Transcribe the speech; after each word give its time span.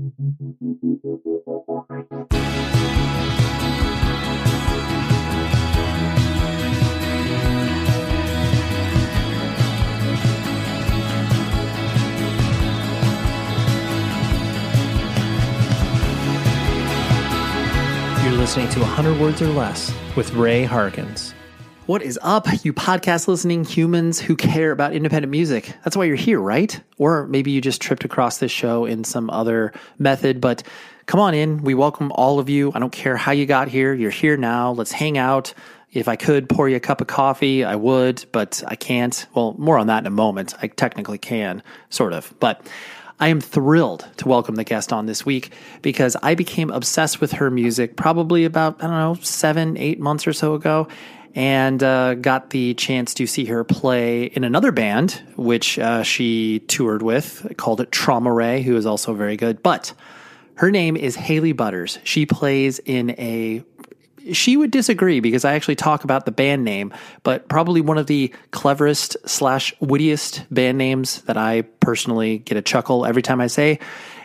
You're 0.00 0.08
listening 18.38 18.70
to 18.70 18.80
100 18.80 19.20
Words 19.20 19.42
or 19.42 19.48
Less 19.48 19.92
with 20.16 20.32
Ray 20.32 20.64
Harkins. 20.64 21.34
What 21.90 22.02
is 22.02 22.20
up, 22.22 22.46
you 22.64 22.72
podcast 22.72 23.26
listening 23.26 23.64
humans 23.64 24.20
who 24.20 24.36
care 24.36 24.70
about 24.70 24.92
independent 24.92 25.32
music? 25.32 25.74
That's 25.82 25.96
why 25.96 26.04
you're 26.04 26.14
here, 26.14 26.38
right? 26.38 26.80
Or 26.98 27.26
maybe 27.26 27.50
you 27.50 27.60
just 27.60 27.82
tripped 27.82 28.04
across 28.04 28.38
this 28.38 28.52
show 28.52 28.84
in 28.84 29.02
some 29.02 29.28
other 29.28 29.72
method, 29.98 30.40
but 30.40 30.62
come 31.06 31.18
on 31.18 31.34
in. 31.34 31.64
We 31.64 31.74
welcome 31.74 32.12
all 32.12 32.38
of 32.38 32.48
you. 32.48 32.70
I 32.72 32.78
don't 32.78 32.92
care 32.92 33.16
how 33.16 33.32
you 33.32 33.44
got 33.44 33.66
here. 33.66 33.92
You're 33.92 34.12
here 34.12 34.36
now. 34.36 34.70
Let's 34.70 34.92
hang 34.92 35.18
out. 35.18 35.52
If 35.92 36.06
I 36.06 36.14
could 36.14 36.48
pour 36.48 36.68
you 36.68 36.76
a 36.76 36.80
cup 36.80 37.00
of 37.00 37.08
coffee, 37.08 37.64
I 37.64 37.74
would, 37.74 38.24
but 38.30 38.62
I 38.68 38.76
can't. 38.76 39.26
Well, 39.34 39.56
more 39.58 39.76
on 39.76 39.88
that 39.88 39.98
in 39.98 40.06
a 40.06 40.10
moment. 40.10 40.54
I 40.62 40.68
technically 40.68 41.18
can, 41.18 41.60
sort 41.88 42.12
of. 42.12 42.32
But 42.38 42.64
I 43.18 43.28
am 43.28 43.40
thrilled 43.40 44.06
to 44.18 44.28
welcome 44.28 44.54
the 44.54 44.62
guest 44.62 44.92
on 44.92 45.06
this 45.06 45.26
week 45.26 45.50
because 45.82 46.16
I 46.22 46.36
became 46.36 46.70
obsessed 46.70 47.20
with 47.20 47.32
her 47.32 47.50
music 47.50 47.96
probably 47.96 48.44
about, 48.44 48.76
I 48.78 48.86
don't 48.86 48.96
know, 48.96 49.14
seven, 49.22 49.76
eight 49.76 49.98
months 49.98 50.28
or 50.28 50.32
so 50.32 50.54
ago, 50.54 50.86
and 51.34 51.82
uh, 51.82 52.14
got 52.14 52.50
the 52.50 52.74
chance 52.74 53.14
to 53.14 53.26
see 53.26 53.44
her 53.46 53.64
play 53.64 54.24
in 54.24 54.44
another 54.44 54.72
band, 54.72 55.22
which 55.36 55.78
uh, 55.78 56.02
she 56.02 56.60
toured 56.60 57.02
with, 57.02 57.52
called 57.56 57.90
Trauma 57.92 58.32
Ray, 58.32 58.62
who 58.62 58.76
is 58.76 58.86
also 58.86 59.14
very 59.14 59.36
good. 59.36 59.62
But 59.62 59.92
her 60.56 60.70
name 60.70 60.96
is 60.96 61.16
Haley 61.16 61.52
Butters. 61.52 61.98
She 62.04 62.26
plays 62.26 62.80
in 62.80 63.10
a 63.12 63.64
she 64.32 64.56
would 64.56 64.70
disagree 64.70 65.20
because 65.20 65.44
I 65.46 65.54
actually 65.54 65.76
talk 65.76 66.04
about 66.04 66.26
the 66.26 66.30
band 66.30 66.62
name, 66.62 66.92
but 67.22 67.48
probably 67.48 67.80
one 67.80 67.96
of 67.96 68.06
the 68.06 68.32
cleverest 68.50 69.16
slash 69.26 69.72
wittiest 69.80 70.44
band 70.52 70.76
names 70.76 71.22
that 71.22 71.38
I 71.38 71.62
personally 71.62 72.38
get 72.38 72.58
a 72.58 72.62
chuckle 72.62 73.06
every 73.06 73.22
time 73.22 73.40
I 73.40 73.46
say, 73.46 73.78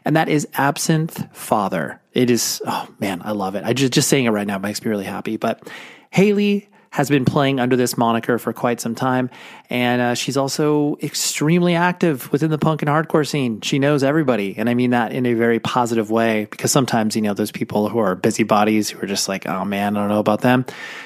and 0.03 0.15
that 0.15 0.27
is 0.27 0.47
Absinthe 0.55 1.33
Father. 1.33 2.01
It 2.13 2.29
is, 2.29 2.61
oh 2.65 2.87
man, 2.99 3.21
I 3.23 3.31
love 3.31 3.55
it. 3.55 3.63
I 3.63 3.73
just 3.73 3.93
just 3.93 4.09
saying 4.09 4.25
it 4.25 4.31
right 4.31 4.47
now 4.47 4.57
makes 4.57 4.83
me 4.83 4.89
really 4.89 5.05
happy. 5.05 5.37
But 5.37 5.67
Haley 6.11 6.69
has 6.95 7.09
been 7.09 7.25
playing 7.25 7.59
under 7.59 7.75
this 7.75 7.97
moniker 7.97 8.39
for 8.39 8.53
quite 8.53 8.79
some 8.79 8.95
time, 8.95 9.29
and 9.69 10.01
uh, 10.01 10.13
she's 10.15 10.37
also 10.37 10.95
extremely 11.03 11.75
active 11.75 12.31
within 12.31 12.49
the 12.49 12.57
punk 12.57 12.81
and 12.81 12.87
hardcore 12.87 13.27
scene. 13.27 13.59
She 13.59 13.79
knows 13.79 14.01
everybody, 14.01 14.55
and 14.57 14.69
I 14.69 14.75
mean 14.75 14.91
that 14.91 15.11
in 15.11 15.25
a 15.25 15.33
very 15.33 15.59
positive 15.59 16.09
way 16.09 16.47
because 16.49 16.71
sometimes 16.71 17.13
you 17.17 17.21
know 17.21 17.33
those 17.33 17.51
people 17.51 17.89
who 17.89 17.99
are 17.99 18.15
busybodies 18.15 18.89
who 18.89 19.01
are 19.01 19.07
just 19.07 19.27
like, 19.27 19.45
oh 19.45 19.65
man, 19.65 19.97
I 19.97 19.99
don't 19.99 20.09
know 20.09 20.19
about 20.19 20.39
them. 20.39 20.65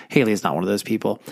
Haley 0.10 0.32
is 0.32 0.44
not 0.44 0.54
one 0.54 0.64
of 0.64 0.70
those 0.70 0.84
people. 0.84 1.24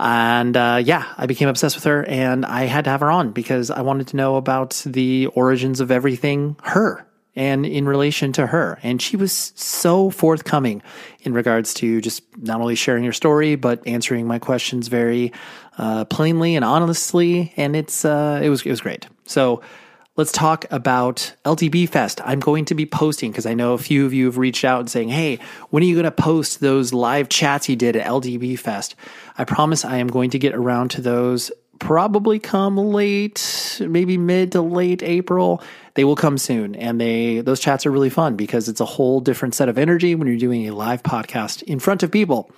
And 0.00 0.56
uh, 0.56 0.82
yeah, 0.84 1.06
I 1.16 1.26
became 1.26 1.48
obsessed 1.48 1.76
with 1.76 1.84
her, 1.84 2.04
and 2.04 2.44
I 2.44 2.64
had 2.64 2.86
to 2.86 2.90
have 2.90 3.02
her 3.02 3.12
on 3.12 3.30
because 3.30 3.70
I 3.70 3.82
wanted 3.82 4.08
to 4.08 4.16
know 4.16 4.34
about 4.34 4.82
the 4.84 5.26
origins 5.26 5.78
of 5.78 5.92
everything 5.92 6.56
her 6.64 7.06
and 7.36 7.64
in 7.64 7.86
relation 7.86 8.32
to 8.32 8.46
her. 8.46 8.78
And 8.82 9.00
she 9.00 9.16
was 9.16 9.52
so 9.54 10.10
forthcoming 10.10 10.82
in 11.22 11.32
regards 11.32 11.74
to 11.74 12.00
just 12.00 12.22
not 12.38 12.60
only 12.60 12.74
sharing 12.74 13.04
her 13.04 13.12
story, 13.12 13.56
but 13.56 13.86
answering 13.86 14.26
my 14.26 14.38
questions 14.38 14.88
very 14.88 15.32
uh, 15.78 16.04
plainly 16.06 16.56
and 16.56 16.64
honestly. 16.64 17.52
And 17.56 17.76
it's 17.76 18.04
uh, 18.04 18.40
it 18.42 18.48
was 18.48 18.62
it 18.62 18.70
was 18.70 18.80
great. 18.80 19.06
So 19.26 19.62
let's 20.16 20.32
talk 20.32 20.66
about 20.70 21.34
LDB 21.44 21.88
Fest. 21.88 22.20
I'm 22.24 22.40
going 22.40 22.64
to 22.66 22.74
be 22.74 22.86
posting 22.86 23.30
because 23.30 23.46
I 23.46 23.54
know 23.54 23.74
a 23.74 23.78
few 23.78 24.04
of 24.06 24.12
you 24.12 24.26
have 24.26 24.38
reached 24.38 24.64
out 24.64 24.80
and 24.80 24.90
saying, 24.90 25.08
"Hey, 25.08 25.38
when 25.70 25.82
are 25.82 25.86
you 25.86 25.94
going 25.94 26.04
to 26.04 26.10
post 26.10 26.60
those 26.60 26.92
live 26.92 27.28
chats 27.28 27.68
you 27.68 27.76
did 27.76 27.96
at 27.96 28.06
LDB 28.06 28.58
Fest?" 28.58 28.96
I 29.38 29.44
promise 29.44 29.84
I 29.84 29.98
am 29.98 30.08
going 30.08 30.30
to 30.30 30.38
get 30.38 30.54
around 30.54 30.90
to 30.92 31.00
those 31.00 31.50
probably 31.80 32.38
come 32.38 32.76
late, 32.76 33.80
maybe 33.80 34.16
mid 34.16 34.52
to 34.52 34.62
late 34.62 35.02
April. 35.02 35.62
They 35.94 36.04
will 36.04 36.16
come 36.16 36.38
soon, 36.38 36.74
and 36.74 37.00
they 37.00 37.40
those 37.40 37.60
chats 37.60 37.86
are 37.86 37.90
really 37.90 38.10
fun 38.10 38.36
because 38.36 38.68
it's 38.68 38.80
a 38.80 38.84
whole 38.84 39.20
different 39.20 39.54
set 39.54 39.68
of 39.68 39.78
energy 39.78 40.14
when 40.14 40.28
you're 40.28 40.36
doing 40.36 40.68
a 40.68 40.74
live 40.74 41.02
podcast 41.02 41.62
in 41.62 41.78
front 41.78 42.02
of 42.02 42.10
people. 42.10 42.50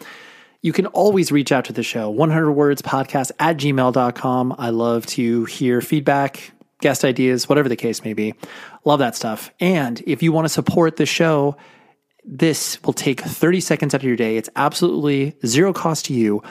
You 0.60 0.72
can 0.72 0.86
always 0.86 1.32
reach 1.32 1.50
out 1.50 1.64
to 1.64 1.72
the 1.72 1.82
show, 1.82 2.08
100 2.08 2.52
words 2.52 2.82
podcast 2.82 3.32
at 3.40 3.56
gmail.com. 3.56 4.54
I 4.58 4.70
love 4.70 5.06
to 5.06 5.44
hear 5.46 5.80
feedback, 5.80 6.52
guest 6.80 7.04
ideas, 7.04 7.48
whatever 7.48 7.68
the 7.68 7.76
case 7.76 8.04
may 8.04 8.12
be. 8.12 8.34
Love 8.84 9.00
that 9.00 9.16
stuff. 9.16 9.50
And 9.58 10.00
if 10.06 10.22
you 10.22 10.30
want 10.30 10.44
to 10.44 10.48
support 10.48 10.96
the 10.96 11.06
show, 11.06 11.56
this 12.24 12.80
will 12.84 12.92
take 12.92 13.20
30 13.20 13.60
seconds 13.60 13.94
out 13.94 14.02
of 14.02 14.06
your 14.06 14.16
day. 14.16 14.36
It's 14.36 14.50
absolutely 14.54 15.34
zero 15.44 15.72
cost 15.72 16.04
to 16.06 16.14
you 16.14 16.42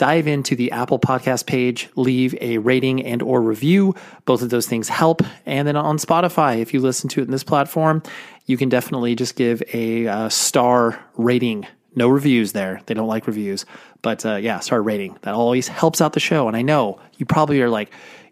dive 0.00 0.26
into 0.26 0.56
the 0.56 0.72
Apple 0.72 0.98
Podcast 0.98 1.44
page, 1.44 1.90
leave 1.94 2.34
a 2.40 2.56
rating 2.56 3.04
and 3.04 3.20
or 3.20 3.42
review. 3.42 3.94
Both 4.24 4.40
of 4.40 4.48
those 4.48 4.66
things 4.66 4.88
help. 4.88 5.20
And 5.44 5.68
then 5.68 5.76
on 5.76 5.98
Spotify, 5.98 6.62
if 6.62 6.72
you 6.72 6.80
listen 6.80 7.10
to 7.10 7.20
it 7.20 7.24
in 7.24 7.30
this 7.30 7.44
platform, 7.44 8.02
you 8.46 8.56
can 8.56 8.70
definitely 8.70 9.14
just 9.14 9.36
give 9.36 9.62
a 9.74 10.08
uh, 10.08 10.28
star 10.30 10.98
rating. 11.18 11.66
No 11.94 12.08
reviews 12.08 12.52
there. 12.52 12.80
They 12.86 12.94
don't 12.94 13.08
like 13.08 13.26
reviews. 13.26 13.66
But 14.00 14.24
uh, 14.24 14.36
yeah, 14.36 14.60
star 14.60 14.80
rating. 14.80 15.18
That 15.20 15.34
always 15.34 15.68
helps 15.68 16.00
out 16.00 16.14
the 16.14 16.20
show. 16.20 16.48
And 16.48 16.56
I 16.56 16.62
know 16.62 16.98
you 17.18 17.26
probably 17.26 17.60
are 17.60 17.68
like, 17.68 17.90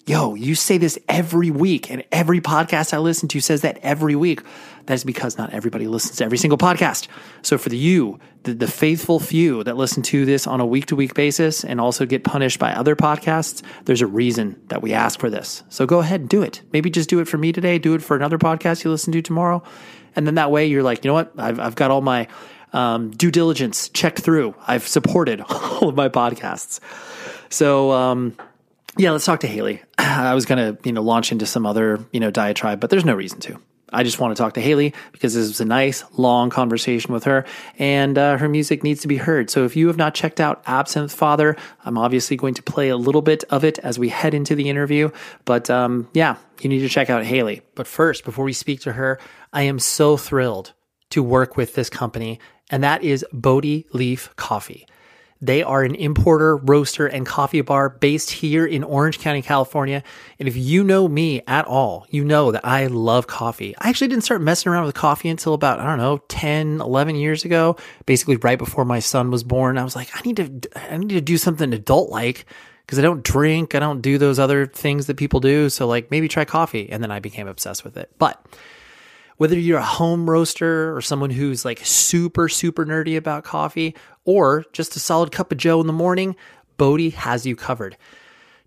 yo, 0.09 0.35
you 0.35 0.55
say 0.55 0.79
this 0.79 0.99
every 1.07 1.51
week, 1.51 1.91
and 1.91 2.03
every 2.11 2.41
podcast 2.41 2.95
I 2.95 2.99
listen 2.99 3.29
to 3.29 3.41
says 3.41 3.61
that 3.61 3.79
every 3.83 4.17
week. 4.17 4.43
That 4.87 4.95
is 4.95 5.05
because 5.05 5.37
not 5.37 5.53
everybody 5.53 5.87
listens 5.87 6.17
to 6.17 6.25
every 6.25 6.39
single 6.39 6.57
podcast. 6.57 7.09
So 7.43 7.59
for 7.59 7.69
the 7.69 7.77
you, 7.77 8.19
the, 8.45 8.55
the 8.55 8.67
faithful 8.67 9.21
few 9.21 9.63
that 9.65 9.77
listen 9.77 10.03
to 10.05 10.25
this 10.25 10.47
on 10.47 10.61
a 10.61 10.67
week 10.67 10.87
to 10.87 10.97
week 10.97 11.13
basis 11.13 11.63
and 11.63 11.79
also 11.79 12.07
get 12.07 12.25
punished 12.25 12.59
by 12.59 12.73
other 12.73 12.97
podcasts, 12.97 13.63
there's 13.85 14.01
a 14.01 14.07
reason 14.07 14.59
that 14.69 14.81
we 14.81 14.95
ask 14.95 15.21
for 15.21 15.29
this. 15.29 15.63
So 15.69 15.85
go 15.85 15.99
ahead 15.99 16.21
and 16.21 16.29
do 16.31 16.41
it. 16.41 16.63
Maybe 16.73 16.89
just 16.89 17.11
do 17.11 17.21
it 17.21 17.29
for 17.29 17.37
me 17.37 17.53
today, 17.53 17.79
do 17.79 17.93
it 17.93 18.03
for 18.03 18.17
another 18.17 18.39
podcast 18.39 18.85
you 18.85 18.91
listen 18.91 19.13
to 19.13 19.21
tomorrow. 19.21 19.63
And 20.17 20.27
then 20.27 20.37
that 20.37 20.51
way 20.51 20.67
you're 20.67 20.83
like, 20.83 21.05
you 21.05 21.11
know 21.11 21.15
what? 21.15 21.33
I've, 21.37 21.61
I've 21.61 21.75
got 21.75 21.91
all 21.91 22.01
my 22.01 22.29
um, 22.73 23.11
due 23.11 23.31
diligence 23.31 23.91
checked 23.91 24.21
through. 24.21 24.55
I've 24.67 24.89
supported 24.89 25.41
all 25.51 25.91
of 25.91 25.97
my 25.97 26.09
podcasts. 26.09 26.81
So, 27.51 27.93
um, 27.93 28.37
yeah, 28.99 29.13
let's 29.13 29.25
talk 29.25 29.41
to 29.41 29.47
Haley. 29.47 29.83
I 29.99 30.35
was 30.35 30.45
going 30.45 30.77
to, 30.77 30.87
you 30.87 30.93
know, 30.93 31.03
launch 31.03 31.33
into 31.33 31.47
some 31.47 31.65
other, 31.65 32.05
you 32.13 32.21
know, 32.21 32.31
diatribe, 32.31 32.81
but 32.81 32.91
there's 32.91 33.05
no 33.05 33.15
reason 33.15 33.41
to. 33.41 33.59
I 33.91 34.03
just 34.03 34.19
want 34.19 34.37
to 34.37 34.43
talk 34.43 34.55
to 34.55 34.61
Haley 34.61 34.93
because 35.13 35.35
this 35.35 35.49
was 35.49 35.61
a 35.61 35.65
nice, 35.65 36.05
long 36.13 36.51
conversation 36.51 37.15
with 37.15 37.25
her, 37.25 37.47
and 37.79 38.19
uh, 38.19 38.37
her 38.37 38.49
music 38.49 38.83
needs 38.83 39.01
to 39.03 39.09
be 39.09 39.17
heard. 39.17 39.49
So 39.49 39.65
if 39.65 39.77
you 39.77 39.87
have 39.87 39.97
not 39.97 40.15
checked 40.15 40.41
out 40.41 40.63
Absinthe 40.67 41.13
Father, 41.13 41.57
I'm 41.85 41.97
obviously 41.97 42.37
going 42.37 42.55
to 42.55 42.63
play 42.63 42.91
a 42.91 42.99
little 42.99 43.23
bit 43.23 43.45
of 43.45 43.65
it 43.65 43.79
as 43.79 43.99
we 43.99 44.11
head 44.11 44.35
into 44.35 44.55
the 44.55 44.69
interview. 44.69 45.11
But 45.47 45.71
um, 45.71 46.09
yeah, 46.13 46.37
you 46.61 46.69
need 46.69 46.81
to 46.81 46.89
check 46.89 47.09
out 47.09 47.25
Haley. 47.25 47.63
But 47.75 47.87
first, 47.87 48.25
before 48.25 48.45
we 48.45 48.53
speak 48.53 48.81
to 48.81 48.93
her, 48.93 49.19
I 49.53 49.63
am 49.63 49.79
so 49.79 50.19
thrilled 50.19 50.75
to 51.11 51.23
work 51.23 51.57
with 51.57 51.75
this 51.75 51.89
company, 51.89 52.41
and 52.71 52.85
that 52.85 53.03
is 53.03 53.25
Bodhi 53.33 53.87
Leaf 53.93 54.29
Coffee. 54.37 54.87
They 55.41 55.63
are 55.63 55.83
an 55.83 55.95
importer, 55.95 56.57
roaster, 56.57 57.07
and 57.07 57.25
coffee 57.25 57.61
bar 57.61 57.91
based 57.91 58.31
here 58.31 58.67
in 58.67 58.83
Orange 58.83 59.21
County, 59.21 59.41
California. 59.41 60.03
And 60.39 60.49
if 60.49 60.57
you 60.57 60.83
know 60.83 61.07
me 61.07 61.43
at 61.47 61.65
all, 61.67 62.07
you 62.11 62.25
know 62.25 62.51
that 62.51 62.65
I 62.65 62.87
love 62.87 63.29
coffee. 63.29 63.75
I 63.79 63.89
actually 63.89 64.09
didn't 64.09 64.25
start 64.25 64.41
messing 64.41 64.73
around 64.73 64.87
with 64.87 64.97
coffee 64.97 65.29
until 65.29 65.55
about, 65.55 65.79
I 65.79 65.85
don't 65.85 65.99
know, 65.99 66.19
10, 66.29 66.81
11 66.81 67.17
years 67.17 67.45
ago, 67.45 67.77
basically 68.05 68.37
right 68.37 68.59
before 68.59 68.85
my 68.85 68.99
son 68.99 69.31
was 69.31 69.45
born. 69.45 69.79
I 69.79 69.85
was 69.85 69.95
like, 69.95 70.11
I 70.13 70.21
need 70.23 70.37
to, 70.37 70.91
I 70.91 70.97
need 70.97 71.11
to 71.11 71.21
do 71.21 71.39
something 71.39 71.73
adult 71.73 72.11
like 72.11 72.45
because 72.85 72.99
I 72.99 73.03
don't 73.03 73.23
drink, 73.23 73.75
I 73.75 73.79
don't 73.79 74.01
do 74.01 74.19
those 74.19 74.39
other 74.39 74.67
things 74.67 75.07
that 75.07 75.17
people 75.17 75.41
do. 75.41 75.69
So 75.69 75.87
like 75.87 76.11
maybe 76.11 76.27
try 76.27 76.45
coffee. 76.45 76.91
And 76.91 77.03
then 77.03 77.13
I 77.13 77.21
became 77.21 77.47
obsessed 77.47 77.85
with 77.85 77.97
it. 77.97 78.11
But 78.19 78.45
whether 79.39 79.59
you're 79.59 79.79
a 79.79 79.85
home 79.85 80.29
roaster 80.29 80.95
or 80.95 81.01
someone 81.01 81.31
who's 81.31 81.65
like 81.65 81.81
super, 81.85 82.49
super 82.49 82.85
nerdy 82.85 83.17
about 83.17 83.45
coffee 83.45 83.97
or 84.25 84.65
just 84.73 84.95
a 84.97 85.01
solid 85.01 85.33
cup 85.33 85.51
of 85.51 85.59
Joe 85.59 85.81
in 85.81 85.87
the 85.87 85.93
morning, 85.93 86.37
Bodhi 86.77 87.11
has 87.11 87.47
you 87.47 87.57
covered. 87.57 87.97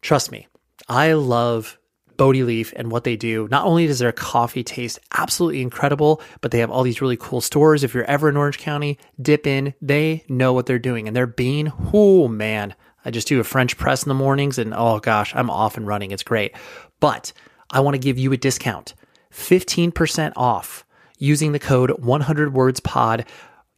Trust 0.02 0.32
me, 0.32 0.48
I 0.90 1.14
love 1.14 1.78
Bodhi 2.18 2.44
Leaf 2.44 2.74
and 2.76 2.92
what 2.92 3.04
they 3.04 3.16
do. 3.16 3.48
Not 3.52 3.66
only 3.66 3.88
does 3.88 4.00
their 4.00 4.12
coffee 4.12 4.64
taste 4.64 5.00
absolutely 5.12 5.62
incredible, 5.62 6.22
but 6.40 6.52
they 6.52 6.60
have 6.60 6.72
all 6.72 6.84
these 6.84 7.02
really 7.02 7.18
cool 7.18 7.42
stores. 7.42 7.84
If 7.84 7.94
you're 7.94 8.04
ever 8.06 8.30
in 8.30 8.38
Orange 8.38 8.58
County, 8.58 8.98
dip 9.22 9.46
in. 9.46 9.74
They 9.82 10.24
know 10.28 10.54
what 10.54 10.66
they're 10.66 10.80
doing. 10.80 11.08
And 11.08 11.16
their 11.16 11.28
bean, 11.28 11.74
oh 11.94 12.28
man, 12.28 12.76
I 13.04 13.12
just 13.12 13.28
do 13.28 13.40
a 13.40 13.44
French 13.44 13.78
press 13.78 14.04
in 14.04 14.10
the 14.10 14.16
mornings 14.16 14.58
and 14.58 14.74
oh 14.74 15.00
gosh, 15.00 15.36
I'm 15.36 15.50
off 15.50 15.78
and 15.78 15.88
running. 15.88 16.12
It's 16.12 16.24
great. 16.24 16.56
But 17.00 17.34
I 17.72 17.80
want 17.80 17.96
to 17.96 18.00
give 18.00 18.18
you 18.18 18.32
a 18.34 18.38
discount. 18.38 18.94
15% 19.32 20.34
off 20.36 20.86
using 21.18 21.52
the 21.52 21.60
code 21.60 21.92
100 22.00 22.54
words 22.54 22.80
pod 22.80 23.26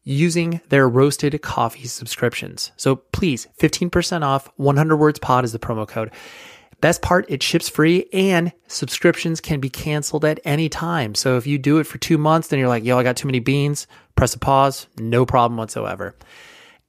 using 0.03 0.59
their 0.69 0.87
roasted 0.87 1.41
coffee 1.41 1.87
subscriptions. 1.87 2.71
So 2.75 2.97
please, 2.97 3.47
15% 3.59 4.23
off, 4.23 4.49
100 4.57 4.97
words 4.97 5.19
pod 5.19 5.45
is 5.45 5.51
the 5.51 5.59
promo 5.59 5.87
code. 5.87 6.11
Best 6.81 7.01
part, 7.01 7.25
it 7.29 7.41
ships 7.41 7.69
free 7.69 8.09
and 8.11 8.51
subscriptions 8.67 9.39
can 9.39 9.61
be 9.61 9.69
canceled 9.69 10.25
at 10.25 10.41
any 10.43 10.67
time. 10.67 11.15
So 11.15 11.37
if 11.37 11.47
you 11.47 11.57
do 11.57 11.79
it 11.79 11.85
for 11.85 11.97
two 11.97 12.17
months, 12.17 12.49
then 12.49 12.59
you're 12.59 12.67
like, 12.67 12.83
yo, 12.83 12.99
I 12.99 13.03
got 13.03 13.15
too 13.15 13.27
many 13.27 13.39
beans, 13.39 13.87
press 14.17 14.35
a 14.35 14.39
pause, 14.39 14.87
no 14.97 15.25
problem 15.25 15.57
whatsoever. 15.57 16.15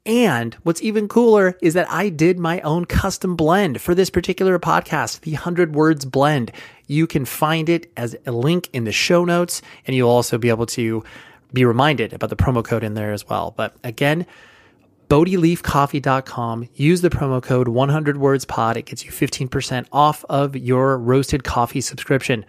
And 0.06 0.52
what's 0.64 0.82
even 0.82 1.08
cooler 1.08 1.56
is 1.62 1.72
that 1.74 1.90
I 1.90 2.10
did 2.10 2.38
my 2.38 2.60
own 2.60 2.84
custom 2.84 3.36
blend 3.36 3.80
for 3.80 3.94
this 3.94 4.10
particular 4.10 4.58
podcast, 4.58 5.20
the 5.20 5.32
100 5.32 5.74
Words 5.74 6.04
Blend. 6.04 6.52
You 6.86 7.06
can 7.06 7.24
find 7.24 7.70
it 7.70 7.90
as 7.96 8.14
a 8.26 8.32
link 8.32 8.68
in 8.74 8.84
the 8.84 8.92
show 8.92 9.24
notes, 9.24 9.62
and 9.86 9.96
you'll 9.96 10.10
also 10.10 10.36
be 10.36 10.50
able 10.50 10.66
to 10.66 11.02
be 11.54 11.64
reminded 11.64 12.12
about 12.12 12.28
the 12.28 12.36
promo 12.36 12.62
code 12.62 12.84
in 12.84 12.92
there 12.92 13.12
as 13.12 13.26
well. 13.26 13.54
But 13.56 13.76
again, 13.82 14.26
BodhiLeafCoffee.com. 15.08 16.68
Use 16.74 17.00
the 17.00 17.10
promo 17.10 17.42
code 17.42 17.68
100 17.68 18.18
Words 18.18 18.44
Pod. 18.44 18.76
It 18.76 18.86
gets 18.86 19.06
you 19.06 19.10
15% 19.10 19.86
off 19.90 20.22
of 20.28 20.54
your 20.54 20.98
roasted 20.98 21.44
coffee 21.44 21.80
subscription. 21.80 22.44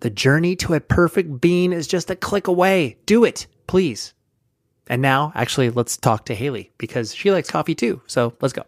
The 0.00 0.10
journey 0.10 0.54
to 0.56 0.74
a 0.74 0.80
perfect 0.80 1.40
bean 1.40 1.72
is 1.72 1.88
just 1.88 2.10
a 2.10 2.16
click 2.16 2.46
away. 2.46 2.96
Do 3.06 3.24
it, 3.24 3.48
please. 3.66 4.14
And 4.88 5.00
now, 5.00 5.32
actually, 5.34 5.70
let's 5.70 5.96
talk 5.96 6.24
to 6.26 6.34
Haley 6.34 6.72
because 6.78 7.14
she 7.14 7.30
likes 7.30 7.50
coffee 7.50 7.74
too. 7.74 8.00
So 8.06 8.34
let's 8.40 8.52
go. 8.52 8.64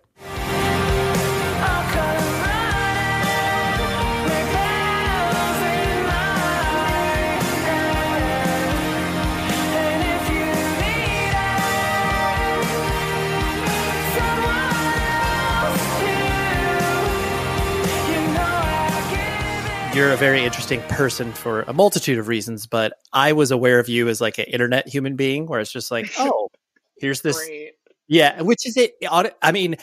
You're 19.95 20.11
a 20.11 20.17
very 20.17 20.45
interesting 20.45 20.81
person 20.89 21.33
for 21.33 21.63
a 21.63 21.73
multitude 21.73 22.19
of 22.19 22.27
reasons, 22.27 22.67
but 22.67 22.95
I 23.13 23.33
was 23.33 23.53
aware 23.53 23.79
of 23.79 23.89
you 23.89 24.09
as 24.09 24.21
like 24.21 24.39
an 24.39 24.47
internet 24.47 24.89
human 24.89 25.15
being 25.15 25.47
where 25.47 25.61
it's 25.61 25.71
just 25.71 25.93
like, 25.93 26.13
oh, 26.19 26.51
here's 26.99 27.21
this. 27.21 27.37
Great. 27.37 27.75
Yeah, 28.09 28.43
which 28.43 28.67
is 28.67 28.77
it. 28.77 28.95
I 29.09 29.53
mean, 29.53 29.77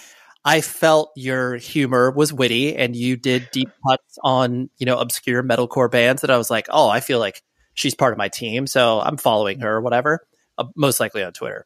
I 0.44 0.60
felt 0.60 1.12
your 1.16 1.56
humor 1.56 2.12
was 2.12 2.34
witty 2.34 2.76
and 2.76 2.94
you 2.94 3.16
did 3.16 3.50
deep 3.52 3.70
cuts 3.88 4.18
on, 4.22 4.70
you 4.78 4.86
know, 4.86 5.00
obscure 5.00 5.44
metalcore 5.44 5.90
bands 5.90 6.22
that 6.22 6.30
I 6.30 6.38
was 6.38 6.50
like, 6.50 6.68
oh, 6.70 6.90
I 6.90 7.00
feel 7.00 7.20
like 7.20 7.42
she's 7.74 7.96
part 7.96 8.12
of 8.12 8.18
my 8.18 8.28
team. 8.28 8.68
So 8.68 9.00
I'm 9.00 9.18
following 9.18 9.62
her 9.62 9.78
or 9.78 9.82
whatever, 9.82 10.28
uh, 10.58 10.66
most 10.76 11.00
likely 11.00 11.24
on 11.24 11.32
Twitter. 11.32 11.66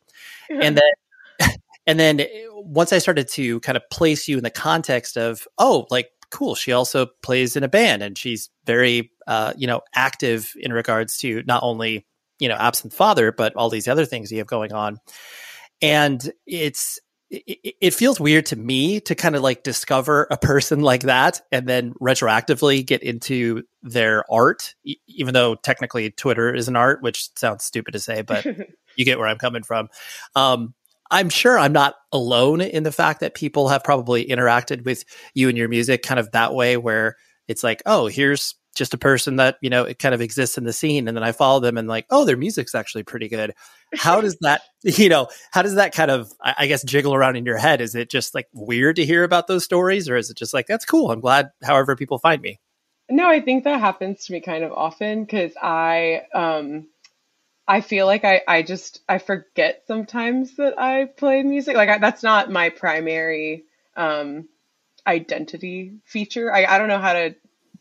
and 0.50 0.78
then, 1.40 1.50
and 1.88 2.00
then 2.00 2.28
once 2.54 2.94
I 2.94 3.00
started 3.00 3.28
to 3.30 3.60
kind 3.62 3.76
of 3.76 3.90
place 3.90 4.28
you 4.28 4.38
in 4.38 4.44
the 4.44 4.52
context 4.52 5.18
of, 5.18 5.48
oh, 5.58 5.88
like 5.90 6.10
cool. 6.36 6.54
She 6.54 6.74
also 6.74 7.08
plays 7.24 7.56
in 7.56 7.64
a 7.64 7.70
band 7.70 8.04
and 8.04 8.18
she's 8.18 8.50
very, 8.66 9.12
uh, 9.26 9.54
you 9.56 9.68
know, 9.68 9.82
active 9.96 10.52
in 10.60 10.74
regards 10.74 11.18
to 11.20 11.44
not 11.48 11.64
only, 11.64 12.06
you 12.40 12.50
know, 12.50 12.56
Absinthe 12.56 12.94
Father, 12.94 13.32
but 13.32 13.56
all 13.56 13.70
these 13.70 13.88
other 13.88 14.04
things 14.04 14.34
you 14.34 14.40
have 14.40 14.48
going 14.48 14.74
on. 14.74 14.98
And 15.82 16.30
it's, 16.46 17.00
it, 17.30 17.76
it 17.80 17.94
feels 17.94 18.20
weird 18.20 18.48
to 18.48 18.58
me 18.58 19.00
to 19.00 19.16
kind 19.16 19.38
of 19.38 19.44
like 19.44 19.64
discover 19.64 20.28
a 20.30 20.38
person 20.38 20.82
like 20.82 21.04
that 21.04 21.40
and 21.54 21.70
then 21.70 21.94
retroactively 22.02 22.86
get 22.86 23.02
into 23.02 23.64
their 23.82 24.30
art, 24.30 24.76
even 25.08 25.34
though 25.34 25.56
technically 25.56 26.12
Twitter 26.12 26.54
is 26.54 26.68
an 26.68 26.76
art, 26.76 27.02
which 27.02 27.30
sounds 27.38 27.64
stupid 27.64 27.94
to 27.94 28.00
say, 28.00 28.24
but 28.24 28.46
you 28.98 29.06
get 29.06 29.20
where 29.20 29.30
I'm 29.30 29.38
coming 29.38 29.64
from. 29.64 29.88
Um, 30.36 30.74
I'm 31.12 31.30
sure 31.30 31.58
I'm 31.58 31.74
not 31.74 31.96
alone 32.12 32.62
in 32.62 32.84
the 32.84 32.92
fact 32.92 33.20
that 33.20 33.36
people 33.36 33.70
have 33.70 33.84
probably 33.84 34.26
interacted 34.26 34.86
with 34.86 35.04
you 35.34 35.50
and 35.50 35.58
your 35.58 35.70
music 35.70 36.04
kind 36.04 36.20
of 36.20 36.32
that 36.32 36.54
way, 36.54 36.78
where 36.78 37.16
it's 37.48 37.64
like, 37.64 37.84
oh, 37.86 38.08
here's 38.08 38.56
just 38.76 38.94
a 38.94 38.98
person 38.98 39.38
that, 39.38 39.58
you 39.62 39.70
know, 39.70 39.84
it 39.84 40.00
kind 40.00 40.14
of 40.14 40.22
exists 40.22 40.58
in 40.58 40.66
the 40.66 40.74
scene. 40.74 41.08
And 41.08 41.16
then 41.16 41.24
I 41.24 41.32
follow 41.32 41.62
them 41.62 41.78
and 41.78 41.88
like, 41.88 42.06
oh, 42.10 42.26
their 42.26 42.38
music's 42.38 42.76
actually 42.76 43.04
pretty 43.04 43.30
good. 43.30 43.54
How 43.96 44.20
does 44.20 44.38
that, 44.42 44.62
you 44.84 45.10
know, 45.10 45.28
how 45.52 45.62
does 45.62 45.76
that 45.76 45.94
kind 45.94 46.12
of, 46.12 46.32
I 46.42 46.68
guess, 46.68 46.84
jiggle 46.84 47.16
around 47.16 47.38
in 47.38 47.46
your 47.46 47.58
head? 47.58 47.82
Is 47.82 47.96
it 47.96 48.10
just 48.10 48.36
like 48.36 48.48
weird 48.54 48.98
to 48.98 49.06
hear 49.06 49.24
about 49.24 49.48
those 49.48 49.64
stories 49.64 50.10
or 50.10 50.18
is 50.18 50.30
it 50.30 50.38
just 50.38 50.54
like, 50.54 50.68
that's 50.68 50.86
cool? 50.86 51.10
I'm 51.10 51.22
glad 51.22 51.50
however 51.64 51.96
people 51.96 52.20
find 52.20 52.42
me. 52.42 52.60
No, 53.10 53.30
I 53.30 53.40
think 53.40 53.64
that 53.64 53.80
happens 53.80 54.26
to 54.26 54.34
me 54.34 54.42
kind 54.42 54.64
of 54.64 54.72
often 54.72 55.24
because 55.24 55.54
I, 55.62 56.24
um, 56.34 56.88
I 57.68 57.82
feel 57.82 58.06
like 58.06 58.24
I, 58.26 58.42
I 58.48 58.62
just 58.62 59.02
I 59.10 59.18
forget 59.18 59.84
sometimes 59.88 60.58
that 60.58 60.80
I 60.80 61.06
play 61.06 61.42
music. 61.44 61.76
Like 61.76 61.90
I, 61.90 61.98
that's 61.98 62.24
not 62.24 62.52
my 62.52 62.70
primary 62.70 63.66
um, 63.96 64.48
identity 65.08 65.94
feature. 66.06 66.54
I, 66.54 66.66
I 66.66 66.78
don't 66.78 66.90
know 66.90 67.00
how 67.00 67.14
to 67.14 67.36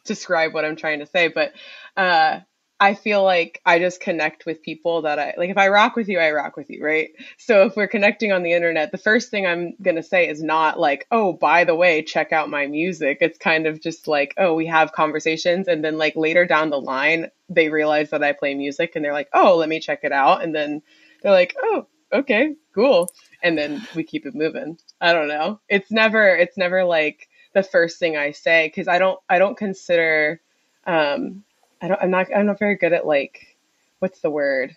describe 0.05 0.55
what 0.55 0.64
I'm 0.64 0.76
trying 0.76 1.00
to 1.00 1.07
say, 1.07 1.29
but 1.29 1.53
uh, 1.97 2.41
I 2.81 2.95
feel 2.95 3.23
like 3.23 3.61
I 3.64 3.78
just 3.78 4.00
connect 4.00 4.47
with 4.47 4.62
people 4.62 5.02
that 5.02 5.19
I 5.19 5.35
like. 5.38 5.49
If 5.49 5.57
I 5.57 5.69
rock 5.69 5.95
with 5.95 6.09
you, 6.09 6.19
I 6.19 6.33
rock 6.33 6.57
with 6.57 6.71
you, 6.71 6.85
right? 6.85 7.11
So 7.38 7.66
if 7.66 7.76
we're 7.76 7.87
connecting 7.87 8.33
on 8.33 8.43
the 8.43 8.52
internet, 8.52 8.90
the 8.90 8.99
first 8.99 9.31
thing 9.31 9.47
I'm 9.47 9.75
going 9.81 9.97
to 9.97 10.02
say 10.02 10.28
is 10.28 10.43
not 10.43 10.78
like, 10.78 11.07
oh, 11.11 11.33
by 11.33 11.64
the 11.64 11.76
way, 11.76 12.02
check 12.02 12.33
out 12.33 12.50
my 12.50 12.66
music. 12.66 13.19
It's 13.21 13.38
kind 13.38 13.66
of 13.66 13.81
just 13.81 14.09
like, 14.09 14.35
oh, 14.38 14.54
we 14.54 14.66
have 14.66 14.93
conversations. 14.93 15.69
And 15.69 15.85
then 15.85 15.99
like 15.99 16.16
later 16.16 16.47
down 16.47 16.71
the 16.71 16.81
line, 16.81 17.31
they 17.49 17.69
realize 17.69 18.11
that 18.11 18.25
I 18.25 18.33
play 18.33 18.54
music 18.54 18.97
and 18.97 19.04
they're 19.04 19.12
like, 19.12 19.28
oh, 19.33 19.57
let 19.57 19.69
me 19.69 19.78
check 19.78 20.00
it 20.02 20.12
out. 20.12 20.43
And 20.43 20.52
then 20.52 20.83
they're 21.23 21.33
like, 21.33 21.54
oh, 21.62 21.87
okay, 22.12 22.57
cool. 22.75 23.09
And 23.40 23.57
then 23.57 23.87
we 23.95 24.02
keep 24.02 24.26
it 24.26 24.35
moving. 24.35 24.78
I 25.00 25.12
don't 25.12 25.28
know. 25.28 25.61
It's 25.69 25.93
never, 25.93 26.35
it's 26.35 26.59
never 26.59 26.85
like 26.85 27.28
the 27.54 27.62
first 27.62 28.00
thing 28.00 28.16
I 28.16 28.33
say 28.33 28.66
because 28.66 28.88
I 28.88 28.99
don't, 28.99 29.21
I 29.28 29.38
don't 29.38 29.57
consider, 29.57 30.40
um, 30.87 31.45
I 31.81 31.88
don't, 31.88 32.02
I'm 32.02 32.11
not, 32.11 32.26
I'm 32.35 32.47
not 32.47 32.59
very 32.59 32.76
good 32.76 32.93
at 32.93 33.07
like, 33.07 33.57
what's 33.99 34.21
the 34.21 34.31
word? 34.31 34.76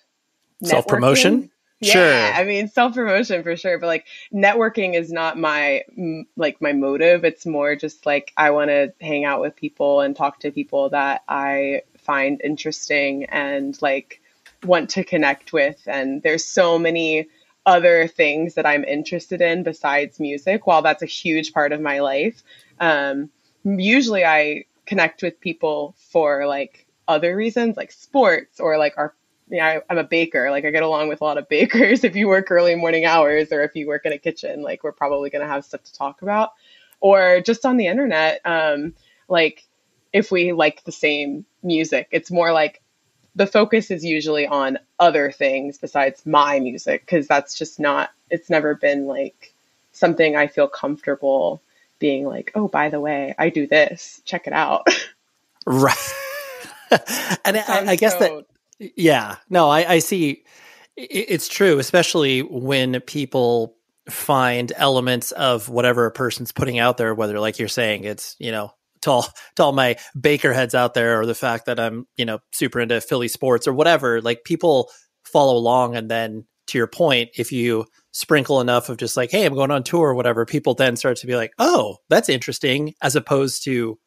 Self 0.64 0.88
promotion. 0.88 1.52
Yeah, 1.80 1.92
sure. 1.92 2.34
I 2.34 2.44
mean, 2.44 2.68
self 2.70 2.96
promotion 2.96 3.44
for 3.44 3.56
sure, 3.56 3.78
but 3.78 3.86
like 3.86 4.08
networking 4.34 4.96
is 4.96 5.12
not 5.12 5.38
my 5.38 5.84
like 6.36 6.60
my 6.60 6.74
motive. 6.74 7.24
It's 7.24 7.46
more 7.46 7.76
just 7.76 8.06
like 8.06 8.34
I 8.36 8.50
want 8.50 8.70
to 8.70 8.94
hang 9.00 9.26
out 9.26 9.42
with 9.42 9.56
people 9.56 10.02
and 10.02 10.16
talk 10.16 10.40
to 10.40 10.52
people 10.52 10.90
that 10.90 11.24
I 11.28 11.84
find 12.00 12.42
interesting 12.44 13.26
and 13.26 13.80
like 13.80 14.22
want 14.64 14.90
to 14.92 15.04
connect 15.04 15.54
with. 15.54 15.80
And 15.86 16.24
there's 16.24 16.46
so 16.46 16.80
many 16.80 17.28
other 17.68 18.08
things 18.08 18.56
that 18.56 18.66
I'm 18.66 18.84
interested 18.84 19.42
in 19.42 19.62
besides 19.62 20.20
music. 20.20 20.66
While 20.66 20.82
that's 20.82 21.04
a 21.04 21.08
huge 21.08 21.54
part 21.54 21.74
of 21.74 21.82
my 21.82 22.00
life, 22.00 22.42
um, 22.80 23.30
usually 23.64 24.26
I 24.26 24.66
connect 24.88 25.22
with 25.22 25.40
people 25.40 25.94
for 26.10 26.48
like 26.48 26.87
other 27.08 27.36
reasons, 27.36 27.78
like 27.78 27.92
sports 27.92 28.60
or 28.60 28.78
like 28.78 28.98
our 28.98 29.14
yeah, 29.50 29.80
I, 29.90 29.92
am 29.92 29.98
a 29.98 30.04
baker. 30.04 30.52
Like 30.52 30.66
I 30.66 30.72
get 30.72 30.84
along 30.84 31.08
with 31.08 31.22
a 31.22 31.24
lot 31.24 31.38
of 31.38 31.50
bakers. 31.50 32.04
If 32.04 32.16
you 32.16 32.28
work 32.28 32.52
early 32.52 32.76
morning 32.76 33.06
hours 33.06 33.52
or 33.52 33.64
if 33.64 33.76
you 33.76 33.88
work 33.88 34.06
in 34.06 34.14
a 34.14 34.18
kitchen, 34.18 34.62
like 34.62 34.84
we're 34.84 34.92
probably 34.92 35.30
going 35.30 35.46
to 35.46 35.52
have 35.52 35.66
stuff 35.66 35.84
to 35.84 35.94
talk 35.94 36.22
about. 36.22 36.54
Or 37.00 37.42
just 37.42 37.66
on 37.66 37.78
the 37.78 37.88
internet, 37.88 38.42
um, 38.44 38.96
like 39.30 39.66
if 40.12 40.32
we 40.32 40.52
like 40.52 40.84
the 40.84 40.92
same 40.92 41.46
music, 41.62 42.08
it's 42.12 42.32
more 42.32 42.52
like 42.52 42.82
the 43.36 43.46
focus 43.46 43.92
is 43.92 44.04
usually 44.04 44.48
on 44.48 44.80
other 45.00 45.32
things 45.32 45.78
besides 45.78 46.26
my 46.26 46.60
music 46.60 47.02
because 47.02 47.28
that's 47.28 47.58
just 47.58 47.80
not. 47.80 48.10
It's 48.32 48.50
never 48.50 48.74
been 48.74 49.06
like 49.06 49.54
something 49.92 50.36
I 50.36 50.48
feel 50.48 50.68
comfortable 50.68 51.62
being 52.00 52.26
like, 52.26 52.52
oh, 52.56 52.68
by 52.68 52.90
the 52.90 53.00
way, 53.00 53.36
I 53.38 53.50
do 53.50 53.68
this. 53.68 54.22
Check 54.26 54.48
it 54.48 54.54
out. 54.54 54.88
right. 55.66 56.14
and 57.46 57.58
I, 57.58 57.92
I, 57.92 57.96
guess 57.96 58.16
that 58.16 58.46
yeah, 58.80 59.38
no, 59.50 59.70
I, 59.70 59.94
I 59.94 60.00
see. 60.00 60.44
It's 60.96 61.48
true, 61.48 61.78
especially 61.80 62.42
when 62.42 63.00
people 63.02 63.76
find 64.10 64.72
elements 64.76 65.32
of 65.32 65.70
whatever 65.70 66.06
a 66.06 66.12
person's 66.12 66.52
putting 66.52 66.80
out 66.80 66.98
there, 66.98 67.14
whether, 67.14 67.40
like 67.40 67.60
you're 67.60 67.68
saying, 67.68 68.04
it's, 68.04 68.36
you 68.40 68.52
know, 68.52 68.72
to 69.02 69.12
all, 69.12 69.28
to 69.56 69.64
all 69.64 69.74
my 69.74 69.98
baker 70.20 70.54
heads 70.54 70.74
out 70.74 70.94
there, 70.94 71.20
or 71.20 71.26
the 71.26 71.36
fact 71.36 71.68
that 71.68 71.80
I'm, 71.80 72.08
you 72.16 72.26
know, 72.26 72.40
super 72.52 72.80
into 72.80 73.00
Philly 73.00 73.28
sports 73.28 73.68
or 73.68 73.74
whatever, 73.74 74.22
like 74.22 74.44
people 74.44 74.90
follow 75.24 75.56
along. 75.56 75.96
And 75.96 76.10
then 76.10 76.46
to 76.68 76.78
your 76.78 76.88
point, 76.88 77.30
if 77.38 77.52
you 77.52 77.86
sprinkle 78.12 78.60
enough 78.60 78.90
of 78.90 78.98
just 78.98 79.18
like, 79.18 79.30
hey, 79.30 79.46
I'm 79.46 79.54
going 79.54 79.72
on 79.72 79.84
tour 79.84 80.10
or 80.10 80.16
whatever, 80.16 80.46
people 80.46 80.74
then 80.74 80.96
start 80.96 81.18
to 81.18 81.28
be 81.28 81.36
like, 81.36 81.52
oh, 81.60 81.98
that's 82.10 82.30
interesting, 82.30 82.96
as 83.04 83.16
opposed 83.16 83.64
to 83.66 84.00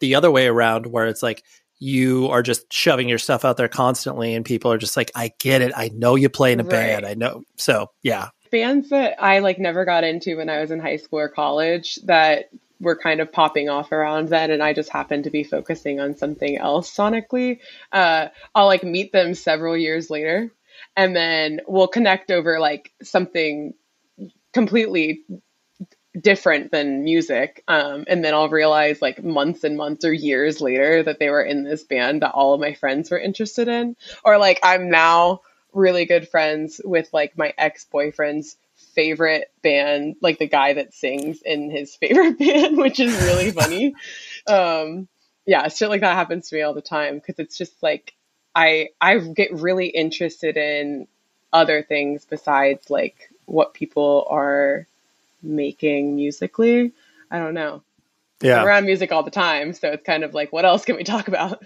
the 0.00 0.14
other 0.14 0.30
way 0.30 0.46
around 0.46 0.86
where 0.86 1.06
it's 1.06 1.22
like, 1.22 1.42
you 1.78 2.28
are 2.28 2.42
just 2.42 2.72
shoving 2.72 3.08
your 3.08 3.18
stuff 3.18 3.44
out 3.44 3.56
there 3.56 3.68
constantly 3.68 4.34
and 4.34 4.44
people 4.44 4.72
are 4.72 4.78
just 4.78 4.96
like 4.96 5.10
i 5.14 5.32
get 5.38 5.62
it. 5.62 5.72
I 5.76 5.90
know 5.92 6.14
you 6.14 6.28
play 6.28 6.52
in 6.52 6.60
a 6.60 6.64
right. 6.64 6.70
band 6.70 7.06
i 7.06 7.14
know. 7.14 7.42
So 7.56 7.90
yeah. 8.02 8.28
Bands 8.50 8.90
that 8.90 9.22
i 9.22 9.40
like 9.40 9.58
never 9.58 9.84
got 9.84 10.04
into 10.04 10.36
when 10.36 10.48
i 10.48 10.60
was 10.60 10.70
in 10.70 10.80
high 10.80 10.96
school 10.96 11.18
or 11.18 11.28
college 11.28 11.96
that 12.04 12.50
were 12.80 12.96
kind 12.96 13.20
of 13.20 13.32
popping 13.32 13.68
off 13.68 13.90
around 13.92 14.28
then 14.28 14.50
and 14.50 14.62
i 14.62 14.72
just 14.72 14.90
happened 14.90 15.24
to 15.24 15.30
be 15.30 15.42
focusing 15.42 15.98
on 15.98 16.16
something 16.16 16.56
else 16.58 16.94
sonically 16.94 17.58
uh, 17.92 18.28
i'll 18.54 18.66
like 18.66 18.84
meet 18.84 19.12
them 19.12 19.34
several 19.34 19.76
years 19.76 20.10
later 20.10 20.50
and 20.94 21.16
then 21.16 21.60
we'll 21.66 21.88
connect 21.88 22.30
over 22.30 22.60
like 22.60 22.92
something 23.02 23.74
completely 24.52 25.24
different 26.20 26.70
than 26.70 27.04
music. 27.04 27.62
Um, 27.68 28.04
and 28.08 28.24
then 28.24 28.34
I'll 28.34 28.48
realize 28.48 29.02
like 29.02 29.22
months 29.22 29.64
and 29.64 29.76
months 29.76 30.04
or 30.04 30.12
years 30.12 30.60
later 30.60 31.02
that 31.02 31.18
they 31.18 31.30
were 31.30 31.42
in 31.42 31.64
this 31.64 31.84
band 31.84 32.22
that 32.22 32.32
all 32.32 32.54
of 32.54 32.60
my 32.60 32.74
friends 32.74 33.10
were 33.10 33.18
interested 33.18 33.68
in. 33.68 33.96
Or 34.24 34.38
like 34.38 34.60
I'm 34.62 34.90
now 34.90 35.42
really 35.72 36.06
good 36.06 36.28
friends 36.28 36.80
with 36.84 37.08
like 37.12 37.36
my 37.36 37.52
ex 37.58 37.84
boyfriend's 37.84 38.56
favorite 38.94 39.50
band, 39.62 40.16
like 40.20 40.38
the 40.38 40.48
guy 40.48 40.72
that 40.74 40.94
sings 40.94 41.42
in 41.42 41.70
his 41.70 41.94
favorite 42.00 42.38
band, 42.38 42.76
which 42.76 43.00
is 43.00 43.14
really 43.24 43.50
funny. 43.50 43.94
um, 44.46 45.08
yeah, 45.44 45.68
shit 45.68 45.88
like 45.88 46.00
that 46.00 46.16
happens 46.16 46.48
to 46.48 46.56
me 46.56 46.62
all 46.62 46.74
the 46.74 46.80
time 46.80 47.16
because 47.16 47.38
it's 47.38 47.56
just 47.56 47.80
like 47.82 48.14
I 48.54 48.88
I 49.00 49.18
get 49.18 49.52
really 49.52 49.86
interested 49.86 50.56
in 50.56 51.06
other 51.52 51.82
things 51.82 52.26
besides 52.28 52.90
like 52.90 53.30
what 53.44 53.74
people 53.74 54.26
are 54.28 54.88
making 55.42 56.16
musically. 56.16 56.92
I 57.30 57.38
don't 57.38 57.54
know. 57.54 57.82
Yeah. 58.42 58.60
I'm 58.60 58.66
around 58.66 58.84
music 58.84 59.12
all 59.12 59.22
the 59.22 59.30
time. 59.30 59.72
So 59.72 59.90
it's 59.92 60.04
kind 60.04 60.22
of 60.22 60.34
like, 60.34 60.52
what 60.52 60.64
else 60.64 60.84
can 60.84 60.96
we 60.96 61.04
talk 61.04 61.28
about? 61.28 61.64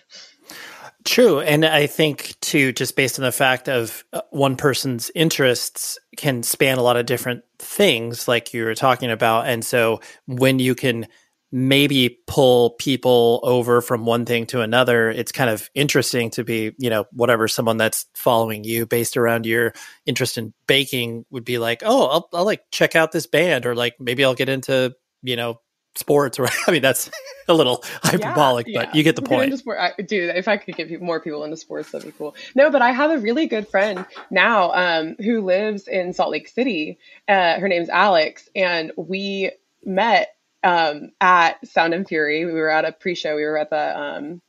True. 1.04 1.40
And 1.40 1.64
I 1.64 1.86
think, 1.86 2.38
too, 2.40 2.72
just 2.72 2.94
based 2.94 3.18
on 3.18 3.24
the 3.24 3.32
fact 3.32 3.68
of 3.68 4.04
uh, 4.12 4.20
one 4.30 4.54
person's 4.54 5.10
interests 5.14 5.98
can 6.16 6.42
span 6.42 6.78
a 6.78 6.82
lot 6.82 6.96
of 6.96 7.06
different 7.06 7.42
things, 7.58 8.28
like 8.28 8.52
you 8.52 8.64
were 8.64 8.74
talking 8.74 9.10
about. 9.10 9.46
And 9.46 9.64
so 9.64 10.00
when 10.26 10.58
you 10.58 10.74
can 10.74 11.06
maybe 11.52 12.18
pull 12.26 12.70
people 12.70 13.40
over 13.42 13.80
from 13.80 14.06
one 14.06 14.24
thing 14.24 14.46
to 14.46 14.60
another 14.60 15.10
it's 15.10 15.32
kind 15.32 15.50
of 15.50 15.68
interesting 15.74 16.30
to 16.30 16.44
be 16.44 16.72
you 16.78 16.88
know 16.88 17.04
whatever 17.12 17.48
someone 17.48 17.76
that's 17.76 18.06
following 18.14 18.62
you 18.62 18.86
based 18.86 19.16
around 19.16 19.46
your 19.46 19.72
interest 20.06 20.38
in 20.38 20.52
baking 20.66 21.24
would 21.30 21.44
be 21.44 21.58
like 21.58 21.82
oh 21.84 22.06
i'll, 22.06 22.28
I'll 22.32 22.44
like 22.44 22.62
check 22.70 22.94
out 22.94 23.10
this 23.10 23.26
band 23.26 23.66
or 23.66 23.74
like 23.74 23.96
maybe 23.98 24.24
i'll 24.24 24.34
get 24.34 24.48
into 24.48 24.94
you 25.22 25.34
know 25.34 25.60
sports 25.96 26.38
or 26.38 26.46
i 26.68 26.70
mean 26.70 26.82
that's 26.82 27.10
a 27.48 27.54
little 27.54 27.82
hyperbolic 28.04 28.68
yeah, 28.68 28.80
yeah. 28.80 28.86
but 28.86 28.94
you 28.94 29.02
get 29.02 29.16
the 29.16 29.22
point 29.22 29.52
I, 29.76 29.92
dude 30.00 30.36
if 30.36 30.46
i 30.46 30.56
could 30.56 30.76
get 30.76 31.02
more 31.02 31.18
people 31.20 31.42
into 31.42 31.56
sports 31.56 31.90
that'd 31.90 32.06
be 32.06 32.16
cool 32.16 32.36
no 32.54 32.70
but 32.70 32.80
i 32.80 32.92
have 32.92 33.10
a 33.10 33.18
really 33.18 33.46
good 33.46 33.66
friend 33.66 34.06
now 34.30 34.72
um, 34.72 35.16
who 35.18 35.40
lives 35.40 35.88
in 35.88 36.12
salt 36.12 36.30
lake 36.30 36.46
city 36.46 36.98
uh, 37.26 37.58
her 37.58 37.66
name's 37.66 37.88
alex 37.88 38.48
and 38.54 38.92
we 38.96 39.50
met 39.84 40.36
um, 40.62 41.10
at 41.20 41.66
Sound 41.66 41.94
and 41.94 42.06
Fury. 42.06 42.44
We 42.44 42.52
were 42.52 42.70
at 42.70 42.84
a 42.84 42.92
pre-show. 42.92 43.36
We 43.36 43.44
were 43.44 43.58
at 43.58 43.70
the 43.70 43.98
um, 43.98 44.42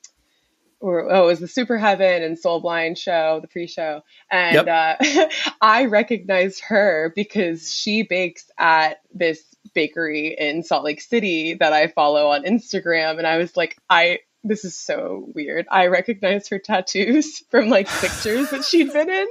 or 0.82 1.12
oh, 1.14 1.24
it 1.24 1.28
was 1.28 1.40
the 1.40 1.48
Super 1.48 1.78
Heaven 1.78 2.24
and 2.24 2.38
Soul 2.38 2.60
Blind 2.60 2.98
show, 2.98 3.40
the 3.40 3.48
pre-show, 3.48 4.02
and 4.30 4.56
yep. 4.56 4.68
uh, 4.68 5.26
I 5.62 5.86
recognized 5.86 6.62
her 6.66 7.14
because 7.16 7.72
she 7.72 8.04
bakes 8.04 8.50
at 8.58 9.02
this 9.14 9.44
bakery 9.74 10.36
in 10.38 10.64
Salt 10.64 10.84
Lake 10.84 11.02
City 11.02 11.54
that 11.54 11.72
I 11.72 11.88
follow 11.88 12.28
on 12.30 12.44
Instagram, 12.44 13.20
and 13.20 13.28
I 13.28 13.38
was 13.38 13.56
like, 13.56 13.78
I 13.90 14.20
this 14.44 14.66
is 14.66 14.76
so 14.76 15.30
weird. 15.36 15.68
I 15.70 15.88
recognized 15.88 16.50
her 16.50 16.60
tattoos 16.60 17.40
from 17.52 17.70
like 17.70 17.88
pictures 17.88 18.50
that 18.50 18.66
she'd 18.66 18.92
been 18.92 19.10
in. 19.10 19.28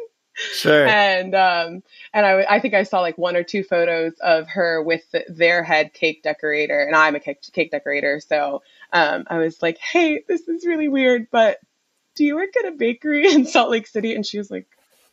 Sure. 0.52 0.86
And 0.86 1.34
um, 1.34 1.82
and 2.12 2.26
I, 2.26 2.44
I 2.48 2.60
think 2.60 2.74
I 2.74 2.82
saw 2.82 3.00
like 3.00 3.18
one 3.18 3.36
or 3.36 3.42
two 3.42 3.62
photos 3.62 4.14
of 4.20 4.48
her 4.48 4.82
with 4.82 5.10
the, 5.10 5.24
their 5.28 5.62
head 5.62 5.92
cake 5.92 6.22
decorator, 6.22 6.80
and 6.80 6.96
I'm 6.96 7.14
a 7.14 7.20
cake, 7.20 7.42
cake 7.52 7.70
decorator, 7.70 8.20
so 8.20 8.62
um, 8.92 9.24
I 9.28 9.38
was 9.38 9.62
like, 9.62 9.78
"Hey, 9.78 10.22
this 10.28 10.48
is 10.48 10.66
really 10.66 10.88
weird, 10.88 11.28
but 11.30 11.58
do 12.14 12.24
you 12.24 12.36
work 12.36 12.56
at 12.56 12.72
a 12.72 12.76
bakery 12.76 13.32
in 13.32 13.46
Salt 13.46 13.70
Lake 13.70 13.86
City?" 13.86 14.14
And 14.14 14.26
she 14.26 14.38
was 14.38 14.50
like, 14.50 14.66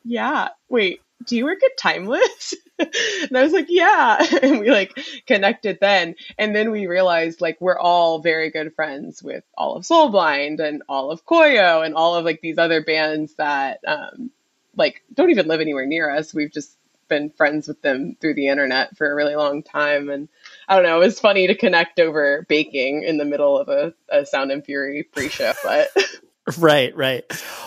"Yeah." 0.03 0.49
Wait, 0.69 1.01
do 1.25 1.35
you 1.35 1.45
work 1.45 1.63
at 1.63 1.77
Timeless? 1.77 2.53
and 2.79 3.37
I 3.37 3.43
was 3.43 3.53
like, 3.53 3.67
yeah. 3.69 4.25
And 4.41 4.59
we 4.59 4.71
like 4.71 4.97
connected 5.25 5.79
then. 5.81 6.15
And 6.37 6.55
then 6.55 6.71
we 6.71 6.87
realized 6.87 7.41
like 7.41 7.59
we're 7.59 7.79
all 7.79 8.19
very 8.19 8.49
good 8.49 8.73
friends 8.75 9.23
with 9.23 9.43
all 9.57 9.75
of 9.75 9.85
Soul 9.85 10.09
Blind 10.09 10.59
and 10.59 10.83
all 10.87 11.11
of 11.11 11.25
Koyo 11.25 11.85
and 11.85 11.95
all 11.95 12.15
of 12.15 12.25
like 12.25 12.41
these 12.41 12.57
other 12.57 12.83
bands 12.83 13.33
that 13.35 13.79
um, 13.87 14.31
like 14.77 15.03
don't 15.13 15.31
even 15.31 15.47
live 15.47 15.61
anywhere 15.61 15.85
near 15.85 16.09
us. 16.09 16.33
We've 16.33 16.51
just 16.51 16.77
been 17.07 17.29
friends 17.29 17.67
with 17.67 17.81
them 17.81 18.15
through 18.19 18.35
the 18.35 18.47
internet 18.47 18.95
for 18.97 19.09
a 19.09 19.15
really 19.15 19.35
long 19.35 19.63
time. 19.63 20.09
And 20.09 20.27
I 20.67 20.75
don't 20.75 20.83
know, 20.83 21.01
it 21.01 21.05
was 21.05 21.19
funny 21.19 21.47
to 21.47 21.55
connect 21.55 21.99
over 21.99 22.45
baking 22.47 23.03
in 23.03 23.17
the 23.17 23.25
middle 23.25 23.57
of 23.57 23.69
a, 23.69 23.93
a 24.09 24.25
Sound 24.25 24.51
and 24.51 24.63
Fury 24.63 25.03
pre-show, 25.03 25.53
but 25.63 25.89
right, 26.57 26.95
right. 26.95 27.23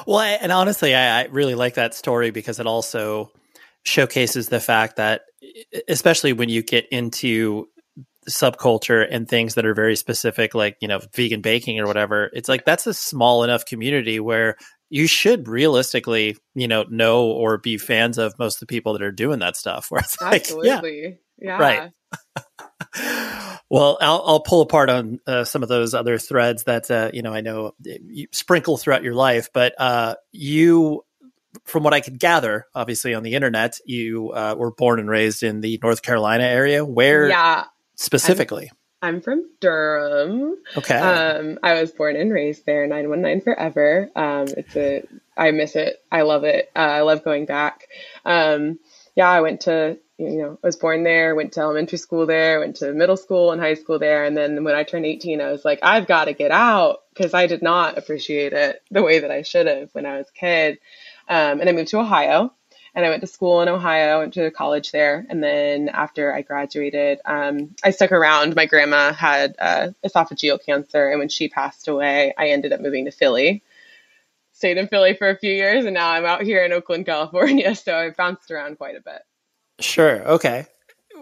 Well, 0.07 0.19
I, 0.19 0.29
and 0.31 0.53
honestly, 0.53 0.95
I, 0.95 1.23
I 1.23 1.25
really 1.27 1.55
like 1.55 1.75
that 1.75 1.95
story 1.95 2.31
because 2.31 2.61
it 2.61 2.67
also 2.67 3.31
showcases 3.83 4.49
the 4.49 4.61
fact 4.61 4.97
that, 4.97 5.23
especially 5.89 6.33
when 6.33 6.49
you 6.49 6.63
get 6.63 6.87
into 6.91 7.67
subculture 8.29 9.07
and 9.11 9.27
things 9.29 9.55
that 9.55 9.65
are 9.65 9.75
very 9.75 9.97
specific, 9.97 10.55
like 10.55 10.77
you 10.81 10.89
know, 10.89 11.01
vegan 11.15 11.41
baking 11.41 11.81
or 11.81 11.87
whatever, 11.87 12.31
it's 12.35 12.49
like 12.49 12.65
that's 12.65 12.87
a 12.87 12.95
small 12.95 13.43
enough 13.43 13.65
community 13.65 14.21
where 14.21 14.57
you 14.91 15.07
should 15.07 15.49
realistically, 15.49 16.37
you 16.55 16.69
know, 16.69 16.85
know 16.91 17.25
or 17.27 17.57
be 17.59 17.79
fans 17.79 18.19
of 18.19 18.39
most 18.39 18.57
of 18.57 18.61
the 18.61 18.67
people 18.67 18.93
that 18.93 19.03
are 19.03 19.13
doing 19.13 19.39
that 19.39 19.57
stuff. 19.57 19.91
Where 19.91 20.01
it's 20.01 20.21
Absolutely. 20.21 20.71
like, 21.03 21.21
yeah, 21.39 21.57
yeah. 21.59 21.59
right. 21.59 21.93
well, 23.71 23.97
I'll, 24.01 24.23
I'll 24.27 24.41
pull 24.41 24.63
apart 24.63 24.91
on 24.91 25.21
uh, 25.27 25.45
some 25.45 25.63
of 25.63 25.69
those 25.69 25.95
other 25.95 26.19
threads 26.19 26.65
that 26.65 26.91
uh, 26.91 27.11
you 27.15 27.23
know 27.23 27.33
I 27.33 27.41
know 27.41 27.75
you 27.83 28.27
sprinkle 28.33 28.77
throughout 28.77 29.05
your 29.05 29.15
life, 29.15 29.51
but 29.55 29.75
uh, 29.79 30.17
you, 30.33 31.05
from 31.65 31.85
what 31.85 31.95
I 31.95 32.01
could 32.01 32.19
gather, 32.19 32.67
obviously 32.75 33.15
on 33.15 33.23
the 33.23 33.35
internet, 33.35 33.79
you 33.87 34.33
uh, 34.33 34.57
were 34.59 34.73
born 34.73 34.99
and 34.99 35.09
raised 35.09 35.45
in 35.45 35.61
the 35.61 35.79
North 35.83 36.03
Carolina 36.03 36.45
area. 36.45 36.85
Where, 36.85 37.29
yeah, 37.29 37.65
specifically? 37.95 38.71
I'm 38.73 38.77
from 39.01 39.49
Durham. 39.61 40.57
Okay. 40.77 40.95
Um, 40.95 41.59
I 41.63 41.81
was 41.81 41.91
born 41.93 42.17
and 42.17 42.33
raised 42.33 42.67
there, 42.67 42.87
919 42.87 43.41
forever. 43.43 44.11
Um, 44.15 44.47
it's 44.49 44.77
a, 44.77 45.05
I 45.37 45.53
miss 45.53 45.75
it. 45.75 46.03
I 46.13 46.23
love 46.23 46.45
it. 46.45 46.71
Uh, 46.77 46.81
I 46.81 47.01
love 47.01 47.25
going 47.25 47.47
back. 47.47 47.89
Um, 48.25 48.79
yeah, 49.17 49.29
I 49.29 49.41
went 49.41 49.63
to, 49.63 49.99
you 50.19 50.43
know, 50.43 50.59
I 50.63 50.67
was 50.67 50.77
born 50.77 51.03
there, 51.03 51.35
went 51.35 51.55
to 51.55 51.61
elementary 51.61 51.99
school 51.99 52.27
there, 52.27 52.61
went 52.61 52.77
to 52.77 52.93
middle 52.93 53.17
school 53.17 53.53
and 53.53 53.61
high 53.61 53.75
school 53.75 53.99
there. 53.99 54.25
And 54.25 54.37
then 54.37 54.65
when 54.65 54.75
I 54.75 54.85
turned 54.85 55.07
18, 55.07 55.41
I 55.41 55.51
was 55.51 55.65
like, 55.65 55.81
I've 55.83 56.07
got 56.07 56.27
to 56.27 56.35
get 56.35 56.51
out 56.51 56.99
because 57.15 57.33
I 57.33 57.47
did 57.47 57.63
not 57.63 57.97
appreciate 57.97 58.53
it 58.53 58.83
the 58.91 59.03
way 59.03 59.21
that 59.21 59.31
I 59.31 59.43
should 59.43 59.67
have 59.67 59.89
when 59.93 60.05
I 60.05 60.19
was 60.19 60.29
a 60.29 60.39
kid. 60.39 60.79
Um, 61.27 61.61
and 61.61 61.69
I 61.69 61.73
moved 61.73 61.89
to 61.89 62.01
Ohio 62.01 62.53
and 62.95 63.05
I 63.05 63.09
went 63.09 63.21
to 63.21 63.27
school 63.27 63.61
in 63.61 63.69
Ohio, 63.69 64.17
I 64.17 64.19
went 64.19 64.35
to 64.35 64.51
college 64.51 64.93
there. 64.93 65.27
And 65.29 65.43
then 65.43 65.89
after 65.89 66.33
I 66.33 66.43
graduated, 66.43 67.21
um, 67.25 67.75
I 67.85 67.91
stuck 67.91 68.13
around. 68.13 68.57
My 68.57 68.67
grandma 68.67 69.13
had 69.13 69.55
uh, 69.59 69.89
esophageal 70.05 70.65
cancer, 70.65 71.09
and 71.09 71.19
when 71.19 71.29
she 71.29 71.49
passed 71.49 71.89
away, 71.89 72.35
I 72.37 72.49
ended 72.49 72.73
up 72.73 72.81
moving 72.81 73.05
to 73.05 73.11
Philly. 73.11 73.63
stayed 74.53 74.77
in 74.77 74.89
Philly 74.89 75.15
for 75.15 75.29
a 75.29 75.37
few 75.37 75.53
years, 75.53 75.85
and 75.85 75.95
now 75.95 76.11
I'm 76.11 76.25
out 76.25 76.43
here 76.43 76.65
in 76.65 76.73
Oakland, 76.73 77.07
California. 77.07 77.75
So 77.75 77.97
I've 77.97 78.17
bounced 78.17 78.51
around 78.51 78.79
quite 78.79 78.97
a 78.97 79.01
bit. 79.01 79.23
Sure. 79.79 80.23
Okay. 80.29 80.67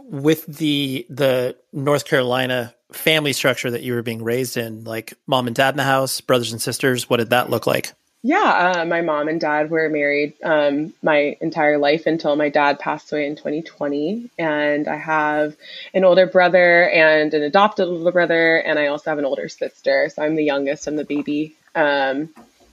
With 0.04 0.46
the 0.46 1.06
the 1.10 1.56
North 1.72 2.06
Carolina 2.06 2.74
family 2.92 3.34
structure 3.34 3.70
that 3.70 3.82
you 3.82 3.94
were 3.94 4.02
being 4.02 4.22
raised 4.22 4.56
in, 4.56 4.84
like 4.84 5.14
mom 5.26 5.46
and 5.46 5.54
dad 5.54 5.70
in 5.70 5.76
the 5.76 5.84
house, 5.84 6.20
brothers 6.20 6.52
and 6.52 6.62
sisters, 6.62 7.10
what 7.10 7.18
did 7.18 7.30
that 7.30 7.50
look 7.50 7.66
like? 7.66 7.92
Yeah, 8.28 8.74
uh, 8.76 8.84
my 8.84 9.00
mom 9.00 9.28
and 9.28 9.40
dad 9.40 9.70
were 9.70 9.88
married 9.88 10.34
um, 10.44 10.92
my 11.02 11.38
entire 11.40 11.78
life 11.78 12.04
until 12.04 12.36
my 12.36 12.50
dad 12.50 12.78
passed 12.78 13.10
away 13.10 13.26
in 13.26 13.36
2020. 13.36 14.28
And 14.38 14.86
I 14.86 14.96
have 14.96 15.56
an 15.94 16.04
older 16.04 16.26
brother 16.26 16.90
and 16.90 17.32
an 17.32 17.42
adopted 17.42 17.88
little 17.88 18.12
brother, 18.12 18.56
and 18.58 18.78
I 18.78 18.88
also 18.88 19.08
have 19.10 19.18
an 19.18 19.24
older 19.24 19.48
sister. 19.48 20.10
So 20.14 20.22
I'm 20.22 20.34
the 20.34 20.44
youngest, 20.44 20.86
I'm 20.86 20.96
the 20.96 21.06
baby. 21.06 21.56
Um, 21.74 22.28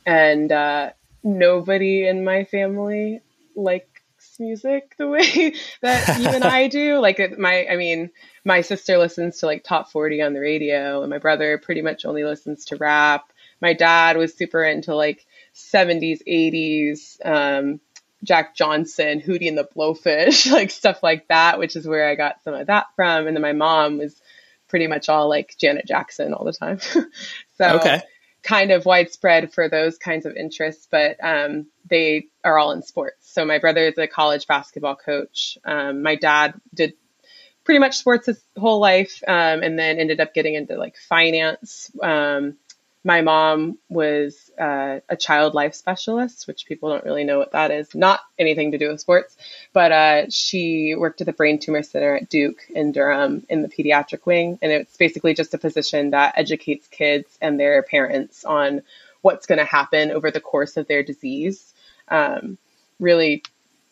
and 0.05 0.51
uh, 0.51 0.89
nobody 1.23 2.05
in 2.05 2.25
my 2.25 2.43
family 2.43 3.21
likes 3.55 4.35
music 4.37 4.93
the 4.97 5.07
way 5.07 5.53
that 5.81 6.19
even 6.19 6.43
I 6.43 6.67
do. 6.67 6.99
Like 7.05 7.37
my, 7.39 7.65
I 7.67 7.77
mean, 7.77 8.09
my 8.43 8.59
sister 8.59 8.97
listens 8.97 9.37
to 9.37 9.45
like 9.45 9.63
top 9.63 9.89
40 9.89 10.21
on 10.21 10.33
the 10.33 10.41
radio, 10.41 10.99
and 11.01 11.09
my 11.09 11.19
brother 11.19 11.57
pretty 11.57 11.81
much 11.81 12.03
only 12.03 12.25
listens 12.25 12.65
to 12.65 12.75
rap. 12.75 13.31
My 13.65 13.73
dad 13.73 14.15
was 14.15 14.37
super 14.37 14.63
into 14.63 14.93
like 14.95 15.25
70s, 15.55 16.19
80s, 16.27 17.17
um, 17.25 17.79
Jack 18.23 18.55
Johnson, 18.55 19.19
Hootie 19.19 19.47
and 19.47 19.57
the 19.57 19.67
Blowfish, 19.75 20.51
like 20.51 20.69
stuff 20.69 21.01
like 21.01 21.27
that, 21.29 21.57
which 21.57 21.75
is 21.75 21.87
where 21.87 22.07
I 22.07 22.13
got 22.13 22.43
some 22.43 22.53
of 22.53 22.67
that 22.67 22.85
from. 22.95 23.25
And 23.25 23.35
then 23.35 23.41
my 23.41 23.53
mom 23.53 23.97
was 23.97 24.21
pretty 24.67 24.85
much 24.85 25.09
all 25.09 25.27
like 25.29 25.55
Janet 25.57 25.87
Jackson 25.87 26.31
all 26.35 26.45
the 26.45 26.53
time. 26.53 26.79
so 27.57 27.67
Okay. 27.75 28.01
kind 28.43 28.69
of 28.69 28.85
widespread 28.85 29.51
for 29.51 29.67
those 29.67 29.97
kinds 29.97 30.27
of 30.27 30.35
interests, 30.35 30.87
but 30.91 31.17
um, 31.23 31.65
they 31.89 32.27
are 32.43 32.59
all 32.59 32.71
in 32.71 32.83
sports. 32.83 33.33
So 33.33 33.45
my 33.45 33.57
brother 33.57 33.87
is 33.87 33.97
a 33.97 34.05
college 34.05 34.45
basketball 34.45 34.95
coach. 34.95 35.57
Um, 35.65 36.03
my 36.03 36.17
dad 36.17 36.53
did 36.71 36.93
pretty 37.63 37.79
much 37.79 37.97
sports 37.97 38.27
his 38.27 38.39
whole 38.55 38.79
life, 38.79 39.23
um, 39.27 39.63
and 39.63 39.79
then 39.79 39.97
ended 39.97 40.19
up 40.19 40.35
getting 40.35 40.53
into 40.53 40.77
like 40.77 40.97
finance. 41.09 41.89
Um, 42.03 42.57
my 43.05 43.21
mom 43.21 43.77
was 43.87 44.51
uh, 44.59 44.99
a 45.07 45.15
child 45.15 45.53
life 45.53 45.75
specialist, 45.75 46.47
which 46.47 46.65
people 46.65 46.89
don't 46.89 47.05
really 47.05 47.23
know 47.23 47.37
what 47.37 47.51
that 47.51 47.69
is. 47.69 47.93
Not 47.93 48.19
anything 48.39 48.71
to 48.71 48.79
do 48.79 48.89
with 48.89 48.99
sports, 48.99 49.37
but 49.73 49.91
uh, 49.91 50.29
she 50.31 50.95
worked 50.97 51.21
at 51.21 51.27
the 51.27 51.33
Brain 51.33 51.59
Tumor 51.59 51.83
Center 51.83 52.15
at 52.15 52.29
Duke 52.29 52.61
in 52.67 52.91
Durham 52.91 53.45
in 53.47 53.61
the 53.61 53.69
pediatric 53.69 54.25
wing. 54.25 54.57
And 54.59 54.71
it's 54.71 54.97
basically 54.97 55.35
just 55.35 55.53
a 55.53 55.59
position 55.59 56.09
that 56.09 56.33
educates 56.35 56.87
kids 56.87 57.37
and 57.39 57.59
their 57.59 57.83
parents 57.83 58.43
on 58.43 58.81
what's 59.21 59.45
going 59.45 59.59
to 59.59 59.65
happen 59.65 60.09
over 60.09 60.31
the 60.31 60.41
course 60.41 60.75
of 60.75 60.87
their 60.87 61.03
disease. 61.03 61.73
Um, 62.07 62.57
really 62.99 63.43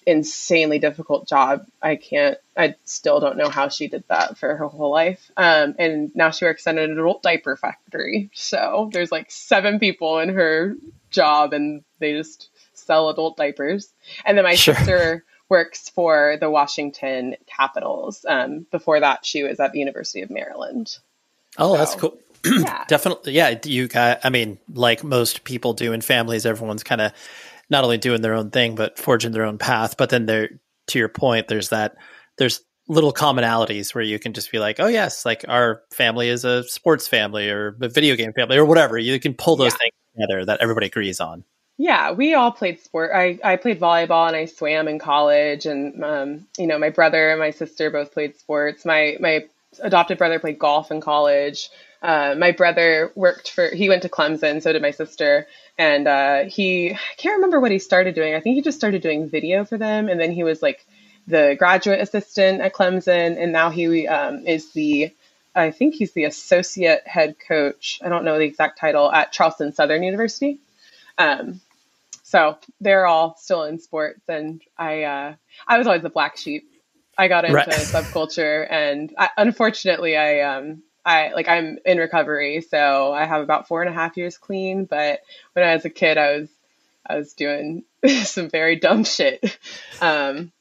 insanely 0.05 0.79
difficult 0.79 1.27
job. 1.27 1.65
I 1.81 1.95
can't, 1.95 2.37
I 2.57 2.75
still 2.85 3.19
don't 3.19 3.37
know 3.37 3.49
how 3.49 3.69
she 3.69 3.87
did 3.87 4.03
that 4.09 4.37
for 4.37 4.55
her 4.55 4.67
whole 4.67 4.91
life. 4.91 5.31
Um, 5.37 5.75
and 5.79 6.15
now 6.15 6.31
she 6.31 6.45
works 6.45 6.65
at 6.67 6.77
an 6.77 6.91
adult 6.91 7.23
diaper 7.23 7.55
factory. 7.55 8.29
So 8.33 8.89
there's 8.93 9.11
like 9.11 9.31
seven 9.31 9.79
people 9.79 10.19
in 10.19 10.29
her 10.29 10.75
job 11.09 11.53
and 11.53 11.83
they 11.99 12.13
just 12.13 12.49
sell 12.73 13.09
adult 13.09 13.37
diapers. 13.37 13.89
And 14.25 14.37
then 14.37 14.45
my 14.45 14.55
Sure. 14.55 14.75
sister 14.75 15.23
works 15.49 15.89
for 15.89 16.37
the 16.39 16.49
Washington 16.49 17.35
Capitals. 17.45 18.25
Um, 18.27 18.65
before 18.71 18.99
that, 18.99 19.25
she 19.25 19.43
was 19.43 19.59
at 19.59 19.71
the 19.71 19.79
University 19.79 20.21
of 20.21 20.29
Maryland. 20.29 20.97
Oh, 21.57 21.77
that's 21.77 21.95
cool. 21.95 22.17
Yeah. 22.45 22.83
Definitely. 22.89 23.31
Yeah. 23.31 23.57
You 23.63 23.87
got, 23.87 24.19
I 24.25 24.29
mean, 24.29 24.57
like 24.73 25.01
most 25.01 25.45
people 25.45 25.71
do 25.71 25.93
in 25.93 26.01
families, 26.01 26.45
everyone's 26.45 26.83
kind 26.83 26.99
of 26.99 27.13
not 27.73 27.83
only 27.83 27.97
doing 27.97 28.21
their 28.21 28.35
own 28.35 28.51
thing, 28.51 28.75
but 28.75 28.97
forging 28.97 29.33
their 29.33 29.43
own 29.43 29.57
path. 29.57 29.97
But 29.97 30.09
then 30.09 30.25
there, 30.25 30.49
to 30.87 30.99
your 30.99 31.09
point, 31.09 31.49
there's 31.49 31.69
that, 31.69 31.95
there's 32.37 32.61
little 32.87 33.11
commonalities 33.13 33.93
where 33.93 34.03
you 34.03 34.19
can 34.19 34.31
just 34.33 34.51
be 34.51 34.59
like, 34.59 34.79
oh, 34.79 34.87
yes, 34.87 35.25
like 35.25 35.43
our 35.47 35.81
family 35.91 36.29
is 36.29 36.45
a 36.45 36.63
sports 36.63 37.07
family 37.07 37.49
or 37.49 37.75
a 37.81 37.89
video 37.89 38.15
game 38.15 38.31
family 38.33 38.57
or 38.57 38.65
whatever. 38.65 38.97
You 38.97 39.19
can 39.19 39.33
pull 39.33 39.57
those 39.57 39.73
Yeah. 39.73 39.77
things 39.77 39.93
together 40.15 40.45
that 40.45 40.61
everybody 40.61 40.87
agrees 40.87 41.19
on. 41.19 41.43
Yeah, 41.77 42.11
we 42.11 42.35
all 42.35 42.51
played 42.51 42.79
sport. 42.79 43.11
I, 43.15 43.39
I 43.43 43.55
played 43.55 43.79
volleyball 43.79 44.27
and 44.27 44.35
I 44.35 44.45
swam 44.45 44.87
in 44.87 44.99
college, 44.99 45.65
and 45.65 46.03
um, 46.03 46.47
you 46.57 46.67
know 46.67 46.77
my 46.77 46.91
brother 46.91 47.31
and 47.31 47.39
my 47.39 47.49
sister 47.49 47.89
both 47.89 48.13
played 48.13 48.37
sports. 48.37 48.85
My 48.85 49.17
my 49.19 49.45
adopted 49.81 50.19
brother 50.19 50.37
played 50.39 50.59
golf 50.59 50.91
in 50.91 51.01
college. 51.01 51.69
Uh, 52.03 52.35
my 52.37 52.51
brother 52.51 53.11
worked 53.15 53.49
for 53.49 53.69
he 53.73 53.89
went 53.89 54.03
to 54.03 54.09
Clemson, 54.09 54.61
so 54.61 54.71
did 54.71 54.83
my 54.83 54.91
sister, 54.91 55.47
and 55.77 56.07
uh, 56.07 56.43
he 56.45 56.91
I 56.93 56.97
can't 57.17 57.35
remember 57.35 57.59
what 57.59 57.71
he 57.71 57.79
started 57.79 58.15
doing. 58.15 58.35
I 58.35 58.39
think 58.39 58.55
he 58.55 58.61
just 58.61 58.77
started 58.77 59.01
doing 59.01 59.29
video 59.29 59.65
for 59.65 59.77
them, 59.77 60.09
and 60.09 60.19
then 60.19 60.31
he 60.31 60.43
was 60.43 60.61
like 60.61 60.85
the 61.27 61.55
graduate 61.57 62.01
assistant 62.01 62.61
at 62.61 62.73
Clemson, 62.73 63.41
and 63.41 63.51
now 63.51 63.69
he 63.69 64.07
um, 64.07 64.45
is 64.45 64.71
the 64.73 65.11
I 65.55 65.71
think 65.71 65.95
he's 65.95 66.13
the 66.13 66.25
associate 66.25 67.07
head 67.07 67.35
coach. 67.47 67.99
I 68.03 68.09
don't 68.09 68.25
know 68.25 68.37
the 68.37 68.45
exact 68.45 68.79
title 68.79 69.11
at 69.11 69.31
Charleston 69.31 69.73
Southern 69.73 70.03
University. 70.03 70.59
Um, 71.17 71.61
so 72.23 72.57
they're 72.81 73.05
all 73.05 73.35
still 73.37 73.63
in 73.63 73.79
sports, 73.79 74.21
and 74.27 74.61
I 74.77 75.03
uh, 75.03 75.35
I 75.67 75.77
was 75.77 75.87
always 75.87 76.01
the 76.01 76.09
black 76.09 76.37
sheep. 76.37 76.69
I 77.17 77.27
got 77.27 77.45
into 77.45 77.55
Right. 77.55 77.67
subculture, 77.69 78.67
and 78.69 79.13
I, 79.17 79.29
unfortunately, 79.37 80.17
I 80.17 80.41
um 80.41 80.83
I 81.05 81.31
like 81.33 81.47
I'm 81.49 81.77
in 81.85 81.97
recovery, 81.97 82.61
so 82.61 83.11
I 83.13 83.25
have 83.25 83.41
about 83.41 83.67
four 83.67 83.81
and 83.81 83.89
a 83.89 83.93
half 83.93 84.15
years 84.17 84.37
clean. 84.37 84.85
But 84.85 85.19
when 85.53 85.65
I 85.65 85.73
was 85.75 85.85
a 85.85 85.89
kid, 85.89 86.17
I 86.17 86.37
was 86.39 86.49
I 87.05 87.15
was 87.17 87.33
doing 87.33 87.83
some 88.23 88.49
very 88.49 88.77
dumb 88.77 89.03
shit. 89.03 89.57
Um, 90.01 90.51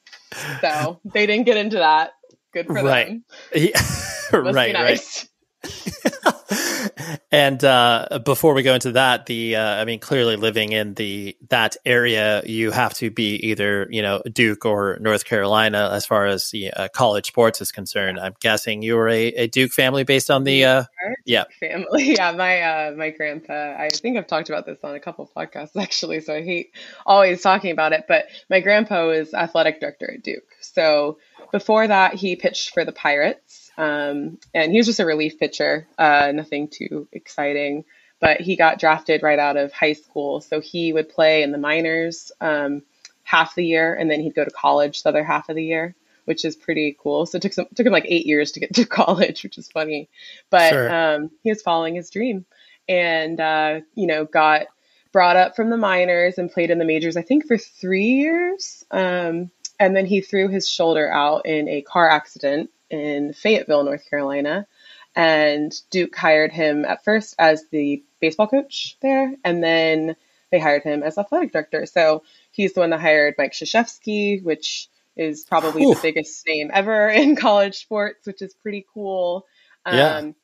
so 0.61 1.01
they 1.05 1.27
didn't 1.27 1.47
get 1.47 1.57
into 1.57 1.77
that. 1.77 2.13
Good 2.53 2.67
for 2.67 2.75
Right. 2.75 3.07
them. 3.07 3.25
Yeah. 3.55 3.81
Must 4.33 4.55
be 4.57 4.73
right. 4.75 5.29
And 7.33 7.65
uh, 7.65 8.21
before 8.27 8.53
we 8.53 8.63
go 8.63 8.75
into 8.75 8.93
that, 8.93 9.25
the 9.25 9.57
uh, 9.57 9.81
I 9.81 9.87
mean, 9.87 10.01
clearly 10.01 10.37
living 10.37 10.73
in 10.73 10.93
the 10.93 11.35
that 11.49 11.79
area, 11.87 12.43
you 12.45 12.71
have 12.71 12.93
to 12.95 13.11
be 13.11 13.37
either 13.49 13.87
you 13.91 14.03
know 14.03 14.21
Duke 14.31 14.67
or 14.67 14.99
North 15.01 15.25
Carolina 15.25 15.89
as 15.93 16.05
far 16.05 16.27
as 16.27 16.51
the 16.51 16.71
uh, 16.71 16.89
college 16.89 17.29
sports 17.29 17.63
is 17.63 17.73
concerned. 17.73 18.21
I'm 18.21 18.35
guessing 18.41 18.83
you 18.83 18.97
were 18.97 19.09
a, 19.09 19.29
a 19.29 19.47
Duke 19.47 19.73
family 19.73 20.05
based 20.05 20.31
on 20.31 20.45
the 20.45 20.65
uh, 20.65 20.85
yeah. 21.25 21.45
family. 21.59 22.03
Yeah, 22.13 22.33
my 22.33 22.61
uh, 22.61 22.93
my 22.93 23.09
grandpa. 23.09 23.77
I 23.79 23.89
think 23.89 24.19
I've 24.19 24.27
talked 24.27 24.51
about 24.51 24.67
this 24.67 24.79
on 24.85 24.95
a 24.95 25.01
couple 25.01 25.25
of 25.25 25.33
podcasts 25.33 25.77
actually, 25.81 26.21
so 26.21 26.35
I 26.35 26.43
hate 26.43 26.75
always 27.07 27.41
talking 27.41 27.71
about 27.71 27.95
it. 27.95 28.05
But 28.07 28.27
my 28.51 28.61
grandpa 28.61 29.07
was 29.07 29.33
athletic 29.33 29.81
director 29.81 30.13
at 30.13 30.23
Duke. 30.23 30.45
So 30.61 31.19
before 31.51 31.87
that, 31.87 32.15
he 32.15 32.37
pitched 32.37 32.75
for 32.75 32.85
the 32.85 32.93
Pirates, 32.93 33.62
um, 33.79 34.39
and 34.55 34.73
he 34.73 34.79
was 34.79 34.87
just 34.87 35.01
a 35.01 35.07
relief 35.07 35.39
pitcher, 35.39 35.87
uh, 35.99 36.33
nothing 36.35 36.69
too 36.69 37.09
exciting. 37.13 37.85
But 38.21 38.41
he 38.41 38.57
got 38.57 38.79
drafted 38.79 39.23
right 39.23 39.39
out 39.39 39.57
of 39.57 39.73
high 39.73 39.95
school, 39.95 40.41
so 40.41 40.61
he 40.61 40.93
would 40.93 41.09
play 41.09 41.43
in 41.43 41.53
the 41.53 41.59
minors 41.59 42.31
um, 42.41 42.83
half 43.25 43.55
the 43.57 43.65
year, 43.67 43.95
and 43.95 44.11
then 44.11 44.21
he'd 44.21 44.35
go 44.35 44.45
to 44.45 44.51
college 44.51 45.03
the 45.03 45.09
other 45.11 45.25
half 45.25 45.49
of 45.49 45.57
the 45.57 45.65
year. 45.65 45.95
Which 46.25 46.45
is 46.45 46.55
pretty 46.55 46.97
cool. 47.03 47.27
So 47.27 47.39
it 47.39 47.43
took 47.43 47.53
some, 47.53 47.67
took 47.75 47.85
him 47.85 47.93
like 47.93 48.07
eight 48.09 48.27
years 48.27 48.53
to 48.53 48.61
get 48.61 48.75
to 48.77 48.85
college, 48.87 49.43
which 49.43 49.59
is 49.59 49.69
funny 49.69 50.09
but 50.51 50.71
Sure. 50.71 50.93
um, 50.95 51.31
he 51.43 51.51
was 51.51 51.63
following 51.63 51.95
his 51.97 52.11
dream 52.11 52.45
and 52.89 53.41
uh, 53.41 53.81
you 53.95 54.07
know 54.07 54.25
got 54.25 54.67
brought 55.13 55.37
up 55.37 55.57
from 55.57 55.71
the 55.71 55.77
minors 55.77 56.39
and 56.39 56.51
played 56.51 56.71
in 56.71 56.79
the 56.79 56.85
majors 56.85 57.17
i 57.17 57.23
think 57.23 57.47
for 57.47 57.59
three 57.59 58.05
years 58.07 58.85
um, 58.91 59.51
and 59.81 59.97
then 59.97 60.07
he 60.07 60.21
threw 60.21 60.49
his 60.49 60.69
shoulder 60.69 61.13
out 61.13 61.47
in 61.47 61.69
a 61.69 61.83
car 61.83 62.09
accident 62.09 62.71
in 62.93 63.33
fayetteville 63.33 63.85
north 63.85 64.09
carolina 64.09 64.67
and 65.15 65.73
duke 65.91 66.15
hired 66.15 66.53
him 66.53 66.85
at 66.85 67.05
first 67.05 67.35
as 67.39 67.65
the 67.71 68.03
baseball 68.21 68.47
coach 68.47 68.97
there 69.01 69.35
and 69.45 69.63
then 69.63 70.17
they 70.53 70.61
hired 70.61 70.85
him 70.85 71.03
as 71.03 71.19
athletic 71.19 71.51
director. 71.51 71.87
So 71.87 72.23
he's 72.53 72.75
the 72.75 72.81
one 72.81 72.91
that 72.91 73.01
hired 73.01 73.35
mike 73.37 73.53
Krzyzewski, 73.53 74.45
which 74.45 74.89
is 75.17 75.45
probably 75.45 75.85
the 75.85 75.99
biggest 76.01 76.47
name 76.47 76.71
ever 76.73 77.09
in 77.11 77.35
college 77.35 77.79
sports 77.79 78.27
which 78.27 78.41
is 78.41 78.55
pretty 78.55 78.87
cool. 78.95 79.47
Yeah. 79.85 80.19
um, 80.19 80.35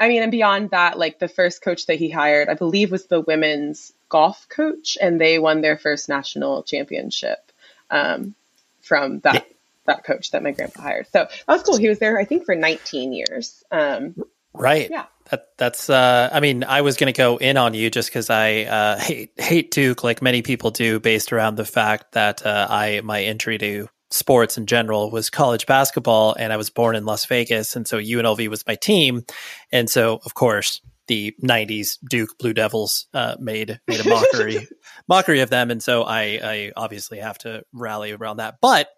I 0.00 0.08
mean, 0.08 0.22
and 0.22 0.30
beyond 0.30 0.70
that, 0.70 0.96
like 0.96 1.18
the 1.18 1.28
first 1.28 1.60
coach 1.60 1.86
that 1.86 1.96
he 1.96 2.08
hired, 2.08 2.48
I 2.48 2.54
believe, 2.54 2.92
was 2.92 3.06
the 3.06 3.20
women's 3.20 3.92
golf 4.08 4.48
coach, 4.48 4.96
and 5.00 5.20
they 5.20 5.40
won 5.40 5.60
their 5.60 5.76
first 5.76 6.08
national 6.08 6.62
championship 6.62 7.50
um, 7.90 8.36
from 8.80 9.18
that 9.20 9.44
that 9.88 10.04
coach 10.04 10.30
that 10.30 10.42
my 10.42 10.52
grandpa 10.52 10.82
hired. 10.82 11.06
So 11.08 11.24
that 11.24 11.48
was 11.48 11.62
cool. 11.62 11.76
He 11.76 11.88
was 11.88 11.98
there, 11.98 12.18
I 12.18 12.24
think, 12.24 12.44
for 12.44 12.54
19 12.54 13.12
years. 13.12 13.62
Um, 13.70 14.14
Right. 14.54 14.88
Yeah. 14.90 15.04
That 15.30 15.48
that's 15.58 15.90
uh 15.90 16.30
I 16.32 16.40
mean, 16.40 16.64
I 16.64 16.80
was 16.80 16.96
going 16.96 17.12
to 17.12 17.16
go 17.16 17.36
in 17.36 17.56
on 17.56 17.74
you 17.74 17.90
just 17.90 18.10
cuz 18.12 18.30
I 18.30 18.62
uh 18.62 18.98
hate 18.98 19.32
hate 19.36 19.70
Duke 19.70 20.02
like 20.02 20.22
many 20.22 20.42
people 20.42 20.70
do 20.70 20.98
based 21.00 21.32
around 21.32 21.56
the 21.56 21.64
fact 21.66 22.12
that 22.12 22.44
uh 22.44 22.66
I 22.68 23.02
my 23.02 23.22
entry 23.22 23.58
to 23.58 23.88
sports 24.10 24.56
in 24.56 24.64
general 24.64 25.10
was 25.10 25.28
college 25.28 25.66
basketball 25.66 26.34
and 26.38 26.50
I 26.50 26.56
was 26.56 26.70
born 26.70 26.96
in 26.96 27.04
Las 27.04 27.26
Vegas 27.26 27.76
and 27.76 27.86
so 27.86 27.98
UNLV 27.98 28.48
was 28.48 28.66
my 28.66 28.74
team. 28.74 29.24
And 29.70 29.90
so 29.90 30.20
of 30.24 30.32
course, 30.32 30.80
the 31.08 31.34
'90s 31.42 31.98
Duke 32.08 32.38
Blue 32.38 32.54
Devils 32.54 33.06
uh, 33.12 33.36
made 33.38 33.80
made 33.86 34.00
a 34.00 34.08
mockery 34.08 34.66
mockery 35.08 35.40
of 35.40 35.50
them, 35.50 35.70
and 35.70 35.82
so 35.82 36.02
I, 36.02 36.40
I 36.42 36.72
obviously 36.76 37.18
have 37.18 37.38
to 37.38 37.64
rally 37.72 38.12
around 38.12 38.36
that. 38.36 38.58
But 38.60 38.88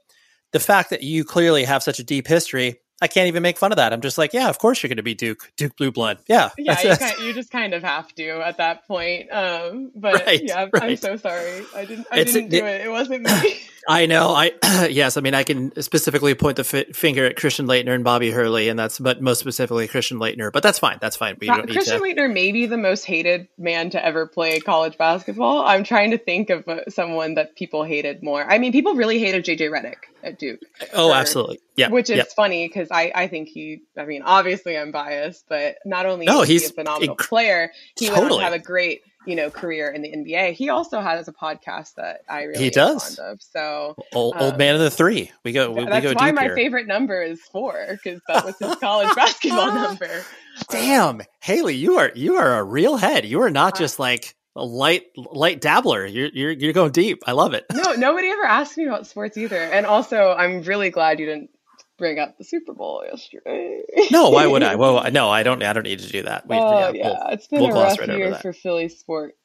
the 0.52 0.60
fact 0.60 0.90
that 0.90 1.02
you 1.02 1.24
clearly 1.24 1.64
have 1.64 1.82
such 1.82 1.98
a 1.98 2.04
deep 2.04 2.26
history, 2.26 2.80
I 3.02 3.06
can't 3.08 3.28
even 3.28 3.42
make 3.42 3.56
fun 3.56 3.72
of 3.72 3.76
that. 3.76 3.94
I'm 3.94 4.02
just 4.02 4.18
like, 4.18 4.34
yeah, 4.34 4.50
of 4.50 4.58
course 4.58 4.82
you're 4.82 4.88
going 4.88 4.98
to 4.98 5.02
be 5.02 5.14
Duke, 5.14 5.50
Duke 5.56 5.74
Blue 5.76 5.90
Blood. 5.90 6.18
Yeah, 6.28 6.50
Yeah, 6.58 6.74
that's- 6.74 6.84
you, 6.84 6.90
that's- 6.90 7.12
kind, 7.14 7.26
you 7.26 7.32
just 7.32 7.50
kind 7.50 7.72
of 7.72 7.82
have 7.82 8.14
to 8.16 8.28
at 8.44 8.58
that 8.58 8.86
point. 8.86 9.32
Um, 9.32 9.90
but 9.94 10.14
Right, 10.26 10.40
yeah, 10.42 10.62
I'm, 10.64 10.70
I'm 10.74 10.96
so 10.96 11.16
sorry. 11.16 11.62
I 11.74 11.84
didn't. 11.86 12.06
I 12.10 12.18
It's- 12.18 12.34
didn't 12.34 12.50
do 12.50 12.64
it. 12.64 12.82
It 12.82 12.90
wasn't 12.90 13.22
me. 13.22 13.60
I 13.88 14.04
know. 14.04 14.34
I 14.34 14.52
yes. 14.90 15.16
I 15.16 15.22
mean, 15.22 15.32
I 15.32 15.42
can 15.42 15.72
specifically 15.80 16.34
point 16.34 16.56
the 16.56 16.64
fi- 16.64 16.84
finger 16.92 17.24
at 17.24 17.36
Christian 17.36 17.66
Laettner 17.66 17.94
and 17.94 18.04
Bobby 18.04 18.30
Hurley, 18.30 18.68
and 18.68 18.78
that's 18.78 18.98
but 18.98 19.22
most 19.22 19.38
specifically 19.40 19.88
Christian 19.88 20.18
Laettner. 20.18 20.52
But 20.52 20.62
that's 20.62 20.78
fine. 20.78 20.98
That's 21.00 21.16
fine. 21.16 21.38
We 21.40 21.46
don't 21.46 21.64
need 21.64 21.72
Christian 21.72 21.96
to. 21.98 22.04
Laettner 22.04 22.30
may 22.30 22.52
be 22.52 22.66
the 22.66 22.76
most 22.76 23.06
hated 23.06 23.48
man 23.56 23.88
to 23.90 24.04
ever 24.04 24.26
play 24.26 24.60
college 24.60 24.98
basketball. 24.98 25.62
I'm 25.64 25.82
trying 25.84 26.10
to 26.10 26.18
think 26.18 26.50
of 26.50 26.68
uh, 26.68 26.80
someone 26.90 27.34
that 27.36 27.56
people 27.56 27.82
hated 27.82 28.22
more. 28.22 28.44
I 28.44 28.58
mean, 28.58 28.72
people 28.72 28.94
really 28.96 29.18
hated 29.18 29.46
JJ 29.46 29.70
Redick 29.70 29.96
at 30.22 30.38
Duke. 30.38 30.60
oh, 30.94 31.12
absolutely. 31.12 31.58
Yeah. 31.76 31.88
Which 31.90 32.10
is 32.10 32.18
yeah. 32.18 32.24
funny 32.36 32.68
because 32.68 32.88
I, 32.90 33.12
I 33.14 33.26
think 33.28 33.48
he, 33.48 33.82
I 33.96 34.04
mean, 34.04 34.22
obviously 34.22 34.76
I'm 34.76 34.92
biased, 34.92 35.44
but 35.48 35.76
not 35.84 36.06
only 36.06 36.26
No, 36.26 36.42
is 36.42 36.48
he's 36.48 36.62
he 36.64 36.68
a 36.70 36.72
phenomenal 36.72 37.16
inc- 37.16 37.28
player, 37.28 37.70
he 37.98 38.06
went 38.08 38.16
on 38.16 38.22
Totally. 38.24 38.40
to 38.40 38.44
have 38.44 38.52
a 38.52 38.58
great, 38.58 39.02
you 39.26 39.36
know, 39.36 39.50
career 39.50 39.90
in 39.90 40.02
the 40.02 40.10
NBA. 40.10 40.52
He 40.52 40.68
also 40.68 41.00
has 41.00 41.28
a 41.28 41.32
podcast 41.32 41.94
that 41.96 42.20
I 42.28 42.44
really 42.44 42.58
He 42.60 42.66
am 42.66 42.72
does. 42.72 43.16
fond 43.16 43.32
of. 43.32 43.42
So 43.42 43.94
Old, 44.14 44.34
old 44.38 44.52
um, 44.54 44.58
man 44.58 44.74
of 44.74 44.80
the 44.80 44.90
three. 44.90 45.30
We 45.44 45.52
go. 45.52 45.70
We, 45.70 45.84
we 45.84 45.90
that's 45.90 46.04
go 46.04 46.12
why 46.14 46.32
my 46.32 46.42
here. 46.44 46.54
favorite 46.54 46.86
number 46.86 47.22
is 47.22 47.40
four 47.52 47.86
because 48.02 48.20
that 48.28 48.44
was 48.44 48.58
his 48.58 48.74
college 48.76 49.12
basketball 49.16 49.72
number. 49.74 50.22
Damn, 50.70 51.22
Haley, 51.40 51.74
you 51.76 51.98
are 51.98 52.10
you 52.14 52.36
are 52.36 52.58
a 52.58 52.62
real 52.62 52.96
head. 52.96 53.24
You 53.24 53.42
are 53.42 53.50
not 53.50 53.76
just 53.76 53.98
like 53.98 54.34
a 54.56 54.64
light 54.64 55.06
light 55.16 55.60
dabbler. 55.60 56.04
You're 56.06 56.28
you're 56.32 56.50
you're 56.50 56.72
going 56.72 56.92
deep. 56.92 57.22
I 57.26 57.32
love 57.32 57.54
it. 57.54 57.64
No, 57.72 57.92
nobody 57.92 58.28
ever 58.28 58.44
asked 58.44 58.76
me 58.76 58.86
about 58.86 59.06
sports 59.06 59.36
either. 59.36 59.56
And 59.58 59.86
also, 59.86 60.32
I'm 60.36 60.62
really 60.62 60.90
glad 60.90 61.20
you 61.20 61.26
didn't 61.26 61.50
bring 61.98 62.18
up 62.18 62.36
the 62.38 62.44
Super 62.44 62.72
Bowl 62.72 63.04
yesterday. 63.04 63.82
No, 64.10 64.30
why 64.30 64.46
would 64.46 64.62
I? 64.62 64.74
Well, 64.76 65.10
no, 65.12 65.28
I 65.28 65.42
don't. 65.42 65.62
I 65.62 65.72
don't 65.72 65.84
need 65.84 66.00
to 66.00 66.08
do 66.08 66.22
that. 66.22 66.46
We, 66.48 66.56
Oh 66.56 66.78
yeah, 66.78 66.90
yeah, 66.94 67.06
we'll- 67.08 67.26
it's 67.32 67.46
been 67.46 67.60
we'll 67.60 67.70
a 67.76 67.82
rough 67.84 67.98
right 67.98 68.08
year 68.08 68.34
for 68.36 68.52
Philly 68.52 68.88
sports. 68.88 69.36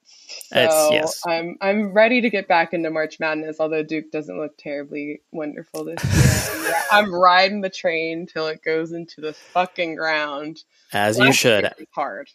So 0.51 0.57
It's- 0.59 0.89
yes. 0.91 1.21
I'm 1.27 1.57
I'm 1.61 1.91
ready 1.93 2.21
to 2.21 2.29
get 2.29 2.47
back 2.47 2.73
into 2.73 2.89
March 2.89 3.19
Madness. 3.19 3.57
Although 3.59 3.83
Duke 3.83 4.11
doesn't 4.11 4.39
look 4.39 4.57
terribly 4.57 5.21
wonderful 5.31 5.85
this 5.85 6.03
year. 6.03 6.73
I'm 6.91 7.13
riding 7.13 7.61
the 7.61 7.69
train 7.69 8.25
till 8.25 8.47
it 8.47 8.63
goes 8.63 8.91
into 8.91 9.21
the 9.21 9.33
fucking 9.33 9.95
ground. 9.95 10.63
as 10.93 11.17
you 11.19 11.31
should. 11.33 11.71
hard. 11.91 12.29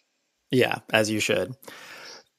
Yeah, 0.51 0.79
as 0.91 1.09
you 1.09 1.19
should. 1.21 1.55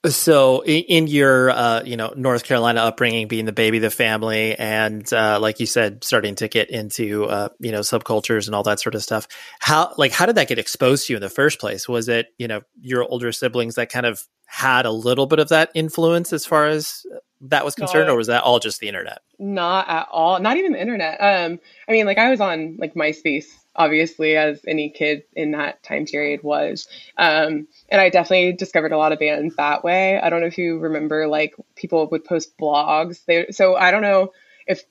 So, 0.04 0.64
in, 0.64 1.06
your, 1.06 1.50
uh, 1.50 1.82
you 1.84 1.96
know, 1.96 2.12
North 2.16 2.42
Carolina 2.42 2.80
upbringing, 2.80 3.28
being 3.28 3.44
the 3.44 3.52
baby 3.52 3.76
of 3.76 3.82
the 3.82 3.90
family, 3.90 4.56
and 4.58 5.10
uh, 5.12 5.38
like 5.40 5.60
you 5.60 5.66
said, 5.66 6.02
starting 6.02 6.34
to 6.36 6.48
get 6.48 6.70
into, 6.70 7.26
uh, 7.26 7.50
you 7.60 7.70
know, 7.70 7.80
subcultures 7.80 8.46
and 8.46 8.54
all 8.56 8.64
that 8.64 8.80
sort 8.80 8.96
of 8.96 9.02
stuff. 9.04 9.28
How, 9.60 9.94
like, 9.96 10.10
how 10.10 10.26
did 10.26 10.34
that 10.34 10.48
get 10.48 10.58
exposed 10.58 11.06
to 11.06 11.12
you 11.12 11.18
in 11.18 11.22
the 11.22 11.28
first 11.30 11.60
place? 11.60 11.88
Was 11.88 12.08
it, 12.08 12.26
you 12.36 12.48
know, 12.48 12.62
your 12.80 13.04
older 13.04 13.30
siblings 13.30 13.76
that 13.76 13.90
kind 13.90 14.04
of 14.04 14.24
had 14.46 14.86
a 14.86 14.90
little 14.90 15.26
bit 15.26 15.38
of 15.38 15.50
that 15.50 15.70
influence 15.72 16.32
as 16.32 16.44
far 16.44 16.66
as 16.66 17.06
that 17.42 17.64
was 17.64 17.76
concerned, 17.76 18.08
No. 18.08 18.14
or 18.14 18.16
was 18.16 18.26
that 18.26 18.42
all 18.42 18.58
just 18.58 18.80
the 18.80 18.88
internet? 18.88 19.20
Not 19.38 19.88
at 19.88 20.08
all. 20.10 20.40
Not 20.40 20.56
even 20.56 20.72
the 20.72 20.80
internet. 20.80 21.18
Um, 21.20 21.60
I 21.88 21.92
mean, 21.92 22.06
like 22.06 22.18
I 22.18 22.28
was 22.28 22.40
on 22.40 22.76
like 22.78 22.94
MySpace, 22.94 23.44
obviously, 23.74 24.36
as 24.36 24.60
any 24.66 24.90
kid 24.90 25.24
in 25.34 25.52
that 25.52 25.82
time 25.82 26.04
period 26.04 26.42
was. 26.42 26.88
Um, 27.16 27.68
and 27.88 28.00
I 28.00 28.10
definitely 28.10 28.52
discovered 28.52 28.92
a 28.92 28.98
lot 28.98 29.12
of 29.12 29.18
bands 29.18 29.56
that 29.56 29.84
way. 29.84 30.20
I 30.20 30.30
don't 30.30 30.40
know 30.40 30.46
if 30.46 30.58
you 30.58 30.78
remember, 30.78 31.26
like 31.26 31.54
people 31.74 32.08
would 32.10 32.24
post 32.24 32.56
blogs. 32.58 33.24
They, 33.24 33.46
so 33.50 33.76
I 33.76 33.90
don't 33.90 34.02
know 34.02 34.32
if 34.66 34.84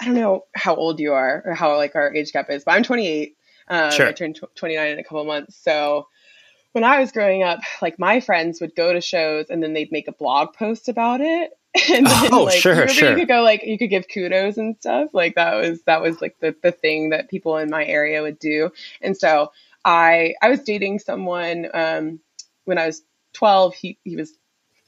I 0.00 0.04
don't 0.04 0.14
know 0.14 0.44
how 0.54 0.74
old 0.74 1.00
you 1.00 1.12
are 1.12 1.42
or 1.44 1.54
how 1.54 1.76
like 1.76 1.94
our 1.94 2.14
age 2.14 2.32
gap 2.32 2.50
is, 2.50 2.64
but 2.64 2.72
I'm 2.72 2.82
28. 2.82 3.36
Um, 3.68 3.90
Sure. 3.92 4.08
I 4.08 4.12
turned 4.12 4.36
tw- 4.36 4.54
29 4.56 4.88
in 4.88 4.98
a 4.98 5.04
couple 5.04 5.24
months. 5.24 5.56
So 5.56 6.08
when 6.72 6.84
I 6.84 7.00
was 7.00 7.12
growing 7.12 7.42
up, 7.42 7.60
like 7.80 7.98
my 7.98 8.20
friends 8.20 8.60
would 8.60 8.74
go 8.74 8.92
to 8.92 9.00
shows 9.00 9.46
and 9.50 9.62
then 9.62 9.72
they'd 9.72 9.92
make 9.92 10.08
a 10.08 10.12
blog 10.12 10.54
post 10.54 10.88
about 10.88 11.20
it. 11.20 11.52
And 11.90 12.06
then, 12.06 12.34
Oh, 12.34 12.44
like, 12.44 12.60
sure, 12.60 12.86
sure. 12.88 13.10
You 13.10 13.16
could 13.16 13.28
go 13.28 13.42
like 13.42 13.62
you 13.64 13.78
could 13.78 13.90
give 13.90 14.06
kudos 14.08 14.58
and 14.58 14.76
stuff. 14.76 15.10
Like 15.14 15.36
that 15.36 15.54
was 15.54 15.82
that 15.84 16.02
was 16.02 16.20
like 16.20 16.36
the 16.40 16.54
the 16.62 16.72
thing 16.72 17.10
that 17.10 17.30
people 17.30 17.56
in 17.56 17.70
my 17.70 17.84
area 17.84 18.20
would 18.22 18.38
do. 18.38 18.70
And 19.00 19.16
so 19.16 19.52
I 19.84 20.34
I 20.42 20.50
was 20.50 20.60
dating 20.60 20.98
someone 20.98 21.68
um, 21.72 22.20
when 22.64 22.78
I 22.78 22.86
was 22.86 23.02
12. 23.34 23.74
He 23.74 23.98
he 24.04 24.16
was 24.16 24.32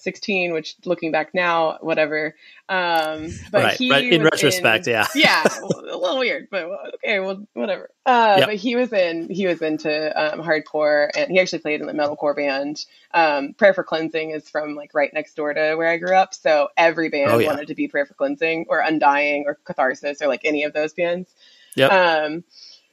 16, 0.05 0.53
which 0.53 0.77
looking 0.85 1.11
back 1.11 1.35
now, 1.35 1.79
whatever. 1.81 2.37
Um, 2.69 3.31
but 3.51 3.63
right, 3.65 3.77
he 3.77 3.91
right. 3.91 4.05
In 4.05 4.23
retrospect, 4.23 4.87
yeah. 4.87 5.07
yeah, 5.15 5.43
a 5.63 5.67
little 5.67 6.19
weird, 6.19 6.49
but 6.51 6.67
okay, 6.97 7.19
well, 7.21 7.45
whatever. 7.55 7.91
Uh, 8.07 8.37
Yep. 8.39 8.49
But 8.49 8.57
he 8.57 8.77
was 8.77 8.93
in 8.93 9.29
he 9.29 9.47
was 9.47 9.61
into 9.63 9.91
um, 10.17 10.41
hardcore, 10.41 11.09
and 11.17 11.31
he 11.31 11.41
actually 11.41 11.59
played 11.61 11.81
in 11.81 11.87
the 11.87 11.93
metalcore 11.93 12.37
band. 12.37 12.85
Um, 13.13 13.55
Prayer 13.55 13.75
for 13.75 13.83
Cleansing 13.85 14.31
is 14.31 14.49
from 14.49 14.75
like 14.77 14.93
right 14.95 15.13
next 15.13 15.35
door 15.35 15.53
to 15.55 15.75
where 15.77 15.89
I 15.89 15.97
grew 15.99 16.15
up, 16.17 16.35
so 16.35 16.69
every 16.77 17.09
band 17.09 17.33
Oh, 17.33 17.39
yeah. 17.39 17.49
wanted 17.49 17.69
to 17.69 17.75
be 17.75 17.89
Prayer 17.89 18.07
for 18.07 18.15
Cleansing 18.15 18.67
or 18.69 18.81
Undying 18.81 19.45
or 19.47 19.59
Catharsis 19.65 20.21
or 20.23 20.29
like 20.29 20.43
any 20.45 20.65
of 20.65 20.73
those 20.73 20.93
bands. 20.95 21.29
yeah 21.75 21.87
Um, 21.89 22.45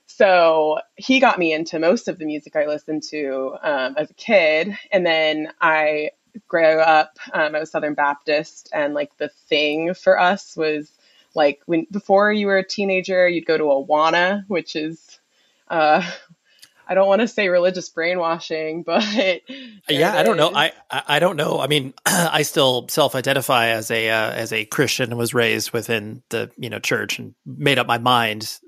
so 0.08 0.80
he 0.95 1.19
got 1.19 1.39
me 1.39 1.54
into 1.54 1.80
most 1.80 2.08
of 2.08 2.19
the 2.19 2.26
music 2.26 2.56
I 2.56 2.65
listened 2.67 3.04
to 3.12 3.56
um, 3.63 3.95
as 3.97 4.12
a 4.12 4.13
kid, 4.13 4.78
and 4.91 5.06
then 5.06 5.52
I 5.60 6.12
grew 6.48 6.80
up. 6.80 7.17
Um, 7.34 7.56
I 7.56 7.60
was 7.60 7.72
Southern 7.72 7.94
Baptist, 7.94 8.70
and 8.74 8.94
like 8.94 9.15
the 9.17 9.30
thing 9.30 9.94
for 9.94 10.20
us 10.20 10.56
was 10.58 10.91
like 11.36 11.62
when 11.65 11.88
before 11.91 12.32
you 12.32 12.48
were 12.48 12.58
a 12.58 12.67
teenager, 12.67 13.28
you'd 13.28 13.46
go 13.46 13.58
to 13.58 13.65
Awana, 13.65 14.44
which 14.48 14.76
is. 14.76 15.20
Uh, 15.67 16.04
I 16.88 16.94
don't 16.94 17.08
want 17.08 17.22
to 17.22 17.28
say 17.30 17.48
religious 17.48 17.88
brainwashing, 17.88 18.84
but 18.86 19.02
yeah 19.88 20.13
i 20.13 20.24
don't 20.24 20.36
know. 20.36 20.52
I, 20.54 20.74
I 20.89 21.04
i 21.08 21.20
don't 21.20 21.38
know 21.38 21.60
i 21.62 21.67
mean 21.67 21.94
i 22.06 22.41
still 22.41 22.88
self-identify 22.89 23.67
as 23.67 23.89
a 23.91 24.10
uh, 24.10 24.32
as 24.32 24.52
a 24.52 24.65
christian 24.65 25.10
and 25.12 25.17
was 25.17 25.34
raised 25.34 25.72
within 25.72 26.22
the 26.30 26.52
you 26.58 26.70
know 26.70 26.80
church 26.80 27.17
and 27.17 27.34
made 27.46 27.80
up 27.80 27.88
my 27.88 27.98
mind 27.98 28.60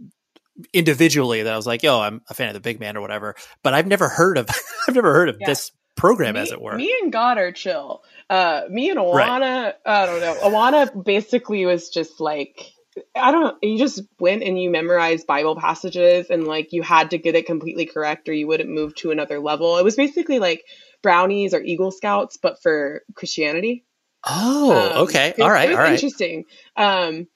individually 0.73 1.43
that 1.43 1.53
i 1.53 1.57
was 1.57 1.67
like 1.67 1.83
yo 1.83 1.99
i'm 1.99 2.21
a 2.29 2.33
fan 2.33 2.47
of 2.47 2.53
the 2.53 2.59
big 2.61 2.79
man 2.79 2.95
or 2.95 3.01
whatever 3.01 3.35
but 3.61 3.73
i've 3.73 3.87
never 3.87 4.07
heard 4.07 4.37
of 4.37 4.47
i've 4.87 4.95
never 4.95 5.13
heard 5.13 5.29
of 5.29 5.37
Yeah. 5.39 5.47
this 5.47 5.71
program 5.95 6.35
me, 6.35 6.41
as 6.41 6.51
it 6.51 6.61
were 6.61 6.75
Me 6.75 6.95
and 7.01 7.11
God 7.11 7.37
are 7.37 7.51
chill. 7.51 8.03
Uh, 8.29 8.63
me 8.69 8.89
and 8.89 8.99
Awana, 8.99 9.73
I 9.85 10.05
don't 10.05 10.21
know. 10.21 10.35
Awana 10.41 11.03
basically 11.05 11.65
was 11.65 11.89
just 11.89 12.19
like, 12.19 12.71
I 13.15 13.31
don't. 13.31 13.57
You 13.63 13.77
just 13.77 14.01
went 14.19 14.43
and 14.43 14.61
you 14.61 14.69
memorized 14.69 15.27
Bible 15.27 15.55
passages, 15.55 16.29
and 16.29 16.45
like 16.45 16.73
you 16.73 16.83
had 16.83 17.11
to 17.11 17.17
get 17.17 17.35
it 17.35 17.45
completely 17.45 17.85
correct, 17.85 18.29
or 18.29 18.33
you 18.33 18.47
wouldn't 18.47 18.69
move 18.69 18.95
to 18.95 19.11
another 19.11 19.39
level. 19.39 19.77
It 19.77 19.83
was 19.83 19.95
basically 19.95 20.39
like 20.39 20.63
brownies 21.01 21.53
or 21.53 21.61
Eagle 21.61 21.91
Scouts, 21.91 22.37
but 22.37 22.61
for 22.61 23.01
Christianity. 23.15 23.85
oh 24.27 24.71
Um, 24.71 25.01
okay 25.03 25.33
all 25.41 25.49
right 25.51 25.71
all 25.71 25.77
right 25.77 25.93
interesting. 25.93 26.45
Um, 26.75 27.27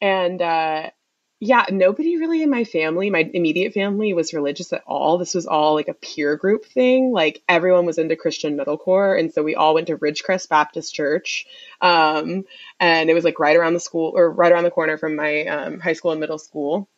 and 0.00 0.40
uh, 0.42 0.90
yeah, 1.38 1.66
nobody 1.70 2.16
really 2.16 2.42
in 2.42 2.48
my 2.48 2.64
family, 2.64 3.10
my 3.10 3.30
immediate 3.34 3.74
family, 3.74 4.14
was 4.14 4.32
religious 4.32 4.72
at 4.72 4.82
all. 4.86 5.18
This 5.18 5.34
was 5.34 5.46
all 5.46 5.74
like 5.74 5.88
a 5.88 5.94
peer 5.94 6.36
group 6.36 6.64
thing. 6.64 7.12
Like 7.12 7.42
everyone 7.46 7.84
was 7.84 7.98
into 7.98 8.16
Christian 8.16 8.56
metalcore, 8.56 9.18
and 9.18 9.32
so 9.32 9.42
we 9.42 9.54
all 9.54 9.74
went 9.74 9.88
to 9.88 9.98
Ridgecrest 9.98 10.48
Baptist 10.48 10.94
Church. 10.94 11.46
Um, 11.82 12.46
and 12.80 13.10
it 13.10 13.14
was 13.14 13.24
like 13.24 13.38
right 13.38 13.56
around 13.56 13.74
the 13.74 13.80
school 13.80 14.12
or 14.16 14.30
right 14.30 14.50
around 14.50 14.64
the 14.64 14.70
corner 14.70 14.96
from 14.96 15.14
my 15.14 15.44
um, 15.46 15.78
high 15.78 15.92
school 15.92 16.12
and 16.12 16.20
middle 16.20 16.38
school. 16.38 16.88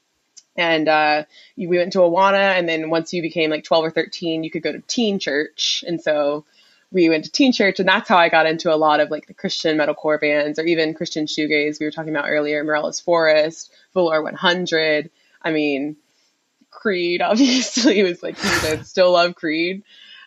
And 0.56 0.88
uh, 0.88 1.24
we 1.56 1.66
went 1.66 1.92
to 1.94 2.00
Awana, 2.00 2.58
and 2.58 2.68
then 2.68 2.90
once 2.90 3.12
you 3.12 3.22
became 3.22 3.50
like 3.50 3.64
12 3.64 3.84
or 3.86 3.90
13, 3.90 4.44
you 4.44 4.50
could 4.50 4.62
go 4.62 4.72
to 4.72 4.80
teen 4.80 5.18
church. 5.18 5.82
And 5.86 6.00
so 6.00 6.44
we 6.90 7.08
went 7.08 7.24
to 7.24 7.30
teen 7.30 7.52
church, 7.52 7.78
and 7.78 7.88
that's 7.88 8.08
how 8.08 8.16
I 8.16 8.28
got 8.28 8.46
into 8.46 8.72
a 8.72 8.76
lot 8.76 9.00
of 9.00 9.10
like 9.10 9.26
the 9.26 9.34
Christian 9.34 9.76
metalcore 9.76 10.20
bands 10.20 10.58
or 10.58 10.64
even 10.64 10.94
Christian 10.94 11.26
shoegaze 11.26 11.78
we 11.78 11.86
were 11.86 11.92
talking 11.92 12.14
about 12.14 12.28
earlier, 12.28 12.64
Morellas 12.64 13.02
Forest, 13.02 13.72
Velour 13.94 14.22
100. 14.22 15.10
I 15.42 15.50
mean, 15.50 15.96
Creed 16.70 17.22
obviously 17.22 18.02
was 18.02 18.22
like 18.22 18.38
huge. 18.38 18.64
I 18.64 18.82
still 18.82 19.12
love 19.12 19.34
Creed. 19.34 19.82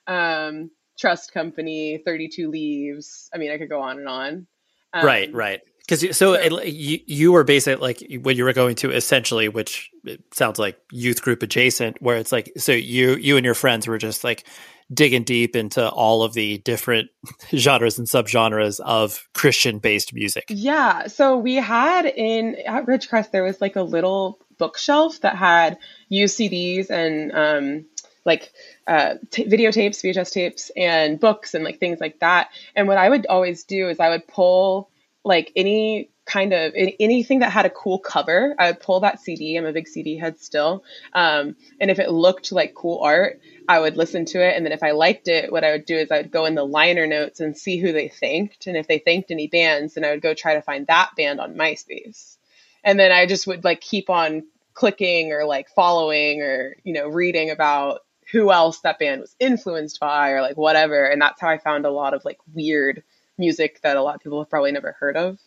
Um, 0.07 0.71
Trust 0.99 1.33
Company, 1.33 1.97
32 2.05 2.49
Leaves. 2.49 3.29
I 3.33 3.37
mean, 3.37 3.51
I 3.51 3.57
could 3.57 3.69
go 3.69 3.81
on 3.81 3.97
and 3.97 4.07
on. 4.07 4.47
Um, 4.93 5.05
right 5.05 5.33
right 5.33 5.61
because 5.79 6.17
so 6.17 6.33
it, 6.33 6.67
you 6.67 6.99
you 7.05 7.31
were 7.31 7.43
basically 7.43 7.81
like 7.81 8.23
what 8.23 8.35
you 8.35 8.43
were 8.43 8.53
going 8.53 8.75
to 8.75 8.91
essentially 8.91 9.47
which 9.47 9.89
it 10.03 10.21
sounds 10.33 10.59
like 10.59 10.77
youth 10.91 11.21
group 11.21 11.41
adjacent 11.43 12.01
where 12.01 12.17
it's 12.17 12.31
like 12.31 12.51
so 12.57 12.71
you 12.71 13.15
you 13.15 13.37
and 13.37 13.45
your 13.45 13.53
friends 13.53 13.87
were 13.87 13.97
just 13.97 14.23
like 14.23 14.45
digging 14.93 15.23
deep 15.23 15.55
into 15.55 15.89
all 15.89 16.23
of 16.23 16.33
the 16.33 16.57
different 16.59 17.09
genres 17.55 17.97
and 17.97 18.07
subgenres 18.07 18.79
of 18.81 19.27
christian 19.33 19.79
based 19.79 20.13
music 20.13 20.45
Yeah. 20.61 21.07
So 21.07 21.37
we 21.37 21.55
had 21.55 22.05
in 22.05 22.55
at 22.67 22.85
Ridgecrest 22.85 23.31
there 23.31 23.43
was 23.43 23.59
like 23.61 23.75
a 23.75 23.81
little 23.81 24.39
bookshelf 24.57 25.19
that 25.21 25.35
had 25.35 25.77
UCDs 26.11 26.89
and 26.89 27.31
um, 27.31 27.85
like 28.25 28.51
uh, 28.85 29.15
t- 29.31 29.45
videotapes, 29.45 30.03
VHS 30.03 30.31
tapes, 30.31 30.71
and 30.77 31.19
books 31.19 31.53
and 31.53 31.63
like 31.63 31.79
things 31.79 31.99
like 31.99 32.19
that. 32.19 32.49
And 32.75 32.87
what 32.87 32.97
I 32.97 33.09
would 33.09 33.25
always 33.25 33.63
do 33.63 33.89
is 33.89 33.99
I 33.99 34.09
would 34.09 34.27
pull 34.27 34.89
like 35.23 35.51
any 35.55 36.09
kind 36.31 36.53
of 36.53 36.73
anything 36.75 37.39
that 37.39 37.51
had 37.51 37.65
a 37.65 37.69
cool 37.69 37.99
cover. 37.99 38.55
I 38.57 38.67
would 38.67 38.79
pull 38.79 39.01
that 39.01 39.19
CD. 39.19 39.57
I'm 39.57 39.65
a 39.65 39.73
big 39.73 39.87
CD 39.87 40.17
head 40.17 40.39
still. 40.39 40.83
Um, 41.13 41.57
and 41.79 41.91
if 41.91 41.99
it 41.99 42.09
looked 42.09 42.51
like 42.51 42.73
cool 42.73 42.99
art, 42.99 43.41
I 43.67 43.79
would 43.79 43.97
listen 43.97 44.25
to 44.25 44.41
it. 44.41 44.55
And 44.55 44.65
then 44.65 44.71
if 44.71 44.81
I 44.83 44.91
liked 44.91 45.27
it, 45.27 45.51
what 45.51 45.63
I 45.63 45.71
would 45.71 45.85
do 45.85 45.97
is 45.97 46.09
I 46.09 46.17
would 46.17 46.31
go 46.31 46.45
in 46.45 46.55
the 46.55 46.65
liner 46.65 47.05
notes 47.05 47.41
and 47.41 47.57
see 47.57 47.77
who 47.77 47.91
they 47.91 48.07
thanked. 48.07 48.67
And 48.67 48.77
if 48.77 48.87
they 48.87 48.99
thanked 48.99 49.31
any 49.31 49.47
bands, 49.47 49.95
then 49.95 50.05
I 50.05 50.11
would 50.11 50.21
go 50.21 50.33
try 50.33 50.53
to 50.53 50.61
find 50.61 50.87
that 50.87 51.11
band 51.17 51.41
on 51.41 51.55
MySpace. 51.55 52.37
And 52.83 52.97
then 52.97 53.11
I 53.11 53.25
just 53.25 53.45
would 53.47 53.65
like 53.65 53.81
keep 53.81 54.09
on 54.09 54.43
clicking 54.73 55.33
or 55.33 55.43
like 55.45 55.67
following 55.69 56.41
or, 56.41 56.77
you 56.83 56.93
know, 56.93 57.07
reading 57.07 57.49
about 57.49 58.01
who 58.31 58.51
else 58.51 58.79
that 58.79 58.99
band 58.99 59.19
was 59.19 59.35
influenced 59.39 59.99
by 59.99 60.29
or 60.29 60.41
like 60.41 60.55
whatever. 60.55 61.03
And 61.05 61.21
that's 61.21 61.41
how 61.41 61.49
I 61.49 61.57
found 61.57 61.85
a 61.85 61.91
lot 61.91 62.13
of 62.13 62.23
like 62.23 62.37
weird 62.53 63.03
music 63.37 63.81
that 63.81 63.97
a 63.97 64.01
lot 64.01 64.15
of 64.15 64.21
people 64.21 64.39
have 64.39 64.49
probably 64.49 64.71
never 64.71 64.95
heard 64.97 65.17
of. 65.17 65.37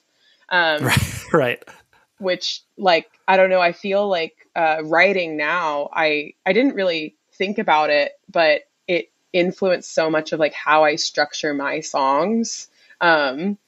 Um, 0.49 0.89
right. 1.33 1.63
Which 2.19 2.63
like, 2.77 3.11
I 3.27 3.37
don't 3.37 3.51
know. 3.51 3.61
I 3.61 3.73
feel 3.73 4.09
like, 4.09 4.49
uh, 4.55 4.79
writing 4.85 5.37
now, 5.37 5.91
I, 5.93 6.35
I 6.47 6.53
didn't 6.53 6.75
really 6.75 7.17
think 7.33 7.59
about 7.59 7.91
it, 7.91 8.13
but 8.31 8.63
it 8.87 9.11
influenced 9.33 9.93
so 9.93 10.11
much 10.11 10.33
of 10.33 10.39
like 10.39 10.55
how 10.55 10.85
I 10.85 10.97
structure 10.97 11.55
my 11.55 11.81
songs. 11.81 12.69
Um, 13.01 13.59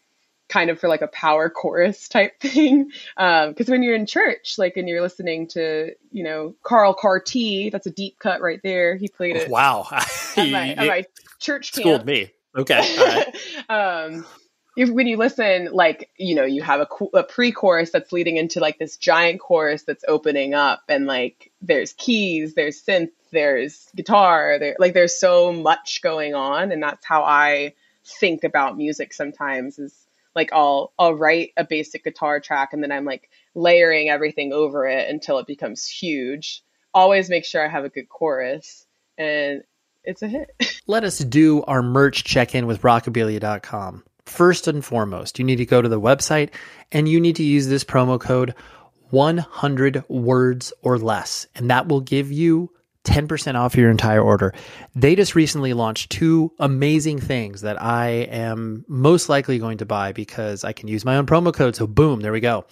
kind 0.48 0.70
of 0.70 0.78
for 0.78 0.88
like 0.88 1.02
a 1.02 1.08
power 1.08 1.50
chorus 1.50 2.08
type 2.08 2.40
thing. 2.40 2.90
Um, 3.16 3.54
cause 3.54 3.68
when 3.68 3.82
you're 3.82 3.94
in 3.94 4.06
church, 4.06 4.56
like, 4.58 4.76
and 4.76 4.88
you're 4.88 5.02
listening 5.02 5.48
to, 5.48 5.94
you 6.12 6.22
know, 6.22 6.54
Carl 6.62 6.94
Cartee, 6.94 7.70
that's 7.70 7.86
a 7.86 7.90
deep 7.90 8.18
cut 8.18 8.40
right 8.40 8.60
there. 8.62 8.96
He 8.96 9.08
played 9.08 9.36
it. 9.36 9.50
Wow. 9.50 9.86
at, 9.90 10.36
my, 10.36 10.70
at 10.74 10.86
my 10.86 11.04
church 11.38 11.72
camp. 11.72 11.82
Schooled 11.82 12.06
me. 12.06 12.30
Okay. 12.56 13.24
um, 13.68 14.24
if, 14.76 14.90
when 14.90 15.06
you 15.06 15.16
listen, 15.16 15.70
like, 15.72 16.10
you 16.18 16.34
know, 16.34 16.44
you 16.44 16.62
have 16.62 16.80
a, 16.80 17.18
a 17.18 17.22
pre 17.22 17.50
chorus 17.50 17.90
that's 17.90 18.12
leading 18.12 18.36
into 18.36 18.60
like 18.60 18.78
this 18.78 18.96
giant 18.96 19.40
chorus 19.40 19.82
that's 19.82 20.04
opening 20.06 20.52
up 20.52 20.82
and 20.88 21.06
like 21.06 21.50
there's 21.62 21.94
keys, 21.94 22.54
there's 22.54 22.82
synth, 22.82 23.10
there's 23.32 23.88
guitar, 23.96 24.58
there, 24.58 24.76
like 24.78 24.92
there's 24.92 25.18
so 25.18 25.52
much 25.52 26.02
going 26.02 26.34
on. 26.34 26.72
And 26.72 26.82
that's 26.82 27.04
how 27.06 27.22
I 27.22 27.72
think 28.04 28.44
about 28.44 28.76
music 28.76 29.12
sometimes 29.14 29.78
is 29.78 30.06
like 30.34 30.52
I'll 30.52 30.92
I'll 30.98 31.14
write 31.14 31.52
a 31.56 31.64
basic 31.64 32.04
guitar 32.04 32.38
track 32.38 32.72
and 32.72 32.82
then 32.82 32.92
I'm 32.92 33.04
like 33.04 33.30
layering 33.54 34.10
everything 34.10 34.52
over 34.52 34.86
it 34.86 35.08
until 35.08 35.38
it 35.38 35.46
becomes 35.46 35.86
huge. 35.86 36.62
Always 36.92 37.30
make 37.30 37.44
sure 37.44 37.64
I 37.64 37.68
have 37.68 37.84
a 37.84 37.88
good 37.88 38.08
chorus 38.08 38.86
and 39.16 39.62
it's 40.04 40.22
a 40.22 40.28
hit. 40.28 40.54
Let 40.86 41.02
us 41.02 41.18
do 41.18 41.62
our 41.64 41.82
merch 41.82 42.22
check-in 42.22 42.66
with 42.66 42.82
rockabilia.com. 42.82 44.04
First 44.26 44.68
and 44.68 44.84
foremost, 44.84 45.38
you 45.38 45.44
need 45.44 45.56
to 45.56 45.66
go 45.66 45.80
to 45.80 45.88
the 45.88 46.00
website 46.00 46.50
and 46.92 47.08
you 47.08 47.20
need 47.20 47.36
to 47.36 47.44
use 47.44 47.68
this 47.68 47.84
promo 47.84 48.20
code 48.20 48.54
100 49.10 50.04
words 50.08 50.72
or 50.82 50.98
less 50.98 51.46
and 51.54 51.70
that 51.70 51.88
will 51.88 52.00
give 52.00 52.30
you 52.32 52.70
10% 53.04 53.54
off 53.54 53.76
your 53.76 53.88
entire 53.88 54.20
order. 54.20 54.52
They 54.94 55.14
just 55.14 55.36
recently 55.36 55.72
launched 55.72 56.10
two 56.10 56.52
amazing 56.58 57.20
things 57.20 57.60
that 57.60 57.80
I 57.80 58.08
am 58.08 58.84
most 58.88 59.28
likely 59.28 59.58
going 59.58 59.78
to 59.78 59.86
buy 59.86 60.12
because 60.12 60.64
I 60.64 60.72
can 60.72 60.88
use 60.88 61.04
my 61.04 61.16
own 61.16 61.24
promo 61.24 61.54
code. 61.54 61.76
So, 61.76 61.86
boom, 61.86 62.20
there 62.20 62.32
we 62.32 62.40
go. 62.40 62.66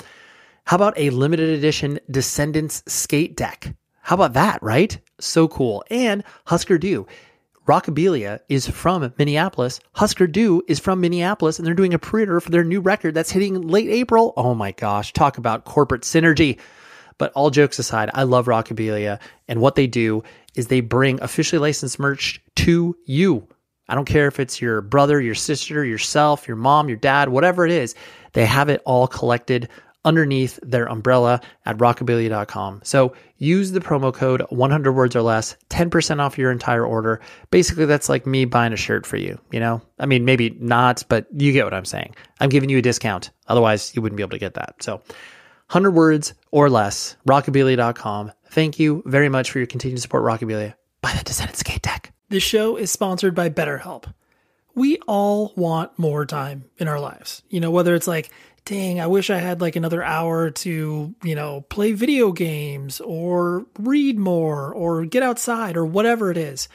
How 0.64 0.76
about 0.76 0.98
a 0.98 1.10
limited 1.10 1.50
edition 1.50 2.00
Descendants 2.10 2.82
skate 2.86 3.36
deck? 3.36 3.74
How 4.00 4.16
about 4.16 4.32
that, 4.34 4.62
right? 4.62 4.98
So 5.20 5.46
cool. 5.46 5.84
And 5.88 6.24
Husker 6.46 6.78
Du. 6.78 7.06
Rockabilia 7.66 8.40
is 8.50 8.68
from 8.68 9.12
Minneapolis. 9.16 9.80
Husker 9.92 10.26
Du 10.26 10.62
is 10.68 10.78
from 10.78 11.00
Minneapolis, 11.00 11.58
and 11.58 11.66
they're 11.66 11.74
doing 11.74 11.94
a 11.94 11.98
pre-order 11.98 12.40
for 12.40 12.50
their 12.50 12.64
new 12.64 12.80
record 12.80 13.14
that's 13.14 13.30
hitting 13.30 13.62
late 13.62 13.88
April. 13.88 14.34
Oh 14.36 14.54
my 14.54 14.72
gosh, 14.72 15.12
talk 15.14 15.38
about 15.38 15.64
corporate 15.64 16.02
synergy. 16.02 16.58
But 17.16 17.32
all 17.32 17.50
jokes 17.50 17.78
aside, 17.78 18.10
I 18.12 18.24
love 18.24 18.46
Rockabilia. 18.46 19.18
And 19.48 19.60
what 19.60 19.76
they 19.76 19.86
do 19.86 20.22
is 20.54 20.66
they 20.66 20.80
bring 20.80 21.22
officially 21.22 21.60
licensed 21.60 21.98
merch 21.98 22.42
to 22.56 22.96
you. 23.06 23.48
I 23.88 23.94
don't 23.94 24.04
care 24.04 24.28
if 24.28 24.40
it's 24.40 24.60
your 24.60 24.80
brother, 24.80 25.20
your 25.20 25.34
sister, 25.34 25.84
yourself, 25.84 26.48
your 26.48 26.56
mom, 26.56 26.88
your 26.88 26.98
dad, 26.98 27.28
whatever 27.28 27.64
it 27.64 27.72
is, 27.72 27.94
they 28.32 28.46
have 28.46 28.68
it 28.68 28.82
all 28.84 29.06
collected 29.06 29.68
underneath 30.04 30.58
their 30.62 30.86
umbrella 30.86 31.40
at 31.64 31.78
rockabilia.com. 31.78 32.80
So 32.84 33.14
use 33.38 33.72
the 33.72 33.80
promo 33.80 34.12
code 34.12 34.42
100 34.50 34.92
words 34.92 35.16
or 35.16 35.22
less, 35.22 35.56
10% 35.70 36.20
off 36.20 36.38
your 36.38 36.50
entire 36.50 36.84
order. 36.84 37.20
Basically, 37.50 37.86
that's 37.86 38.08
like 38.08 38.26
me 38.26 38.44
buying 38.44 38.72
a 38.72 38.76
shirt 38.76 39.06
for 39.06 39.16
you, 39.16 39.38
you 39.50 39.60
know? 39.60 39.80
I 39.98 40.06
mean, 40.06 40.24
maybe 40.24 40.56
not, 40.60 41.04
but 41.08 41.26
you 41.32 41.52
get 41.52 41.64
what 41.64 41.74
I'm 41.74 41.84
saying. 41.84 42.14
I'm 42.40 42.50
giving 42.50 42.68
you 42.68 42.78
a 42.78 42.82
discount. 42.82 43.30
Otherwise, 43.48 43.94
you 43.94 44.02
wouldn't 44.02 44.16
be 44.16 44.22
able 44.22 44.30
to 44.30 44.38
get 44.38 44.54
that. 44.54 44.82
So 44.82 44.94
100 44.94 45.92
words 45.92 46.34
or 46.50 46.68
less, 46.68 47.16
rockabilia.com. 47.26 48.32
Thank 48.50 48.78
you 48.78 49.02
very 49.06 49.28
much 49.28 49.50
for 49.50 49.58
your 49.58 49.66
continued 49.66 50.00
support, 50.00 50.22
Rockabilia. 50.22 50.74
Buy 51.00 51.12
the 51.12 51.24
Descendant 51.24 51.58
Skate 51.58 51.82
Deck. 51.82 52.12
This 52.28 52.42
show 52.42 52.76
is 52.76 52.92
sponsored 52.92 53.34
by 53.34 53.50
BetterHelp. 53.50 54.12
We 54.74 54.98
all 55.06 55.52
want 55.56 55.98
more 55.98 56.26
time 56.26 56.64
in 56.78 56.88
our 56.88 57.00
lives. 57.00 57.42
You 57.48 57.60
know, 57.60 57.70
whether 57.70 57.94
it's 57.94 58.06
like, 58.06 58.30
dang, 58.64 59.00
I 59.00 59.06
wish 59.06 59.30
I 59.30 59.38
had 59.38 59.60
like 59.60 59.76
another 59.76 60.02
hour 60.02 60.50
to, 60.50 61.14
you 61.22 61.34
know, 61.34 61.62
play 61.62 61.92
video 61.92 62.32
games 62.32 63.00
or 63.00 63.66
read 63.78 64.18
more 64.18 64.72
or 64.72 65.04
get 65.04 65.22
outside 65.22 65.76
or 65.76 65.84
whatever 65.84 66.30
it 66.30 66.36
is. 66.36 66.68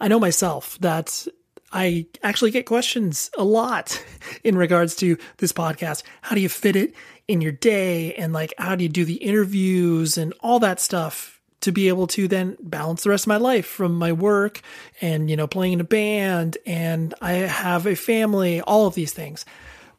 I 0.00 0.08
know 0.08 0.18
myself 0.18 0.78
that 0.80 1.26
I 1.72 2.06
actually 2.22 2.50
get 2.50 2.66
questions 2.66 3.30
a 3.36 3.44
lot 3.44 4.02
in 4.44 4.56
regards 4.56 4.96
to 4.96 5.16
this 5.36 5.52
podcast. 5.52 6.02
How 6.22 6.34
do 6.34 6.40
you 6.40 6.48
fit 6.48 6.76
it 6.76 6.94
in 7.28 7.40
your 7.40 7.52
day 7.52 8.14
and 8.14 8.32
like 8.32 8.54
how 8.58 8.74
do 8.74 8.82
you 8.82 8.88
do 8.88 9.04
the 9.04 9.16
interviews 9.16 10.16
and 10.16 10.32
all 10.40 10.58
that 10.60 10.80
stuff 10.80 11.40
to 11.60 11.72
be 11.72 11.88
able 11.88 12.06
to 12.06 12.26
then 12.26 12.56
balance 12.60 13.02
the 13.02 13.10
rest 13.10 13.24
of 13.24 13.28
my 13.28 13.36
life 13.36 13.66
from 13.66 13.94
my 13.94 14.12
work 14.12 14.62
and 15.02 15.28
you 15.28 15.36
know 15.36 15.46
playing 15.46 15.74
in 15.74 15.80
a 15.80 15.84
band 15.84 16.56
and 16.64 17.14
I 17.20 17.32
have 17.32 17.86
a 17.86 17.94
family 17.94 18.62
all 18.62 18.86
of 18.86 18.94
these 18.94 19.12
things 19.12 19.44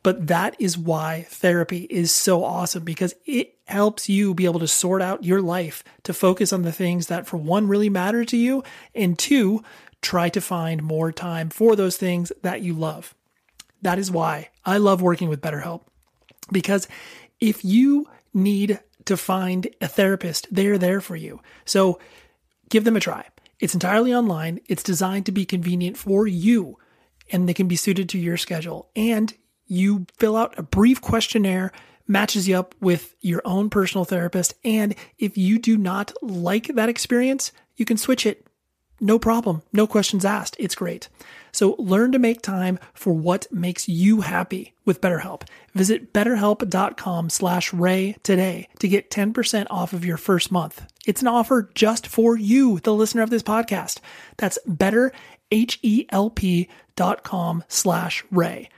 but 0.01 0.27
that 0.27 0.55
is 0.59 0.77
why 0.77 1.25
therapy 1.29 1.87
is 1.89 2.11
so 2.11 2.43
awesome 2.43 2.83
because 2.83 3.13
it 3.25 3.55
helps 3.65 4.09
you 4.09 4.33
be 4.33 4.45
able 4.45 4.59
to 4.59 4.67
sort 4.67 5.01
out 5.01 5.23
your 5.23 5.41
life 5.41 5.83
to 6.03 6.13
focus 6.13 6.51
on 6.53 6.61
the 6.61 6.71
things 6.71 7.07
that 7.07 7.27
for 7.27 7.37
one 7.37 7.67
really 7.67 7.89
matter 7.89 8.23
to 8.25 8.37
you 8.37 8.63
and 8.95 9.19
two 9.19 9.63
try 10.01 10.29
to 10.29 10.41
find 10.41 10.81
more 10.81 11.11
time 11.11 11.49
for 11.49 11.75
those 11.75 11.97
things 11.97 12.31
that 12.41 12.61
you 12.61 12.73
love 12.73 13.13
that 13.81 13.99
is 13.99 14.11
why 14.11 14.49
I 14.65 14.77
love 14.77 15.01
working 15.01 15.29
with 15.29 15.41
BetterHelp 15.41 15.81
because 16.51 16.87
if 17.39 17.63
you 17.63 18.07
need 18.33 18.79
to 19.05 19.17
find 19.17 19.67
a 19.81 19.87
therapist, 19.87 20.47
they're 20.51 20.77
there 20.77 21.01
for 21.01 21.15
you. 21.15 21.41
So 21.65 21.99
give 22.69 22.83
them 22.83 22.95
a 22.95 22.99
try. 22.99 23.25
It's 23.59 23.73
entirely 23.73 24.13
online, 24.13 24.59
it's 24.67 24.83
designed 24.83 25.25
to 25.25 25.31
be 25.31 25.45
convenient 25.45 25.97
for 25.97 26.27
you, 26.27 26.77
and 27.31 27.47
they 27.47 27.53
can 27.53 27.67
be 27.67 27.75
suited 27.75 28.07
to 28.09 28.17
your 28.17 28.37
schedule. 28.37 28.89
And 28.95 29.33
you 29.69 30.05
fill 30.17 30.35
out 30.35 30.59
a 30.59 30.63
brief 30.63 30.99
questionnaire 30.99 31.71
matches 32.07 32.49
you 32.49 32.57
up 32.57 32.75
with 32.81 33.15
your 33.21 33.41
own 33.45 33.69
personal 33.69 34.03
therapist. 34.03 34.53
And 34.65 34.95
if 35.17 35.37
you 35.37 35.59
do 35.59 35.77
not 35.77 36.11
like 36.21 36.75
that 36.75 36.89
experience, 36.89 37.53
you 37.77 37.85
can 37.85 37.97
switch 37.97 38.25
it. 38.25 38.45
No 38.99 39.17
problem. 39.17 39.61
No 39.71 39.87
questions 39.87 40.25
asked. 40.25 40.57
It's 40.59 40.75
great. 40.75 41.07
So 41.53 41.77
learn 41.79 42.11
to 42.11 42.19
make 42.19 42.41
time 42.41 42.79
for 42.93 43.13
what 43.13 43.47
makes 43.51 43.87
you 43.87 44.19
happy 44.21 44.73
with 44.83 44.99
BetterHelp. 44.99 45.43
Visit 45.73 46.11
betterhelp.com 46.13 47.29
slash 47.29 47.71
ray 47.71 48.17
today 48.23 48.67
to 48.79 48.89
get 48.89 49.09
10% 49.09 49.67
off 49.69 49.93
of 49.93 50.03
your 50.03 50.17
first 50.17 50.51
month. 50.51 50.85
It's 51.05 51.21
an 51.21 51.29
offer 51.29 51.69
just 51.75 52.07
for 52.07 52.37
you, 52.37 52.79
the 52.79 52.93
listener 52.93 53.21
of 53.21 53.29
this 53.29 53.43
podcast. 53.43 53.99
That's 54.35 54.59
betterhelp.com 54.67 57.63
slash 57.67 58.25
ray. 58.31 58.69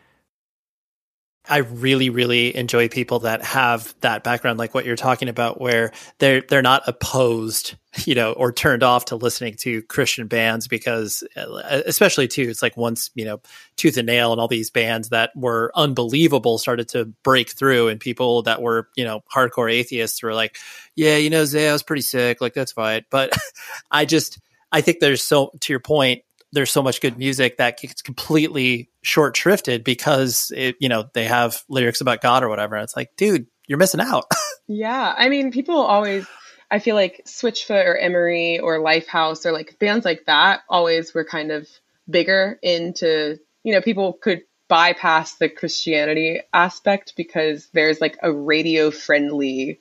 I 1.52 1.58
really, 1.58 2.10
really 2.10 2.56
enjoy 2.56 2.88
people 2.88 3.20
that 3.20 3.44
have 3.44 3.94
that 4.00 4.24
background, 4.24 4.58
like 4.58 4.74
what 4.74 4.86
you're 4.86 4.96
talking 4.96 5.28
about, 5.28 5.60
where 5.60 5.92
they're 6.18 6.40
they're 6.40 6.62
not 6.62 6.84
opposed, 6.88 7.76
you 8.06 8.16
know, 8.16 8.32
or 8.32 8.54
turned 8.54 8.84
off 8.84 9.04
to 9.06 9.18
listening 9.18 9.56
to 9.56 9.82
Christian 9.82 10.28
bands 10.28 10.70
because, 10.70 11.26
uh, 11.36 11.82
especially 11.86 12.30
too, 12.30 12.44
it's 12.44 12.62
like 12.62 12.78
once 12.78 13.12
you 13.16 13.26
know, 13.26 13.42
Tooth 13.76 13.98
and 13.98 14.08
Nail 14.08 14.32
and 14.32 14.40
all 14.40 14.48
these 14.48 14.70
bands 14.70 15.10
that 15.10 15.32
were 15.36 15.74
unbelievable 15.76 16.58
started 16.58 16.88
to 16.90 17.06
break 17.22 17.50
through, 17.50 17.90
and 17.90 18.00
people 18.00 18.44
that 18.44 18.62
were 18.62 18.88
you 18.96 19.04
know 19.04 19.22
hardcore 19.30 19.70
atheists 19.70 20.24
were 20.24 20.34
like, 20.34 20.56
yeah, 20.96 21.18
you 21.18 21.30
know, 21.30 21.44
Zao 21.44 21.74
was 21.74 21.84
pretty 21.84 22.02
sick, 22.02 22.40
like 22.40 22.54
that's 22.54 22.72
fine, 22.72 23.04
but 23.10 23.38
I 23.92 24.06
just 24.06 24.40
I 24.72 24.80
think 24.80 25.00
there's 25.02 25.22
so 25.22 25.52
to 25.60 25.74
your 25.74 25.82
point 25.82 26.24
there's 26.54 26.72
so 26.72 26.84
much 26.84 27.02
good 27.02 27.18
music 27.18 27.58
that 27.58 27.80
gets 27.80 28.02
completely 28.02 28.90
short 29.02 29.36
shrifted 29.36 29.84
because 29.84 30.52
it, 30.56 30.76
you 30.80 30.90
know, 30.90 31.06
they 31.14 31.26
have 31.26 31.64
lyrics 31.70 32.02
about 32.02 32.22
God 32.22 32.44
or 32.44 32.50
whatever. 32.50 32.76
And 32.76 32.84
It's 32.84 32.96
like, 32.96 33.16
dude, 33.16 33.48
you're 33.68 33.78
missing 33.78 34.02
out. 34.02 34.26
yeah. 34.68 35.14
I 35.18 35.30
mean, 35.30 35.52
people 35.52 35.78
always, 35.78 36.26
I 36.70 36.80
feel 36.80 36.96
like 36.96 37.24
Switchfoot 37.26 37.86
or 37.86 37.98
Emery 37.98 38.60
or 38.60 38.80
Lifehouse 38.80 39.46
or 39.46 39.52
like 39.52 39.80
bands 39.80 40.06
like 40.06 40.26
that 40.26 40.62
always 40.70 41.14
were 41.14 41.26
kind 41.26 41.52
of 41.52 41.68
bigger 42.10 42.60
into, 42.62 43.40
you 43.64 43.74
know, 43.74 43.82
people 43.82 44.14
could 44.14 44.44
bypass 44.68 45.36
the 45.36 45.50
Christianity 45.50 46.42
aspect 46.54 47.14
because 47.18 47.68
there's 47.74 48.00
like 48.00 48.18
a 48.22 48.32
radio 48.32 48.92
friendly 48.92 49.80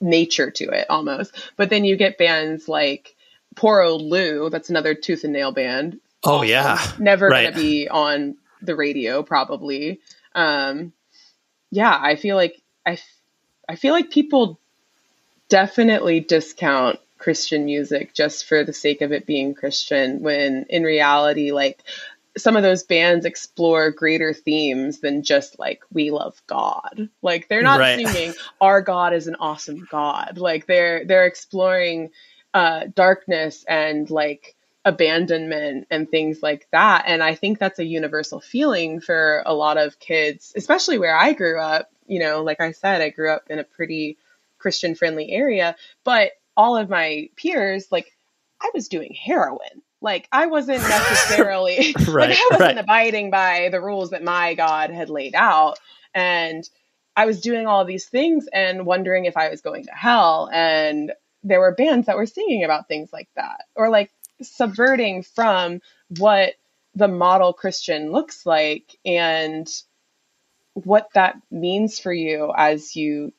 nature 0.00 0.50
to 0.50 0.64
it 0.70 0.86
almost. 0.88 1.34
But 1.56 1.70
then 1.70 1.84
you 1.84 1.96
get 1.96 2.18
bands 2.18 2.68
like 2.68 3.13
Poor 3.56 3.82
Old 3.82 4.02
Lou, 4.02 4.50
that's 4.50 4.70
another 4.70 4.94
tooth 4.94 5.24
and 5.24 5.32
nail 5.32 5.52
band. 5.52 6.00
Oh 6.24 6.42
yeah. 6.42 6.80
Never 6.98 7.30
Right. 7.30 7.44
gonna 7.44 7.56
be 7.56 7.88
on 7.88 8.36
the 8.62 8.76
radio 8.76 9.22
probably. 9.22 10.00
Um 10.34 10.92
yeah, 11.70 11.96
I 12.00 12.16
feel 12.16 12.36
like 12.36 12.62
I, 12.86 12.98
I 13.68 13.76
feel 13.76 13.94
like 13.94 14.10
people 14.10 14.60
definitely 15.48 16.20
discount 16.20 17.00
Christian 17.18 17.66
music 17.66 18.14
just 18.14 18.46
for 18.46 18.64
the 18.64 18.74
sake 18.74 19.02
of 19.02 19.12
it 19.12 19.26
being 19.26 19.54
Christian 19.54 20.20
when 20.22 20.66
in 20.70 20.84
reality 20.84 21.52
like 21.52 21.82
some 22.36 22.56
of 22.56 22.64
those 22.64 22.84
bands 22.84 23.26
explore 23.26 23.92
greater 23.92 24.34
themes 24.34 25.00
than 25.00 25.22
just 25.22 25.58
like 25.58 25.82
we 25.92 26.10
love 26.10 26.42
God. 26.48 27.08
Like 27.22 27.48
they're 27.48 27.62
not 27.62 27.78
Right. 27.78 27.94
singing 27.94 28.34
our 28.60 28.82
God 28.82 29.14
is 29.14 29.28
an 29.28 29.36
awesome 29.40 29.86
God. 29.90 30.38
Like 30.38 30.66
they're 30.66 31.04
they're 31.06 31.26
exploring 31.26 32.10
uh 32.54 32.86
darkness 32.94 33.64
and 33.68 34.10
like 34.10 34.56
abandonment 34.84 35.86
and 35.90 36.10
things 36.10 36.42
like 36.42 36.68
that. 36.72 37.04
And 37.06 37.22
I 37.22 37.34
think 37.34 37.58
that's 37.58 37.78
a 37.78 37.84
universal 37.84 38.40
feeling 38.40 39.00
for 39.00 39.42
a 39.46 39.54
lot 39.54 39.78
of 39.78 39.98
kids, 39.98 40.52
especially 40.56 40.98
where 40.98 41.16
I 41.16 41.32
grew 41.32 41.60
up. 41.60 41.90
You 42.06 42.20
know, 42.20 42.42
like 42.42 42.60
I 42.60 42.72
said, 42.72 43.02
I 43.02 43.10
grew 43.10 43.30
up 43.30 43.44
in 43.50 43.58
a 43.58 43.64
pretty 43.64 44.18
Christian 44.58 44.94
friendly 44.94 45.32
area, 45.32 45.76
but 46.04 46.32
all 46.56 46.76
of 46.76 46.90
my 46.90 47.30
peers, 47.36 47.88
like 47.90 48.12
I 48.60 48.70
was 48.74 48.88
doing 48.88 49.14
heroin. 49.14 49.82
Like 50.02 50.28
I 50.32 50.46
wasn't 50.46 50.82
necessarily 50.88 51.94
Right, 52.08 52.30
like 52.30 52.38
I 52.38 52.48
wasn't 52.52 52.60
right. 52.60 52.78
abiding 52.78 53.30
by 53.30 53.70
the 53.70 53.80
rules 53.80 54.10
that 54.10 54.22
my 54.22 54.54
God 54.54 54.90
had 54.90 55.10
laid 55.10 55.34
out. 55.34 55.78
And 56.14 56.68
I 57.16 57.26
was 57.26 57.40
doing 57.40 57.66
all 57.66 57.84
these 57.84 58.06
things 58.06 58.48
and 58.52 58.86
wondering 58.86 59.24
if 59.24 59.36
I 59.36 59.48
was 59.48 59.62
going 59.62 59.84
to 59.86 59.92
hell. 59.92 60.50
And 60.52 61.12
there 61.44 61.60
were 61.60 61.74
bands 61.74 62.06
that 62.06 62.16
were 62.16 62.26
singing 62.26 62.64
about 62.64 62.88
things 62.88 63.12
like 63.12 63.28
that 63.36 63.60
or 63.76 63.90
like 63.90 64.10
subverting 64.42 65.22
from 65.22 65.80
what 66.18 66.54
the 66.94 67.08
model 67.08 67.52
Christian 67.52 68.10
looks 68.10 68.46
like 68.46 68.96
and 69.04 69.68
what 70.72 71.08
that 71.14 71.36
means 71.50 71.98
for 72.00 72.12
you 72.12 72.52
as 72.56 72.96
you 72.96 73.32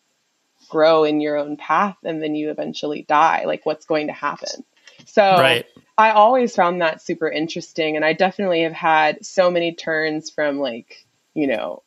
grow 0.69 1.03
in 1.03 1.19
your 1.19 1.37
own 1.37 1.57
path 1.57 1.97
and 2.03 2.21
then 2.21 2.35
you 2.35 2.49
eventually 2.49 3.03
die. 3.03 3.43
Like 3.45 3.65
what's 3.65 3.85
going 3.85 4.07
to 4.07 4.13
happen. 4.13 4.63
So 5.05 5.21
Right. 5.21 5.65
I 5.97 6.11
always 6.11 6.55
found 6.55 6.81
that 6.81 7.01
super 7.01 7.29
interesting. 7.29 7.95
And 7.95 8.03
I 8.03 8.13
definitely 8.13 8.63
have 8.63 8.73
had 8.73 9.25
so 9.25 9.49
many 9.49 9.73
turns 9.73 10.29
from 10.29 10.59
like, 10.59 11.05
you 11.33 11.47
know, 11.47 11.83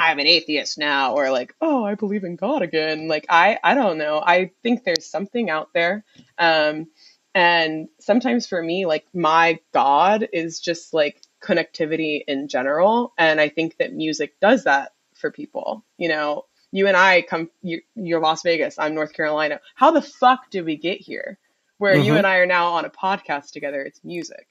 I'm 0.00 0.18
an 0.18 0.26
atheist 0.26 0.78
now, 0.78 1.14
or 1.14 1.30
like, 1.30 1.54
oh, 1.60 1.84
I 1.84 1.94
believe 1.94 2.24
in 2.24 2.36
God 2.36 2.62
again. 2.62 3.06
Like, 3.06 3.26
I, 3.28 3.58
I 3.62 3.74
don't 3.74 3.98
know. 3.98 4.22
I 4.24 4.52
think 4.62 4.82
there's 4.82 5.04
something 5.04 5.50
out 5.50 5.68
there. 5.74 6.04
Um, 6.38 6.86
and 7.34 7.88
sometimes 8.00 8.46
for 8.46 8.62
me, 8.62 8.86
like, 8.86 9.04
my 9.14 9.58
God 9.74 10.26
is 10.32 10.58
just 10.58 10.94
like 10.94 11.20
connectivity 11.42 12.22
in 12.26 12.48
general. 12.48 13.12
And 13.18 13.40
I 13.40 13.50
think 13.50 13.76
that 13.76 13.92
music 13.92 14.40
does 14.40 14.64
that 14.64 14.92
for 15.14 15.30
people. 15.30 15.84
You 15.98 16.08
know, 16.08 16.46
you 16.72 16.86
and 16.88 16.96
I 16.96 17.20
come, 17.20 17.50
you, 17.62 17.82
you're 17.94 18.20
Las 18.20 18.42
Vegas, 18.42 18.78
I'm 18.78 18.94
North 18.94 19.12
Carolina. 19.12 19.60
How 19.74 19.90
the 19.90 20.02
fuck 20.02 20.50
did 20.50 20.64
we 20.64 20.76
get 20.76 21.00
here? 21.02 21.38
Where 21.76 21.96
you 21.96 22.14
Mhm. 22.14 22.18
and 22.18 22.26
I 22.26 22.36
are 22.38 22.46
now 22.46 22.72
on 22.72 22.86
a 22.86 22.90
podcast 22.90 23.52
together, 23.52 23.82
it's 23.82 24.02
music. 24.02 24.46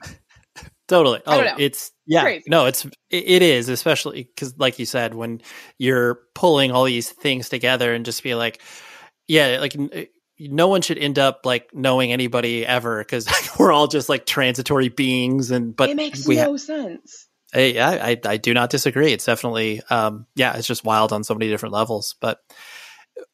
Totally. 0.89 1.21
Oh, 1.28 1.54
it's 1.60 1.91
yeah. 2.08 2.23
Crazy. 2.23 2.45
No, 2.47 2.65
it's 2.65 2.86
it, 3.12 3.43
is 3.43 3.69
especially 3.69 4.23
because, 4.23 4.58
like 4.58 4.80
you 4.80 4.86
said, 4.86 5.13
when 5.13 5.41
you're 5.78 6.19
pulling 6.34 6.71
all 6.71 6.86
these 6.86 7.10
things 7.10 7.47
together 7.47 7.93
and 7.93 8.04
just 8.04 8.23
be 8.23 8.34
like, 8.34 8.60
yeah, 9.28 9.60
like 9.62 9.75
no 10.39 10.67
one 10.67 10.82
should 10.82 10.97
end 10.97 11.19
up 11.19 11.41
like 11.45 11.69
knowing 11.75 12.12
anybody 12.12 12.65
ever 12.65 12.99
because 12.99 13.28
we're 13.60 13.71
all 13.71 13.86
just 13.88 14.10
like 14.10 14.25
transitory 14.25 14.89
beings. 14.89 15.52
And 15.52 15.75
but 15.75 15.91
it 15.91 15.95
makes 15.95 16.28
no 16.28 16.52
ha- 16.52 16.58
sense. 16.58 17.28
I, 17.54 18.17
I 18.25 18.30
I 18.32 18.38
do 18.38 18.56
not 18.56 18.71
disagree. 18.71 19.13
It's 19.13 19.25
definitely 19.25 19.82
um 19.91 20.25
yeah, 20.36 20.58
it's 20.58 20.67
just 20.67 20.84
wild 20.84 21.13
on 21.13 21.23
so 21.23 21.36
many 21.36 21.49
different 21.49 21.73
levels. 21.73 22.15
But 22.19 22.39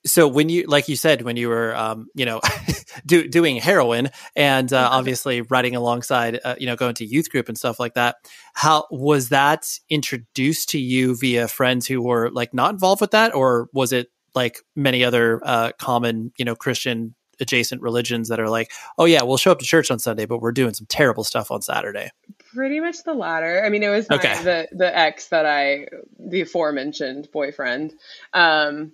so 0.06 0.28
when 0.28 0.50
you 0.50 0.66
like 0.68 0.88
you 0.88 0.96
said 0.96 1.22
when 1.22 1.38
you 1.38 1.50
were 1.50 1.76
um 1.76 2.08
you 2.16 2.26
know 2.26 2.42
do, 3.06 3.28
doing 3.28 3.58
heroin 3.58 4.10
and 4.36 4.72
uh, 4.72 4.90
obviously 4.92 5.42
writing 5.42 5.76
alongside 5.76 6.40
uh, 6.44 6.56
you 6.60 6.66
know 6.66 6.76
going 6.76 6.96
to 6.96 7.06
youth 7.06 7.30
group 7.30 7.50
and 7.50 7.58
stuff 7.58 7.80
like 7.80 7.94
that 7.96 8.16
how 8.54 8.86
was 8.92 9.30
that 9.30 9.68
introduced 9.90 10.70
to 10.70 10.80
you 10.80 11.16
via 11.16 11.48
friends 11.48 11.88
who 11.88 12.02
were 12.02 12.30
like 12.32 12.54
not 12.54 12.72
involved 12.72 13.02
with 13.02 13.12
that 13.12 13.34
or 13.36 13.68
was 13.74 13.92
it 13.92 14.08
like 14.34 14.60
many 14.76 15.04
other 15.04 15.42
uh 15.44 15.72
common 15.80 16.32
you 16.38 16.46
know 16.46 16.56
christian 16.56 17.16
adjacent 17.42 17.82
religions 17.82 18.30
that 18.30 18.40
are 18.40 18.50
like 18.50 18.72
oh 18.98 19.06
yeah 19.06 19.22
we'll 19.24 19.36
show 19.38 19.52
up 19.52 19.60
to 19.60 19.66
church 19.66 19.92
on 19.92 20.00
sunday 20.00 20.26
but 20.26 20.40
we're 20.40 20.54
doing 20.54 20.74
some 20.74 20.86
terrible 20.88 21.24
stuff 21.24 21.52
on 21.52 21.62
saturday 21.62 22.10
Pretty 22.54 22.80
much 22.80 23.04
the 23.04 23.14
latter. 23.14 23.62
I 23.66 23.68
mean, 23.68 23.84
it 23.84 23.90
was 23.90 24.10
my, 24.10 24.16
Okay. 24.16 24.42
the 24.44 24.68
the 24.72 24.98
ex 24.98 25.28
that 25.28 25.46
I, 25.46 25.88
the 26.18 26.40
aforementioned 26.40 27.28
boyfriend. 27.34 27.94
Um, 28.32 28.94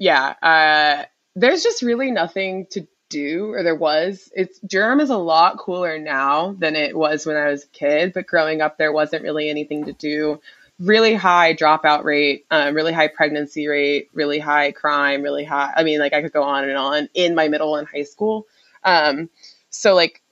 yeah, 0.00 0.34
uh, 0.42 1.04
there's 1.36 1.62
just 1.62 1.82
really 1.82 2.10
nothing 2.10 2.66
to 2.70 2.88
do, 3.10 3.52
or 3.52 3.62
there 3.62 3.76
was. 3.76 4.32
It's 4.34 4.58
Durham 4.60 4.98
is 4.98 5.10
a 5.10 5.18
lot 5.18 5.58
cooler 5.58 5.98
now 5.98 6.56
than 6.58 6.74
it 6.74 6.96
was 6.96 7.26
when 7.26 7.36
I 7.36 7.50
was 7.50 7.64
a 7.64 7.68
kid. 7.68 8.14
But 8.14 8.26
growing 8.26 8.62
up, 8.62 8.78
there 8.78 8.92
wasn't 8.92 9.22
really 9.22 9.50
anything 9.50 9.84
to 9.84 9.92
do. 9.92 10.40
Really 10.78 11.14
high 11.14 11.54
dropout 11.54 12.04
rate, 12.04 12.46
um, 12.50 12.74
really 12.74 12.94
high 12.94 13.08
pregnancy 13.08 13.68
rate, 13.68 14.08
really 14.14 14.38
high 14.38 14.72
crime, 14.72 15.20
really 15.20 15.44
high. 15.44 15.70
I 15.76 15.84
mean, 15.84 16.00
like 16.00 16.14
I 16.14 16.22
could 16.22 16.32
go 16.32 16.44
on 16.44 16.64
and 16.64 16.78
on 16.78 17.10
in 17.12 17.34
my 17.34 17.48
middle 17.48 17.76
and 17.76 17.86
high 17.86 18.04
school. 18.04 18.46
Um, 18.82 19.28
so 19.68 19.94
like 19.94 20.22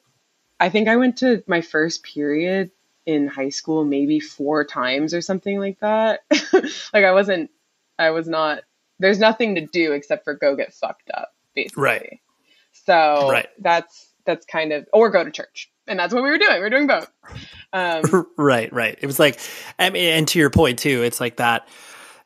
I 0.59 0.71
think 0.71 0.89
I 0.89 0.97
went 0.97 1.19
to 1.19 1.45
my 1.47 1.61
first 1.61 2.03
period 2.03 2.71
in 3.05 3.27
high 3.27 3.51
school 3.51 3.85
maybe 3.85 4.19
four 4.19 4.65
times 4.65 5.13
or 5.13 5.21
something 5.21 5.59
like 5.59 5.79
that. 5.81 6.21
like 6.53 7.05
I 7.05 7.13
wasn't, 7.13 7.51
I 7.99 8.11
was 8.11 8.27
not, 8.27 8.63
there's 8.99 9.19
nothing 9.19 9.55
to 9.57 9.67
do 9.67 9.93
except 9.93 10.25
for 10.25 10.35
go 10.35 10.57
get 10.57 10.75
fucked 10.75 11.11
up, 11.15 11.31
basically. 11.55 11.83
Right. 11.83 12.21
So 12.73 13.29
Right. 13.31 13.49
that's, 13.61 14.13
that's 14.27 14.47
kind 14.47 14.73
of, 14.73 14.87
or 14.93 15.11
go 15.11 15.25
to 15.25 15.31
church. 15.31 15.71
And 15.87 15.99
that's 15.99 16.13
what 16.13 16.23
we 16.23 16.31
were 16.31 16.39
doing. 16.39 16.55
We 16.55 16.61
were 16.61 16.71
doing 16.71 16.87
both. 16.87 17.11
Um, 17.73 18.27
right 18.39 18.73
right 18.73 18.99
it 19.03 19.07
was 19.07 19.19
like 19.19 19.39
i 19.79 19.91
mean 19.91 20.09
and 20.15 20.29
to 20.29 20.39
your 20.39 20.49
point 20.49 20.79
too 20.79 21.03
it's 21.03 21.21
like 21.21 21.37
that 21.37 21.69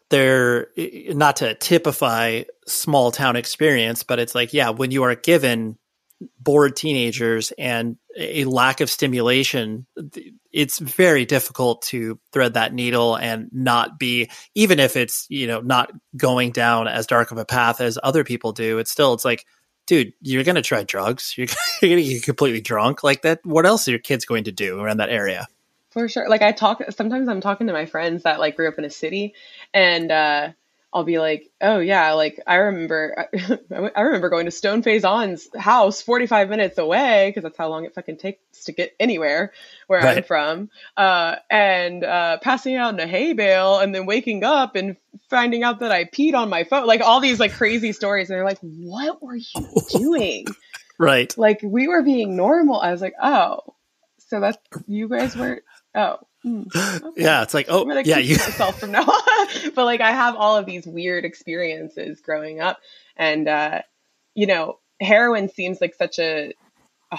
they're 0.08 0.68
not 0.76 1.34
to 1.36 1.54
typify 1.54 2.44
small 2.68 3.10
town 3.10 3.34
experience 3.34 4.04
but 4.04 4.20
it's 4.20 4.36
like 4.36 4.52
yeah 4.52 4.70
when 4.70 4.92
you 4.92 5.02
are 5.02 5.16
given 5.16 5.76
bored 6.40 6.76
teenagers 6.76 7.52
and 7.58 7.96
a 8.16 8.44
lack 8.44 8.80
of 8.80 8.90
stimulation 8.90 9.86
it's 10.52 10.78
very 10.78 11.24
difficult 11.24 11.82
to 11.82 12.18
thread 12.32 12.54
that 12.54 12.74
needle 12.74 13.16
and 13.16 13.48
not 13.52 13.98
be 13.98 14.30
even 14.54 14.80
if 14.80 14.96
it's 14.96 15.26
you 15.28 15.46
know 15.46 15.60
not 15.60 15.90
going 16.16 16.50
down 16.50 16.88
as 16.88 17.06
dark 17.06 17.30
of 17.32 17.38
a 17.38 17.44
path 17.44 17.80
as 17.80 17.98
other 18.02 18.24
people 18.24 18.52
do 18.52 18.78
it's 18.78 18.90
still 18.90 19.14
it's 19.14 19.24
like 19.24 19.46
dude 19.86 20.12
you're 20.20 20.44
gonna 20.44 20.62
try 20.62 20.82
drugs? 20.82 21.34
You're, 21.36 21.48
you're 21.82 21.90
gonna 21.90 22.02
get 22.02 22.22
completely 22.22 22.60
drunk? 22.60 23.02
Like 23.02 23.22
that 23.22 23.40
what 23.44 23.66
else 23.66 23.86
are 23.88 23.92
your 23.92 24.00
kids 24.00 24.24
going 24.24 24.44
to 24.44 24.52
do 24.52 24.80
around 24.80 24.98
that 24.98 25.10
area? 25.10 25.46
For 25.90 26.08
sure. 26.08 26.28
Like 26.28 26.42
I 26.42 26.52
talk 26.52 26.82
sometimes 26.90 27.28
I'm 27.28 27.40
talking 27.40 27.66
to 27.66 27.72
my 27.72 27.86
friends 27.86 28.22
that 28.22 28.40
like 28.40 28.56
grew 28.56 28.68
up 28.68 28.78
in 28.78 28.84
a 28.84 28.90
city 28.90 29.34
and 29.74 30.10
uh 30.10 30.48
I'll 30.94 31.04
be 31.04 31.18
like, 31.18 31.50
"Oh 31.60 31.78
yeah, 31.78 32.12
like 32.12 32.38
I 32.46 32.56
remember 32.56 33.28
I 33.96 34.00
remember 34.00 34.28
going 34.28 34.44
to 34.44 34.50
Stone 34.50 34.82
Phase 34.82 35.04
On's 35.04 35.48
house 35.56 36.02
45 36.02 36.50
minutes 36.50 36.76
away 36.76 37.28
because 37.30 37.44
that's 37.44 37.56
how 37.56 37.68
long 37.68 37.86
it 37.86 37.94
fucking 37.94 38.18
takes 38.18 38.64
to 38.64 38.72
get 38.72 38.94
anywhere 39.00 39.52
where 39.86 40.00
I'm 40.00 40.22
from. 40.22 40.70
Uh 40.96 41.36
and 41.50 42.04
uh 42.04 42.38
passing 42.42 42.76
out 42.76 42.92
in 42.92 43.00
a 43.00 43.06
hay 43.06 43.32
bale 43.32 43.78
and 43.78 43.94
then 43.94 44.04
waking 44.04 44.44
up 44.44 44.76
and 44.76 44.96
finding 45.30 45.62
out 45.62 45.80
that 45.80 45.92
I 45.92 46.04
peed 46.04 46.34
on 46.34 46.50
my 46.50 46.64
phone. 46.64 46.86
Like 46.86 47.00
all 47.00 47.20
these 47.20 47.40
like 47.40 47.52
crazy 47.54 47.92
stories 47.92 48.28
and 48.28 48.36
they're 48.36 48.44
like, 48.44 48.60
"What 48.60 49.22
were 49.22 49.36
you 49.36 49.66
doing?" 49.90 50.46
right 50.98 51.36
like 51.38 51.60
we 51.62 51.88
were 51.88 52.02
being 52.02 52.36
normal. 52.36 52.78
I 52.78 52.92
was 52.92 53.00
like, 53.00 53.14
"Oh, 53.20 53.60
so 54.18 54.40
that's 54.40 54.58
you 54.86 55.08
guys 55.08 55.34
were 55.34 55.62
oh." 55.94 56.18
Hmm, 56.42 56.62
okay. 56.74 57.22
yeah 57.22 57.42
it's 57.42 57.54
like 57.54 57.66
oh 57.68 57.82
I'm 57.82 57.88
gonna 57.88 58.02
yeah 58.04 58.16
keep 58.16 58.30
you 58.30 58.36
myself 58.36 58.80
from 58.80 58.92
now 58.92 59.02
on. 59.02 59.48
but 59.74 59.84
like 59.84 60.00
I 60.00 60.12
have 60.12 60.36
all 60.36 60.56
of 60.56 60.66
these 60.66 60.86
weird 60.86 61.24
experiences 61.24 62.20
growing 62.20 62.60
up, 62.60 62.78
and 63.16 63.48
uh, 63.48 63.82
you 64.34 64.46
know, 64.46 64.78
heroin 65.00 65.48
seems 65.48 65.80
like 65.80 65.94
such 65.94 66.18
a, 66.18 66.54
a 67.10 67.18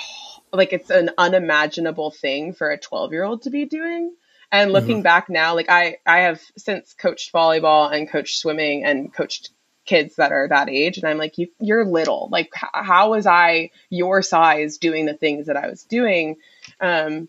like 0.52 0.74
it's 0.74 0.90
an 0.90 1.12
unimaginable 1.18 2.12
thing 2.12 2.54
for 2.54 2.72
a 2.72 2.78
12 2.78 3.12
year 3.12 3.24
old 3.24 3.44
to 3.44 3.50
be 3.50 3.66
doing. 3.66 4.14
And 4.52 4.72
looking 4.72 5.02
back 5.02 5.30
now, 5.30 5.56
like 5.56 5.70
I 5.70 5.98
I 6.06 6.20
have 6.22 6.42
since 6.58 6.94
coached 6.94 7.34
volleyball 7.34 7.92
and 7.92 8.10
coached 8.10 8.38
swimming 8.40 8.84
and 8.86 9.14
coached 9.14 9.50
kids 9.86 10.16
that 10.16 10.32
are 10.32 10.48
that 10.48 10.70
age 10.70 10.98
and 10.98 11.06
i'm 11.06 11.18
like 11.18 11.38
you, 11.38 11.48
you're 11.60 11.84
little 11.86 12.30
like 12.32 12.50
how 12.74 13.10
was 13.10 13.28
i 13.28 13.70
your 13.90 14.22
size 14.22 14.78
doing 14.78 15.06
the 15.06 15.14
things 15.14 15.48
that 15.48 15.58
i 15.58 15.68
was 15.68 15.84
doing 15.84 16.38
um, 16.80 17.28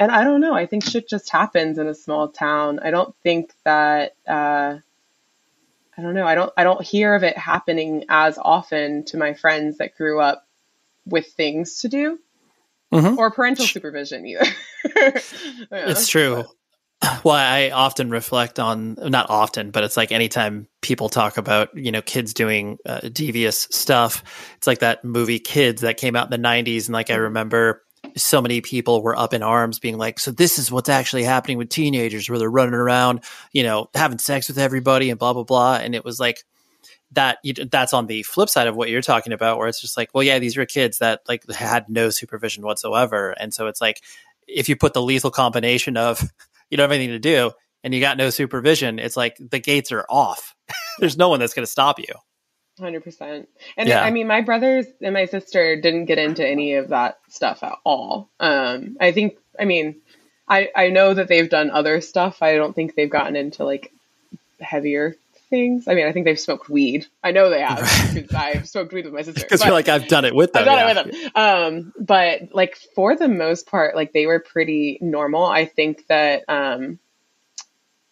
and 0.00 0.10
i 0.10 0.24
don't 0.24 0.40
know 0.40 0.54
i 0.54 0.66
think 0.66 0.84
shit 0.84 1.08
just 1.08 1.30
happens 1.30 1.78
in 1.78 1.86
a 1.86 1.94
small 1.94 2.26
town. 2.28 2.80
I 2.80 2.90
don't 2.90 3.14
think 3.22 3.52
that 3.64 4.16
uh, 4.26 4.78
i 5.96 6.02
don't 6.02 6.14
know 6.14 6.26
i 6.26 6.34
don't 6.34 6.52
i 6.56 6.64
don't 6.64 6.82
hear 6.82 7.14
of 7.14 7.22
it 7.22 7.38
happening 7.38 8.04
as 8.08 8.38
often 8.38 9.04
to 9.04 9.16
my 9.16 9.34
friends 9.34 9.78
that 9.78 9.96
grew 9.96 10.20
up 10.20 10.44
with 11.06 11.26
things 11.28 11.80
to 11.82 11.88
do. 11.88 12.18
Mhm. 12.92 13.16
or 13.18 13.30
parental 13.30 13.66
supervision 13.66 14.26
either. 14.26 14.44
Yeah, 14.84 15.90
It's 15.90 16.08
true. 16.08 16.44
Well, 17.24 17.34
I 17.34 17.70
often 17.70 18.10
reflect 18.10 18.58
on 18.58 18.94
not 19.00 19.30
often, 19.30 19.70
but 19.70 19.84
it's 19.84 19.96
like 19.96 20.12
anytime 20.12 20.68
people 20.82 21.08
talk 21.08 21.38
about 21.38 21.74
you 21.74 21.90
know 21.92 22.02
kids 22.02 22.34
doing 22.34 22.76
uh, 22.84 23.00
devious 23.10 23.66
stuff, 23.70 24.22
it's 24.58 24.66
like 24.66 24.80
that 24.80 25.02
movie 25.02 25.38
Kids 25.38 25.80
that 25.80 25.96
came 25.96 26.14
out 26.14 26.30
in 26.30 26.42
the 26.42 26.48
'90s, 26.48 26.86
and 26.88 26.92
like 26.92 27.08
I 27.08 27.14
remember 27.14 27.82
so 28.16 28.40
many 28.40 28.60
people 28.60 29.02
were 29.02 29.18
up 29.18 29.34
in 29.34 29.42
arms, 29.42 29.78
being 29.78 29.98
like, 29.98 30.18
"So 30.18 30.30
this 30.30 30.58
is 30.58 30.70
what's 30.70 30.88
actually 30.88 31.24
happening 31.24 31.58
with 31.58 31.68
teenagers, 31.68 32.28
where 32.28 32.38
they're 32.38 32.50
running 32.50 32.74
around, 32.74 33.20
you 33.52 33.62
know, 33.62 33.88
having 33.94 34.18
sex 34.18 34.48
with 34.48 34.58
everybody 34.58 35.10
and 35.10 35.18
blah 35.18 35.32
blah 35.32 35.44
blah," 35.44 35.76
and 35.76 35.94
it 35.94 36.04
was 36.04 36.20
like 36.20 36.44
that 37.12 37.38
that's 37.70 37.92
on 37.92 38.06
the 38.06 38.22
flip 38.22 38.48
side 38.48 38.68
of 38.68 38.76
what 38.76 38.88
you're 38.88 39.02
talking 39.02 39.32
about 39.32 39.58
where 39.58 39.68
it's 39.68 39.80
just 39.80 39.96
like 39.96 40.10
well 40.14 40.22
yeah 40.22 40.38
these 40.38 40.56
were 40.56 40.66
kids 40.66 40.98
that 40.98 41.20
like 41.28 41.48
had 41.50 41.88
no 41.88 42.10
supervision 42.10 42.64
whatsoever. 42.64 43.32
And 43.32 43.52
so 43.52 43.66
it's 43.66 43.80
like 43.80 44.02
if 44.46 44.68
you 44.68 44.76
put 44.76 44.94
the 44.94 45.02
lethal 45.02 45.30
combination 45.30 45.96
of 45.96 46.22
you 46.70 46.76
don't 46.76 46.84
have 46.84 46.92
anything 46.92 47.14
to 47.14 47.18
do 47.18 47.50
and 47.82 47.94
you 47.94 48.00
got 48.00 48.16
no 48.16 48.30
supervision 48.30 48.98
it's 48.98 49.16
like 49.16 49.36
the 49.40 49.58
gates 49.58 49.92
are 49.92 50.06
off. 50.08 50.54
There's 50.98 51.16
no 51.16 51.28
one 51.28 51.40
that's 51.40 51.54
going 51.54 51.66
to 51.66 51.70
stop 51.70 51.98
you 51.98 52.14
Hundred 52.80 53.04
percent. 53.04 53.48
And 53.76 53.88
Yeah. 53.88 54.02
I 54.02 54.10
mean, 54.10 54.26
my 54.26 54.40
brothers 54.40 54.86
and 55.02 55.14
my 55.14 55.26
sister 55.26 55.80
didn't 55.80 56.06
get 56.06 56.18
into 56.18 56.46
any 56.46 56.74
of 56.74 56.88
that 56.88 57.18
stuff 57.28 57.62
at 57.62 57.74
all. 57.84 58.28
Um, 58.40 58.96
I 59.00 59.12
think, 59.12 59.36
I 59.58 59.66
mean, 59.66 60.00
I 60.48 60.70
I 60.74 60.88
know 60.88 61.14
that 61.14 61.28
they've 61.28 61.48
done 61.48 61.70
other 61.70 62.00
stuff. 62.00 62.42
I 62.42 62.56
don't 62.56 62.74
think 62.74 62.94
they've 62.94 63.10
gotten 63.10 63.36
into 63.36 63.64
like 63.64 63.92
heavier 64.60 65.16
things. 65.50 65.88
I 65.88 65.94
mean, 65.94 66.06
I 66.06 66.12
think 66.12 66.24
they've 66.24 66.38
smoked 66.38 66.68
weed. 66.68 67.06
I 67.22 67.32
know 67.32 67.50
they 67.50 67.60
have 67.60 67.78
because 68.14 68.34
I've 68.34 68.68
smoked 68.68 68.92
weed 68.92 69.04
with 69.04 69.14
my 69.14 69.22
sister. 69.22 69.40
because 69.42 69.64
you're 69.64 69.72
like 69.72 69.88
i've 69.88 70.08
done 70.08 70.24
it 70.24 70.34
with 70.34 70.52
them 70.52 70.60
I've 70.60 70.66
done 70.66 70.78
yeah. 70.78 70.90
it 70.90 71.06
with 71.06 71.32
them. 71.34 71.42
Um, 71.42 71.92
but 71.98 72.54
like 72.54 72.76
for 72.94 73.16
the 73.16 73.28
most 73.28 73.66
part, 73.66 73.94
like 73.94 74.12
they 74.12 74.26
were 74.26 74.40
pretty 74.40 74.98
normal. 75.00 75.44
I 75.44 75.66
think 75.66 76.06
that 76.08 76.44
um, 76.48 76.98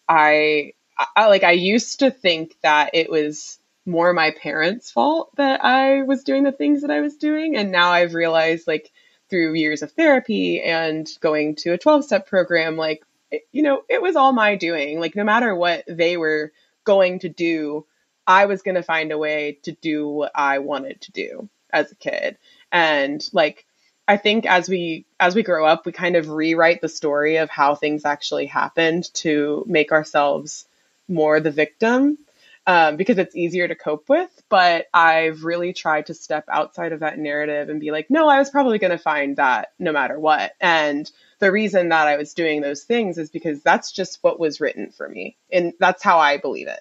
I, 0.07 0.73
I 1.15 1.27
like 1.27 1.43
I 1.43 1.51
used 1.51 1.99
to 1.99 2.11
think 2.11 2.55
that 2.61 2.91
it 2.93 3.09
was 3.09 3.58
more 3.85 4.13
my 4.13 4.31
parents' 4.31 4.91
fault 4.91 5.35
that 5.37 5.63
I 5.63 6.03
was 6.03 6.23
doing 6.23 6.43
the 6.43 6.51
things 6.51 6.81
that 6.81 6.91
I 6.91 7.01
was 7.01 7.17
doing, 7.17 7.55
and 7.55 7.71
now 7.71 7.91
I've 7.91 8.13
realized 8.13 8.67
like 8.67 8.91
through 9.29 9.53
years 9.53 9.81
of 9.81 9.91
therapy 9.91 10.61
and 10.61 11.07
going 11.21 11.55
to 11.55 11.73
a 11.73 11.77
12 11.77 12.03
step 12.03 12.27
program 12.27 12.77
like 12.77 13.03
it, 13.31 13.43
you 13.51 13.61
know 13.61 13.83
it 13.89 14.01
was 14.01 14.15
all 14.15 14.33
my 14.33 14.55
doing. 14.55 14.99
Like 14.99 15.15
no 15.15 15.23
matter 15.23 15.53
what 15.55 15.83
they 15.87 16.17
were 16.17 16.51
going 16.83 17.19
to 17.19 17.29
do 17.29 17.85
i 18.25 18.45
was 18.45 18.61
going 18.61 18.75
to 18.75 18.83
find 18.83 19.11
a 19.11 19.17
way 19.17 19.59
to 19.63 19.71
do 19.73 20.07
what 20.07 20.31
i 20.33 20.59
wanted 20.59 20.99
to 21.01 21.11
do 21.11 21.49
as 21.71 21.91
a 21.91 21.95
kid. 21.95 22.37
And 22.71 23.23
like 23.33 23.65
i 24.07 24.17
think 24.17 24.45
as 24.45 24.69
we 24.69 25.05
as 25.19 25.35
we 25.35 25.43
grow 25.43 25.65
up 25.65 25.85
we 25.85 25.91
kind 25.91 26.15
of 26.15 26.29
rewrite 26.29 26.81
the 26.81 26.89
story 26.89 27.37
of 27.37 27.49
how 27.49 27.75
things 27.75 28.05
actually 28.05 28.47
happened 28.47 29.13
to 29.13 29.63
make 29.67 29.91
ourselves 29.91 30.65
more 31.07 31.39
the 31.39 31.51
victim 31.51 32.17
um, 32.67 32.97
because 32.97 33.17
it's 33.17 33.35
easier 33.35 33.67
to 33.67 33.75
cope 33.75 34.09
with. 34.09 34.29
But 34.49 34.87
I've 34.93 35.43
really 35.43 35.73
tried 35.73 36.07
to 36.07 36.13
step 36.13 36.45
outside 36.51 36.91
of 36.91 37.01
that 37.01 37.17
narrative 37.17 37.69
and 37.69 37.79
be 37.79 37.91
like, 37.91 38.09
no, 38.09 38.27
I 38.27 38.39
was 38.39 38.49
probably 38.49 38.79
going 38.79 38.91
to 38.91 38.97
find 38.97 39.37
that 39.37 39.69
no 39.79 39.91
matter 39.91 40.19
what. 40.19 40.53
And 40.59 41.09
the 41.39 41.51
reason 41.51 41.89
that 41.89 42.07
I 42.07 42.17
was 42.17 42.33
doing 42.33 42.61
those 42.61 42.83
things 42.83 43.17
is 43.17 43.29
because 43.29 43.61
that's 43.63 43.91
just 43.91 44.19
what 44.21 44.39
was 44.39 44.59
written 44.61 44.91
for 44.91 45.07
me. 45.07 45.37
And 45.51 45.73
that's 45.79 46.03
how 46.03 46.19
I 46.19 46.37
believe 46.37 46.67
it. 46.67 46.79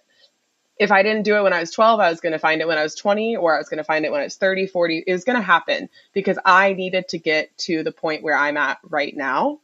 If 0.79 0.93
I 0.93 1.03
didn't 1.03 1.24
do 1.24 1.37
it 1.37 1.43
when 1.43 1.53
I 1.53 1.61
was 1.61 1.72
12, 1.72 1.99
I 1.99 2.11
was 2.11 2.20
going 2.20 2.33
to 2.33 2.39
find 2.39 2.61
it 2.61 2.68
when 2.68 2.79
I 2.79 2.85
was 2.85 2.95
20, 2.95 3.37
or 3.37 3.55
I 3.55 3.59
was 3.59 3.68
going 3.68 3.79
to 3.79 3.85
find 3.85 4.05
it 4.05 4.12
when 4.12 4.20
I 4.20 4.24
was 4.24 4.37
30, 4.37 4.68
40. 4.68 5.05
It 5.07 5.12
was 5.12 5.24
going 5.24 5.37
to 5.37 5.43
happen 5.43 5.89
because 6.12 6.39
I 6.45 6.72
needed 6.74 7.09
to 7.09 7.18
get 7.18 7.57
to 7.59 7.83
the 7.83 7.91
point 7.91 8.22
where 8.22 8.37
I'm 8.37 8.57
at 8.57 8.79
right 8.85 9.16
now. 9.16 9.59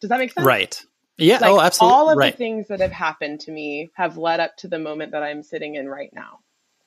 Does 0.00 0.10
that 0.10 0.18
make 0.18 0.32
sense? 0.32 0.46
right 0.46 0.84
yeah 1.20 1.40
Like, 1.40 1.44
oh 1.44 1.60
absolutely 1.60 2.00
All 2.00 2.10
of 2.10 2.20
right 2.20 2.22
the 2.22 2.32
things 2.32 2.68
that 2.68 2.80
have 2.80 2.92
happened 2.92 3.40
to 3.42 3.52
me 3.52 3.90
have 3.94 4.16
led 4.18 4.40
up 4.40 4.56
to 4.58 4.68
the 4.68 4.78
moment 4.80 5.12
that 5.12 5.22
I'm 5.22 5.42
sitting 5.42 5.76
in 5.76 5.88
right 5.88 6.12
now. 6.14 6.40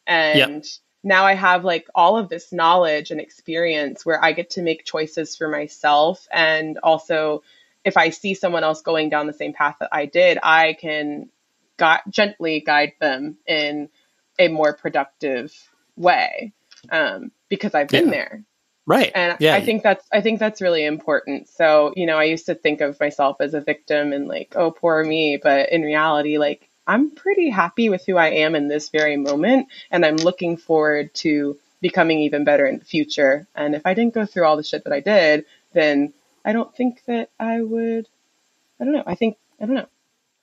And 0.07 0.65
now 1.03 1.25
I 1.25 1.35
have 1.35 1.65
like 1.65 1.87
all 1.95 2.17
of 2.17 2.29
this 2.29 2.53
knowledge 2.53 3.11
and 3.11 3.21
experience 3.21 4.05
where 4.05 4.23
I 4.23 4.33
get 4.33 4.51
to 4.51 4.63
make 4.63 4.85
choices 4.85 5.35
for 5.37 5.47
myself. 5.49 6.27
And 6.31 6.79
also, 6.79 7.43
if 7.85 7.97
I 7.97 8.09
see 8.11 8.33
someone 8.35 8.63
else 8.63 8.81
going 8.81 9.09
down 9.09 9.27
the 9.27 9.33
same 9.33 9.53
path 9.53 9.77
that 9.81 9.89
I 9.93 10.07
did, 10.07 10.39
I 10.43 10.73
can 10.73 11.29
gu- 11.77 12.11
gently 12.11 12.61
guide 12.61 12.93
them 13.01 13.37
in 13.47 13.89
a 14.39 14.49
more 14.49 14.73
productive 14.73 15.53
way 15.97 16.53
um, 16.91 17.31
because 17.49 17.75
I've 17.75 17.91
been 17.91 18.09
Yeah. 18.09 18.11
there 18.11 18.43
right. 18.85 19.11
And 19.15 19.37
yeah. 19.39 19.55
I 19.55 19.61
think 19.61 19.83
that's 19.83 20.05
i 20.11 20.21
think 20.21 20.39
that's 20.39 20.61
really 20.61 20.85
important. 20.85 21.49
So 21.49 21.93
you 21.95 22.05
know 22.05 22.17
i 22.17 22.25
used 22.25 22.45
to 22.47 22.55
think 22.55 22.81
of 22.81 22.99
myself 22.99 23.37
as 23.39 23.53
a 23.53 23.61
victim 23.61 24.13
and 24.13 24.27
like 24.27 24.53
oh 24.55 24.71
poor 24.71 25.03
me. 25.03 25.37
But 25.41 25.71
in 25.71 25.81
reality 25.81 26.37
like 26.37 26.69
i'm 26.87 27.11
pretty 27.11 27.49
happy 27.49 27.89
with 27.89 28.05
who 28.05 28.17
i 28.17 28.27
am 28.29 28.55
in 28.55 28.67
this 28.67 28.89
very 28.89 29.17
moment. 29.17 29.67
And 29.91 30.05
i'm 30.05 30.17
looking 30.17 30.57
forward 30.57 31.13
to 31.15 31.57
becoming 31.81 32.19
even 32.19 32.43
better 32.45 32.65
in 32.65 32.79
the 32.79 32.85
future. 32.85 33.47
And 33.55 33.75
if 33.75 33.85
i 33.85 33.93
didn't 33.93 34.13
go 34.13 34.25
through 34.25 34.45
all 34.45 34.57
the 34.57 34.63
shit 34.63 34.83
that 34.85 34.93
i 34.93 34.99
did 34.99 35.45
then 35.73 36.13
i 36.45 36.53
don't 36.53 36.75
think 36.75 37.03
that 37.07 37.29
i 37.39 37.61
would 37.61 38.07
i 38.79 38.83
don't 38.83 38.93
know. 38.93 39.03
I 39.05 39.15
think 39.15 39.37
i 39.61 39.65
don't 39.65 39.75
know. 39.75 39.87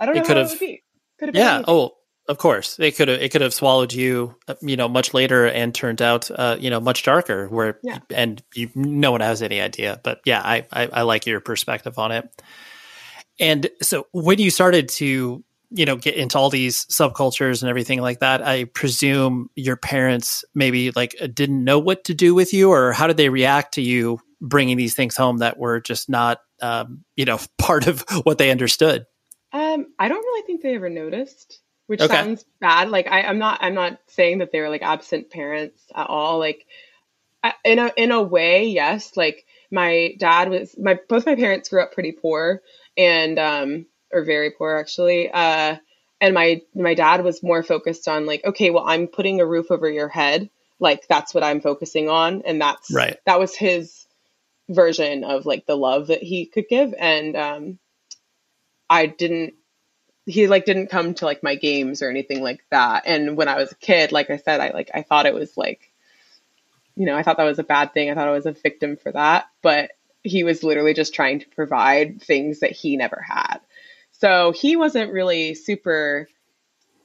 I 0.01 0.07
don't 0.07 0.17
It 0.17 0.21
know 0.21 0.27
could 0.27 0.37
how 0.37 0.43
have- 0.45 0.53
it 0.53 0.61
would 0.61 0.61
be. 0.61 0.83
Could 1.19 1.29
have 1.29 1.35
been 1.35 1.43
yeah. 1.43 1.63
oh 1.69 1.95
of 2.31 2.39
course. 2.39 2.79
It 2.79 2.97
could 2.97 3.09
have 3.09 3.21
it 3.21 3.31
could 3.33 3.41
have 3.43 3.53
swallowed 3.53 3.93
you 3.93 4.37
uh, 4.49 4.55
you 4.63 4.77
know 4.77 4.89
much 4.89 5.13
later 5.13 5.47
and 5.47 5.75
turned 5.75 6.01
out 6.01 6.31
uh, 6.31 6.57
you 6.59 6.71
know 6.71 6.81
much 6.81 7.03
darker 7.03 7.49
where 7.49 7.79
Yeah. 7.83 7.99
and 8.15 8.43
you, 8.55 8.71
no 8.75 9.11
one 9.13 9.21
has 9.21 9.43
any 9.43 9.61
idea. 9.61 10.01
But 10.03 10.21
yeah 10.25 10.41
I, 10.43 10.67
I 10.73 10.87
i 10.87 11.03
like 11.03 11.27
your 11.27 11.41
perspective 11.41 11.99
on 11.99 12.13
it. 12.13 12.43
And 13.39 13.69
so 13.83 14.07
when 14.13 14.39
you 14.39 14.51
started 14.51 14.89
to 14.91 15.45
you 15.73 15.85
know 15.85 15.97
get 15.97 16.15
into 16.17 16.39
all 16.39 16.51
these 16.51 16.85
subcultures 16.87 17.63
and 17.63 17.71
everything 17.71 18.01
like 18.01 18.19
that 18.19 18.43
i 18.45 18.65
presume 18.65 19.49
your 19.55 19.77
parents 19.77 20.45
maybe 20.53 20.91
like 20.91 21.15
didn't 21.33 21.63
know 21.63 21.79
what 21.79 22.03
to 22.03 22.13
do 22.13 22.35
with 22.35 22.53
you 22.53 22.71
or 22.71 22.93
how 22.93 23.07
did 23.07 23.17
they 23.17 23.29
react 23.29 23.75
to 23.75 23.81
you 23.81 24.19
bringing 24.41 24.77
these 24.77 24.97
things 24.97 25.17
home 25.17 25.39
that 25.39 25.59
were 25.59 25.79
just 25.81 26.09
not 26.09 26.41
um, 26.61 27.05
you 27.15 27.25
know 27.25 27.39
part 27.59 27.87
of 27.87 28.05
what 28.25 28.39
they 28.39 28.51
understood? 28.51 29.07
Um, 29.53 29.87
I 29.99 30.09
don't 30.09 30.23
really 30.23 30.43
think 30.47 30.63
they 30.63 30.75
ever 30.75 30.89
noticed, 30.91 31.61
which 31.91 32.03
Okay. 32.03 32.07
sounds 32.07 32.45
bad. 32.61 32.89
Like 32.91 33.09
I, 33.09 33.23
I'm 33.23 33.41
not, 33.41 33.59
I'm 33.63 33.75
not 33.75 33.99
saying 34.07 34.39
that 34.39 34.53
they 34.53 34.61
were 34.61 34.69
like 34.69 34.83
absent 34.83 35.29
parents 35.29 35.83
at 35.93 36.07
all. 36.07 36.39
Like 36.39 36.65
I, 37.43 37.55
in 37.65 37.81
a 37.81 37.93
in 37.97 38.13
a 38.13 38.23
way, 38.23 38.67
yes. 38.69 39.17
Like 39.17 39.45
my 39.73 40.15
dad 40.21 40.51
was, 40.51 40.77
my 40.79 41.01
both 41.09 41.27
my 41.27 41.35
parents 41.35 41.69
grew 41.69 41.83
up 41.83 41.93
pretty 41.93 42.13
poor 42.13 42.63
and 42.97 43.41
um 43.41 43.87
or 44.13 44.25
very 44.25 44.53
poor 44.53 44.77
actually. 44.77 45.33
Uh, 45.33 45.79
and 46.21 46.33
my 46.33 46.63
my 46.77 46.95
dad 46.95 47.25
was 47.25 47.43
more 47.43 47.65
focused 47.65 48.07
on 48.07 48.25
like, 48.25 48.45
okay, 48.45 48.71
well, 48.71 48.85
I'm 48.87 49.09
putting 49.09 49.41
a 49.41 49.47
roof 49.47 49.73
over 49.73 49.91
your 49.91 50.09
head. 50.09 50.49
Like 50.79 51.09
that's 51.09 51.35
what 51.35 51.43
I'm 51.45 51.61
focusing 51.61 52.09
on, 52.09 52.43
and 52.47 52.61
that's 52.61 52.91
Right. 52.95 53.19
That 53.27 53.41
was 53.41 53.57
his 53.57 54.07
version 54.69 55.25
of 55.25 55.45
like 55.45 55.67
the 55.67 55.77
love 55.77 56.07
that 56.09 56.23
he 56.23 56.47
could 56.47 56.67
give, 56.71 56.95
and 56.97 57.37
um, 57.37 57.81
I 58.89 59.07
didn't 59.07 59.55
he 60.27 60.47
like 60.49 60.65
didn't 60.65 60.89
come 60.89 61.15
to 61.15 61.25
like 61.25 61.43
my 61.43 61.55
games 61.55 62.03
or 62.03 62.11
anything 62.11 62.43
like 62.43 62.65
that. 62.71 63.05
And 63.07 63.37
when 63.37 63.49
I 63.49 63.57
was 63.57 63.73
a 63.73 63.77
kid, 63.77 64.13
like 64.13 64.31
I 64.31 64.37
said, 64.37 64.61
I 64.61 64.71
like 64.71 64.91
I 64.95 65.03
thought 65.03 65.27
it 65.27 65.35
was 65.35 65.57
like 65.57 65.91
you 66.97 67.07
know, 67.07 67.17
I 67.17 67.23
thought 67.23 67.39
that 67.39 67.45
was 67.45 67.59
a 67.59 67.65
bad 67.65 67.95
thing. 67.95 68.11
I 68.11 68.15
thought 68.15 68.29
I 68.29 68.33
was 68.33 68.47
a 68.47 68.53
victim 68.53 68.97
for 68.97 69.13
that, 69.13 69.47
but 69.63 69.93
he 70.23 70.45
was 70.45 70.63
literally 70.63 70.93
just 70.93 71.15
trying 71.15 71.41
to 71.41 71.49
provide 71.49 72.21
things 72.21 72.61
that 72.61 72.73
he 72.73 72.97
never 72.97 73.25
had. 73.27 73.59
So 74.13 74.53
he 74.53 74.77
wasn't 74.77 75.13
really 75.13 75.55
super 75.55 76.29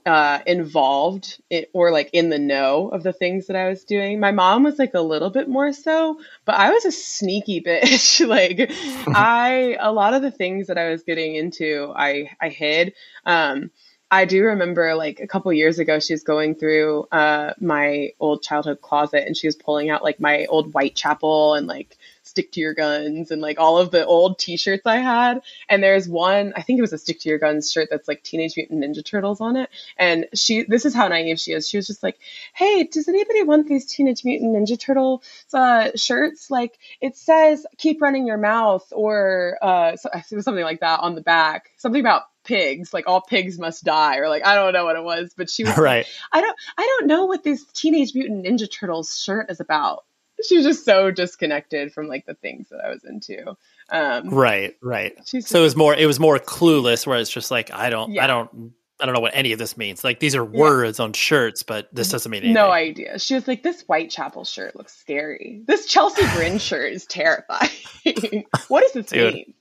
uh, 0.05 0.39
involved 0.45 1.41
in, 1.49 1.65
or 1.73 1.91
like 1.91 2.09
in 2.13 2.29
the 2.29 2.37
know 2.37 2.89
of 2.89 3.03
the 3.03 3.13
things 3.13 3.47
that 3.47 3.55
I 3.55 3.69
was 3.69 3.83
doing. 3.83 4.19
My 4.19 4.31
mom 4.31 4.63
was 4.63 4.77
like 4.77 4.93
a 4.93 5.01
little 5.01 5.31
bit 5.31 5.49
more 5.49 5.73
so, 5.73 6.19
but 6.45 6.55
I 6.55 6.71
was 6.71 6.85
a 6.85 6.91
sneaky 6.91 7.61
bitch. 7.65 8.25
like 8.27 8.69
I, 9.07 9.77
a 9.79 9.91
lot 9.91 10.13
of 10.13 10.21
the 10.21 10.31
things 10.31 10.67
that 10.67 10.77
I 10.77 10.89
was 10.89 11.03
getting 11.03 11.35
into, 11.35 11.91
I, 11.95 12.31
I 12.39 12.49
hid. 12.49 12.93
Um, 13.25 13.71
I 14.11 14.25
do 14.25 14.43
remember 14.43 14.93
like 14.95 15.19
a 15.19 15.27
couple 15.27 15.51
years 15.51 15.79
ago, 15.79 15.99
she 15.99 16.13
was 16.13 16.23
going 16.23 16.55
through 16.55 17.07
uh, 17.11 17.53
my 17.59 18.11
old 18.19 18.43
childhood 18.43 18.81
closet 18.81 19.25
and 19.25 19.35
she 19.35 19.47
was 19.47 19.55
pulling 19.55 19.89
out 19.89 20.03
like 20.03 20.19
my 20.19 20.45
old 20.45 20.71
Whitechapel 20.71 21.55
and 21.55 21.65
like 21.65 21.97
stick 22.35 22.51
to 22.51 22.59
your 22.59 22.73
guns 22.73 23.31
and 23.31 23.41
like 23.41 23.57
all 23.57 23.77
of 23.77 23.91
the 23.91 24.05
old 24.05 24.37
t-shirts 24.37 24.85
I 24.85 24.97
had. 24.97 25.41
And 25.69 25.81
there's 25.81 26.07
one, 26.07 26.51
I 26.53 26.61
think 26.63 26.77
it 26.77 26.81
was 26.81 26.91
a 26.91 26.97
stick 26.97 27.21
to 27.21 27.29
your 27.29 27.39
guns 27.39 27.71
shirt 27.71 27.87
that's 27.89 28.09
like 28.09 28.23
Teenage 28.23 28.57
Mutant 28.57 28.83
Ninja 28.83 29.05
Turtles 29.05 29.39
on 29.39 29.55
it. 29.55 29.69
And 29.95 30.25
she, 30.33 30.63
this 30.63 30.83
is 30.83 30.93
how 30.93 31.07
naive 31.07 31.39
she 31.39 31.53
is. 31.53 31.67
She 31.67 31.77
was 31.77 31.87
just 31.87 32.03
like, 32.03 32.17
Hey, 32.53 32.83
does 32.83 33.07
anybody 33.07 33.43
want 33.43 33.69
these 33.69 33.85
Teenage 33.85 34.25
Mutant 34.25 34.53
Ninja 34.53 34.77
Turtle 34.77 35.23
uh, 35.53 35.91
shirts? 35.95 36.51
Like 36.51 36.77
it 36.99 37.15
says, 37.15 37.65
keep 37.77 38.01
running 38.01 38.27
your 38.27 38.37
mouth 38.37 38.85
or 38.91 39.57
uh, 39.61 39.95
so, 39.95 40.09
something 40.41 40.65
like 40.65 40.81
that 40.81 40.99
on 40.99 41.15
the 41.15 41.21
back. 41.21 41.69
Something 41.77 42.01
about 42.01 42.23
pigs 42.43 42.93
like 42.93 43.07
all 43.07 43.21
pigs 43.21 43.57
must 43.57 43.83
die 43.83 44.17
or 44.17 44.29
like 44.29 44.45
i 44.45 44.53
don't 44.53 44.71
know 44.71 44.85
what 44.85 44.95
it 44.95 45.03
was 45.03 45.33
but 45.35 45.49
she 45.49 45.63
was 45.63 45.75
right 45.79 46.05
like, 46.05 46.07
i 46.31 46.41
don't 46.41 46.55
i 46.77 46.83
don't 46.83 47.07
know 47.07 47.25
what 47.25 47.43
this 47.43 47.65
teenage 47.73 48.13
mutant 48.13 48.45
ninja 48.45 48.71
turtles 48.71 49.17
shirt 49.17 49.49
is 49.49 49.59
about 49.59 50.05
she 50.43 50.57
was 50.57 50.65
just 50.65 50.85
so 50.85 51.11
disconnected 51.11 51.93
from 51.93 52.07
like 52.07 52.25
the 52.25 52.33
things 52.33 52.67
that 52.69 52.79
i 52.83 52.89
was 52.89 53.03
into. 53.03 53.55
Um 53.91 54.29
right 54.29 54.75
right. 54.81 55.13
she's 55.25 55.47
so 55.47 55.59
it 55.59 55.63
was 55.63 55.75
more 55.75 55.93
it 55.93 56.05
was 56.05 56.19
more 56.19 56.39
clueless 56.39 57.05
where 57.05 57.19
it's 57.19 57.29
just 57.29 57.51
like 57.51 57.71
i 57.71 57.89
don't 57.89 58.11
Yeah. 58.11 58.23
i 58.23 58.27
don't 58.27 58.73
i 58.99 59.05
don't 59.05 59.13
know 59.13 59.21
what 59.21 59.35
any 59.35 59.51
of 59.51 59.59
this 59.59 59.77
means. 59.77 60.03
Like 60.03 60.19
these 60.19 60.35
are 60.35 60.43
words 60.43 60.99
on 60.99 61.13
shirts 61.13 61.63
but 61.63 61.93
this 61.93 62.09
doesn't 62.09 62.29
mean 62.31 62.39
anything. 62.43 62.53
no 62.55 62.71
idea. 62.71 63.19
She 63.19 63.35
was 63.35 63.47
like 63.47 63.61
this 63.63 63.81
whitechapel 63.83 64.45
shirt 64.45 64.75
looks 64.75 64.95
scary. 64.95 65.63
This 65.67 65.85
chelsea 65.85 66.23
grin 66.35 66.57
shirt 66.57 66.93
is 66.93 67.05
terrifying. 67.05 67.69
What 68.67 68.81
does 68.81 68.93
this 68.93 69.05
Dude, 69.07 69.33
mean? 69.33 69.53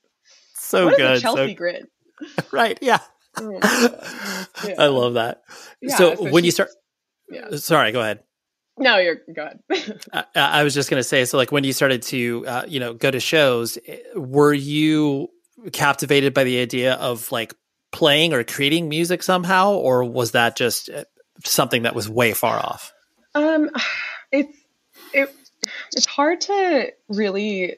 so 0.54 0.86
what 0.86 0.96
good 0.96 1.20
chelsea 1.20 1.52
so, 1.52 1.54
grin? 1.54 1.86
Right 2.52 2.78
yeah. 2.80 2.98
Oh. 3.36 3.58
Yeah. 4.66 4.74
i 4.78 4.86
love 4.86 5.14
that. 5.14 5.42
Yeah, 5.82 5.96
so, 5.96 6.14
so 6.14 6.30
when 6.30 6.44
you 6.44 6.50
start 6.52 6.70
yeah. 7.30 7.56
sorry 7.56 7.90
go 7.92 8.00
ahead 8.00 8.20
no 8.78 8.98
you're 8.98 9.20
good. 9.32 9.60
I, 10.12 10.24
I 10.34 10.62
was 10.64 10.74
just 10.74 10.90
going 10.90 11.00
to 11.00 11.08
say, 11.08 11.24
so 11.24 11.36
like 11.36 11.52
when 11.52 11.64
you 11.64 11.72
started 11.72 12.02
to, 12.02 12.46
uh, 12.46 12.64
you 12.66 12.80
know, 12.80 12.94
go 12.94 13.10
to 13.10 13.20
shows, 13.20 13.78
eh, 13.86 13.98
were 14.14 14.52
you 14.52 15.28
captivated 15.72 16.34
by 16.34 16.44
the 16.44 16.60
idea 16.60 16.94
of 16.94 17.30
like 17.32 17.54
playing 17.92 18.32
or 18.32 18.42
creating 18.44 18.88
music 18.88 19.22
somehow, 19.22 19.72
or 19.72 20.04
was 20.04 20.32
that 20.32 20.56
just 20.56 20.90
uh, 20.90 21.04
something 21.44 21.82
that 21.82 21.94
was 21.94 22.08
way 22.08 22.32
far 22.32 22.58
off? 22.58 22.92
Um, 23.34 23.70
it's 24.32 24.56
it 25.12 25.34
it's 25.92 26.06
hard 26.06 26.40
to 26.42 26.92
really 27.08 27.76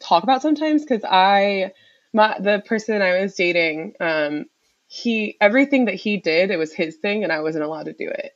talk 0.00 0.22
about 0.22 0.42
sometimes 0.42 0.82
because 0.82 1.04
I 1.04 1.72
my 2.12 2.36
the 2.38 2.62
person 2.64 3.02
I 3.02 3.20
was 3.20 3.34
dating, 3.34 3.94
um, 4.00 4.46
he 4.86 5.36
everything 5.40 5.86
that 5.86 5.94
he 5.94 6.16
did, 6.16 6.50
it 6.50 6.56
was 6.56 6.72
his 6.72 6.96
thing, 6.96 7.24
and 7.24 7.32
I 7.32 7.40
wasn't 7.40 7.64
allowed 7.64 7.86
to 7.86 7.92
do 7.92 8.08
it. 8.08 8.32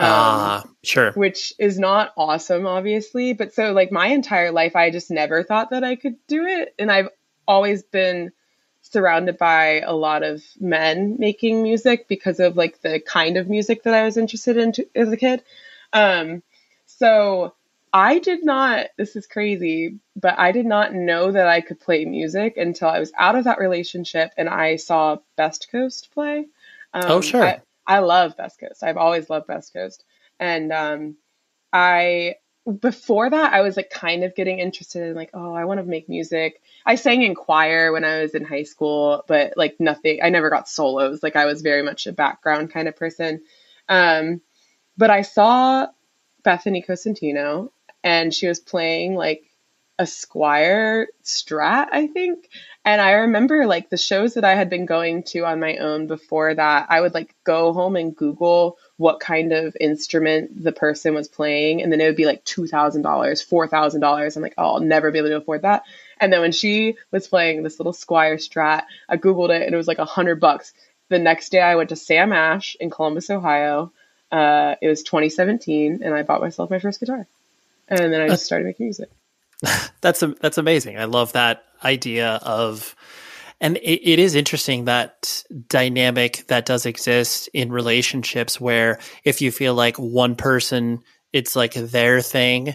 Um, 0.00 0.06
Ah, 0.08 0.64
sure. 0.82 1.12
which 1.12 1.52
is 1.58 1.78
not 1.78 2.12
awesome, 2.16 2.66
obviously. 2.66 3.34
But 3.34 3.52
so, 3.52 3.72
like, 3.72 3.92
my 3.92 4.06
entire 4.06 4.50
life, 4.50 4.74
I 4.74 4.90
just 4.90 5.10
never 5.10 5.42
thought 5.42 5.70
that 5.70 5.84
I 5.84 5.96
could 5.96 6.16
do 6.26 6.46
it. 6.46 6.74
And 6.78 6.90
I've 6.90 7.10
always 7.46 7.82
been 7.82 8.32
surrounded 8.82 9.36
by 9.36 9.80
a 9.80 9.92
lot 9.92 10.22
of 10.22 10.42
men 10.58 11.16
making 11.18 11.62
music 11.62 12.08
because 12.08 12.40
of 12.40 12.56
like 12.56 12.80
the 12.80 12.98
kind 12.98 13.36
of 13.36 13.48
music 13.48 13.82
that 13.82 13.94
I 13.94 14.04
was 14.04 14.16
interested 14.16 14.56
in 14.56 14.72
to, 14.72 14.86
as 14.94 15.12
a 15.12 15.16
kid. 15.18 15.42
Um, 15.92 16.42
so 16.86 17.54
I 17.92 18.20
did 18.20 18.44
not, 18.44 18.86
this 18.96 19.16
is 19.16 19.26
crazy, 19.26 19.98
but 20.16 20.38
I 20.38 20.52
did 20.52 20.64
not 20.66 20.94
know 20.94 21.30
that 21.30 21.46
I 21.46 21.60
could 21.60 21.78
play 21.78 22.04
music 22.04 22.56
until 22.56 22.88
I 22.88 23.00
was 23.00 23.12
out 23.18 23.34
of 23.36 23.44
that 23.44 23.58
relationship 23.58 24.32
and 24.38 24.48
I 24.48 24.76
saw 24.76 25.18
Best 25.36 25.70
Coast 25.70 26.10
play. 26.14 26.46
Um, 26.94 27.02
Oh, 27.04 27.20
sure. 27.20 27.62
I 27.86 28.00
love 28.00 28.36
Best 28.36 28.60
Coast. 28.60 28.82
I've 28.82 28.96
always 28.96 29.28
loved 29.28 29.46
Best 29.46 29.72
Coast. 29.72 30.04
And 30.38 30.72
um, 30.72 31.16
I, 31.72 32.36
before 32.80 33.28
that, 33.30 33.52
I 33.52 33.62
was 33.62 33.76
like 33.76 33.90
kind 33.90 34.24
of 34.24 34.34
getting 34.34 34.58
interested 34.58 35.02
in 35.02 35.14
like, 35.14 35.30
oh, 35.34 35.52
I 35.52 35.64
want 35.64 35.80
to 35.80 35.84
make 35.84 36.08
music. 36.08 36.60
I 36.86 36.94
sang 36.94 37.22
in 37.22 37.34
choir 37.34 37.92
when 37.92 38.04
I 38.04 38.22
was 38.22 38.34
in 38.34 38.44
high 38.44 38.62
school, 38.62 39.24
but 39.26 39.54
like 39.56 39.76
nothing, 39.80 40.20
I 40.22 40.30
never 40.30 40.50
got 40.50 40.68
solos. 40.68 41.22
Like 41.22 41.36
I 41.36 41.46
was 41.46 41.62
very 41.62 41.82
much 41.82 42.06
a 42.06 42.12
background 42.12 42.72
kind 42.72 42.88
of 42.88 42.96
person. 42.96 43.42
Um, 43.88 44.40
but 44.96 45.10
I 45.10 45.22
saw 45.22 45.88
Bethany 46.44 46.82
Cosentino 46.82 47.70
and 48.02 48.32
she 48.32 48.46
was 48.46 48.60
playing 48.60 49.14
like 49.14 49.49
a 50.00 50.04
Squier 50.04 51.06
Strat, 51.22 51.88
I 51.92 52.06
think. 52.06 52.48
And 52.86 53.02
I 53.02 53.10
remember 53.10 53.66
like 53.66 53.90
the 53.90 53.98
shows 53.98 54.32
that 54.34 54.46
I 54.46 54.54
had 54.54 54.70
been 54.70 54.86
going 54.86 55.24
to 55.24 55.40
on 55.44 55.60
my 55.60 55.76
own 55.76 56.06
before 56.06 56.54
that, 56.54 56.86
I 56.88 57.02
would 57.02 57.12
like 57.12 57.34
go 57.44 57.74
home 57.74 57.96
and 57.96 58.16
Google 58.16 58.78
what 58.96 59.20
kind 59.20 59.52
of 59.52 59.76
instrument 59.78 60.64
the 60.64 60.72
person 60.72 61.12
was 61.12 61.28
playing. 61.28 61.82
And 61.82 61.92
then 61.92 62.00
it 62.00 62.06
would 62.06 62.16
be 62.16 62.24
like 62.24 62.46
$2,000, 62.46 63.02
$4,000. 63.02 64.36
I'm 64.36 64.42
like, 64.42 64.54
oh, 64.56 64.74
I'll 64.74 64.80
never 64.80 65.10
be 65.10 65.18
able 65.18 65.28
to 65.28 65.36
afford 65.36 65.62
that. 65.62 65.84
And 66.18 66.32
then 66.32 66.40
when 66.40 66.52
she 66.52 66.96
was 67.10 67.28
playing 67.28 67.62
this 67.62 67.78
little 67.78 67.92
Squier 67.92 68.36
Strat, 68.36 68.84
I 69.06 69.18
Googled 69.18 69.50
it 69.50 69.62
and 69.62 69.74
it 69.74 69.76
was 69.76 69.88
like 69.88 69.98
a 69.98 70.06
hundred 70.06 70.40
bucks. 70.40 70.72
The 71.10 71.18
next 71.18 71.52
day 71.52 71.60
I 71.60 71.74
went 71.74 71.90
to 71.90 71.96
Sam 71.96 72.32
Ash 72.32 72.74
in 72.80 72.88
Columbus, 72.88 73.28
Ohio. 73.28 73.92
Uh, 74.32 74.76
it 74.80 74.88
was 74.88 75.02
2017 75.02 76.00
and 76.02 76.14
I 76.14 76.22
bought 76.22 76.40
myself 76.40 76.70
my 76.70 76.78
first 76.78 77.00
guitar. 77.00 77.26
And 77.88 78.10
then 78.10 78.22
I 78.22 78.28
just 78.28 78.46
started 78.46 78.64
making 78.64 78.86
music. 78.86 79.10
That's 80.00 80.22
that's 80.40 80.58
amazing. 80.58 80.98
I 80.98 81.04
love 81.04 81.32
that 81.32 81.64
idea 81.84 82.40
of, 82.42 82.94
and 83.60 83.76
it, 83.78 84.10
it 84.12 84.18
is 84.18 84.34
interesting 84.34 84.86
that 84.86 85.42
dynamic 85.68 86.44
that 86.48 86.66
does 86.66 86.86
exist 86.86 87.48
in 87.52 87.70
relationships 87.70 88.60
where 88.60 88.98
if 89.24 89.42
you 89.42 89.52
feel 89.52 89.74
like 89.74 89.96
one 89.96 90.34
person, 90.34 91.00
it's 91.32 91.54
like 91.56 91.74
their 91.74 92.20
thing, 92.22 92.74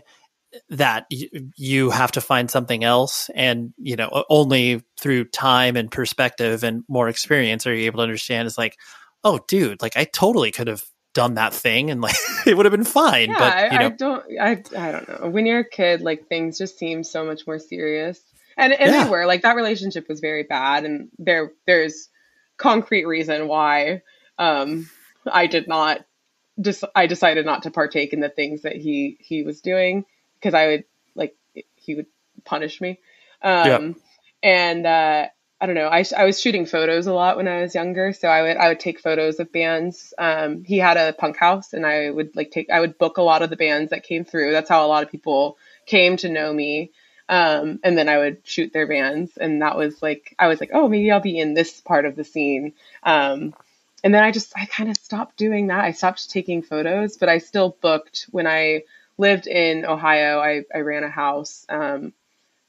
that 0.69 1.05
y- 1.11 1.29
you 1.57 1.89
have 1.91 2.11
to 2.13 2.21
find 2.21 2.51
something 2.51 2.83
else, 2.83 3.29
and 3.35 3.73
you 3.77 3.95
know 3.95 4.25
only 4.29 4.83
through 4.99 5.25
time 5.25 5.75
and 5.75 5.91
perspective 5.91 6.63
and 6.63 6.83
more 6.89 7.09
experience 7.09 7.67
are 7.67 7.73
you 7.75 7.87
able 7.87 7.99
to 7.99 8.03
understand. 8.03 8.47
It's 8.47 8.57
like, 8.57 8.77
oh, 9.23 9.39
dude, 9.47 9.81
like 9.81 9.97
I 9.97 10.05
totally 10.05 10.51
could 10.51 10.67
have 10.67 10.83
done 11.15 11.35
that 11.35 11.55
thing, 11.55 11.91
and 11.91 12.01
like 12.01 12.15
it 12.47 12.57
would 12.57 12.67
have 12.67 12.73
been 12.73 12.85
fine. 12.85 13.33
Yeah, 13.33 13.35
but 13.35 13.57
I, 13.69 13.69
you 13.69 13.79
know, 13.79 13.85
I 13.85 13.89
don't, 13.91 14.25
I, 14.41 14.51
I 14.77 14.91
don't 14.91 15.09
know. 15.09 15.29
When 15.29 15.45
you're 15.47 15.61
a 15.61 15.69
kid, 15.69 16.01
like 16.01 16.27
things 16.27 16.57
just 16.57 16.79
seem 16.79 17.03
so 17.03 17.25
much 17.25 17.47
more 17.47 17.59
serious, 17.59 18.21
and 18.57 18.73
and 18.73 18.93
Yeah. 18.93 19.03
they 19.05 19.09
were 19.09 19.25
like 19.27 19.43
that 19.43 19.55
relationship 19.57 20.09
was 20.09 20.21
very 20.21 20.43
bad, 20.43 20.85
and 20.85 21.09
there 21.19 21.51
there's 21.67 22.09
concrete 22.57 23.05
reason 23.05 23.47
why 23.47 24.01
um 24.39 24.89
I 25.31 25.47
did 25.47 25.67
not 25.67 26.05
just 26.61 26.83
I 26.95 27.07
decided 27.07 27.45
not 27.45 27.63
to 27.63 27.71
partake 27.71 28.13
in 28.13 28.21
the 28.21 28.29
things 28.29 28.63
that 28.63 28.75
he 28.77 29.17
he 29.19 29.43
was 29.43 29.61
doing 29.61 30.05
because 30.39 30.53
I 30.55 30.67
would 30.67 30.83
like 31.15 31.35
he 31.75 31.95
would 31.95 32.07
punish 32.45 32.81
me. 32.81 32.99
Um 33.41 33.95
Yeah. 33.95 33.95
and 34.43 34.85
uh 34.87 35.27
I 35.61 35.67
don't 35.67 35.75
know. 35.75 35.87
I, 35.87 36.03
I 36.15 36.25
was 36.25 36.39
shooting 36.39 36.65
photos 36.65 37.07
a 37.07 37.13
lot 37.13 37.37
when 37.37 37.47
I 37.47 37.61
was 37.61 37.73
younger, 37.73 38.11
so 38.11 38.27
I 38.27 38.41
would 38.41 38.57
I 38.57 38.67
would 38.67 38.79
take 38.79 38.99
photos 38.99 39.39
of 39.39 39.51
bands. 39.51 40.13
Um, 40.17 40.63
he 40.65 40.77
had 40.77 40.97
a 40.97 41.13
punk 41.13 41.37
house, 41.37 41.73
and 41.73 41.85
I 41.85 42.09
would 42.09 42.35
like 42.35 42.51
take 42.51 42.69
I 42.69 42.81
would 42.81 42.97
book 42.97 43.17
a 43.17 43.21
lot 43.21 43.41
of 43.41 43.49
the 43.49 43.55
bands 43.55 43.91
that 43.91 44.03
came 44.03 44.25
through. 44.25 44.51
That's 44.51 44.69
how 44.69 44.85
a 44.85 44.87
lot 44.87 45.03
of 45.03 45.11
people 45.11 45.57
came 45.85 46.17
to 46.17 46.29
know 46.29 46.51
me. 46.53 46.91
Um, 47.29 47.79
and 47.83 47.97
then 47.97 48.09
I 48.09 48.17
would 48.17 48.41
shoot 48.43 48.73
their 48.73 48.85
bands, 48.85 49.37
and 49.37 49.61
that 49.61 49.77
was 49.77 50.01
like 50.01 50.35
I 50.37 50.47
was 50.47 50.59
like, 50.59 50.71
oh, 50.73 50.89
maybe 50.89 51.09
I'll 51.09 51.21
be 51.21 51.39
in 51.39 51.53
this 51.53 51.79
part 51.79 52.05
of 52.05 52.17
the 52.17 52.25
scene. 52.25 52.73
Um, 53.03 53.53
and 54.03 54.13
then 54.13 54.23
I 54.23 54.31
just 54.31 54.51
I 54.57 54.65
kind 54.65 54.89
of 54.89 54.97
stopped 54.97 55.37
doing 55.37 55.67
that. 55.67 55.85
I 55.85 55.91
stopped 55.91 56.29
taking 56.29 56.63
photos, 56.63 57.15
but 57.15 57.29
I 57.29 57.37
still 57.37 57.77
booked 57.81 58.27
when 58.29 58.45
I 58.45 58.83
lived 59.17 59.47
in 59.47 59.85
Ohio. 59.85 60.39
I 60.39 60.63
I 60.73 60.79
ran 60.79 61.05
a 61.05 61.09
house. 61.09 61.65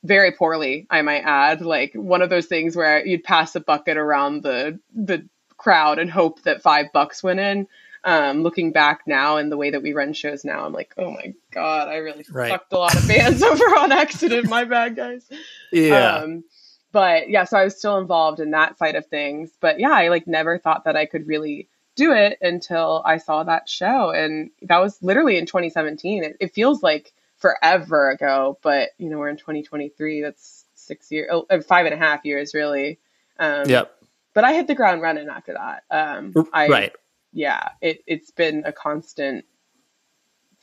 Very 0.07 0.33
poorly, 0.33 0.87
I 0.91 1.03
might 1.03 1.23
add. 1.23 1.63
Like 1.63 1.93
one 1.95 2.23
of 2.23 2.31
those 2.31 2.47
things 2.47 2.77
where 2.77 3.05
you'd 3.05 3.25
pass 3.25 3.55
a 3.57 3.61
bucket 3.61 3.97
around 3.97 4.43
the 4.43 4.79
the 4.95 5.29
crowd 5.57 5.99
and 5.99 6.11
hope 6.11 6.43
that 6.43 6.63
five 6.63 6.87
bucks 6.93 7.23
went 7.23 7.41
in. 7.41 7.67
Um, 8.05 8.45
looking 8.45 8.71
back 8.71 9.01
now 9.09 9.37
and 9.37 9.51
the 9.51 9.57
way 9.57 9.71
that 9.71 9.83
we 9.83 9.93
run 9.93 10.13
shows 10.13 10.45
now, 10.45 10.65
I'm 10.65 10.73
like, 10.73 10.95
oh 10.97 11.11
my 11.11 11.35
god, 11.51 11.89
I 11.89 11.97
really 11.97 12.25
Right. 12.31 12.51
fucked 12.51 12.73
a 12.73 12.79
lot 12.79 12.95
of 12.97 13.09
bands 13.09 13.43
over 13.51 13.65
on 13.65 13.91
accident. 13.91 14.49
My 14.49 14.63
bad, 14.65 14.95
guys. 14.95 15.29
yeah, 15.73 16.19
Um, 16.19 16.45
but 16.93 17.29
yeah, 17.29 17.43
so 17.45 17.59
I 17.59 17.65
was 17.65 17.77
still 17.77 17.99
involved 17.99 18.39
in 18.39 18.53
that 18.53 18.79
side 18.79 18.95
of 18.95 19.07
things. 19.07 19.51
But 19.61 19.81
yeah, 19.81 19.91
I 19.91 20.07
like 20.09 20.29
never 20.29 20.57
thought 20.59 20.85
that 20.85 20.95
I 20.95 21.07
could 21.07 21.27
really 21.27 21.69
do 21.97 22.13
it 22.13 22.39
until 22.41 23.03
I 23.05 23.17
saw 23.19 23.43
that 23.43 23.69
show, 23.69 24.11
and 24.11 24.51
that 24.63 24.79
was 24.79 25.03
literally 25.03 25.37
in 25.37 25.47
2017. 25.47 26.23
It, 26.23 26.37
it 26.39 26.55
feels 26.55 26.85
like 26.85 27.13
forever 27.47 28.11
ago, 28.11 28.59
but 28.63 28.91
you 28.99 29.09
know 29.09 29.19
we're 29.19 29.29
in 29.29 29.37
2023. 29.37 30.23
That's 30.23 30.65
six 30.75 31.11
years, 31.13 31.29
oh, 31.33 31.47
uh, 31.51 31.61
five 31.61 31.87
and 31.87 31.95
a 31.95 31.99
half 31.99 32.25
years, 32.25 32.55
really. 32.55 32.99
Um, 33.39 33.69
yep, 33.69 33.95
But 34.35 34.45
I 34.45 34.55
hit 34.55 34.67
the 34.67 34.75
ground 34.75 35.03
running 35.03 35.29
after 35.29 35.55
that. 35.55 35.85
Um, 35.91 36.33
I, 36.53 36.69
right. 36.69 36.93
yeah, 37.33 37.69
it, 37.81 38.03
it's 38.07 38.31
been 38.31 38.63
a 38.65 38.73
constant 38.73 39.45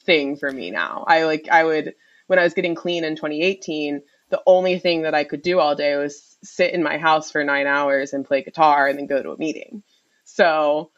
thing 0.06 0.38
for 0.38 0.52
me 0.52 0.72
now. 0.72 1.06
I 1.08 1.24
like, 1.24 1.48
I 1.52 1.64
would, 1.64 1.94
when 2.28 2.40
I 2.40 2.44
was 2.44 2.54
getting 2.54 2.76
clean 2.76 3.04
in 3.04 3.16
2018, 3.16 4.02
the 4.30 4.42
only 4.48 4.80
thing 4.80 5.04
that 5.04 5.14
I 5.14 5.24
could 5.24 5.42
do 5.42 5.60
all 5.60 5.76
day 5.76 5.96
was 5.96 6.38
sit 6.44 6.74
in 6.74 6.82
my 6.82 6.98
house 6.98 7.32
for 7.32 7.44
nine 7.44 7.68
hours 7.68 8.14
and 8.14 8.26
play 8.26 8.42
guitar 8.42 8.88
and 8.88 8.98
then 8.98 9.06
go 9.06 9.22
to 9.22 9.32
a 9.32 9.38
meeting. 9.38 9.84
So 10.24 10.90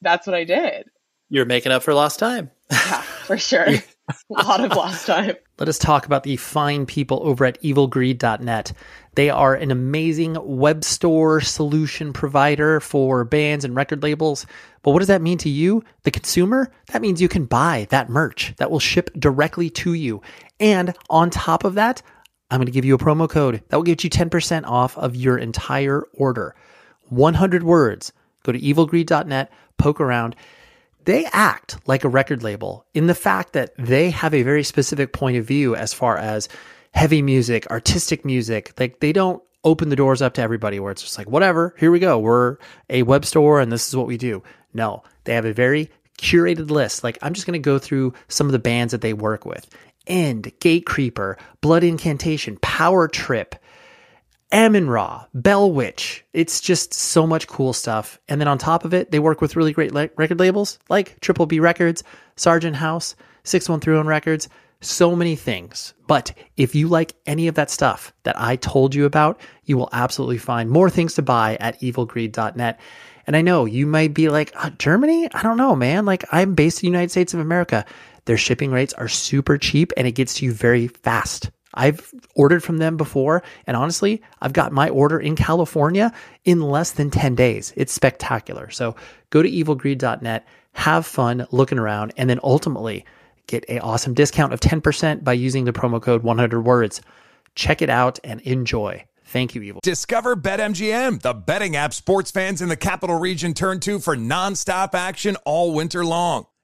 that's 0.00 0.26
what 0.26 0.34
I 0.34 0.44
did. 0.44 0.88
You're 1.28 1.44
making 1.44 1.72
up 1.72 1.82
for 1.82 1.94
lost 1.94 2.18
time. 2.18 2.50
Yeah, 2.70 3.02
for 3.02 3.38
sure. 3.38 3.66
A 4.30 4.32
lot 4.44 4.64
of 4.64 4.72
lost 4.72 5.06
time. 5.06 5.34
Let 5.58 5.68
us 5.68 5.78
talk 5.78 6.06
about 6.06 6.22
the 6.22 6.36
fine 6.36 6.86
people 6.86 7.20
over 7.22 7.44
at 7.44 7.60
evilgreed.net. 7.62 8.72
They 9.14 9.30
are 9.30 9.54
an 9.54 9.70
amazing 9.70 10.36
web 10.40 10.84
store 10.84 11.40
solution 11.40 12.12
provider 12.12 12.80
for 12.80 13.24
bands 13.24 13.64
and 13.64 13.76
record 13.76 14.02
labels. 14.02 14.46
But 14.82 14.92
what 14.92 14.98
does 14.98 15.08
that 15.08 15.22
mean 15.22 15.38
to 15.38 15.48
you, 15.48 15.84
the 16.02 16.10
consumer? 16.10 16.70
That 16.88 17.02
means 17.02 17.20
you 17.20 17.28
can 17.28 17.44
buy 17.44 17.86
that 17.90 18.08
merch 18.08 18.54
that 18.56 18.70
will 18.70 18.80
ship 18.80 19.10
directly 19.18 19.70
to 19.70 19.94
you. 19.94 20.22
And 20.58 20.96
on 21.10 21.30
top 21.30 21.64
of 21.64 21.74
that, 21.74 22.02
I'm 22.50 22.58
going 22.58 22.66
to 22.66 22.72
give 22.72 22.84
you 22.84 22.94
a 22.94 22.98
promo 22.98 23.28
code 23.28 23.62
that 23.68 23.76
will 23.76 23.82
get 23.82 24.04
you 24.04 24.10
10% 24.10 24.64
off 24.64 24.98
of 24.98 25.16
your 25.16 25.38
entire 25.38 26.02
order. 26.12 26.54
100 27.08 27.62
words. 27.62 28.12
Go 28.42 28.52
to 28.52 28.58
evilgreed.net, 28.58 29.50
poke 29.78 30.00
around 30.00 30.34
they 31.04 31.26
act 31.32 31.76
like 31.86 32.04
a 32.04 32.08
record 32.08 32.42
label 32.42 32.86
in 32.94 33.06
the 33.06 33.14
fact 33.14 33.52
that 33.54 33.72
they 33.76 34.10
have 34.10 34.34
a 34.34 34.42
very 34.42 34.62
specific 34.62 35.12
point 35.12 35.36
of 35.36 35.44
view 35.44 35.74
as 35.74 35.92
far 35.92 36.16
as 36.16 36.48
heavy 36.92 37.22
music, 37.22 37.66
artistic 37.70 38.24
music. 38.24 38.72
Like 38.78 39.00
they 39.00 39.12
don't 39.12 39.42
open 39.64 39.88
the 39.88 39.96
doors 39.96 40.22
up 40.22 40.34
to 40.34 40.42
everybody 40.42 40.80
where 40.80 40.92
it's 40.92 41.02
just 41.02 41.18
like, 41.18 41.28
whatever, 41.28 41.74
here 41.78 41.90
we 41.90 41.98
go. 41.98 42.18
We're 42.18 42.58
a 42.90 43.02
web 43.02 43.24
store 43.24 43.60
and 43.60 43.70
this 43.70 43.88
is 43.88 43.96
what 43.96 44.06
we 44.06 44.16
do. 44.16 44.42
No, 44.74 45.02
they 45.24 45.34
have 45.34 45.44
a 45.44 45.52
very 45.52 45.90
curated 46.18 46.70
list. 46.70 47.04
Like 47.04 47.18
I'm 47.22 47.34
just 47.34 47.46
going 47.46 47.60
to 47.60 47.64
go 47.64 47.78
through 47.78 48.14
some 48.28 48.46
of 48.46 48.52
the 48.52 48.58
bands 48.58 48.92
that 48.92 49.00
they 49.00 49.12
work 49.12 49.44
with. 49.44 49.68
End, 50.06 50.52
Gatecreeper, 50.58 51.38
Blood 51.60 51.84
Incantation, 51.84 52.58
Power 52.60 53.06
Trip, 53.06 53.54
Amenra, 54.52 55.26
Bell 55.32 55.72
Witch. 55.72 56.24
It's 56.34 56.60
just 56.60 56.92
so 56.92 57.26
much 57.26 57.48
cool 57.48 57.72
stuff. 57.72 58.18
And 58.28 58.40
then 58.40 58.48
on 58.48 58.58
top 58.58 58.84
of 58.84 58.92
it, 58.92 59.10
they 59.10 59.18
work 59.18 59.40
with 59.40 59.56
really 59.56 59.72
great 59.72 59.92
le- 59.92 60.10
record 60.16 60.38
labels 60.38 60.78
like 60.90 61.18
Triple 61.20 61.46
B 61.46 61.58
Records, 61.58 62.04
Sargent 62.36 62.76
House, 62.76 63.16
613 63.44 64.06
Records, 64.06 64.48
so 64.82 65.16
many 65.16 65.36
things. 65.36 65.94
But 66.06 66.32
if 66.56 66.74
you 66.74 66.88
like 66.88 67.14
any 67.24 67.48
of 67.48 67.54
that 67.54 67.70
stuff 67.70 68.12
that 68.24 68.38
I 68.38 68.56
told 68.56 68.94
you 68.94 69.06
about, 69.06 69.40
you 69.64 69.78
will 69.78 69.88
absolutely 69.92 70.38
find 70.38 70.68
more 70.68 70.90
things 70.90 71.14
to 71.14 71.22
buy 71.22 71.56
at 71.56 71.80
evilgreed.net. 71.80 72.78
And 73.26 73.36
I 73.36 73.40
know 73.40 73.64
you 73.64 73.86
might 73.86 74.12
be 74.12 74.28
like, 74.28 74.52
uh, 74.56 74.70
Germany? 74.70 75.28
I 75.32 75.42
don't 75.42 75.56
know, 75.56 75.76
man. 75.76 76.04
Like, 76.04 76.24
I'm 76.30 76.54
based 76.54 76.82
in 76.82 76.88
the 76.88 76.92
United 76.92 77.10
States 77.10 77.32
of 77.32 77.40
America. 77.40 77.86
Their 78.26 78.36
shipping 78.36 78.70
rates 78.70 78.92
are 78.94 79.08
super 79.08 79.56
cheap 79.56 79.92
and 79.96 80.06
it 80.06 80.12
gets 80.12 80.34
to 80.34 80.44
you 80.44 80.52
very 80.52 80.88
fast. 80.88 81.50
I've 81.74 82.12
ordered 82.34 82.62
from 82.62 82.78
them 82.78 82.96
before, 82.96 83.42
and 83.66 83.76
honestly, 83.76 84.22
I've 84.40 84.52
got 84.52 84.72
my 84.72 84.88
order 84.88 85.18
in 85.18 85.36
California 85.36 86.12
in 86.44 86.60
less 86.60 86.92
than 86.92 87.10
10 87.10 87.34
days. 87.34 87.72
It's 87.76 87.92
spectacular. 87.92 88.70
So 88.70 88.96
go 89.30 89.42
to 89.42 89.50
evilgreed.net, 89.50 90.46
have 90.72 91.06
fun 91.06 91.46
looking 91.50 91.78
around, 91.78 92.12
and 92.16 92.28
then 92.28 92.40
ultimately 92.42 93.04
get 93.46 93.64
an 93.68 93.80
awesome 93.80 94.14
discount 94.14 94.52
of 94.52 94.60
10% 94.60 95.24
by 95.24 95.32
using 95.32 95.64
the 95.64 95.72
promo 95.72 96.00
code 96.00 96.22
100 96.22 96.60
words. 96.62 97.00
Check 97.54 97.82
it 97.82 97.90
out 97.90 98.18
and 98.24 98.40
enjoy. 98.42 99.04
Thank 99.24 99.54
you, 99.54 99.62
Evil. 99.62 99.80
Discover 99.82 100.36
BetMGM, 100.36 101.22
the 101.22 101.32
betting 101.32 101.74
app 101.74 101.94
sports 101.94 102.30
fans 102.30 102.60
in 102.60 102.68
the 102.68 102.76
capital 102.76 103.18
region 103.18 103.54
turn 103.54 103.80
to 103.80 103.98
for 103.98 104.14
nonstop 104.14 104.94
action 104.94 105.36
all 105.46 105.72
winter 105.72 106.04
long. 106.04 106.46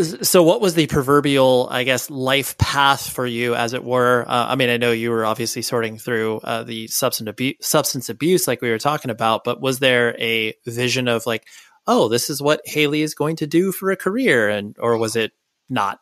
So, 0.00 0.42
what 0.42 0.60
was 0.60 0.74
the 0.74 0.86
proverbial, 0.86 1.68
I 1.70 1.84
guess, 1.84 2.10
life 2.10 2.56
path 2.58 3.08
for 3.08 3.26
you, 3.26 3.54
as 3.54 3.72
it 3.72 3.84
were? 3.84 4.24
Uh, 4.26 4.46
I 4.48 4.56
mean, 4.56 4.70
I 4.70 4.76
know 4.76 4.92
you 4.92 5.10
were 5.10 5.24
obviously 5.24 5.62
sorting 5.62 5.98
through 5.98 6.40
uh, 6.44 6.62
the 6.62 6.86
substance 6.88 7.28
abuse, 7.28 7.56
substance 7.60 8.08
abuse, 8.08 8.46
like 8.46 8.62
we 8.62 8.70
were 8.70 8.78
talking 8.78 9.10
about, 9.10 9.44
but 9.44 9.60
was 9.60 9.78
there 9.78 10.16
a 10.20 10.54
vision 10.66 11.08
of 11.08 11.26
like, 11.26 11.44
oh, 11.86 12.08
this 12.08 12.30
is 12.30 12.40
what 12.40 12.60
Haley 12.64 13.02
is 13.02 13.14
going 13.14 13.36
to 13.36 13.46
do 13.46 13.72
for 13.72 13.90
a 13.90 13.96
career, 13.96 14.48
and 14.48 14.76
or 14.78 14.96
was 14.98 15.16
it 15.16 15.32
not 15.68 15.98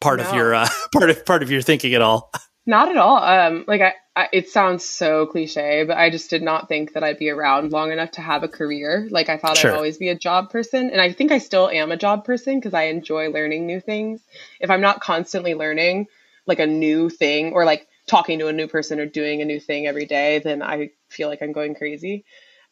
part 0.00 0.18
no. 0.18 0.28
of 0.28 0.34
your 0.34 0.54
uh, 0.54 0.68
part 0.92 1.10
of 1.10 1.24
part 1.24 1.42
of 1.42 1.50
your 1.50 1.62
thinking 1.62 1.94
at 1.94 2.02
all? 2.02 2.30
Not 2.64 2.88
at 2.88 2.96
all. 2.96 3.16
Um, 3.16 3.64
like 3.66 3.80
I, 3.80 3.94
I, 4.14 4.28
it 4.32 4.48
sounds 4.48 4.84
so 4.84 5.26
cliche, 5.26 5.84
but 5.84 5.96
I 5.96 6.10
just 6.10 6.30
did 6.30 6.42
not 6.42 6.68
think 6.68 6.92
that 6.92 7.02
I'd 7.02 7.18
be 7.18 7.30
around 7.30 7.72
long 7.72 7.90
enough 7.90 8.12
to 8.12 8.20
have 8.20 8.44
a 8.44 8.48
career. 8.48 9.08
Like 9.10 9.28
I 9.28 9.36
thought 9.36 9.56
sure. 9.56 9.72
I'd 9.72 9.76
always 9.76 9.98
be 9.98 10.10
a 10.10 10.14
job 10.14 10.50
person, 10.50 10.90
and 10.90 11.00
I 11.00 11.12
think 11.12 11.32
I 11.32 11.38
still 11.38 11.68
am 11.68 11.90
a 11.90 11.96
job 11.96 12.24
person 12.24 12.58
because 12.58 12.74
I 12.74 12.84
enjoy 12.84 13.30
learning 13.30 13.66
new 13.66 13.80
things. 13.80 14.20
If 14.60 14.70
I'm 14.70 14.80
not 14.80 15.00
constantly 15.00 15.54
learning 15.54 16.06
like 16.46 16.60
a 16.60 16.66
new 16.66 17.08
thing 17.08 17.52
or 17.52 17.64
like 17.64 17.88
talking 18.06 18.38
to 18.38 18.48
a 18.48 18.52
new 18.52 18.68
person 18.68 19.00
or 19.00 19.06
doing 19.06 19.42
a 19.42 19.46
new 19.46 19.58
thing 19.58 19.86
every 19.86 20.06
day, 20.06 20.38
then 20.38 20.62
I 20.62 20.90
feel 21.08 21.28
like 21.28 21.42
I'm 21.42 21.52
going 21.52 21.74
crazy. 21.74 22.24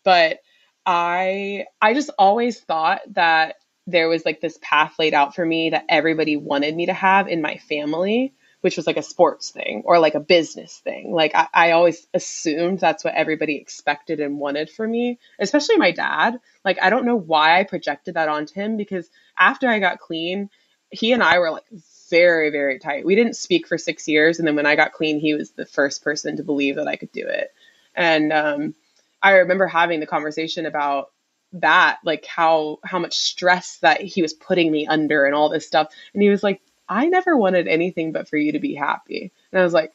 But 0.04 0.40
I, 0.86 1.66
I 1.80 1.94
just 1.94 2.10
always 2.18 2.60
thought 2.60 3.00
that 3.14 3.56
there 3.86 4.08
was 4.08 4.24
like 4.24 4.40
this 4.40 4.58
path 4.62 4.94
laid 4.98 5.14
out 5.14 5.34
for 5.34 5.44
me 5.44 5.70
that 5.70 5.86
everybody 5.88 6.36
wanted 6.36 6.76
me 6.76 6.86
to 6.86 6.92
have 6.92 7.28
in 7.28 7.42
my 7.42 7.56
family 7.56 8.34
which 8.60 8.76
was 8.76 8.86
like 8.86 8.96
a 8.96 9.02
sports 9.02 9.50
thing 9.50 9.82
or 9.84 9.98
like 9.98 10.14
a 10.14 10.20
business 10.20 10.78
thing. 10.78 11.12
Like 11.12 11.34
I, 11.34 11.48
I, 11.52 11.70
always 11.72 12.06
assumed 12.12 12.78
that's 12.78 13.04
what 13.04 13.14
everybody 13.14 13.56
expected 13.56 14.20
and 14.20 14.38
wanted 14.38 14.70
for 14.70 14.86
me, 14.86 15.18
especially 15.38 15.76
my 15.76 15.92
dad. 15.92 16.38
Like 16.64 16.78
I 16.82 16.90
don't 16.90 17.06
know 17.06 17.16
why 17.16 17.58
I 17.58 17.64
projected 17.64 18.14
that 18.14 18.28
onto 18.28 18.54
him 18.54 18.76
because 18.76 19.08
after 19.38 19.68
I 19.68 19.78
got 19.78 19.98
clean, 19.98 20.50
he 20.90 21.12
and 21.12 21.22
I 21.22 21.38
were 21.38 21.50
like 21.50 21.64
very, 22.10 22.50
very 22.50 22.78
tight. 22.78 23.06
We 23.06 23.14
didn't 23.14 23.36
speak 23.36 23.66
for 23.66 23.78
six 23.78 24.08
years. 24.08 24.38
And 24.38 24.46
then 24.46 24.56
when 24.56 24.66
I 24.66 24.76
got 24.76 24.92
clean, 24.92 25.20
he 25.20 25.34
was 25.34 25.52
the 25.52 25.66
first 25.66 26.02
person 26.02 26.36
to 26.36 26.42
believe 26.42 26.76
that 26.76 26.88
I 26.88 26.96
could 26.96 27.12
do 27.12 27.26
it. 27.26 27.50
And 27.94 28.32
um, 28.32 28.74
I 29.22 29.32
remember 29.36 29.66
having 29.66 30.00
the 30.00 30.06
conversation 30.06 30.66
about 30.66 31.10
that 31.52 31.98
like 32.04 32.24
how 32.26 32.78
how 32.84 32.98
much 32.98 33.18
stress 33.18 33.78
that 33.78 34.00
he 34.00 34.22
was 34.22 34.32
putting 34.32 34.70
me 34.70 34.86
under 34.86 35.24
and 35.24 35.34
all 35.34 35.48
this 35.48 35.66
stuff 35.66 35.92
and 36.14 36.22
he 36.22 36.28
was 36.28 36.44
like 36.44 36.60
I 36.90 37.06
never 37.06 37.36
wanted 37.36 37.68
anything 37.68 38.10
but 38.10 38.28
for 38.28 38.36
you 38.36 38.52
to 38.52 38.58
be 38.58 38.74
happy. 38.74 39.32
And 39.52 39.60
I 39.60 39.64
was 39.64 39.72
like, 39.72 39.92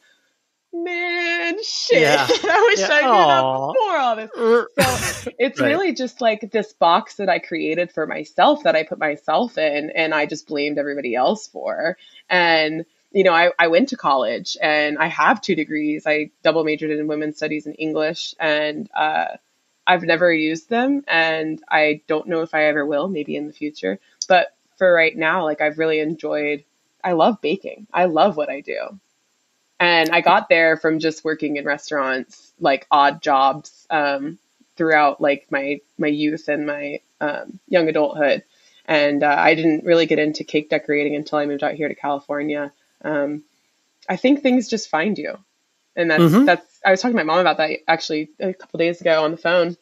man, 0.71 1.61
shit. 1.61 2.01
Yeah. 2.01 2.25
I 2.29 2.67
wish 2.69 2.79
yeah. 2.79 2.89
I 2.89 3.01
knew 3.01 3.07
Aww. 3.07 3.67
that 3.67 3.73
before 3.73 3.97
all 3.97 4.15
this. 4.15 5.23
So 5.23 5.31
it's 5.39 5.59
right. 5.59 5.67
really 5.67 5.93
just 5.93 6.21
like 6.21 6.49
this 6.51 6.71
box 6.73 7.15
that 7.15 7.27
I 7.29 7.39
created 7.39 7.91
for 7.91 8.07
myself 8.07 8.63
that 8.63 8.75
I 8.75 8.83
put 8.83 8.97
myself 8.97 9.57
in 9.57 9.91
and 9.91 10.13
I 10.13 10.25
just 10.25 10.47
blamed 10.47 10.77
everybody 10.77 11.15
else 11.15 11.47
for. 11.47 11.97
And 12.29 12.85
you 13.11 13.23
know, 13.23 13.33
I, 13.33 13.51
I 13.57 13.67
went 13.67 13.89
to 13.89 13.97
college 13.97 14.57
and 14.61 14.97
I 14.97 15.07
have 15.07 15.41
two 15.41 15.55
degrees. 15.55 16.05
I 16.05 16.31
double 16.43 16.65
majored 16.65 16.91
in 16.91 17.07
women's 17.07 17.37
studies 17.37 17.65
and 17.65 17.75
English, 17.79 18.35
and 18.41 18.89
uh, 18.93 19.37
I've 19.87 20.03
never 20.03 20.33
used 20.33 20.69
them, 20.69 21.05
and 21.07 21.63
I 21.69 22.01
don't 22.07 22.27
know 22.27 22.41
if 22.41 22.53
I 22.53 22.65
ever 22.65 22.85
will, 22.85 23.07
maybe 23.07 23.37
in 23.37 23.47
the 23.47 23.53
future. 23.53 23.99
But 24.27 24.53
for 24.77 24.91
right 24.91 25.15
now, 25.15 25.45
like 25.45 25.61
I've 25.61 25.77
really 25.77 25.99
enjoyed 26.01 26.65
I 27.05 27.13
love 27.13 27.39
baking. 27.39 27.87
I 27.93 28.05
love 28.05 28.35
what 28.35 28.49
I 28.49 28.61
do. 28.61 28.99
And 29.79 30.09
I 30.09 30.21
got 30.21 30.49
there 30.49 30.75
from 30.75 30.99
just 30.99 31.23
working 31.23 31.57
in 31.57 31.65
restaurants, 31.65 32.51
like 32.59 32.87
odd 32.89 33.21
jobs, 33.21 33.85
um, 33.89 34.39
throughout 34.75 35.21
like 35.21 35.45
my 35.51 35.79
my 35.97 36.07
youth 36.07 36.47
and 36.47 36.65
my 36.65 36.99
um, 37.21 37.59
young 37.67 37.87
adulthood. 37.87 38.43
And 38.85 39.23
uh, 39.23 39.35
I 39.37 39.55
didn't 39.55 39.85
really 39.85 40.05
get 40.05 40.19
into 40.19 40.43
cake 40.43 40.69
decorating 40.69 41.15
until 41.15 41.39
I 41.39 41.45
moved 41.45 41.63
out 41.63 41.73
here 41.73 41.87
to 41.87 41.95
California. 41.95 42.71
Um, 43.03 43.43
I 44.07 44.15
think 44.15 44.41
things 44.41 44.67
just 44.67 44.89
find 44.89 45.17
you, 45.17 45.37
and 45.95 46.09
that's 46.09 46.23
mm-hmm. 46.23 46.45
that's. 46.45 46.79
I 46.85 46.91
was 46.91 47.01
talking 47.01 47.17
to 47.17 47.23
my 47.23 47.31
mom 47.31 47.39
about 47.39 47.57
that 47.57 47.71
actually 47.87 48.29
a 48.39 48.53
couple 48.53 48.77
days 48.77 49.01
ago 49.01 49.23
on 49.23 49.31
the 49.31 49.37
phone, 49.37 49.77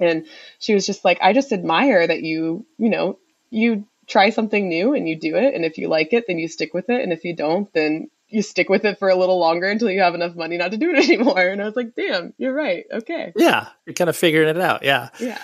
and 0.00 0.26
she 0.58 0.74
was 0.74 0.86
just 0.86 1.04
like, 1.04 1.18
"I 1.22 1.32
just 1.32 1.52
admire 1.52 2.04
that 2.04 2.22
you, 2.22 2.66
you 2.78 2.90
know, 2.90 3.18
you 3.50 3.86
try 4.08 4.30
something 4.30 4.68
new 4.68 4.94
and 4.94 5.08
you 5.08 5.16
do 5.16 5.36
it 5.36 5.54
and 5.54 5.64
if 5.64 5.78
you 5.78 5.88
like 5.88 6.12
it 6.12 6.24
then 6.26 6.38
you 6.38 6.48
stick 6.48 6.74
with 6.74 6.90
it 6.90 7.00
and 7.02 7.12
if 7.12 7.24
you 7.24 7.34
don't 7.34 7.72
then 7.72 8.10
you 8.32 8.42
stick 8.42 8.68
with 8.68 8.84
it 8.84 8.98
for 8.98 9.08
a 9.08 9.14
little 9.14 9.38
longer 9.38 9.68
until 9.68 9.90
you 9.90 10.00
have 10.00 10.14
enough 10.14 10.34
money 10.34 10.56
not 10.56 10.70
to 10.70 10.78
do 10.78 10.90
it 10.90 11.04
anymore. 11.08 11.38
And 11.38 11.60
I 11.60 11.66
was 11.66 11.76
like, 11.76 11.94
damn, 11.94 12.32
you're 12.38 12.54
right. 12.54 12.84
Okay. 12.90 13.32
Yeah, 13.36 13.68
you're 13.86 13.94
kind 13.94 14.10
of 14.10 14.16
figuring 14.16 14.48
it 14.48 14.60
out. 14.60 14.82
Yeah. 14.82 15.10
Yeah. 15.20 15.38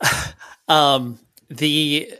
um, 0.68 1.18
the 1.48 2.12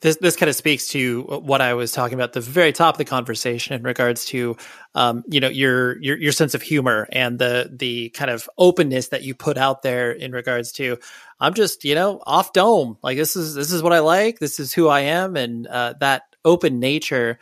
this 0.00 0.16
this 0.16 0.36
kind 0.36 0.48
of 0.48 0.56
speaks 0.56 0.88
to 0.88 1.22
what 1.22 1.60
I 1.60 1.74
was 1.74 1.92
talking 1.92 2.14
about 2.14 2.30
at 2.30 2.32
the 2.32 2.40
very 2.40 2.72
top 2.72 2.94
of 2.94 2.98
the 2.98 3.04
conversation 3.04 3.74
in 3.74 3.82
regards 3.82 4.24
to 4.26 4.56
um, 4.94 5.24
you 5.28 5.40
know 5.40 5.48
your 5.48 6.00
your 6.00 6.16
your 6.16 6.32
sense 6.32 6.54
of 6.54 6.62
humor 6.62 7.06
and 7.12 7.38
the 7.38 7.70
the 7.72 8.08
kind 8.10 8.30
of 8.30 8.48
openness 8.56 9.08
that 9.08 9.22
you 9.22 9.34
put 9.34 9.58
out 9.58 9.82
there 9.82 10.10
in 10.10 10.32
regards 10.32 10.72
to 10.72 10.98
I'm 11.38 11.54
just 11.54 11.84
you 11.84 11.94
know 11.94 12.22
off 12.26 12.52
dome. 12.52 12.96
Like 13.02 13.18
this 13.18 13.36
is 13.36 13.54
this 13.54 13.72
is 13.72 13.82
what 13.82 13.92
I 13.92 13.98
like. 13.98 14.38
This 14.38 14.58
is 14.58 14.72
who 14.72 14.88
I 14.88 15.00
am. 15.00 15.36
And 15.36 15.66
uh, 15.66 15.94
that 16.00 16.22
open 16.44 16.80
nature 16.80 17.38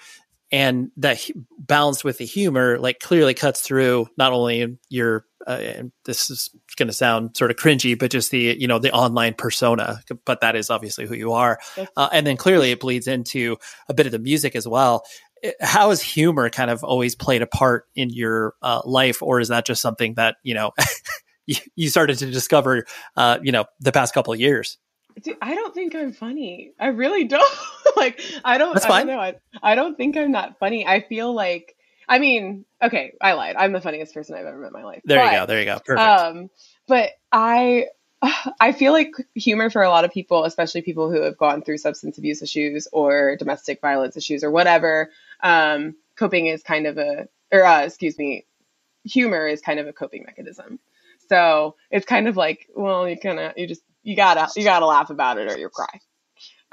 and 0.51 0.91
that 0.97 1.21
balanced 1.59 2.05
with 2.05 2.19
the 2.19 2.25
humor 2.25 2.79
like 2.79 3.01
clearly 3.01 3.35
cuts 3.35 3.61
through 3.61 4.09
not 4.17 4.33
only 4.33 4.79
your 4.89 5.25
and 5.49 5.93
this 6.05 6.31
is 6.31 6.51
going 6.77 6.87
to 6.87 6.93
sound 6.93 7.37
sort 7.37 7.51
of 7.51 7.57
cringy 7.57 7.99
but 7.99 8.11
just 8.11 8.31
the 8.31 8.57
you 8.59 8.69
know 8.69 8.79
the 8.79 8.93
online 8.93 9.35
persona 9.35 10.01
but 10.25 10.41
that 10.41 10.55
is 10.57 10.71
obviously 10.71 11.07
who 11.07 11.15
you 11.15 11.33
are 11.33 11.59
uh, 11.97 12.09
and 12.13 12.27
then 12.27 12.37
clearly 12.37 12.71
it 12.71 12.81
bleeds 12.81 13.07
into 13.07 13.57
a 13.89 13.95
bit 13.95 14.07
of 14.07 14.13
the 14.13 14.19
music 14.19 14.55
as 14.55 14.67
well 14.69 15.05
how 15.61 15.91
has 15.91 16.03
humor 16.03 16.51
kind 16.51 16.71
of 16.71 16.83
always 16.85 17.15
played 17.15 17.43
a 17.43 17.47
part 17.47 17.87
in 17.95 18.11
your 18.11 18.55
uh, 18.63 18.83
life 18.85 19.23
or 19.23 19.41
is 19.41 19.49
that 19.49 19.65
just 19.65 19.81
something 19.81 20.15
that 20.15 20.37
you 20.43 20.55
know 20.55 20.73
you 21.77 21.89
started 21.89 22.19
to 22.19 22.31
discover 22.31 22.85
uh, 23.17 23.39
you 23.43 23.53
know 23.53 23.65
the 23.81 23.93
past 23.93 24.13
couple 24.15 24.33
of 24.33 24.41
years 24.41 24.79
Dude, 25.23 25.37
I 25.43 25.55
don't 25.55 25.75
think 25.75 25.95
I'm 25.95 26.13
funny. 26.13 26.75
I 26.79 26.89
really 26.89 27.25
don't. 27.25 27.59
like, 27.97 28.21
I 28.45 28.59
don't. 28.59 28.75
That's 28.75 28.87
I 28.87 28.89
fine. 28.89 29.07
Don't 29.07 29.17
know. 29.17 29.23
I, 29.23 29.35
I 29.63 29.75
don't 29.75 29.97
think 29.97 30.17
I'm 30.17 30.33
that 30.33 30.59
funny. 30.59 30.87
I 30.87 31.01
feel 31.01 31.33
like. 31.35 31.75
I 32.09 32.19
mean, 32.19 32.65
okay, 32.83 33.13
I 33.21 33.35
lied. 33.35 33.57
I'm 33.57 33.73
the 33.73 33.81
funniest 33.81 34.15
person 34.15 34.35
I've 34.35 34.47
ever 34.47 34.59
met 34.59 34.69
in 34.69 34.73
my 34.73 34.85
life. 34.85 35.03
There 35.05 35.19
but, 35.19 35.33
you 35.33 35.39
go. 35.39 35.47
There 35.47 35.59
you 35.61 35.65
go. 35.67 35.79
Perfect. 35.79 36.01
Um, 36.01 36.51
but 36.87 37.11
I, 37.31 37.89
I 38.61 38.73
feel 38.73 38.93
like 38.93 39.13
humor 39.35 39.71
for 39.71 39.83
a 39.83 39.91
lot 39.91 40.05
of 40.05 40.13
people, 40.13 40.45
especially 40.45 40.83
people 40.83 41.11
who 41.11 41.23
have 41.23 41.37
gone 41.37 41.63
through 41.63 41.79
substance 41.79 42.19
abuse 42.19 42.43
issues 42.43 42.89
or 42.93 43.37
domestic 43.37 43.81
violence 43.81 44.17
issues 44.17 44.43
or 44.43 44.51
whatever, 44.51 45.11
um, 45.43 45.97
coping 46.17 46.47
is 46.47 46.63
kind 46.63 46.87
of 46.87 46.99
a, 46.99 47.29
or 47.53 47.65
uh, 47.65 47.83
excuse 47.83 48.19
me, 48.19 48.47
humor 49.05 49.47
is 49.47 49.61
kind 49.61 49.79
of 49.79 49.87
a 49.87 49.93
coping 49.93 50.25
mechanism. 50.25 50.79
So 51.29 51.77
it's 51.91 52.07
kind 52.07 52.27
of 52.27 52.37
like, 52.37 52.69
well, 52.75 53.09
you 53.09 53.19
kind 53.19 53.39
of, 53.39 53.53
you 53.57 53.67
just, 53.67 53.83
you 54.03 54.17
gotta, 54.17 54.49
you 54.57 54.65
gotta 54.65 54.87
laugh 54.87 55.11
about 55.11 55.39
it 55.39 55.51
or 55.51 55.59
you 55.59 55.69
cry. 55.69 56.01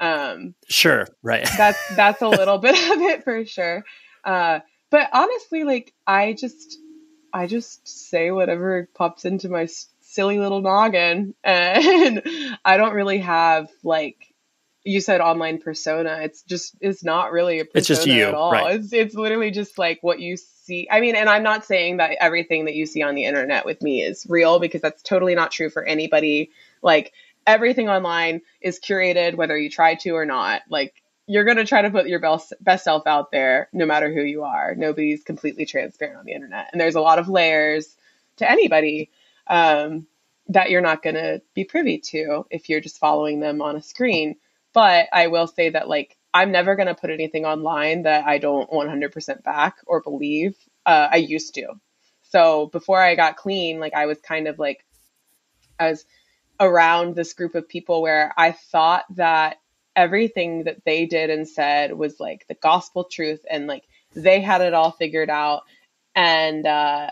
Um, 0.00 0.54
sure. 0.68 1.06
Right. 1.22 1.46
that's, 1.58 1.94
that's 1.94 2.22
a 2.22 2.28
little 2.28 2.58
bit 2.58 2.74
of 2.74 3.02
it 3.02 3.24
for 3.24 3.44
sure. 3.44 3.84
Uh, 4.24 4.60
but 4.90 5.08
honestly, 5.12 5.64
like 5.64 5.92
I 6.06 6.32
just, 6.32 6.78
I 7.32 7.46
just 7.46 7.86
say 7.86 8.30
whatever 8.30 8.88
pops 8.94 9.24
into 9.24 9.48
my 9.48 9.68
silly 10.00 10.38
little 10.38 10.60
noggin, 10.60 11.34
and 11.44 12.22
I 12.64 12.76
don't 12.76 12.94
really 12.94 13.18
have 13.18 13.68
like 13.82 14.32
you 14.86 15.00
said 15.00 15.20
online 15.20 15.58
persona. 15.58 16.20
It's 16.22 16.42
just 16.42 16.76
it's 16.80 17.04
not 17.04 17.32
really 17.32 17.58
a 17.58 17.64
persona 17.64 17.78
It's 17.78 17.88
just 17.88 18.06
you, 18.06 18.24
at 18.24 18.34
all. 18.34 18.52
right. 18.52 18.76
It's 18.76 18.92
it's 18.92 19.14
literally 19.14 19.50
just 19.50 19.78
like 19.78 19.98
what 20.00 20.20
you 20.20 20.36
see. 20.36 20.88
I 20.90 21.00
mean, 21.00 21.16
and 21.16 21.28
I'm 21.28 21.42
not 21.42 21.64
saying 21.64 21.96
that 21.96 22.16
everything 22.20 22.66
that 22.66 22.74
you 22.74 22.86
see 22.86 23.02
on 23.02 23.14
the 23.16 23.24
internet 23.24 23.66
with 23.66 23.82
me 23.82 24.02
is 24.02 24.24
real 24.28 24.60
because 24.60 24.80
that's 24.80 25.02
totally 25.02 25.34
not 25.34 25.50
true 25.50 25.70
for 25.70 25.84
anybody. 25.84 26.50
Like 26.82 27.12
everything 27.46 27.88
online 27.88 28.42
is 28.60 28.78
curated, 28.78 29.34
whether 29.34 29.58
you 29.58 29.70
try 29.70 29.96
to 29.96 30.10
or 30.10 30.24
not. 30.24 30.62
Like 30.70 30.94
you're 31.26 31.44
going 31.44 31.56
to 31.56 31.64
try 31.64 31.82
to 31.82 31.90
put 31.90 32.06
your 32.06 32.20
best, 32.20 32.52
best 32.60 32.84
self 32.84 33.06
out 33.06 33.30
there 33.32 33.68
no 33.72 33.84
matter 33.84 34.12
who 34.12 34.22
you 34.22 34.44
are. 34.44 34.74
Nobody's 34.76 35.24
completely 35.24 35.66
transparent 35.66 36.18
on 36.18 36.24
the 36.24 36.32
internet. 36.32 36.68
And 36.72 36.80
there's 36.80 36.94
a 36.94 37.00
lot 37.00 37.18
of 37.18 37.28
layers 37.28 37.96
to 38.36 38.50
anybody 38.50 39.10
um, 39.48 40.06
that 40.48 40.70
you're 40.70 40.80
not 40.80 41.02
going 41.02 41.16
to 41.16 41.42
be 41.54 41.64
privy 41.64 41.98
to 41.98 42.46
if 42.50 42.68
you're 42.68 42.80
just 42.80 42.98
following 42.98 43.40
them 43.40 43.60
on 43.60 43.76
a 43.76 43.82
screen. 43.82 44.36
But 44.72 45.08
I 45.12 45.26
will 45.28 45.46
say 45.46 45.70
that, 45.70 45.88
like, 45.88 46.16
I'm 46.32 46.52
never 46.52 46.76
going 46.76 46.88
to 46.88 46.94
put 46.94 47.10
anything 47.10 47.44
online 47.44 48.02
that 48.02 48.26
I 48.26 48.38
don't 48.38 48.70
100% 48.70 49.42
back 49.42 49.78
or 49.86 50.02
believe. 50.02 50.54
Uh, 50.84 51.08
I 51.10 51.16
used 51.16 51.54
to. 51.54 51.74
So 52.30 52.66
before 52.66 53.00
I 53.00 53.14
got 53.14 53.36
clean, 53.36 53.80
like, 53.80 53.94
I 53.94 54.06
was 54.06 54.20
kind 54.20 54.46
of 54.46 54.58
like, 54.58 54.84
I 55.80 55.90
was 55.90 56.04
around 56.60 57.14
this 57.14 57.32
group 57.32 57.54
of 57.54 57.68
people 57.68 58.02
where 58.02 58.32
I 58.36 58.52
thought 58.52 59.04
that 59.16 59.56
everything 59.96 60.64
that 60.64 60.84
they 60.84 61.06
did 61.06 61.30
and 61.30 61.48
said 61.48 61.92
was 61.92 62.20
like 62.20 62.46
the 62.48 62.54
gospel 62.54 63.04
truth 63.04 63.44
and 63.50 63.66
like 63.66 63.84
they 64.14 64.40
had 64.40 64.60
it 64.60 64.74
all 64.74 64.92
figured 64.92 65.30
out 65.30 65.62
and 66.14 66.66
uh 66.66 67.10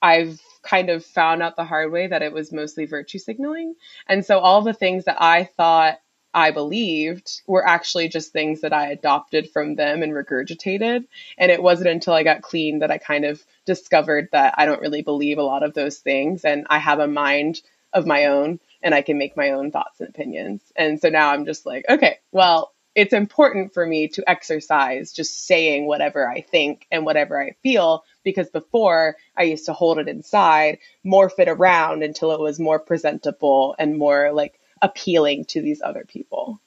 I've 0.00 0.40
kind 0.62 0.90
of 0.90 1.04
found 1.04 1.42
out 1.42 1.56
the 1.56 1.64
hard 1.64 1.90
way 1.92 2.06
that 2.06 2.22
it 2.22 2.32
was 2.32 2.52
mostly 2.52 2.86
virtue 2.86 3.18
signaling. 3.18 3.74
And 4.06 4.24
so 4.24 4.38
all 4.38 4.62
the 4.62 4.72
things 4.72 5.04
that 5.06 5.20
I 5.20 5.44
thought 5.44 6.00
I 6.34 6.50
believed 6.50 7.42
were 7.46 7.66
actually 7.66 8.08
just 8.08 8.32
things 8.32 8.60
that 8.60 8.72
I 8.72 8.90
adopted 8.90 9.50
from 9.50 9.74
them 9.74 10.02
and 10.02 10.12
regurgitated. 10.12 11.06
And 11.36 11.50
it 11.50 11.62
wasn't 11.62 11.90
until 11.90 12.14
I 12.14 12.22
got 12.22 12.42
clean 12.42 12.80
that 12.80 12.90
I 12.90 12.98
kind 12.98 13.24
of 13.24 13.42
discovered 13.64 14.28
that 14.32 14.54
I 14.56 14.66
don't 14.66 14.80
really 14.80 15.02
believe 15.02 15.38
a 15.38 15.42
lot 15.42 15.62
of 15.62 15.74
those 15.74 15.98
things. 15.98 16.44
And 16.44 16.66
I 16.70 16.78
have 16.78 17.00
a 17.00 17.08
mind 17.08 17.60
of 17.92 18.06
my 18.06 18.26
own 18.26 18.60
and 18.82 18.94
I 18.94 19.02
can 19.02 19.18
make 19.18 19.36
my 19.36 19.50
own 19.50 19.70
thoughts 19.70 20.00
and 20.00 20.08
opinions. 20.08 20.62
And 20.76 21.00
so 21.00 21.08
now 21.08 21.30
I'm 21.30 21.44
just 21.44 21.66
like, 21.66 21.84
okay, 21.88 22.18
well, 22.32 22.72
it's 22.94 23.12
important 23.12 23.74
for 23.74 23.86
me 23.86 24.08
to 24.08 24.28
exercise 24.28 25.12
just 25.12 25.46
saying 25.46 25.86
whatever 25.86 26.28
I 26.28 26.40
think 26.40 26.86
and 26.90 27.04
whatever 27.04 27.40
I 27.40 27.52
feel 27.62 28.04
because 28.24 28.50
before 28.50 29.16
I 29.36 29.44
used 29.44 29.66
to 29.66 29.72
hold 29.72 29.98
it 29.98 30.08
inside, 30.08 30.78
morph 31.04 31.38
it 31.38 31.48
around 31.48 32.02
until 32.02 32.32
it 32.32 32.40
was 32.40 32.58
more 32.58 32.80
presentable 32.80 33.76
and 33.78 33.96
more 33.98 34.32
like 34.32 34.58
appealing 34.82 35.44
to 35.46 35.62
these 35.62 35.80
other 35.80 36.04
people. 36.08 36.60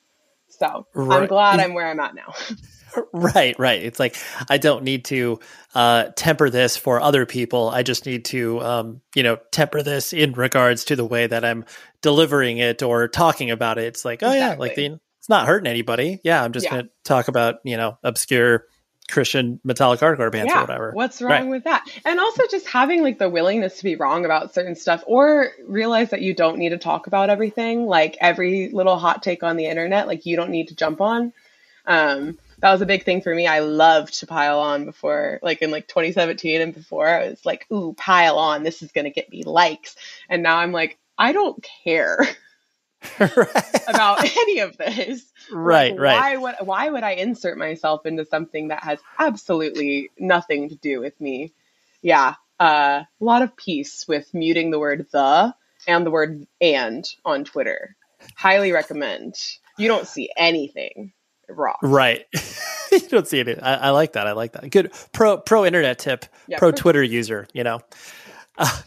So 0.47 0.87
I'm 1.09 1.27
glad 1.27 1.59
I'm 1.59 1.73
where 1.73 1.87
I'm 1.87 1.99
at 1.99 2.15
now. 2.15 2.33
Right, 3.13 3.57
right. 3.59 3.81
It's 3.83 3.99
like 3.99 4.15
I 4.49 4.57
don't 4.57 4.83
need 4.83 5.05
to 5.05 5.39
uh, 5.75 6.05
temper 6.15 6.49
this 6.49 6.77
for 6.77 6.99
other 7.01 7.25
people. 7.25 7.69
I 7.69 7.83
just 7.83 8.05
need 8.05 8.25
to, 8.25 8.61
um, 8.61 9.01
you 9.15 9.23
know, 9.23 9.37
temper 9.51 9.81
this 9.83 10.13
in 10.13 10.33
regards 10.33 10.85
to 10.85 10.95
the 10.95 11.05
way 11.05 11.27
that 11.27 11.45
I'm 11.45 11.65
delivering 12.01 12.57
it 12.57 12.83
or 12.83 13.07
talking 13.07 13.51
about 13.51 13.77
it. 13.77 13.85
It's 13.85 14.05
like, 14.05 14.23
oh 14.23 14.33
yeah, 14.33 14.55
like 14.57 14.75
the, 14.75 14.99
it's 15.19 15.29
not 15.29 15.47
hurting 15.47 15.67
anybody. 15.67 16.19
Yeah, 16.23 16.43
I'm 16.43 16.51
just 16.51 16.65
Yeah. 16.65 16.71
going 16.71 16.85
to 16.85 16.91
talk 17.03 17.27
about 17.27 17.55
you 17.63 17.77
know 17.77 17.97
obscure 18.03 18.65
Christian 19.09 19.59
metallic 19.63 19.99
hardcore 19.99 20.31
bands 20.31 20.53
or 20.53 20.61
whatever. 20.61 20.91
What's 20.93 21.21
wrong 21.21 21.31
Right. 21.31 21.49
with 21.49 21.63
that? 21.65 21.85
And 22.05 22.19
also 22.19 22.43
just 22.49 22.67
having 22.67 23.03
like 23.03 23.19
the 23.19 23.29
willingness 23.29 23.77
to 23.77 23.83
be 23.83 23.95
wrong 23.95 24.25
about 24.25 24.53
certain 24.53 24.75
stuff 24.75 25.03
or 25.05 25.49
realize 25.67 26.11
that 26.11 26.21
you 26.21 26.33
don't 26.33 26.57
need 26.57 26.69
to 26.69 26.77
talk 26.77 27.07
about 27.07 27.29
everything, 27.29 27.85
like 27.85 28.17
every 28.21 28.69
little 28.69 28.97
hot 28.97 29.21
take 29.21 29.43
on 29.43 29.57
the 29.57 29.65
internet, 29.65 30.07
like 30.07 30.25
you 30.25 30.37
don't 30.37 30.49
need 30.49 30.69
to 30.69 30.75
jump 30.75 31.01
on. 31.01 31.33
Um, 31.85 32.37
that 32.61 32.71
was 32.71 32.81
a 32.81 32.85
big 32.85 33.03
thing 33.03 33.21
for 33.21 33.33
me. 33.33 33.47
I 33.47 33.59
loved 33.59 34.19
to 34.19 34.27
pile 34.27 34.59
on 34.59 34.85
before, 34.85 35.39
like 35.41 35.61
in 35.61 35.71
like 35.71 35.87
2017 35.87 36.61
and 36.61 36.73
before. 36.73 37.07
I 37.07 37.29
was 37.29 37.45
like, 37.45 37.65
ooh, 37.71 37.93
pile 37.93 38.37
on. 38.37 38.63
This 38.63 38.83
is 38.83 38.91
going 38.91 39.05
to 39.05 39.11
get 39.11 39.31
me 39.31 39.43
likes. 39.43 39.95
And 40.29 40.43
now 40.43 40.57
I'm 40.57 40.71
like, 40.71 40.97
I 41.17 41.33
don't 41.33 41.65
care 41.83 42.19
about 43.19 44.23
any 44.37 44.59
of 44.59 44.77
this. 44.77 45.23
Right, 45.51 45.93
Like, 45.93 45.99
right. 45.99 46.15
Why 46.15 46.37
would 46.37 46.55
why 46.61 46.89
would 46.89 47.03
I 47.03 47.11
insert 47.11 47.57
myself 47.57 48.05
into 48.05 48.25
something 48.25 48.69
that 48.69 48.83
has 48.83 48.99
absolutely 49.19 50.11
nothing 50.19 50.69
to 50.69 50.75
do 50.75 51.01
with 51.01 51.19
me? 51.19 51.53
Yeah, 52.01 52.35
uh, 52.59 53.03
a 53.19 53.23
lot 53.23 53.41
of 53.41 53.55
peace 53.57 54.05
with 54.07 54.33
muting 54.33 54.71
the 54.71 54.79
word 54.79 55.07
the 55.11 55.55
and 55.87 56.05
the 56.05 56.11
word 56.11 56.45
and 56.61 57.05
on 57.25 57.43
Twitter. 57.43 57.95
Highly 58.35 58.71
recommend. 58.71 59.35
You 59.77 59.87
don't 59.87 60.07
see 60.07 60.29
anything 60.37 61.13
wrong. 61.55 61.75
Right. 61.81 62.25
you 62.91 62.99
don't 63.09 63.27
see 63.27 63.39
it. 63.39 63.59
I, 63.61 63.73
I 63.75 63.89
like 63.91 64.13
that. 64.13 64.27
I 64.27 64.31
like 64.33 64.53
that. 64.53 64.69
Good 64.69 64.91
pro 65.13 65.37
pro 65.37 65.65
internet 65.65 65.99
tip. 65.99 66.25
Yeah, 66.47 66.57
pro 66.57 66.71
pro- 66.71 66.77
Twitter 66.77 67.03
user. 67.03 67.47
You 67.53 67.63
know. 67.63 67.79
Uh, 68.57 68.81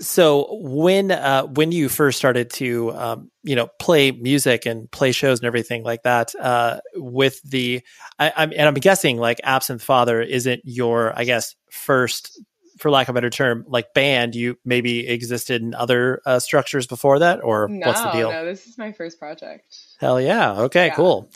so 0.00 0.48
when 0.62 1.10
uh, 1.10 1.42
when 1.44 1.72
you 1.72 1.88
first 1.90 2.16
started 2.18 2.50
to 2.50 2.92
um, 2.92 3.30
you 3.42 3.54
know 3.54 3.68
play 3.78 4.10
music 4.12 4.64
and 4.66 4.90
play 4.90 5.12
shows 5.12 5.40
and 5.40 5.46
everything 5.46 5.82
like 5.84 6.02
that 6.04 6.34
uh, 6.40 6.80
with 6.94 7.40
the 7.42 7.82
I, 8.18 8.32
I'm 8.34 8.50
and 8.52 8.62
I'm 8.62 8.74
guessing 8.74 9.18
like 9.18 9.40
Absinthe 9.44 9.82
Father 9.82 10.22
isn't 10.22 10.62
your 10.64 11.12
I 11.18 11.24
guess 11.24 11.54
first 11.70 12.40
for 12.78 12.90
lack 12.90 13.08
of 13.08 13.12
a 13.12 13.14
better 13.16 13.28
term 13.28 13.62
like 13.68 13.92
band 13.92 14.34
you 14.34 14.56
maybe 14.64 15.06
existed 15.06 15.60
in 15.60 15.74
other 15.74 16.22
uh, 16.24 16.38
structures 16.38 16.86
before 16.86 17.18
that 17.18 17.44
or 17.44 17.68
No, 17.68 17.86
what's 17.88 18.00
the 18.00 18.10
deal? 18.12 18.30
no, 18.32 18.46
this 18.46 18.66
is 18.66 18.78
my 18.78 18.92
first 18.92 19.18
project. 19.18 19.76
Hell 20.00 20.18
yeah. 20.18 20.52
Okay, 20.62 20.86
Yeah. 20.86 20.94
cool. 20.94 21.30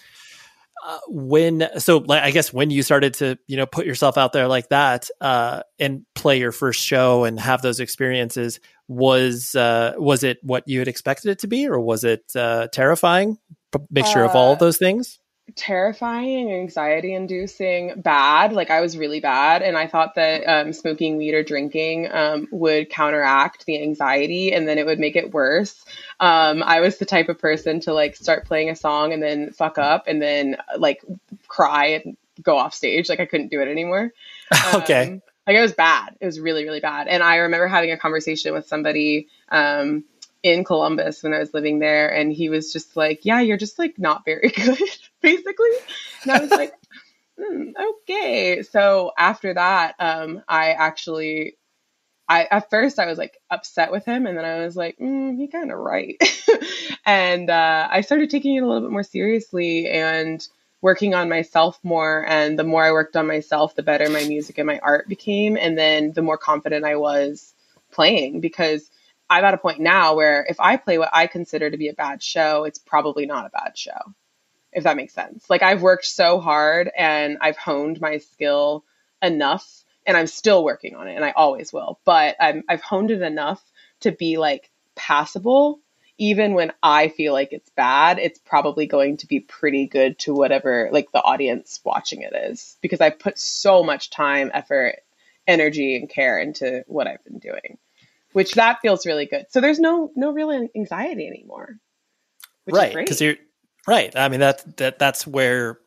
Uh, 0.87 0.99
when 1.09 1.66
so 1.78 1.97
like 1.97 2.22
I 2.22 2.30
guess 2.30 2.53
when 2.53 2.68
you 2.68 2.82
started 2.82 3.14
to 3.14 3.39
you 3.47 3.57
know 3.57 3.64
put 3.64 3.87
yourself 3.87 4.18
out 4.18 4.35
there 4.35 4.49
like 4.49 4.68
that 4.68 5.09
uh, 5.18 5.62
and 5.78 6.05
play 6.14 6.39
your 6.39 6.53
first 6.53 6.85
show 6.85 7.24
and 7.24 7.41
have 7.41 7.62
those 7.62 7.80
experiences 7.80 8.61
was 8.87 9.55
uh, 9.55 9.95
was 9.97 10.24
it 10.24 10.37
what 10.43 10.64
you 10.66 10.80
had 10.80 10.89
expected 10.89 11.30
it 11.30 11.39
to 11.39 11.47
be 11.47 11.66
or 11.66 11.80
was 11.80 12.05
it 12.05 12.24
uh, 12.37 12.68
terrifying? 12.68 13.39
P- 13.72 13.80
mixture 13.91 14.24
of 14.24 14.37
all 14.37 14.53
of 14.53 14.59
Uh, 14.59 14.66
those 14.66 14.76
things 14.76 15.18
terrifying, 15.57 16.53
anxiety 16.53 17.15
inducing, 17.15 18.01
bad. 18.01 18.53
Like 18.53 18.71
I 18.71 18.81
was 18.81 18.97
really 18.97 19.21
bad. 19.21 19.63
And 19.63 19.77
I 19.77 19.87
thought 19.87 20.15
that 20.17 20.45
um, 20.45 20.73
smoking 20.73 21.17
weed 21.17 21.35
or 21.35 21.43
drinking 21.43 22.11
um, 22.11 22.49
would 22.51 22.91
counteract 22.91 23.67
the 23.67 23.81
anxiety 23.83 24.53
and 24.53 24.67
then 24.67 24.79
it 24.79 24.87
would 24.87 24.99
make 24.99 25.17
it 25.17 25.33
worse. 25.33 25.85
Um, 26.19 26.63
I 26.63 26.81
was 26.81 26.99
the 26.99 27.07
type 27.07 27.29
of 27.29 27.39
person 27.39 27.81
to 27.81 27.93
like 27.93 28.17
start 28.17 28.47
playing 28.47 28.71
a 28.71 28.77
song 28.77 29.13
and 29.13 29.23
then 29.23 29.53
fuck 29.53 29.79
up 29.79 30.05
and 30.07 30.21
then 30.21 30.57
like 30.79 31.05
cry 31.47 31.87
and 31.87 32.17
go 32.43 32.57
off 32.57 32.75
stage. 32.75 33.09
Like 33.09 33.21
I 33.21 33.27
couldn't 33.27 33.51
do 33.51 33.61
it 33.61 33.69
anymore. 33.69 34.13
okay. 34.75 35.13
Um, 35.13 35.23
like 35.47 35.57
it 35.57 35.61
was 35.61 35.73
bad. 35.73 36.17
It 36.21 36.27
was 36.27 36.41
really, 36.41 36.65
really 36.65 36.81
bad. 36.81 37.07
And 37.07 37.23
I 37.23 37.37
remember 37.37 37.69
having 37.69 37.91
a 37.91 37.99
conversation 37.99 38.55
with 38.55 38.67
somebody 38.67 39.29
um, 39.51 40.05
in 40.43 40.65
Columbus 40.65 41.23
when 41.23 41.35
I 41.35 41.39
was 41.39 41.53
living 41.53 41.79
there, 41.79 42.09
and 42.09 42.33
he 42.33 42.49
was 42.49 42.73
just 42.73 42.97
like, 42.97 43.25
"Yeah, 43.25 43.41
you're 43.41 43.57
just 43.57 43.79
like 43.79 43.99
not 43.99 44.25
very 44.25 44.49
good, 44.55 44.79
basically." 45.25 45.70
And 46.22 46.33
I 46.33 46.41
was 46.41 46.51
like, 46.51 46.72
mm, 47.41 47.72
"Okay." 48.03 48.62
So 48.62 49.12
after 49.18 49.55
that, 49.55 49.97
um, 49.99 50.43
I 50.49 50.72
actually, 50.72 51.57
I 52.29 52.45
at 52.45 52.70
first 52.70 52.99
I 52.99 53.07
was 53.07 53.18
like 53.18 53.39
upset 53.51 53.91
with 53.93 54.05
him, 54.05 54.27
and 54.27 54.39
then 54.39 54.45
I 54.45 54.64
was 54.64 54.77
like, 54.77 54.99
mm, 54.99 55.37
"He 55.37 55.49
kind 55.49 55.72
of 55.72 55.79
right," 55.79 56.16
and 57.07 57.51
uh, 57.51 57.89
I 57.91 58.03
started 58.03 58.31
taking 58.31 58.57
it 58.57 58.62
a 58.62 58.66
little 58.66 58.83
bit 58.83 58.93
more 58.93 59.03
seriously 59.03 59.89
and 59.89 60.47
working 60.83 61.14
on 61.14 61.31
myself 61.31 61.79
more 61.83 62.27
and 62.29 62.59
the 62.59 62.64
more 62.64 62.85
I 62.85 62.93
worked 62.93 63.16
on 63.16 63.27
myself 63.27 63.75
the 63.75 63.83
better 63.83 64.11
my 64.11 64.25
music 64.25 64.59
and 64.59 64.66
my 64.66 64.79
art 64.81 65.09
became 65.09 65.57
and 65.57 65.79
then 65.79 66.12
the 66.12 66.20
more 66.20 66.37
confident 66.37 66.85
I 66.85 66.97
was 66.97 67.55
playing 67.91 68.41
because 68.41 68.91
I'm 69.31 69.45
at 69.45 69.55
a 69.55 69.59
point 69.59 69.81
now 69.81 70.14
where 70.14 70.45
if 70.49 70.61
I 70.61 70.77
play 70.77 70.99
what 70.99 71.11
I 71.12 71.27
consider 71.27 71.70
to 71.70 71.77
be 71.77 71.89
a 71.89 71.95
bad 71.95 72.22
show, 72.22 72.64
it's 72.64 72.79
probably 72.79 73.27
not 73.27 73.47
a 73.47 73.51
bad 73.51 73.79
show, 73.79 73.99
if 74.75 74.85
that 74.85 74.97
makes 74.97 75.14
sense. 75.14 75.49
Like 75.49 75.62
I've 75.62 75.83
worked 75.83 76.07
so 76.07 76.41
hard 76.41 76.91
and 76.97 77.39
I've 77.41 77.57
honed 77.57 78.01
my 78.01 78.18
skill 78.18 78.85
enough, 79.22 79.85
and 80.07 80.16
I'm 80.16 80.27
still 80.27 80.64
working 80.64 80.97
on 80.97 81.09
it, 81.09 81.14
and 81.14 81.25
I 81.25 81.31
always 81.31 81.72
will. 81.72 81.99
But 82.05 82.37
i 82.41 82.62
have 82.68 82.83
honed 82.83 83.11
it 83.11 83.22
enough 83.22 83.62
to 84.01 84.12
be 84.12 84.37
like 84.37 84.70
passable. 84.95 85.81
Even 86.16 86.55
when 86.55 86.72
I 86.81 87.09
feel 87.09 87.33
like 87.33 87.53
it's 87.53 87.70
bad, 87.70 88.20
it's 88.20 88.39
probably 88.39 88.87
going 88.87 89.16
to 89.16 89.27
be 89.27 89.41
pretty 89.41 89.87
good 89.87 90.16
to 90.20 90.33
whatever 90.33 90.89
like 90.93 91.11
the 91.11 91.22
audience 91.22 91.81
watching 91.85 92.22
it 92.22 92.33
is 92.33 92.77
because 92.81 93.01
I 93.01 93.11
put 93.11 93.37
so 93.37 93.83
much 93.83 94.11
time, 94.11 94.53
effort, 94.55 95.01
energy, 95.47 95.97
and 95.97 96.09
care 96.09 96.39
into 96.39 96.85
what 96.87 97.09
I've 97.09 97.25
been 97.25 97.39
doing 97.39 97.79
which 98.35 98.55
that 98.55 98.81
feels 98.83 99.07
really 99.07 99.27
good. 99.27 99.47
So 99.51 99.61
there's 99.61 99.79
no 99.79 100.11
no 100.14 100.33
real 100.33 100.51
anxiety 100.77 101.27
anymore. 101.27 101.79
right, 102.66 102.95
because 102.95 103.20
you're 103.20 103.37
right. 103.87 104.14
I 104.16 104.28
mean 104.28 104.41
that 104.41 104.76
that 104.78 104.99
that's 104.99 105.26
where 105.26 105.78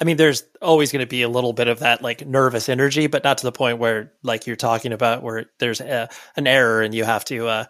I 0.00 0.04
mean 0.04 0.16
there's 0.16 0.44
always 0.60 0.92
going 0.92 1.00
to 1.04 1.08
be 1.08 1.22
a 1.22 1.28
little 1.28 1.52
bit 1.52 1.68
of 1.68 1.80
that 1.80 2.02
like 2.02 2.26
nervous 2.26 2.68
energy, 2.68 3.06
but 3.06 3.24
not 3.24 3.38
to 3.38 3.44
the 3.44 3.52
point 3.52 3.78
where 3.78 4.12
like 4.22 4.46
you're 4.46 4.56
talking 4.56 4.92
about 4.92 5.22
where 5.22 5.46
there's 5.58 5.80
a, 5.80 6.08
an 6.36 6.46
error 6.46 6.82
and 6.82 6.94
you 6.94 7.04
have 7.04 7.24
to 7.26 7.46
uh, 7.46 7.64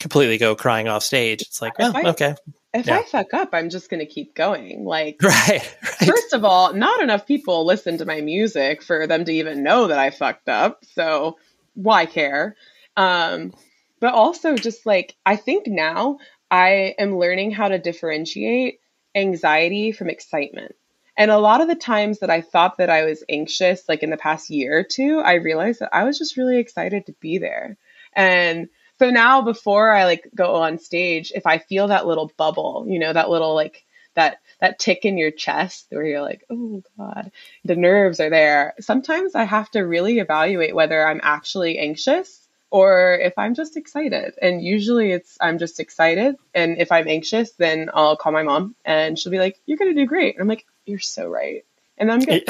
completely 0.00 0.38
go 0.38 0.54
crying 0.54 0.88
off 0.88 1.02
stage. 1.02 1.42
It's 1.42 1.62
like, 1.62 1.72
oh, 1.78 1.92
I, 1.94 2.10
okay. 2.10 2.34
If 2.74 2.86
yeah. 2.86 2.98
I 2.98 3.02
fuck 3.04 3.34
up, 3.34 3.50
I'm 3.52 3.70
just 3.70 3.90
going 3.90 4.00
to 4.00 4.06
keep 4.06 4.34
going. 4.34 4.84
Like, 4.84 5.18
right, 5.22 5.76
right. 5.82 6.08
First 6.08 6.32
of 6.32 6.44
all, 6.44 6.72
not 6.72 7.02
enough 7.02 7.26
people 7.26 7.66
listen 7.66 7.98
to 7.98 8.06
my 8.06 8.20
music 8.20 8.82
for 8.82 9.06
them 9.06 9.24
to 9.24 9.32
even 9.32 9.62
know 9.62 9.88
that 9.88 9.98
I 9.98 10.10
fucked 10.10 10.48
up. 10.48 10.84
So 10.94 11.36
why 11.74 12.06
care? 12.06 12.56
Um, 12.96 13.52
but 14.00 14.14
also 14.14 14.56
just 14.56 14.84
like 14.84 15.16
I 15.24 15.36
think 15.36 15.66
now 15.66 16.18
I 16.50 16.94
am 16.98 17.16
learning 17.16 17.52
how 17.52 17.68
to 17.68 17.78
differentiate 17.78 18.80
anxiety 19.14 19.92
from 19.92 20.10
excitement. 20.10 20.74
And 21.16 21.30
a 21.30 21.38
lot 21.38 21.60
of 21.60 21.68
the 21.68 21.74
times 21.74 22.20
that 22.20 22.30
I 22.30 22.40
thought 22.40 22.78
that 22.78 22.90
I 22.90 23.04
was 23.04 23.22
anxious, 23.28 23.88
like 23.88 24.02
in 24.02 24.10
the 24.10 24.16
past 24.16 24.50
year 24.50 24.78
or 24.78 24.82
two, 24.82 25.20
I 25.20 25.34
realized 25.34 25.80
that 25.80 25.94
I 25.94 26.04
was 26.04 26.18
just 26.18 26.36
really 26.36 26.58
excited 26.58 27.06
to 27.06 27.12
be 27.20 27.38
there. 27.38 27.76
And 28.14 28.68
so 28.98 29.10
now 29.10 29.42
before 29.42 29.92
I 29.92 30.04
like 30.04 30.28
go 30.34 30.54
on 30.54 30.78
stage, 30.78 31.32
if 31.34 31.46
I 31.46 31.58
feel 31.58 31.88
that 31.88 32.06
little 32.06 32.32
bubble, 32.36 32.86
you 32.88 32.98
know, 32.98 33.12
that 33.12 33.30
little 33.30 33.54
like 33.54 33.84
that 34.14 34.38
that 34.60 34.78
tick 34.78 35.04
in 35.04 35.18
your 35.18 35.30
chest 35.30 35.86
where 35.90 36.04
you're 36.04 36.22
like, 36.22 36.44
oh 36.50 36.82
God, 36.96 37.32
the 37.64 37.76
nerves 37.76 38.20
are 38.20 38.30
there. 38.30 38.74
Sometimes 38.80 39.34
I 39.34 39.44
have 39.44 39.70
to 39.72 39.80
really 39.80 40.18
evaluate 40.18 40.74
whether 40.74 41.06
I'm 41.06 41.20
actually 41.22 41.78
anxious 41.78 42.41
or 42.72 43.18
if 43.20 43.34
I'm 43.36 43.54
just 43.54 43.76
excited. 43.76 44.32
And 44.40 44.62
usually 44.64 45.12
it's 45.12 45.36
I'm 45.40 45.58
just 45.58 45.78
excited. 45.78 46.36
And 46.54 46.78
if 46.78 46.90
I'm 46.90 47.06
anxious, 47.06 47.52
then 47.52 47.90
I'll 47.92 48.16
call 48.16 48.32
my 48.32 48.42
mom 48.42 48.74
and 48.84 49.18
she'll 49.18 49.30
be 49.30 49.38
like, 49.38 49.60
You're 49.66 49.76
gonna 49.76 49.94
do 49.94 50.06
great. 50.06 50.34
And 50.34 50.42
I'm 50.42 50.48
like, 50.48 50.66
You're 50.86 50.98
so 50.98 51.28
right. 51.28 51.64
And 51.98 52.10
I'm 52.10 52.20
good. 52.20 52.44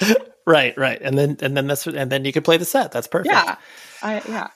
right, 0.46 0.76
right. 0.76 1.00
And 1.00 1.16
then 1.16 1.36
and 1.40 1.56
then 1.56 1.68
that's 1.68 1.86
and 1.86 2.10
then 2.10 2.24
you 2.24 2.32
can 2.32 2.42
play 2.42 2.56
the 2.56 2.64
set. 2.64 2.90
That's 2.90 3.06
perfect. 3.06 3.32
Yeah. 3.32 3.56
I 4.02 4.22
yeah. 4.28 4.48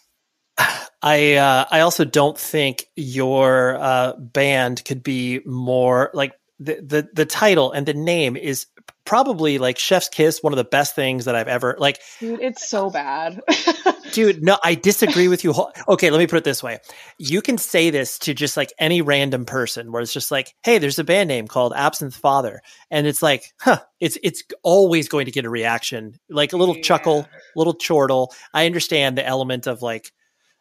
I 1.03 1.35
uh, 1.35 1.65
I 1.71 1.81
also 1.81 2.05
don't 2.05 2.37
think 2.37 2.87
your 2.97 3.77
uh, 3.77 4.17
band 4.17 4.85
could 4.85 5.05
be 5.05 5.41
more 5.47 6.11
like 6.13 6.33
the, 6.61 6.75
the 6.75 7.09
the 7.15 7.25
title 7.25 7.73
and 7.73 7.87
the 7.87 7.95
name 7.95 8.37
is 8.37 8.67
probably 9.07 9.59
like 9.59 9.79
Chef's 9.79 10.09
Kiss, 10.09 10.43
one 10.43 10.53
of 10.53 10.59
the 10.59 10.65
best 10.65 10.95
things 10.95 11.25
that 11.25 11.35
I've 11.35 11.49
ever 11.49 11.75
like. 11.79 12.01
Dude, 12.21 12.41
it's 12.41 12.69
so 12.69 12.91
bad. 12.91 13.41
dude, 14.13 14.43
no, 14.43 14.59
I 14.63 14.75
disagree 14.75 15.27
with 15.27 15.43
you. 15.43 15.55
Okay, 15.89 16.11
let 16.11 16.19
me 16.19 16.27
put 16.27 16.37
it 16.37 16.45
this 16.45 16.63
way: 16.63 16.79
you 17.19 17.41
can 17.41 17.57
say 17.57 17.89
this 17.89 18.19
to 18.21 18.35
just 18.35 18.59
like 18.59 18.73
any 18.79 19.01
random 19.01 19.47
person, 19.47 19.91
where 19.91 20.03
it's 20.03 20.13
just 20.13 20.31
like, 20.31 20.55
"Hey, 20.63 20.79
there's 20.79 20.99
a 20.99 21.05
band 21.05 21.29
name 21.29 21.49
called 21.49 21.73
Absinthe 21.75 22.15
Father," 22.15 22.61
and 22.91 23.07
it's 23.07 23.23
like, 23.23 23.53
huh, 23.59 23.81
it's 23.99 24.19
it's 24.23 24.43
always 24.63 25.09
going 25.09 25.25
to 25.25 25.33
get 25.33 25.47
a 25.47 25.51
reaction, 25.51 26.21
like 26.29 26.53
a 26.53 26.59
little 26.59 26.77
yeah. 26.77 26.83
chuckle, 26.83 27.27
little 27.57 27.75
chortle. 27.75 28.33
I 28.53 28.67
understand 28.67 29.17
the 29.17 29.27
element 29.27 29.67
of 29.67 29.81
like 29.81 30.13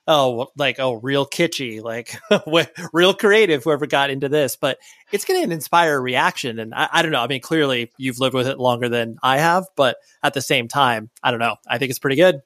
oh, 0.10 0.48
like, 0.58 0.80
oh, 0.80 0.94
real 0.94 1.26
kitschy, 1.26 1.82
like 1.82 2.20
real 2.94 3.14
creative, 3.14 3.64
whoever 3.64 3.86
got 3.86 4.10
into 4.10 4.28
this, 4.28 4.56
but 4.56 4.80
it's 5.12 5.24
going 5.24 5.48
to 5.48 5.54
inspire 5.54 5.98
a 5.98 6.00
reaction. 6.00 6.58
And 6.58 6.74
I, 6.74 6.90
I, 6.92 7.02
don't 7.04 7.12
know. 7.12 7.22
I 7.22 7.28
mean, 7.28 7.42
clearly 7.42 7.92
you've 7.96 8.20
lived 8.20 8.34
with 8.34 8.48
it 8.48 8.58
longer 8.58 8.90
than 8.90 9.18
I 9.22 9.38
have, 9.38 9.68
but 9.76 9.98
at 10.24 10.34
the 10.34 10.42
same 10.42 10.68
time, 10.68 11.12
I 11.24 11.30
don't 11.30 11.40
know. 11.40 11.58
I 11.68 11.78
think 11.78 11.92
it's 11.92 12.00
pretty 12.00 12.16
good. 12.16 12.42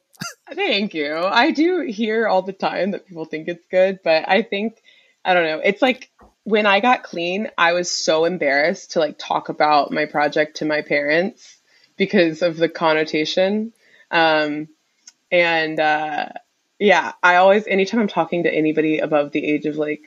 Thank 0.54 0.94
you. 0.94 1.18
I 1.18 1.52
do 1.52 1.82
hear 1.82 2.28
all 2.28 2.42
the 2.42 2.54
time 2.54 2.92
that 2.92 3.08
people 3.08 3.26
think 3.26 3.48
it's 3.48 3.66
good, 3.72 4.00
but 4.04 4.28
I 4.28 4.42
think, 4.42 4.84
I 5.24 5.34
don't 5.34 5.46
know. 5.46 5.62
It's 5.64 5.82
like 5.82 6.12
when 6.44 6.66
I 6.66 6.82
got 6.82 7.04
clean, 7.04 7.50
I 7.58 7.72
was 7.72 7.90
so 7.90 8.26
embarrassed 8.26 8.92
to 8.92 9.00
like 9.00 9.16
talk 9.18 9.48
about 9.48 9.90
my 9.90 10.06
project 10.06 10.58
to 10.58 10.66
my 10.66 10.82
parents 10.82 11.58
because 11.96 12.42
of 12.42 12.58
the 12.58 12.68
connotation. 12.68 13.72
Um, 14.12 14.68
and, 15.32 15.80
uh, 15.80 16.30
yeah, 16.80 17.14
I 17.22 17.36
always 17.38 17.68
anytime 17.68 18.00
I'm 18.02 18.08
talking 18.08 18.44
to 18.44 18.54
anybody 18.54 19.00
above 19.00 19.32
the 19.32 19.44
age 19.46 19.66
of 19.66 19.78
like 19.78 20.02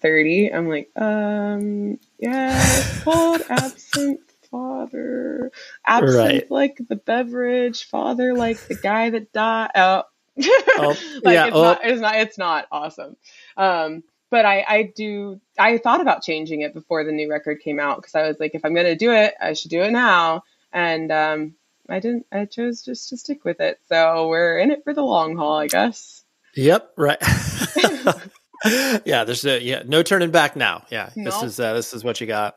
30, 0.00 0.52
I'm 0.52 0.68
like, 0.68 0.90
um, 0.96 1.98
yeah, 2.18 2.56
it's 2.56 3.02
called 3.02 3.42
absent 3.48 4.20
father. 4.50 5.50
Absent 5.86 6.16
right. 6.16 6.50
like 6.50 6.80
the 6.88 6.96
beverage, 6.96 7.84
father 7.84 8.34
like 8.34 8.58
the 8.68 8.74
guy 8.74 9.10
that 9.10 9.32
died. 9.32 9.70
Oh. 9.74 10.02
oh 10.38 10.88
like 11.24 11.34
yeah, 11.34 11.46
it's, 11.46 11.56
oh. 11.56 11.62
not, 11.62 11.80
it's 11.84 12.00
not 12.00 12.14
it's 12.16 12.38
not 12.38 12.66
awesome. 12.70 13.16
Um, 13.56 14.04
but 14.30 14.44
I, 14.44 14.64
I 14.68 14.82
do 14.94 15.40
I 15.58 15.78
thought 15.78 16.00
about 16.00 16.22
changing 16.22 16.60
it 16.60 16.74
before 16.74 17.04
the 17.04 17.12
new 17.12 17.30
record 17.30 17.60
came 17.60 17.80
out 17.80 17.96
because 17.96 18.14
I 18.14 18.28
was 18.28 18.38
like, 18.38 18.54
if 18.54 18.64
I'm 18.64 18.74
gonna 18.74 18.96
do 18.96 19.12
it, 19.12 19.34
I 19.40 19.54
should 19.54 19.70
do 19.70 19.82
it 19.82 19.90
now. 19.90 20.44
And 20.72 21.10
um, 21.10 21.54
I 21.88 22.00
didn't. 22.00 22.26
I 22.32 22.44
chose 22.44 22.82
just 22.82 23.08
to 23.10 23.16
stick 23.16 23.44
with 23.44 23.60
it. 23.60 23.78
So 23.88 24.28
we're 24.28 24.58
in 24.58 24.70
it 24.70 24.84
for 24.84 24.94
the 24.94 25.02
long 25.02 25.36
haul, 25.36 25.58
I 25.58 25.68
guess. 25.68 26.24
Yep. 26.54 26.92
Right. 26.96 27.18
yeah. 29.04 29.24
There's 29.24 29.44
a, 29.44 29.62
yeah 29.62 29.82
no 29.86 30.02
turning 30.02 30.30
back 30.30 30.56
now. 30.56 30.84
Yeah. 30.90 31.10
This 31.14 31.42
is 31.42 31.60
uh, 31.60 31.74
this 31.74 31.94
is 31.94 32.04
what 32.04 32.20
you 32.20 32.26
got. 32.26 32.56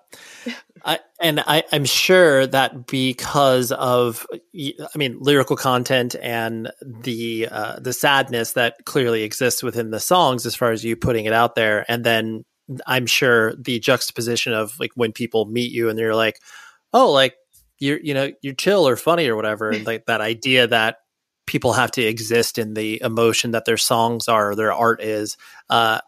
I, 0.84 1.00
and 1.20 1.40
I, 1.42 1.64
I'm 1.72 1.86
sure 1.86 2.48
that 2.48 2.88
because 2.88 3.72
of, 3.72 4.26
I 4.56 4.74
mean, 4.96 5.18
lyrical 5.20 5.56
content 5.56 6.16
and 6.20 6.72
the 6.82 7.48
uh, 7.52 7.80
the 7.80 7.94
sadness 7.94 8.54
that 8.54 8.84
clearly 8.86 9.24
exists 9.24 9.62
within 9.62 9.92
the 9.92 10.00
songs, 10.00 10.46
as 10.46 10.56
far 10.56 10.72
as 10.72 10.84
you 10.84 10.96
putting 10.96 11.26
it 11.26 11.34
out 11.34 11.56
there, 11.56 11.86
and 11.88 12.04
then 12.04 12.46
I'm 12.86 13.06
sure 13.06 13.54
the 13.56 13.80
juxtaposition 13.80 14.54
of 14.54 14.80
like 14.80 14.92
when 14.96 15.12
people 15.12 15.46
meet 15.46 15.72
you 15.72 15.90
and 15.90 15.98
they're 15.98 16.16
like, 16.16 16.40
oh, 16.94 17.12
like 17.12 17.36
you're 17.82 18.00
you 18.00 18.14
know 18.14 18.32
you're 18.42 18.54
chill 18.54 18.88
or 18.88 18.96
funny 18.96 19.28
or 19.28 19.36
whatever 19.36 19.72
and 19.72 19.86
like 19.86 20.06
that 20.06 20.22
idea 20.22 20.68
that 20.68 20.98
people 21.46 21.74
have 21.74 21.92
to 21.92 22.02
exist 22.02 22.58
in 22.58 22.76
the 22.76 23.02
emotion 23.02 23.52
that 23.52 23.66
their 23.66 23.78
songs 23.78 24.28
are 24.28 24.52
or 24.52 24.56
their 24.56 24.72
art 24.72 25.02
is 25.02 25.36
uh, 25.70 26.00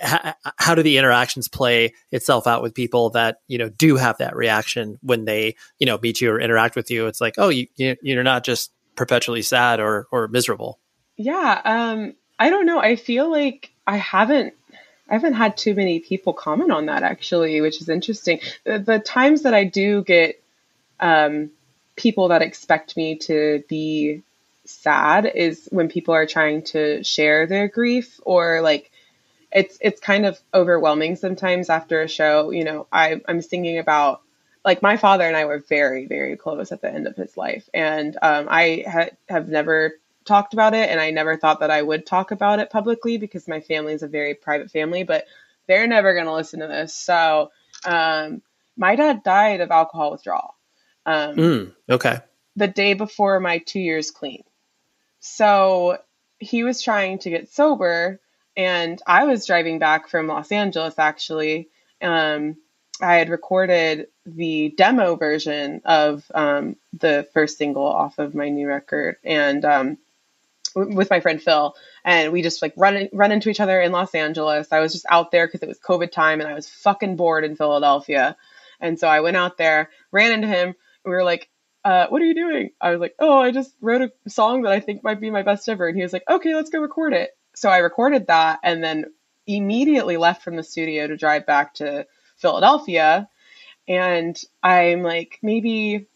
how, 0.00 0.34
how 0.56 0.74
do 0.74 0.82
the 0.82 0.98
interactions 0.98 1.48
play 1.48 1.94
itself 2.10 2.46
out 2.46 2.62
with 2.62 2.74
people 2.74 3.10
that 3.10 3.38
you 3.48 3.58
know 3.58 3.68
do 3.68 3.96
have 3.96 4.18
that 4.18 4.36
reaction 4.36 4.98
when 5.02 5.24
they 5.24 5.56
you 5.78 5.86
know 5.86 5.98
meet 6.02 6.20
you 6.20 6.30
or 6.30 6.40
interact 6.40 6.76
with 6.76 6.90
you? 6.90 7.06
It's 7.06 7.20
like 7.20 7.34
oh 7.38 7.48
you 7.48 7.66
you're 7.76 8.22
not 8.22 8.44
just 8.44 8.72
perpetually 8.94 9.42
sad 9.42 9.80
or 9.80 10.06
or 10.12 10.28
miserable. 10.28 10.78
Yeah 11.16 11.60
um 11.64 12.14
i 12.38 12.50
don't 12.50 12.66
know. 12.66 12.78
I 12.78 12.96
feel 12.96 13.30
like 13.30 13.72
i 13.86 13.96
haven't 13.96 14.54
I 15.08 15.14
haven't 15.14 15.34
had 15.34 15.58
too 15.58 15.74
many 15.74 16.00
people 16.00 16.32
comment 16.32 16.70
on 16.70 16.86
that 16.86 17.02
actually, 17.02 17.60
which 17.60 17.82
is 17.82 17.88
interesting. 17.90 18.40
The, 18.64 18.78
the 18.78 18.98
times 18.98 19.42
that 19.42 19.52
I 19.52 19.64
do 19.64 20.02
get 20.02 20.41
um, 21.02 21.50
people 21.96 22.28
that 22.28 22.42
expect 22.42 22.96
me 22.96 23.16
to 23.16 23.62
be 23.68 24.22
sad 24.64 25.26
is 25.26 25.68
when 25.70 25.88
people 25.88 26.14
are 26.14 26.26
trying 26.26 26.62
to 26.62 27.02
share 27.04 27.46
their 27.46 27.68
grief 27.68 28.20
or 28.24 28.62
like 28.62 28.90
it's 29.50 29.76
it's 29.80 30.00
kind 30.00 30.24
of 30.24 30.40
overwhelming 30.54 31.16
sometimes 31.16 31.68
after 31.68 32.00
a 32.00 32.08
show. 32.08 32.50
You 32.50 32.64
know, 32.64 32.86
I 32.90 33.20
I'm 33.28 33.42
thinking 33.42 33.78
about 33.78 34.22
like 34.64 34.80
my 34.80 34.96
father 34.96 35.24
and 35.26 35.36
I 35.36 35.44
were 35.44 35.58
very 35.58 36.06
very 36.06 36.36
close 36.36 36.72
at 36.72 36.80
the 36.80 36.92
end 36.92 37.06
of 37.06 37.16
his 37.16 37.36
life, 37.36 37.68
and 37.74 38.16
um, 38.22 38.46
I 38.48 38.84
ha- 38.90 39.16
have 39.28 39.48
never 39.48 39.98
talked 40.24 40.54
about 40.54 40.74
it, 40.74 40.88
and 40.88 41.00
I 41.00 41.10
never 41.10 41.36
thought 41.36 41.60
that 41.60 41.70
I 41.70 41.82
would 41.82 42.06
talk 42.06 42.30
about 42.30 42.60
it 42.60 42.70
publicly 42.70 43.18
because 43.18 43.48
my 43.48 43.60
family 43.60 43.92
is 43.92 44.02
a 44.02 44.08
very 44.08 44.34
private 44.34 44.70
family, 44.70 45.02
but 45.02 45.26
they're 45.66 45.88
never 45.88 46.14
going 46.14 46.26
to 46.26 46.34
listen 46.34 46.60
to 46.60 46.68
this. 46.68 46.94
So, 46.94 47.50
um, 47.84 48.40
my 48.76 48.96
dad 48.96 49.24
died 49.24 49.60
of 49.60 49.70
alcohol 49.70 50.12
withdrawal. 50.12 50.54
Um, 51.06 51.36
Mm, 51.36 51.74
okay. 51.90 52.20
the 52.56 52.68
day 52.68 52.94
before 52.94 53.40
my 53.40 53.58
two 53.58 53.80
years 53.80 54.10
clean. 54.10 54.44
So 55.20 55.98
he 56.38 56.64
was 56.64 56.82
trying 56.82 57.18
to 57.20 57.30
get 57.30 57.48
sober, 57.52 58.20
and 58.56 59.00
I 59.06 59.24
was 59.24 59.46
driving 59.46 59.78
back 59.78 60.08
from 60.08 60.26
Los 60.26 60.50
Angeles 60.52 60.98
actually. 60.98 61.68
Um, 62.00 62.56
I 63.00 63.16
had 63.16 63.30
recorded 63.30 64.08
the 64.26 64.74
demo 64.76 65.16
version 65.16 65.80
of 65.84 66.24
um, 66.34 66.76
the 66.92 67.26
first 67.32 67.58
single 67.58 67.86
off 67.86 68.18
of 68.18 68.34
my 68.34 68.48
new 68.48 68.68
record, 68.68 69.16
and 69.24 69.64
um, 69.64 69.98
w- 70.74 70.96
with 70.96 71.10
my 71.10 71.20
friend 71.20 71.42
Phil, 71.42 71.74
and 72.04 72.32
we 72.32 72.42
just 72.42 72.62
like 72.62 72.74
run 72.76 73.08
run 73.12 73.32
into 73.32 73.48
each 73.48 73.60
other 73.60 73.80
in 73.80 73.92
Los 73.92 74.14
Angeles. 74.14 74.72
I 74.72 74.80
was 74.80 74.92
just 74.92 75.06
out 75.08 75.30
there 75.30 75.46
because 75.46 75.62
it 75.62 75.68
was 75.68 75.78
COVID 75.80 76.10
time, 76.12 76.40
and 76.40 76.48
I 76.48 76.54
was 76.54 76.68
fucking 76.68 77.16
bored 77.16 77.44
in 77.44 77.56
Philadelphia, 77.56 78.36
and 78.80 78.98
so 78.98 79.08
I 79.08 79.20
went 79.20 79.36
out 79.36 79.56
there, 79.56 79.90
ran 80.10 80.32
into 80.32 80.48
him. 80.48 80.74
We 81.04 81.12
were 81.12 81.24
like, 81.24 81.48
uh, 81.84 82.06
"What 82.08 82.22
are 82.22 82.26
you 82.26 82.34
doing?" 82.34 82.70
I 82.80 82.90
was 82.90 83.00
like, 83.00 83.14
"Oh, 83.18 83.40
I 83.40 83.50
just 83.50 83.74
wrote 83.80 84.02
a 84.02 84.30
song 84.30 84.62
that 84.62 84.72
I 84.72 84.80
think 84.80 85.02
might 85.02 85.20
be 85.20 85.30
my 85.30 85.42
best 85.42 85.68
ever," 85.68 85.88
and 85.88 85.96
he 85.96 86.02
was 86.02 86.12
like, 86.12 86.28
"Okay, 86.28 86.54
let's 86.54 86.70
go 86.70 86.80
record 86.80 87.12
it." 87.12 87.36
So 87.54 87.68
I 87.68 87.78
recorded 87.78 88.28
that, 88.28 88.60
and 88.62 88.82
then 88.82 89.06
immediately 89.46 90.16
left 90.16 90.42
from 90.42 90.56
the 90.56 90.62
studio 90.62 91.06
to 91.06 91.16
drive 91.16 91.46
back 91.46 91.74
to 91.74 92.06
Philadelphia. 92.36 93.28
And 93.88 94.40
I'm 94.62 95.02
like 95.02 95.38
maybe 95.42 96.06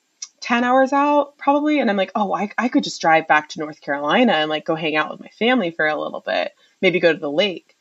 10 0.40 0.64
hours 0.64 0.92
out 0.92 1.38
probably. 1.38 1.80
And 1.80 1.90
I'm 1.90 1.96
like, 1.96 2.12
oh, 2.14 2.32
I, 2.32 2.50
I 2.56 2.68
could 2.68 2.84
just 2.84 3.00
drive 3.00 3.26
back 3.26 3.48
to 3.50 3.60
North 3.60 3.80
Carolina 3.80 4.32
and 4.32 4.50
like 4.50 4.64
go 4.64 4.74
hang 4.74 4.96
out 4.96 5.10
with 5.10 5.20
my 5.20 5.28
family 5.28 5.70
for 5.70 5.86
a 5.86 6.00
little 6.00 6.20
bit, 6.20 6.52
maybe 6.80 7.00
go 7.00 7.12
to 7.12 7.18
the 7.18 7.30
lake. 7.30 7.76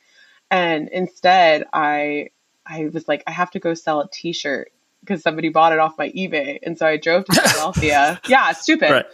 And 0.50 0.88
instead, 0.88 1.64
I 1.72 2.30
I 2.64 2.88
was 2.92 3.06
like, 3.06 3.22
I 3.26 3.30
have 3.30 3.52
to 3.52 3.60
go 3.60 3.74
sell 3.74 4.00
a 4.00 4.08
t-shirt 4.10 4.72
because 5.06 5.22
somebody 5.22 5.48
bought 5.48 5.72
it 5.72 5.78
off 5.78 5.96
my 5.96 6.10
eBay. 6.10 6.58
And 6.62 6.76
so 6.76 6.86
I 6.86 6.96
drove 6.96 7.24
to 7.26 7.32
Philadelphia. 7.40 8.20
yeah, 8.26 8.52
stupid. 8.52 8.90
Right. 8.90 9.06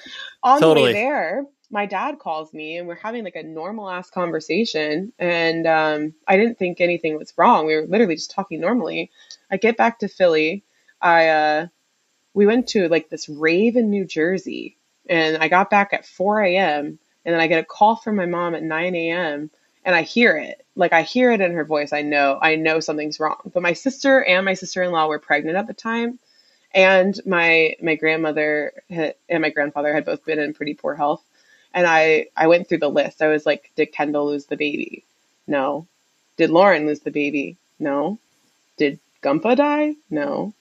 On 0.43 0.61
the 0.61 0.73
way 0.73 0.93
there, 0.93 1.45
my 1.71 1.87
dad 1.87 2.19
calls 2.19 2.53
me 2.53 2.77
and 2.77 2.89
we're 2.89 2.97
having 2.97 3.25
like 3.25 3.37
a 3.37 3.43
normal 3.43 3.89
ass 3.89 4.11
conversation. 4.11 5.13
And 5.19 5.67
um, 5.67 6.15
I 6.27 6.37
didn't 6.37 6.59
think 6.59 6.81
anything 6.81 7.17
was 7.17 7.33
wrong. 7.37 7.67
We 7.67 7.77
were 7.77 7.87
literally 7.87 8.17
just 8.17 8.31
talking 8.31 8.61
normally. 8.61 9.11
I 9.51 9.57
get 9.57 9.77
back 9.77 10.01
to 10.01 10.09
Philly. 10.09 10.65
I 11.01 11.29
uh, 11.29 11.67
we 12.35 12.47
went 12.47 12.69
to 12.69 12.89
like 12.89 13.09
this 13.09 13.29
rave 13.29 13.77
in 13.77 13.91
New 13.91 14.05
Jersey, 14.05 14.79
and 15.09 15.37
I 15.39 15.49
got 15.49 15.71
back 15.71 15.93
at 15.93 16.07
4 16.07 16.43
a.m. 16.43 16.99
And 17.25 17.33
then 17.35 17.41
I 17.41 17.47
get 17.47 17.63
a 17.63 17.67
call 17.67 17.97
from 17.97 18.17
my 18.17 18.27
mom 18.27 18.55
at 18.55 18.63
9 18.63 18.95
a.m. 18.97 19.51
and 19.85 19.95
I 19.95 20.03
hear 20.03 20.37
it. 20.37 20.65
Like 20.77 20.93
I 20.93 21.03
hear 21.03 21.31
it 21.33 21.41
in 21.41 21.53
her 21.53 21.65
voice. 21.65 21.93
I 21.93 22.03
know, 22.03 22.39
I 22.41 22.57
know 22.57 22.81
something's 22.81 23.21
wrong. 23.21 23.39
But 23.53 23.63
my 23.63 23.75
sister 23.75 24.25
and 24.25 24.45
my 24.45 24.55
sister-in-law 24.55 25.09
were 25.09 25.19
pregnant 25.19 25.57
at 25.57 25.67
the 25.67 25.75
time, 25.75 26.19
and 26.75 27.19
my 27.27 27.77
my 27.83 27.97
grandmother 27.97 28.73
had, 28.91 29.15
and 29.29 29.43
my 29.43 29.51
grandfather 29.51 29.93
had 29.93 30.05
both 30.05 30.25
been 30.25 30.39
in 30.39 30.55
pretty 30.55 30.75
poor 30.75 30.95
health. 30.95 31.23
And 31.75 31.87
I 31.87 32.27
I 32.37 32.47
went 32.49 32.69
through 32.69 32.79
the 32.79 32.91
list. 32.91 33.23
I 33.23 33.29
was 33.29 33.47
like, 33.47 33.71
did 33.77 33.93
Kendall 33.93 34.27
lose 34.27 34.47
the 34.47 34.57
baby? 34.57 35.05
No. 35.47 35.87
Did 36.37 36.51
Lauren 36.51 36.87
lose 36.87 37.01
the 37.01 37.11
baby? 37.11 37.57
No. 37.79 38.19
Did 38.77 38.99
Gumpa 39.23 39.57
die? 39.57 39.95
No. 40.11 40.55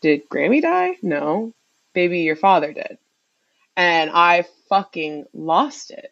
Did 0.00 0.28
Grammy 0.28 0.60
die? 0.60 0.96
No. 1.02 1.52
Baby, 1.94 2.20
your 2.20 2.36
father 2.36 2.72
did. 2.72 2.98
And 3.76 4.10
I 4.12 4.44
fucking 4.68 5.26
lost 5.32 5.90
it. 5.90 6.11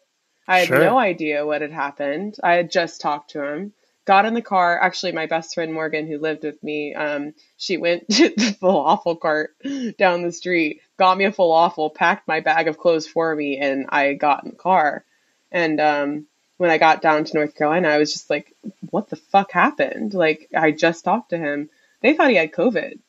I 0.51 0.59
had 0.59 0.67
Sure. 0.67 0.79
no 0.79 0.97
idea 0.99 1.45
what 1.45 1.61
had 1.61 1.71
happened. 1.71 2.35
I 2.43 2.53
had 2.55 2.71
just 2.71 3.01
talked 3.01 3.31
to 3.31 3.43
him. 3.43 3.73
Got 4.05 4.25
in 4.25 4.33
the 4.33 4.41
car. 4.41 4.79
Actually, 4.81 5.11
my 5.13 5.27
best 5.27 5.53
friend 5.53 5.73
Morgan, 5.73 6.07
who 6.07 6.17
lived 6.17 6.43
with 6.43 6.61
me, 6.63 6.93
um, 6.93 7.33
she 7.57 7.77
went 7.77 8.09
to 8.11 8.29
the 8.29 8.57
falafel 8.61 9.19
cart 9.19 9.55
down 9.97 10.23
the 10.23 10.31
street, 10.31 10.81
got 10.97 11.17
me 11.17 11.25
a 11.25 11.31
falafel, 11.31 11.93
packed 11.93 12.27
my 12.27 12.39
bag 12.39 12.67
of 12.67 12.77
clothes 12.77 13.07
for 13.07 13.35
me, 13.35 13.57
and 13.59 13.85
I 13.89 14.13
got 14.13 14.43
in 14.43 14.51
the 14.51 14.55
car. 14.57 15.05
And 15.51 15.79
um, 15.79 16.25
when 16.57 16.71
I 16.71 16.77
got 16.77 17.01
down 17.01 17.23
to 17.25 17.33
North 17.33 17.55
Carolina, 17.55 17.89
I 17.89 17.97
was 17.99 18.11
just 18.11 18.29
like, 18.29 18.53
"What 18.89 19.09
the 19.09 19.15
fuck 19.17 19.51
happened?" 19.51 20.13
Like, 20.13 20.49
I 20.55 20.71
just 20.71 21.03
talked 21.05 21.29
to 21.29 21.37
him. 21.37 21.69
They 22.01 22.13
thought 22.13 22.29
he 22.29 22.35
had 22.37 22.51
COVID. 22.51 22.99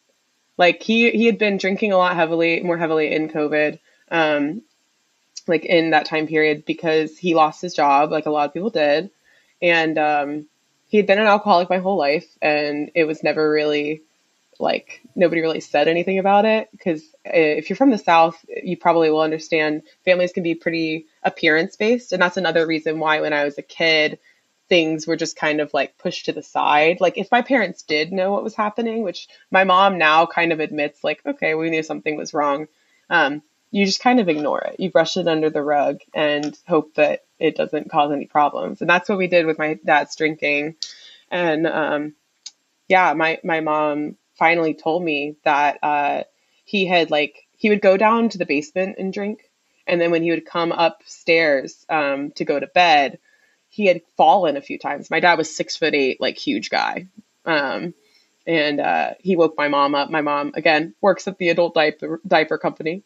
Like 0.59 0.83
he 0.83 1.11
he 1.11 1.27
had 1.27 1.39
been 1.39 1.57
drinking 1.57 1.93
a 1.93 1.97
lot 1.97 2.15
heavily, 2.17 2.61
more 2.61 2.77
heavily 2.79 3.13
in 3.13 3.29
COVID. 3.29 3.79
Um, 4.11 4.63
like 5.49 5.65
in 5.65 5.91
that 5.91 6.07
time 6.07 6.27
period 6.27 6.65
because 6.65 7.19
he 7.19 7.35
lost 7.35 7.63
his 7.63 7.75
job, 7.75 8.11
like 8.11 8.27
a 8.27 8.31
lot 8.31 8.47
of 8.47 8.55
people 8.55 8.71
did, 8.71 9.11
and 9.61 9.99
um, 9.99 10.47
he 10.89 10.97
had 10.97 11.07
been 11.07 11.19
an 11.19 11.27
alcoholic 11.27 11.71
my 11.71 11.79
whole 11.79 11.97
life, 11.97 12.27
and 12.41 12.91
it 12.95 13.05
was 13.05 13.23
never 13.23 13.51
really 13.51 14.03
like 14.59 15.01
nobody 15.17 15.41
really 15.41 15.61
said 15.61 15.89
anything 15.89 16.19
about 16.19 16.45
it. 16.45 16.69
Because 16.73 17.03
if 17.25 17.69
you're 17.69 17.77
from 17.77 17.91
the 17.91 17.99
south 17.99 18.45
you 18.63 18.77
probably 18.77 19.11
will 19.11 19.21
understand 19.21 19.83
families 20.05 20.33
can 20.33 20.43
be 20.43 20.55
pretty 20.55 21.07
appearance 21.23 21.77
based 21.77 22.13
and 22.13 22.21
that's 22.21 22.37
another 22.37 22.67
reason 22.67 22.99
why 22.99 23.21
when 23.21 23.33
i 23.33 23.45
was 23.45 23.57
a 23.59 23.63
kid 23.63 24.19
things 24.69 25.07
were 25.07 25.17
just 25.17 25.37
kind 25.37 25.61
of 25.61 25.75
like 25.75 25.99
pushed 25.99 26.25
to 26.25 26.33
the 26.33 26.43
side. 26.43 26.99
Like 26.99 27.19
if 27.19 27.31
my 27.31 27.43
parents 27.43 27.83
did 27.83 28.11
know 28.11 28.33
what 28.33 28.43
was 28.43 28.55
happening 28.55 29.03
which 29.03 29.29
my 29.51 29.65
mom 29.65 29.99
now 29.99 30.25
kind 30.25 30.51
of 30.51 30.61
admits 30.61 31.05
like 31.05 31.21
okay 31.27 31.55
we 31.55 31.69
knew 31.69 31.83
something 31.83 32.17
was 32.17 32.33
wrong 32.33 32.69
um, 33.11 33.43
you 33.73 33.87
just 33.87 34.03
kind 34.03 34.21
of 34.21 34.29
ignore 34.31 34.61
it 34.63 34.77
you 34.81 34.93
brush 34.93 35.17
it 35.19 35.29
under 35.29 35.51
the 35.51 35.63
rug 35.63 36.01
and 36.15 36.59
hope 36.69 36.95
that 36.97 37.23
it 37.41 37.57
doesn't 37.57 37.91
cause 37.91 38.13
any 38.13 38.27
problems 38.27 38.81
and 38.83 38.91
that's 38.91 39.09
what 39.09 39.19
we 39.19 39.29
did 39.29 39.47
with 39.47 39.59
my 39.59 39.79
dad's 39.85 40.17
drinking 40.17 40.77
and 41.31 41.67
um, 41.67 42.15
yeah, 42.89 43.15
my 43.15 43.41
my 43.45 43.61
mom 43.61 44.17
finally 44.39 44.75
told 44.75 45.03
me 45.05 45.37
that 45.45 45.79
uh, 45.83 46.25
he 46.65 46.87
had 46.87 47.11
like 47.11 47.47
he 47.57 47.71
would 47.71 47.81
go 47.81 47.97
down 47.97 48.29
to 48.31 48.39
the 48.39 48.47
basement 48.47 48.97
and 48.99 49.13
drink, 49.13 49.51
and 49.87 50.01
then 50.01 50.11
when 50.11 50.23
he 50.23 50.31
would 50.31 50.47
come 50.47 50.73
upstairs 50.73 51.87
um, 51.89 52.33
to 52.33 52.45
go 52.45 52.61
to 52.61 52.67
bed, 52.69 53.19
he 53.71 53.87
had 53.87 54.03
fallen 54.17 54.57
a 54.57 54.63
few 54.63 54.79
times. 54.79 55.11
My 55.11 55.21
dad 55.21 55.39
was 55.39 55.55
six 55.55 55.77
foot 55.77 55.95
eight, 55.95 56.21
like 56.21 56.37
huge 56.39 56.71
guy, 56.71 57.07
um, 57.47 57.95
and 58.47 58.81
uh, 58.81 59.13
he 59.21 59.37
woke 59.37 59.55
my 59.57 59.69
mom 59.69 59.95
up. 59.95 60.11
My 60.11 60.21
mom 60.21 60.53
again 60.55 60.95
works 61.01 61.29
at 61.29 61.39
the 61.39 61.49
adult 61.49 61.75
diaper 61.75 62.21
diaper 62.27 62.59
company. 62.59 63.05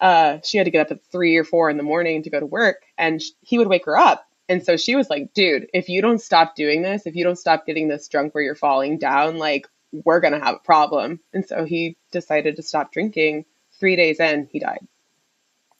Uh, 0.00 0.38
she 0.44 0.58
had 0.58 0.64
to 0.64 0.70
get 0.70 0.82
up 0.82 0.90
at 0.90 1.04
three 1.10 1.36
or 1.36 1.44
four 1.44 1.70
in 1.70 1.76
the 1.76 1.82
morning 1.82 2.22
to 2.22 2.30
go 2.30 2.40
to 2.40 2.46
work, 2.46 2.82
and 2.98 3.22
sh- 3.22 3.30
he 3.40 3.58
would 3.58 3.68
wake 3.68 3.86
her 3.86 3.96
up. 3.96 4.26
And 4.48 4.64
so 4.64 4.76
she 4.76 4.94
was 4.94 5.10
like, 5.10 5.32
dude, 5.34 5.68
if 5.74 5.88
you 5.88 6.02
don't 6.02 6.20
stop 6.20 6.54
doing 6.54 6.82
this, 6.82 7.06
if 7.06 7.16
you 7.16 7.24
don't 7.24 7.38
stop 7.38 7.66
getting 7.66 7.88
this 7.88 8.06
drunk 8.06 8.34
where 8.34 8.44
you're 8.44 8.54
falling 8.54 8.98
down, 8.98 9.38
like, 9.38 9.66
we're 10.04 10.20
going 10.20 10.34
to 10.34 10.44
have 10.44 10.56
a 10.56 10.64
problem. 10.64 11.20
And 11.32 11.46
so 11.46 11.64
he 11.64 11.96
decided 12.12 12.56
to 12.56 12.62
stop 12.62 12.92
drinking. 12.92 13.44
Three 13.80 13.96
days 13.96 14.20
in, 14.20 14.48
he 14.52 14.58
died. 14.58 14.86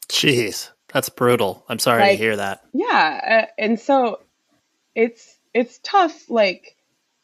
Jeez, 0.09 0.71
that's 0.93 1.09
brutal. 1.09 1.65
I'm 1.69 1.79
sorry 1.79 2.09
to 2.09 2.17
hear 2.17 2.37
that. 2.37 2.63
Yeah. 2.73 3.47
Uh, 3.47 3.53
and 3.59 3.79
so 3.79 4.21
it's, 4.95 5.37
it's 5.53 5.79
tough. 5.83 6.31
Like, 6.31 6.76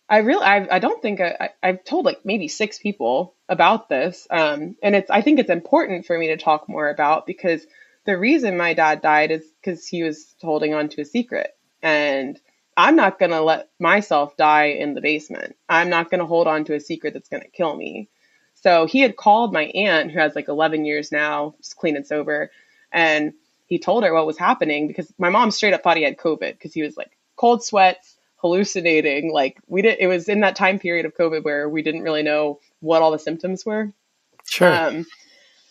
I 0.09 0.19
really, 0.19 0.45
I, 0.45 0.77
I 0.77 0.79
don't 0.79 1.01
think 1.01 1.21
I, 1.21 1.51
I've 1.63 1.85
told 1.85 2.05
like 2.05 2.25
maybe 2.25 2.49
six 2.49 2.79
people 2.79 3.35
about 3.49 3.89
this. 3.89 4.27
Um, 4.31 4.77
and 4.83 4.95
it's, 4.95 5.11
I 5.11 5.23
think 5.23 5.39
it's 5.39 5.51
important 5.51 6.07
for 6.07 6.19
me 6.19 6.29
to 6.29 6.37
talk 6.37 6.69
more 6.69 6.89
about 6.89 7.27
because 7.27 7.65
the 8.05 8.19
reason 8.19 8.57
my 8.57 8.75
dad 8.75 9.01
died 9.01 9.31
is 9.31 9.45
because 9.61 9.87
he 9.87 10.03
was 10.03 10.35
holding 10.41 10.75
on 10.75 10.89
to 10.91 11.01
a 11.01 11.07
secret. 11.07 11.57
And 11.83 12.39
I'm 12.77 12.97
not 12.97 13.19
going 13.19 13.31
to 13.31 13.43
let 13.43 13.69
myself 13.79 14.37
die 14.37 14.67
in 14.67 14.95
the 14.95 15.01
basement. 15.01 15.57
I'm 15.69 15.89
not 15.89 16.11
going 16.11 16.21
to 16.21 16.27
hold 16.27 16.47
on 16.47 16.65
to 16.65 16.75
a 16.75 16.81
secret 16.81 17.15
that's 17.15 17.29
going 17.29 17.43
to 17.43 17.49
kill 17.49 17.75
me. 17.75 18.09
So 18.55 18.87
he 18.87 19.01
had 19.01 19.17
called 19.17 19.53
my 19.53 19.65
aunt, 19.65 20.11
who 20.11 20.19
has 20.19 20.35
like 20.35 20.49
11 20.49 20.85
years 20.85 21.11
now, 21.11 21.55
clean 21.77 21.97
and 21.97 22.07
sober, 22.07 22.51
and 22.93 23.33
he 23.67 23.79
told 23.79 24.05
her 24.05 24.15
what 24.15 24.27
was 24.27 24.39
happening 24.39 24.87
because 24.87 25.13
my 25.19 25.31
mom 25.31 25.51
straight 25.51 25.75
up 25.75 25.83
thought 25.83 25.97
he 25.97 26.03
had 26.03 26.17
COVID 26.17 26.53
because 26.53 26.73
he 26.73 26.83
was 26.83 26.97
like 26.97 27.11
cold 27.37 27.65
sweats, 27.65 28.12
hallucinating. 28.43 29.33
Like 29.33 29.59
we 29.67 29.81
did, 29.83 29.99
it 30.01 30.09
was 30.09 30.29
in 30.29 30.41
that 30.41 30.57
time 30.57 30.79
period 30.79 31.07
of 31.07 31.17
COVID 31.17 31.45
where 31.45 31.69
we 31.69 31.83
didn't 31.83 32.03
really 32.03 32.23
know 32.23 32.61
what 32.81 33.01
all 33.01 33.13
the 33.13 33.19
symptoms 33.19 33.65
were. 33.65 33.93
Sure. 34.45 34.73
Um, 34.73 35.07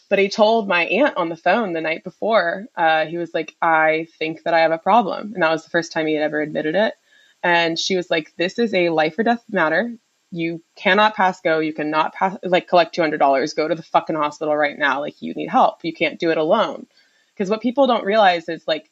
but 0.09 0.19
he 0.19 0.30
told 0.30 0.67
my 0.67 0.86
aunt 0.86 1.15
on 1.17 1.30
the 1.30 1.38
phone 1.38 1.74
the 1.74 1.82
night 1.82 2.03
before, 2.03 2.65
uh, 2.76 3.05
he 3.05 3.17
was 3.17 3.34
like, 3.34 3.55
I 3.61 4.07
think 4.17 4.43
that 4.43 4.53
I 4.53 4.59
have 4.59 4.72
a 4.72 4.78
problem. 4.78 5.34
And 5.34 5.43
that 5.43 5.51
was 5.51 5.63
the 5.63 5.69
first 5.69 5.91
time 5.91 6.07
he 6.07 6.15
had 6.15 6.24
ever 6.24 6.41
admitted 6.41 6.76
it. 6.76 6.95
And 7.43 7.78
she 7.78 7.95
was 7.95 8.09
like, 8.09 8.34
This 8.38 8.59
is 8.59 8.74
a 8.74 8.89
life 8.89 9.17
or 9.17 9.24
death 9.24 9.43
matter. 9.49 9.93
You 10.32 10.61
cannot 10.76 11.15
pass 11.15 11.41
go. 11.41 11.59
You 11.59 11.74
cannot 11.74 12.13
pass, 12.13 12.38
like, 12.43 12.67
collect 12.67 12.95
$200. 12.95 13.55
Go 13.55 13.67
to 13.67 13.76
the 13.76 13.84
fucking 13.84 14.15
hospital 14.15 14.55
right 14.55 14.78
now. 14.78 14.99
Like, 15.01 15.22
you 15.22 15.34
need 15.34 15.49
help. 15.49 15.84
You 15.84 15.93
can't 15.93 16.19
do 16.19 16.30
it 16.30 16.38
alone. 16.38 16.88
Because 17.34 17.49
what 17.49 17.61
people 17.61 17.88
don't 17.88 18.05
realize 18.05 18.47
is 18.47 18.67
like 18.67 18.91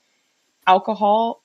alcohol 0.66 1.44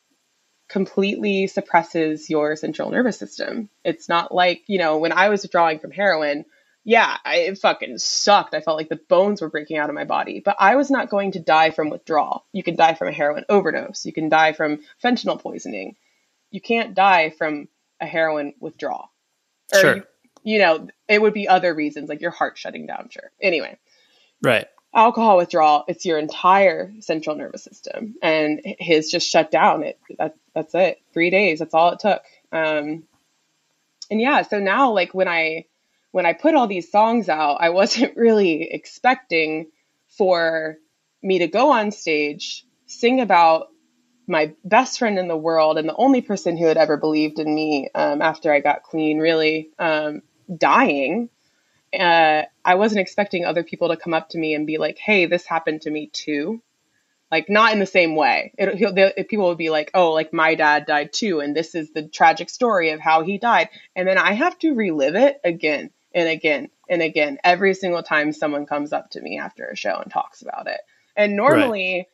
completely 0.75 1.47
suppresses 1.47 2.29
your 2.29 2.57
central 2.57 2.91
nervous 2.91 3.17
system. 3.17 3.69
It's 3.85 4.09
not 4.09 4.35
like, 4.35 4.65
you 4.67 4.79
know, 4.79 4.99
when 4.99 5.13
I 5.13 5.29
was 5.29 5.43
withdrawing 5.43 5.79
from 5.79 5.93
heroin, 5.93 6.47
yeah, 6.83 7.17
I, 7.25 7.37
it 7.37 7.59
fucking 7.59 7.99
sucked. 7.99 8.55
I 8.55 8.61
felt 8.61 8.77
like 8.77 8.89
the 8.89 8.99
bones 9.09 9.41
were 9.41 9.49
breaking 9.49 9.77
out 9.77 9.89
of 9.89 9.95
my 9.95 10.03
body, 10.03 10.43
but 10.45 10.57
I 10.59 10.75
was 10.75 10.91
not 10.91 11.11
going 11.11 11.31
to 11.33 11.39
die 11.39 11.71
from 11.71 11.91
withdrawal. 11.91 12.45
You 12.53 12.65
can 12.65 12.75
die 12.75 12.95
from 12.95 13.07
a 13.07 13.13
heroin 13.13 13.45
overdose. 13.49 14.05
You 14.05 14.13
can 14.13 14.29
die 14.29 14.53
from 14.53 14.81
fentanyl 15.01 15.41
poisoning. 15.41 15.95
You 16.51 16.61
can't 16.61 16.93
die 16.93 17.31
from 17.31 17.69
a 18.01 18.07
heroin 18.07 18.55
withdrawal. 18.59 19.13
Or 19.73 19.79
Sure. 19.79 19.97
You, 19.99 20.03
you 20.43 20.59
know, 20.59 20.89
it 21.07 21.23
would 21.23 21.35
be 21.35 21.47
other 21.47 21.73
reasons, 21.73 22.09
like 22.09 22.21
your 22.21 22.33
heart 22.33 22.59
shutting 22.59 22.87
down. 22.87 23.11
Sure. 23.13 23.31
Anyway, 23.41 23.79
Right. 24.43 24.67
Alcohol 24.95 25.37
withdrawal, 25.37 25.85
it's 25.89 26.05
your 26.07 26.19
entire 26.19 26.93
central 27.01 27.37
nervous 27.37 27.65
system, 27.65 28.15
and 28.23 28.61
his 28.65 29.11
just 29.11 29.29
shut 29.29 29.51
down. 29.51 29.83
It 29.83 29.99
that 30.19 30.37
that's 30.55 30.75
it. 30.75 30.99
Three 31.13 31.31
days. 31.31 31.59
That's 31.59 31.75
all 31.75 31.93
it 31.93 32.01
took. 32.01 32.23
Um, 32.53 33.05
and 34.11 34.21
yeah, 34.21 34.43
so 34.43 34.61
now 34.61 34.93
like 34.93 35.15
when 35.15 35.29
I 35.29 35.67
when 36.13 36.27
I 36.27 36.33
put 36.33 36.55
all 36.55 36.67
these 36.67 36.91
songs 36.91 37.29
out, 37.29 37.57
I 37.61 37.71
wasn't 37.71 38.17
really 38.17 38.71
expecting 38.71 39.67
for 40.17 40.77
me 41.23 41.41
to 41.41 41.49
go 41.49 41.73
on 41.73 41.91
stage, 41.91 42.65
sing 42.87 43.21
about 43.21 43.69
my 44.27 44.55
best 44.65 44.99
friend 44.99 45.19
in 45.19 45.29
the 45.29 45.37
world 45.37 45.77
and 45.77 45.89
the 45.89 45.97
only 45.97 46.23
person 46.23 46.57
who 46.57 46.67
had 46.67 46.77
ever 46.77 46.97
believed 46.97 47.39
in 47.39 47.55
me 47.55 47.89
um, 47.95 48.23
after 48.23 48.53
I 48.53 48.61
got 48.61 48.83
clean, 48.83 49.19
really 49.19 49.71
um, 49.79 50.23
dying. 50.57 51.29
Uh, 51.99 52.45
I 52.65 52.75
wasn't 52.75 53.01
expecting 53.01 53.45
other 53.45 53.63
people 53.63 53.89
to 53.89 53.97
come 53.97 54.15
up 54.15 54.31
to 54.31 54.39
me 54.39 54.55
and 54.55 54.67
be 54.67 54.79
like, 54.79 54.99
"Hey, 54.99 55.27
this 55.27 55.47
happened 55.47 55.83
to 55.83 55.91
me 55.91 56.09
too." 56.13 56.63
Like 57.31 57.49
not 57.49 57.73
in 57.73 57.79
the 57.81 57.87
same 57.87 58.17
way. 58.17 58.53
It, 58.59 58.77
he'll, 58.77 58.93
they, 58.93 59.25
people 59.29 59.49
would 59.49 59.59
be 59.59 59.71
like, 59.71 59.91
"Oh, 59.95 60.13
like 60.13 60.33
my 60.33 60.55
dad 60.55 60.87
died 60.87 61.13
too, 61.13 61.41
and 61.41 61.57
this 61.57 61.75
is 61.75 61.91
the 61.91 62.07
tragic 62.07 62.51
story 62.51 62.91
of 62.91 63.01
how 63.01 63.23
he 63.23 63.39
died," 63.39 63.69
and 63.97 64.07
then 64.07 64.19
I 64.19 64.33
have 64.33 64.59
to 64.61 64.75
relive 64.75 65.17
it 65.17 65.41
again 65.45 65.91
and 66.15 66.29
again 66.29 66.69
and 66.89 67.03
again 67.03 67.39
every 67.43 67.75
single 67.75 68.03
time 68.03 68.33
someone 68.33 68.67
comes 68.67 68.93
up 68.93 69.11
to 69.11 69.21
me 69.21 69.39
after 69.39 69.67
a 69.67 69.77
show 69.77 69.99
and 70.01 70.11
talks 70.11 70.43
about 70.43 70.69
it. 70.69 70.81
And 71.17 71.37
normally, 71.37 72.09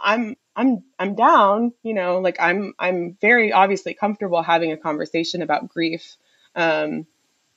I'm 0.00 0.36
I'm 0.56 0.84
I'm 0.98 1.14
down, 1.14 1.72
you 1.82 1.94
know, 1.94 2.20
like 2.20 2.36
I'm 2.40 2.74
I'm 2.78 3.16
very 3.20 3.52
obviously 3.52 3.94
comfortable 3.94 4.42
having 4.42 4.72
a 4.72 4.76
conversation 4.76 5.42
about 5.42 5.68
grief. 5.68 6.16
Um, 6.54 7.06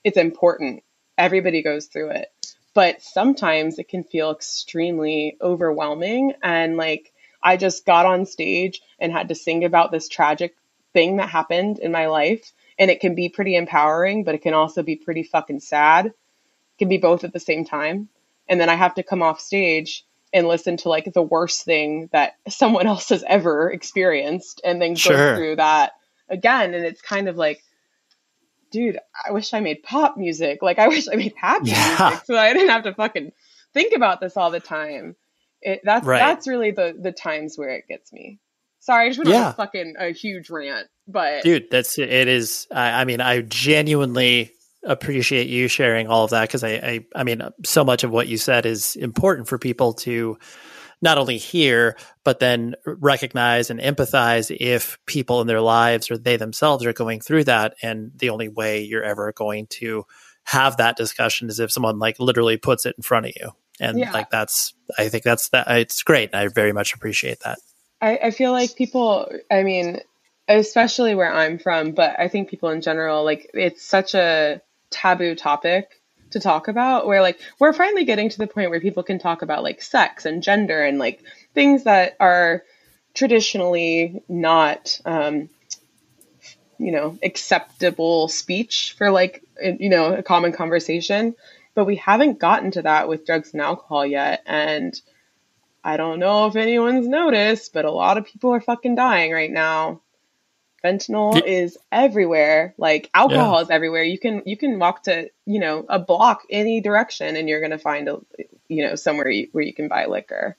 it's 0.04 0.18
important. 0.18 0.84
Everybody 1.18 1.62
goes 1.62 1.88
through 1.88 2.12
it. 2.12 2.32
But 2.74 3.02
sometimes 3.02 3.80
it 3.80 3.90
can 3.90 4.04
feel 4.04 4.32
extremely 4.32 5.38
overwhelming 5.42 6.34
and 6.44 6.78
like 6.78 7.12
I 7.42 7.58
just 7.58 7.86
got 7.86 8.06
on 8.06 8.26
stage 8.26 8.82
and 9.00 9.12
had 9.12 9.30
to 9.30 9.36
sing 9.36 9.64
about 9.64 9.92
this 9.92 10.08
tragic 10.08 10.56
thing 10.94 11.18
that 11.18 11.30
happened 11.30 11.80
in 11.80 11.92
my 11.92 12.08
life 12.08 12.52
and 12.78 12.92
it 12.92 13.00
can 13.00 13.16
be 13.16 13.30
pretty 13.30 13.56
empowering, 13.56 14.24
but 14.24 14.36
it 14.36 14.42
can 14.42 14.54
also 14.54 14.84
be 14.84 14.96
pretty 14.96 15.24
fucking 15.24 15.60
sad. 15.60 16.08
It 16.08 16.14
can 16.78 16.90
be 16.90 16.98
both 16.98 17.24
at 17.24 17.34
the 17.34 17.40
same 17.40 17.66
time. 17.66 18.10
And 18.48 18.62
then 18.62 18.70
I 18.70 18.76
have 18.76 18.96
to 18.96 19.04
come 19.04 19.24
off 19.24 19.40
stage 19.40 20.06
and 20.34 20.48
listen 20.48 20.78
to 20.78 20.90
like 20.90 21.12
the 21.12 21.22
worst 21.22 21.64
thing 21.64 22.10
that 22.12 22.36
someone 22.48 22.88
else 22.88 23.10
has 23.10 23.24
ever 23.28 23.72
experienced 23.72 24.62
and 24.64 24.82
then 24.82 24.94
go 24.94 25.36
through 25.36 25.56
that 25.56 25.94
again 26.30 26.74
and 26.74 26.86
it's 26.86 27.02
kind 27.02 27.30
of 27.30 27.38
like 27.38 27.64
dude 28.72 28.98
i 29.28 29.32
wish 29.32 29.54
i 29.54 29.60
made 29.60 29.82
pop 29.84 30.18
music 30.18 30.60
like 30.62 30.80
i 30.80 30.88
wish 30.90 31.08
i 31.12 31.16
made 31.16 31.34
happy 31.36 31.70
Yeah. 31.72 32.10
music 32.10 32.26
so 32.26 32.38
i 32.38 32.54
didn't 32.54 32.70
have 32.70 32.84
to 32.84 32.94
fucking 32.94 33.32
think 33.74 33.96
about 33.96 34.20
this 34.22 34.38
all 34.38 34.52
the 34.52 34.60
time 34.60 35.16
it, 35.62 35.82
that's 35.84 36.06
Right. 36.06 36.20
that's 36.20 36.48
really 36.48 36.72
the 36.72 36.96
the 37.00 37.12
times 37.12 37.58
where 37.58 37.70
it 37.70 37.86
gets 37.88 38.12
me 38.14 38.40
sorry 38.80 39.06
i 39.06 39.10
just 39.10 39.20
went 39.20 39.30
on 39.36 39.50
a 39.50 39.54
fucking 39.54 39.96
a 40.00 40.12
huge 40.12 40.50
rant 40.50 40.88
but 41.08 41.44
dude 41.44 41.70
that's 41.72 41.98
it 41.98 42.10
is 42.28 42.68
i, 42.72 43.02
I 43.02 43.06
mean 43.06 43.22
i 43.22 43.42
genuinely 43.42 44.52
appreciate 44.84 45.48
you 45.48 45.68
sharing 45.68 46.08
all 46.08 46.24
of 46.24 46.30
that 46.32 46.44
because 46.48 46.64
I, 46.64 46.70
I 46.72 47.06
i 47.16 47.24
mean 47.24 47.42
so 47.66 47.84
much 47.84 48.04
of 48.04 48.12
what 48.12 48.28
you 48.28 48.38
said 48.38 48.66
is 48.66 48.96
important 48.96 49.48
for 49.48 49.58
people 49.58 49.94
to 49.94 50.38
not 51.02 51.18
only 51.18 51.38
hear 51.38 51.96
but 52.24 52.40
then 52.40 52.76
recognize 52.86 53.70
and 53.70 53.80
empathize 53.80 54.56
if 54.60 54.98
people 55.06 55.42
in 55.42 55.48
their 55.48 55.62
lives 55.62 56.12
or 56.12 56.18
they 56.18 56.38
themselves 56.38 56.86
are 56.86 56.94
going 56.94 57.22
through 57.22 57.46
that. 57.46 57.76
And 57.82 58.12
the 58.16 58.30
only 58.30 58.50
way 58.50 58.82
you're 58.82 59.04
ever 59.04 59.32
going 59.32 59.68
to 59.68 60.06
have 60.44 60.78
that 60.78 60.98
discussion 60.98 61.50
is 61.50 61.60
if 61.60 61.72
someone 61.72 62.00
like 62.00 62.20
literally 62.20 62.58
puts 62.58 62.86
it 62.86 62.96
in 62.98 63.04
front 63.04 63.28
of 63.28 63.34
you. 63.40 63.52
And 63.80 64.00
Yeah. 64.00 64.12
like 64.12 64.30
that's 64.30 64.74
i 64.98 65.08
think 65.08 65.24
that's 65.24 65.50
that 65.50 65.70
it's 65.70 66.04
great. 66.04 66.34
I 66.34 66.48
very 66.48 66.74
much 66.74 66.94
appreciate 66.94 67.40
that. 67.42 67.60
I, 68.02 68.18
I 68.24 68.32
feel 68.32 68.52
like 68.52 68.76
people, 68.76 69.32
I 69.50 69.64
mean, 69.64 70.02
especially 70.48 71.16
where 71.16 71.34
I'm 71.34 71.60
from, 71.60 71.92
but 71.92 72.20
I 72.20 72.28
think 72.28 72.50
people 72.50 72.70
in 72.70 72.82
general, 72.82 73.24
like 73.24 73.50
it's 73.54 73.84
such 73.84 74.16
a 74.16 74.62
taboo 74.90 75.36
topic 75.36 75.97
to 76.32 76.40
talk 76.40 76.68
about 76.68 77.08
where 77.08 77.22
like 77.22 77.40
we're 77.60 77.74
finally 77.74 78.06
getting 78.06 78.30
to 78.30 78.38
the 78.38 78.48
point 78.48 78.70
where 78.70 78.80
people 78.80 79.04
can 79.04 79.20
talk 79.20 79.42
about 79.42 79.64
like 79.64 79.82
sex 79.82 80.26
and 80.26 80.44
gender 80.44 80.84
and 80.84 81.00
like 81.00 81.24
things 81.54 81.84
that 81.84 82.16
are 82.20 82.64
traditionally 83.14 84.22
not 84.28 85.00
um 85.06 85.50
you 86.78 86.92
know 86.92 87.18
acceptable 87.24 88.28
speech 88.28 88.96
for 88.98 89.10
like 89.10 89.44
you 89.62 89.90
know 89.90 90.14
a 90.14 90.24
common 90.24 90.52
conversation 90.52 91.36
but 91.74 91.86
we 91.86 91.96
haven't 91.96 92.40
gotten 92.40 92.72
to 92.72 92.82
that 92.82 93.08
with 93.08 93.26
drugs 93.26 93.54
and 93.54 93.62
alcohol 93.62 94.06
yet 94.06 94.44
and 94.46 95.02
I 95.88 95.96
don't 95.96 96.20
know 96.20 96.48
if 96.48 96.58
anyone's 96.58 97.08
noticed, 97.08 97.72
but 97.72 97.86
a 97.86 97.92
lot 97.92 98.18
of 98.18 98.26
people 98.26 98.54
are 98.54 98.60
fucking 98.60 98.96
dying 98.96 99.32
right 99.32 99.50
now. 99.50 100.02
Fentanyl 100.84 101.44
is 101.46 101.78
everywhere. 101.92 102.74
Like 102.78 103.10
alcohol 103.14 103.60
is 103.60 103.70
everywhere. 103.70 104.04
You 104.04 104.20
can 104.20 104.44
you 104.46 104.58
can 104.58 104.80
walk 104.80 105.04
to 105.04 105.30
you 105.46 105.60
know 105.60 105.86
a 105.90 106.00
block 106.00 106.44
any 106.50 106.82
direction, 106.82 107.36
and 107.36 107.50
you're 107.50 107.62
gonna 107.62 107.80
find 107.80 108.08
a 108.08 108.20
you 108.68 108.88
know 108.88 108.96
somewhere 108.96 109.30
you, 109.30 109.48
where 109.52 109.64
you 109.64 109.74
can 109.74 109.88
buy 109.88 110.06
liquor. 110.06 110.56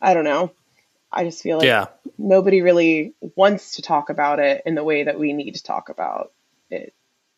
I 0.00 0.14
don't 0.14 0.24
know. 0.24 0.52
I 1.12 1.24
just 1.24 1.42
feel 1.42 1.58
like 1.58 1.66
yeah 1.66 1.86
nobody 2.18 2.60
really 2.60 3.14
wants 3.36 3.76
to 3.76 3.82
talk 3.82 4.10
about 4.10 4.38
it 4.38 4.62
in 4.66 4.74
the 4.74 4.84
way 4.84 5.04
that 5.04 5.18
we 5.18 5.32
need 5.32 5.54
to 5.54 5.62
talk 5.62 5.88
about 5.88 6.32
it. 6.70 6.92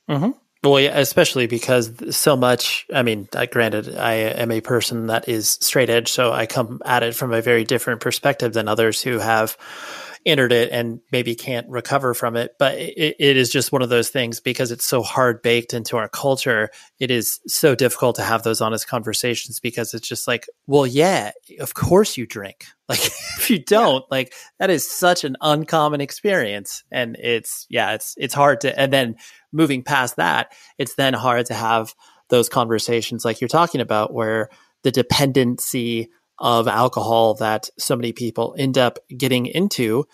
mm-hmm. 0.08 0.30
Well, 0.62 0.78
yeah, 0.78 0.96
especially 0.98 1.48
because 1.48 2.16
so 2.16 2.36
much. 2.36 2.86
I 2.94 3.02
mean, 3.02 3.28
uh, 3.34 3.46
granted, 3.46 3.96
I 3.96 4.14
am 4.14 4.52
a 4.52 4.60
person 4.60 5.08
that 5.08 5.28
is 5.28 5.58
straight 5.60 5.90
edge, 5.90 6.12
so 6.12 6.32
I 6.32 6.46
come 6.46 6.80
at 6.84 7.02
it 7.02 7.16
from 7.16 7.32
a 7.32 7.42
very 7.42 7.64
different 7.64 8.00
perspective 8.00 8.52
than 8.52 8.68
others 8.68 9.02
who 9.02 9.18
have 9.18 9.56
entered 10.24 10.52
it 10.52 10.70
and 10.70 11.00
maybe 11.10 11.34
can't 11.34 11.68
recover 11.68 12.14
from 12.14 12.36
it. 12.36 12.52
But 12.58 12.78
it, 12.78 13.16
it 13.18 13.36
is 13.36 13.50
just 13.50 13.72
one 13.72 13.82
of 13.82 13.88
those 13.88 14.08
things 14.08 14.40
because 14.40 14.70
it's 14.70 14.84
so 14.84 15.02
hard 15.02 15.42
baked 15.42 15.74
into 15.74 15.96
our 15.96 16.08
culture. 16.08 16.70
It 16.98 17.10
is 17.10 17.40
so 17.46 17.74
difficult 17.74 18.16
to 18.16 18.22
have 18.22 18.42
those 18.42 18.60
honest 18.60 18.88
conversations 18.88 19.60
because 19.60 19.94
it's 19.94 20.06
just 20.06 20.28
like, 20.28 20.46
well, 20.66 20.86
yeah, 20.86 21.32
of 21.60 21.74
course 21.74 22.16
you 22.16 22.26
drink. 22.26 22.66
Like, 22.88 23.06
if 23.38 23.48
you 23.48 23.58
don't, 23.58 24.04
like, 24.10 24.34
that 24.58 24.68
is 24.68 24.86
such 24.86 25.24
an 25.24 25.36
uncommon 25.40 26.02
experience, 26.02 26.84
and 26.90 27.16
it's 27.16 27.64
yeah, 27.70 27.94
it's 27.94 28.14
it's 28.18 28.34
hard 28.34 28.60
to. 28.62 28.78
And 28.78 28.92
then 28.92 29.16
moving 29.50 29.82
past 29.82 30.16
that, 30.16 30.52
it's 30.76 30.94
then 30.96 31.14
hard 31.14 31.46
to 31.46 31.54
have 31.54 31.94
those 32.28 32.50
conversations 32.50 33.24
like 33.24 33.40
you're 33.40 33.48
talking 33.48 33.80
about 33.80 34.12
where 34.12 34.50
the 34.82 34.90
dependency 34.90 36.10
of 36.42 36.68
alcohol 36.68 37.36
that 37.36 37.70
so 37.78 37.96
many 37.96 38.12
people 38.12 38.54
end 38.58 38.76
up 38.78 38.98
getting 39.16 39.46
into, 39.46 40.06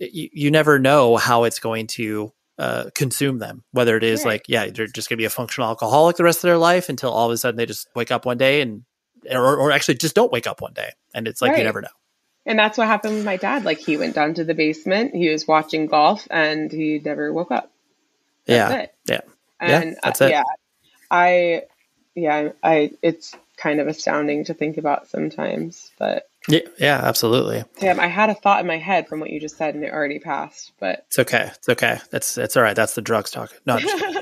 you, 0.00 0.28
you 0.34 0.50
never 0.50 0.78
know 0.80 1.16
how 1.16 1.44
it's 1.44 1.60
going 1.60 1.86
to 1.88 2.32
uh, 2.58 2.90
consume 2.94 3.38
them. 3.38 3.64
Whether 3.72 3.96
it 3.96 4.04
is 4.04 4.24
Right. 4.24 4.32
like, 4.32 4.44
yeah, 4.48 4.66
they're 4.70 4.88
just 4.88 5.08
going 5.08 5.16
to 5.16 5.22
be 5.22 5.26
a 5.26 5.30
functional 5.30 5.68
alcoholic 5.70 6.16
the 6.16 6.24
rest 6.24 6.38
of 6.40 6.48
their 6.48 6.58
life 6.58 6.90
until 6.90 7.10
all 7.12 7.26
of 7.28 7.32
a 7.32 7.38
sudden 7.38 7.56
they 7.56 7.66
just 7.66 7.88
wake 7.94 8.10
up 8.12 8.26
one 8.26 8.38
day 8.38 8.60
and, 8.62 8.84
or, 9.30 9.56
or 9.56 9.72
actually 9.72 9.94
just 9.94 10.14
don't 10.16 10.32
wake 10.32 10.46
up 10.48 10.60
one 10.60 10.74
day. 10.74 10.90
And 11.14 11.28
it's 11.28 11.40
like, 11.40 11.56
you 11.56 11.64
never 11.64 11.80
know. 11.82 11.88
And 12.46 12.58
that's 12.58 12.78
what 12.78 12.86
happened 12.88 13.14
with 13.14 13.24
my 13.24 13.36
dad. 13.36 13.64
Like 13.64 13.78
he 13.78 13.96
went 13.96 14.14
down 14.14 14.34
to 14.34 14.44
the 14.44 14.54
basement, 14.54 15.14
he 15.14 15.28
was 15.30 15.48
watching 15.48 15.86
golf, 15.86 16.26
and 16.30 16.70
he 16.70 17.00
never 17.04 17.32
woke 17.32 17.50
up. 17.52 17.72
That's 18.46 18.70
yeah. 18.72 18.78
it. 18.78 18.94
Yeah. 19.08 19.20
Yeah, 19.60 19.80
And 19.80 19.96
that's 20.02 20.20
uh, 20.20 20.26
it. 20.26 20.30
yeah, 20.30 20.42
I, 21.10 21.62
yeah, 22.14 22.50
I. 22.62 22.92
It's 23.02 23.34
kind 23.56 23.80
of 23.80 23.86
astounding 23.88 24.44
to 24.44 24.54
think 24.54 24.76
about 24.78 25.08
sometimes. 25.08 25.90
But 25.98 26.28
Yeah. 26.48 26.60
Yeah. 26.78 27.00
Absolutely. 27.02 27.64
damn, 27.80 27.98
I 28.00 28.06
had 28.06 28.30
a 28.30 28.34
thought 28.34 28.60
in 28.60 28.66
my 28.66 28.78
head 28.78 29.08
from 29.08 29.20
what 29.20 29.30
you 29.30 29.40
just 29.40 29.56
said, 29.56 29.74
and 29.74 29.82
it 29.84 29.92
already 29.92 30.18
passed. 30.18 30.72
But 30.78 31.04
It's 31.08 31.18
okay. 31.18 31.50
It's 31.54 31.68
okay. 31.68 31.98
That's, 32.10 32.36
it's 32.38 32.56
all 32.56 32.62
right. 32.62 32.76
That's 32.76 32.94
the 32.94 33.02
drugs 33.02 33.30
talk. 33.30 33.50
No, 33.66 33.78
probably, 33.78 34.18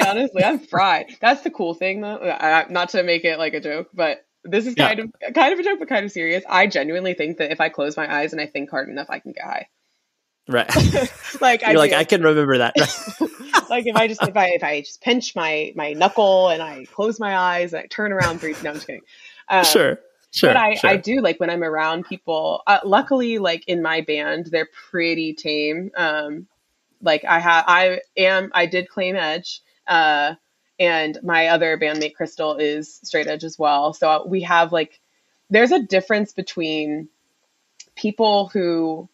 oh, 0.00 0.04
honestly, 0.06 0.44
I'm 0.44 0.58
fried. 0.58 1.06
That's 1.20 1.42
the 1.42 1.50
cool 1.50 1.74
thing, 1.74 2.00
though. 2.00 2.16
I, 2.16 2.62
I- 2.62 2.66
not 2.70 2.90
to 2.90 3.02
make 3.02 3.24
it 3.24 3.38
like 3.38 3.54
a 3.54 3.60
joke, 3.60 3.88
but 3.94 4.24
this 4.44 4.66
is 4.66 4.74
Yeah. 4.76 4.88
kind 4.88 5.00
of 5.00 5.34
kind 5.34 5.52
of 5.52 5.58
a 5.58 5.62
joke, 5.62 5.78
but 5.78 5.88
kind 5.88 6.04
of 6.06 6.12
serious. 6.12 6.44
I 6.48 6.66
genuinely 6.68 7.12
think 7.14 7.38
that 7.38 7.50
if 7.52 7.60
I 7.60 7.68
close 7.68 7.96
my 7.96 8.10
eyes 8.12 8.32
and 8.32 8.40
I 8.40 8.46
think 8.46 8.70
hard 8.70 8.88
enough, 8.88 9.08
I 9.10 9.18
can 9.18 9.32
get 9.32 9.44
high. 9.44 9.68
Right. 10.48 10.70
like 11.42 11.60
You're 11.62 11.74
like, 11.76 11.90
do. 11.90 11.96
I 11.96 12.04
can 12.04 12.22
remember 12.22 12.58
that. 12.58 12.74
like 13.70 13.86
if 13.86 13.96
I 13.96 14.08
just 14.08 14.22
if 14.22 14.36
I 14.36 14.48
if 14.50 14.64
I 14.64 14.80
just 14.80 15.00
pinch 15.00 15.34
my 15.36 15.72
my 15.76 15.92
knuckle 15.92 16.48
and 16.48 16.62
I 16.62 16.84
close 16.86 17.18
my 17.20 17.36
eyes 17.36 17.72
and 17.72 17.82
I 17.82 17.86
turn 17.86 18.12
around 18.12 18.40
three 18.40 18.54
no 18.62 18.70
I'm 18.70 18.74
just 18.76 18.86
kidding. 18.86 19.02
Um, 19.48 19.64
sure. 19.64 19.98
Sure. 20.30 20.50
but 20.50 20.56
I, 20.56 20.74
sure. 20.74 20.90
I 20.90 20.96
do 20.96 21.20
like 21.20 21.40
when 21.40 21.50
I'm 21.50 21.64
around 21.64 22.04
people. 22.04 22.62
Uh, 22.66 22.80
luckily, 22.84 23.38
like 23.38 23.66
in 23.66 23.82
my 23.82 24.02
band, 24.02 24.46
they're 24.46 24.68
pretty 24.90 25.32
tame. 25.32 25.90
Um, 25.96 26.46
like 27.00 27.24
I 27.24 27.38
have, 27.38 27.64
I 27.66 28.00
am, 28.16 28.50
I 28.54 28.66
did 28.66 28.88
claim 28.88 29.16
edge, 29.16 29.62
uh, 29.86 30.34
and 30.78 31.18
my 31.22 31.48
other 31.48 31.78
bandmate 31.78 32.14
Crystal 32.14 32.56
is 32.56 33.00
straight 33.02 33.26
edge 33.26 33.42
as 33.42 33.58
well. 33.58 33.94
So 33.94 34.26
we 34.26 34.42
have 34.42 34.72
like, 34.72 35.00
there's 35.50 35.72
a 35.72 35.82
difference 35.82 36.34
between 36.34 37.08
people 37.96 38.48
who 38.48 39.08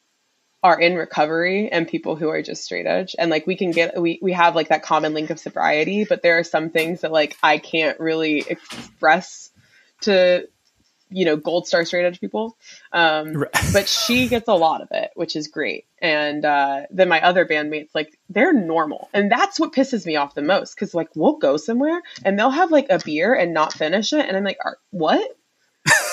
are 0.65 0.81
in 0.81 0.95
recovery 0.95 1.69
and 1.71 1.87
people 1.87 2.17
who 2.17 2.31
are 2.31 2.41
just 2.41 2.65
straight 2.65 2.87
edge. 2.87 3.15
And 3.19 3.31
like 3.31 3.47
we 3.47 3.55
can 3.55 3.71
get 3.71 4.01
we, 4.01 4.19
we 4.23 4.33
have 4.33 4.57
like 4.57 4.69
that 4.69 4.83
common 4.83 5.13
link 5.13 5.29
of 5.29 5.39
sobriety 5.39 6.05
but 6.05 6.23
there 6.23 6.39
are 6.39 6.43
some 6.43 6.71
things 6.71 7.03
that 7.03 7.13
like 7.13 7.37
i 7.43 7.59
can't 7.59 8.01
really 8.01 8.39
express 8.49 9.51
to 10.01 10.49
you 11.11 11.27
know 11.27 11.37
gold 11.37 11.69
star 11.69 11.85
straight 11.85 12.07
edge 12.07 12.19
people. 12.19 12.57
Um 12.93 13.35
Right. 13.35 13.51
but 13.75 13.89
she 13.89 14.27
gets 14.27 14.49
a 14.49 14.55
lot 14.55 14.81
of 14.81 14.89
it 14.91 15.11
which 15.15 15.37
is 15.37 15.49
great. 15.49 15.85
And 16.01 16.47
uh 16.47 16.87
then 16.91 17.11
my 17.11 17.21
other 17.21 17.45
bandmates 17.45 17.91
like 17.95 18.19
they're 18.31 18.55
normal. 18.55 19.11
And 19.13 19.31
that's 19.31 19.61
what 19.61 19.75
pisses 19.75 20.07
me 20.07 20.17
off 20.17 20.35
the 20.35 20.41
most 20.43 20.75
because 20.75 20.95
like 20.95 21.11
we'll 21.15 21.37
go 21.37 21.59
somewhere 21.59 22.01
and 22.25 22.39
they'll 22.39 22.49
have 22.49 22.73
like 22.73 22.87
a 22.89 23.01
beer 23.05 23.35
and 23.35 23.53
not 23.53 23.75
finish 23.75 24.15
it. 24.15 24.27
And 24.27 24.35
i'm 24.35 24.45
like 24.45 24.59
what 24.91 25.37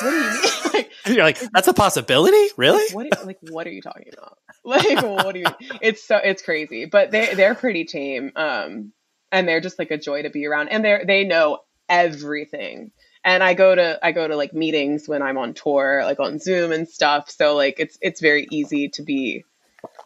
what 0.02 0.11
do 0.11 0.18
you 0.18 0.23
mean 0.23 0.73
like 0.73 0.91
You're 1.07 1.23
like, 1.23 1.40
that's 1.52 1.68
a 1.68 1.73
possibility? 1.73 2.48
Really? 2.57 2.94
what 2.94 3.26
like 3.26 3.40
what 3.49 3.68
are 3.68 3.72
you 3.72 3.82
talking 3.82 4.10
about? 4.14 4.38
Like 4.64 5.02
what 5.02 5.34
do 5.34 5.40
you 5.40 5.48
it's 5.82 6.03
so 6.03 6.18
it's 6.18 6.44
crazy. 6.44 6.86
But 6.86 7.10
they 7.10 7.34
they're 7.34 7.56
pretty 7.56 7.86
tame 7.86 8.32
um 8.36 8.94
and 9.32 9.48
they're 9.48 9.60
just 9.60 9.80
like 9.80 9.90
a 9.90 9.98
joy 9.98 10.22
to 10.22 10.30
be 10.30 10.45
around. 10.45 10.69
And 10.69 10.86
they're 10.86 11.03
they 11.03 11.23
know 11.23 11.60
everything. 11.90 12.91
And 13.23 13.41
i 13.41 13.56
go 13.56 13.73
to 13.73 13.99
i 14.03 14.11
go 14.11 14.28
to 14.28 14.36
like 14.36 14.53
meetings 14.53 15.07
when 15.07 15.23
i'm 15.23 15.40
on 15.40 15.56
tour 15.56 16.03
like 16.06 16.19
on 16.19 16.38
zoom 16.38 16.72
and 16.72 16.88
stuff. 16.88 17.32
So 17.32 17.56
like 17.56 17.80
it's 17.80 17.98
it's 18.02 18.22
very 18.22 18.48
easy 18.52 18.90
to 18.90 19.02
be 19.02 19.45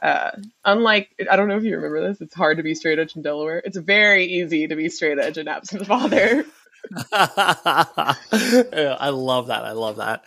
uh 0.01 0.31
unlike 0.63 1.09
i 1.29 1.35
don't 1.35 1.49
know 1.49 1.57
if 1.57 1.65
you 1.65 1.75
remember 1.75 2.07
this. 2.07 2.21
It's 2.21 2.33
hard 2.33 2.55
to 2.57 2.63
be 2.63 2.75
straight 2.75 2.97
edge 2.97 3.17
in 3.17 3.23
delaware. 3.23 3.61
It's 3.65 3.77
very 3.77 4.23
easy 4.23 4.67
to 4.67 4.75
be 4.77 4.87
straight 4.87 5.19
edge 5.19 5.37
in 5.37 5.49
Absinthe 5.49 5.85
Father 5.85 6.45
I 7.11 9.09
love 9.09 9.47
that. 9.47 9.65
I 9.65 9.71
love 9.71 9.97
that. 9.97 10.23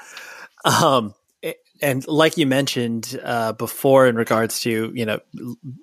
Um, 0.65 1.15
and 1.81 2.07
like 2.09 2.37
you 2.37 2.47
mentioned 2.47 3.19
uh, 3.23 3.53
before, 3.53 4.07
in 4.07 4.17
regards 4.17 4.61
to 4.61 4.93
you 4.95 5.07
know 5.07 5.21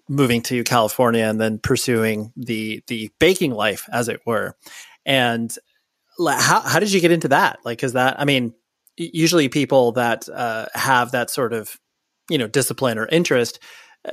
moving 0.10 0.42
to 0.44 0.64
California 0.64 1.24
and 1.24 1.40
then 1.40 1.60
pursuing 1.60 2.34
the 2.36 2.84
the 2.88 3.12
baking 3.20 3.52
life, 3.52 3.88
as 3.92 4.10
it 4.10 4.22
were, 4.26 4.56
and 5.06 5.56
how 6.20 6.62
how 6.62 6.80
did 6.80 6.92
you 6.92 7.00
get 7.00 7.12
into 7.12 7.30
that? 7.30 7.60
Like, 7.64 7.78
because 7.78 7.94
that 7.94 8.20
I 8.20 8.26
mean, 8.26 8.54
usually 8.98 9.50
people 9.50 9.94
that 9.94 10.28
uh, 10.30 10.66
have 10.74 11.12
that 11.12 11.30
sort 11.30 11.54
of 11.54 11.80
you 12.30 12.38
know 12.38 12.48
discipline 12.48 12.98
or 12.98 13.08
interest 13.08 13.60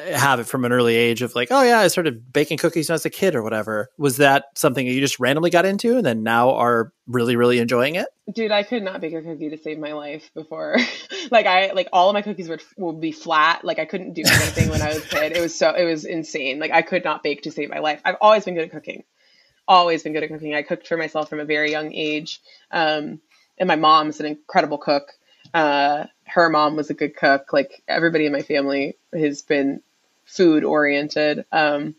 have 0.01 0.40
it 0.40 0.44
from 0.44 0.64
an 0.64 0.73
early 0.73 0.94
age 0.94 1.23
of 1.23 1.35
like, 1.35 1.48
oh 1.51 1.62
yeah, 1.62 1.81
I 1.81 1.89
started 1.89 2.32
baking 2.32 2.59
cookies 2.59 2.89
when 2.89 2.94
I 2.94 2.97
was 2.97 3.05
a 3.05 3.10
kid 3.10 3.35
or 3.35 3.43
whatever. 3.43 3.89
Was 3.98 4.19
that 4.19 4.47
something 4.55 4.86
you 4.86 5.01
just 5.01 5.20
randomly 5.20 5.51
got 5.51 5.64
into 5.64 5.97
and 5.97 6.06
then 6.06 6.23
now 6.23 6.51
are 6.55 6.93
really 7.06 7.36
really 7.36 7.59
enjoying 7.59 7.97
it? 7.97 8.06
Dude, 8.32 8.51
I 8.51 8.62
could 8.62 8.82
not 8.82 9.01
bake 9.01 9.14
a 9.14 9.23
cookie 9.23 9.51
to 9.51 9.59
save 9.59 9.78
my 9.78 9.93
life 9.93 10.31
before. 10.35 10.77
like 11.31 11.47
I 11.47 11.73
like 11.73 11.89
all 11.93 12.09
of 12.09 12.14
my 12.14 12.23
cookies 12.23 12.48
would 12.48 12.62
would 12.77 13.01
be 13.01 13.12
flat. 13.12 13.64
Like 13.64 13.78
I 13.78 13.85
couldn't 13.85 14.14
do 14.14 14.23
anything 14.24 14.70
when 14.70 14.82
I 14.82 14.89
was 14.89 15.05
a 15.05 15.09
kid. 15.09 15.36
It 15.36 15.40
was 15.40 15.56
so 15.56 15.74
it 15.74 15.85
was 15.85 16.05
insane. 16.05 16.59
Like 16.59 16.70
I 16.70 16.82
could 16.82 17.05
not 17.05 17.23
bake 17.23 17.43
to 17.43 17.51
save 17.51 17.70
my 17.70 17.81
life. 17.81 18.01
I've 18.05 18.16
always 18.20 18.44
been 18.44 18.55
good 18.55 18.64
at 18.64 18.70
cooking. 18.70 19.05
Always 19.69 20.02
been 20.02 20.12
good 20.12 20.23
at 20.23 20.31
cooking. 20.31 20.55
I 20.55 20.62
cooked 20.62 20.89
for 20.89 20.97
myself 20.97 21.28
from 21.28 21.40
a 21.40 21.44
very 21.44 21.70
young 21.70 21.93
age. 21.93 22.40
Um, 22.70 23.20
and 23.59 23.69
my 23.69 23.77
mom's 23.77 24.19
an 24.20 24.27
incredible 24.27 24.78
cook. 24.78 25.12
Uh, 25.55 26.06
her 26.35 26.49
mom 26.49 26.77
was 26.77 26.91
a 26.91 26.95
good 26.95 27.17
cook. 27.17 27.53
Like 27.53 27.83
everybody 27.89 28.27
in 28.27 28.33
my 28.33 28.43
family 28.43 28.97
has 29.13 29.43
been 29.43 29.83
food 30.25 30.65
oriented. 30.65 31.45
Um, 31.53 31.95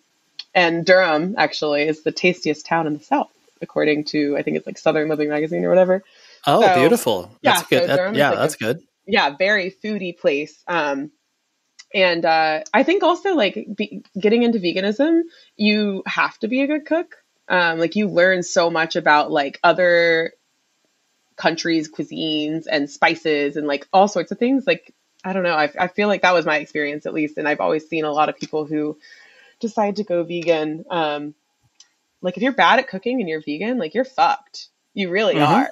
and 0.55 0.85
Durham 0.85 1.35
actually 1.37 1.83
is 1.83 2.03
the 2.03 2.11
tastiest 2.11 2.65
town 2.65 2.87
in 2.87 2.93
the 2.97 3.03
South, 3.03 3.31
according 3.61 4.05
to 4.05 4.37
I 4.37 4.43
think 4.43 4.57
it's 4.57 4.65
like 4.67 4.77
Southern 4.77 5.09
Living 5.09 5.29
magazine 5.29 5.63
or 5.65 5.69
whatever 5.69 6.03
Oh, 6.45 6.61
So- 6.61 6.75
beautiful. 6.75 7.31
yeah, 7.41 7.53
That's 7.53 7.67
good. 7.67 7.87
so 7.89 7.95
That- 7.95 8.15
yeah, 8.15 8.29
like 8.31 8.39
that's 8.39 8.55
a- 8.55 8.57
good. 8.57 8.83
yeah, 9.05 9.35
very 9.37 9.71
foodie 9.83 10.17
place. 10.17 10.61
Um, 10.67 11.11
and 11.93 12.25
uh, 12.25 12.63
I 12.73 12.83
think 12.83 13.03
also 13.03 13.35
like 13.35 13.67
be, 13.75 14.03
getting 14.19 14.43
into 14.43 14.59
veganism, 14.59 15.21
you 15.55 16.03
have 16.07 16.37
to 16.39 16.47
be 16.47 16.61
a 16.61 16.67
good 16.67 16.85
cook. 16.85 17.15
Um, 17.47 17.77
like 17.79 17.95
you 17.95 18.07
learn 18.07 18.41
so 18.43 18.69
much 18.69 18.95
about 18.95 19.31
like 19.31 19.59
other 19.63 20.33
countries' 21.35 21.91
cuisines 21.91 22.65
and 22.71 22.89
spices 22.89 23.57
and 23.57 23.67
like 23.67 23.87
all 23.93 24.07
sorts 24.07 24.31
of 24.31 24.39
things. 24.39 24.67
Like 24.67 24.93
I 25.23 25.33
don't 25.33 25.43
know, 25.43 25.55
I, 25.55 25.71
I 25.79 25.87
feel 25.87 26.07
like 26.07 26.23
that 26.23 26.33
was 26.33 26.45
my 26.45 26.57
experience 26.57 27.05
at 27.05 27.13
least, 27.13 27.37
and 27.37 27.47
I've 27.47 27.61
always 27.61 27.87
seen 27.87 28.05
a 28.05 28.11
lot 28.11 28.29
of 28.29 28.37
people 28.37 28.65
who 28.65 28.97
decide 29.59 29.97
to 29.97 30.03
go 30.03 30.23
vegan. 30.23 30.85
Um, 30.89 31.35
like 32.21 32.37
if 32.37 32.43
you're 32.43 32.53
bad 32.53 32.79
at 32.79 32.89
cooking 32.89 33.19
and 33.21 33.29
you're 33.29 33.41
vegan, 33.41 33.77
like 33.79 33.93
you're 33.93 34.05
fucked. 34.05 34.69
You 34.93 35.09
really 35.11 35.35
Mhm. 35.35 35.41
are. 35.41 35.69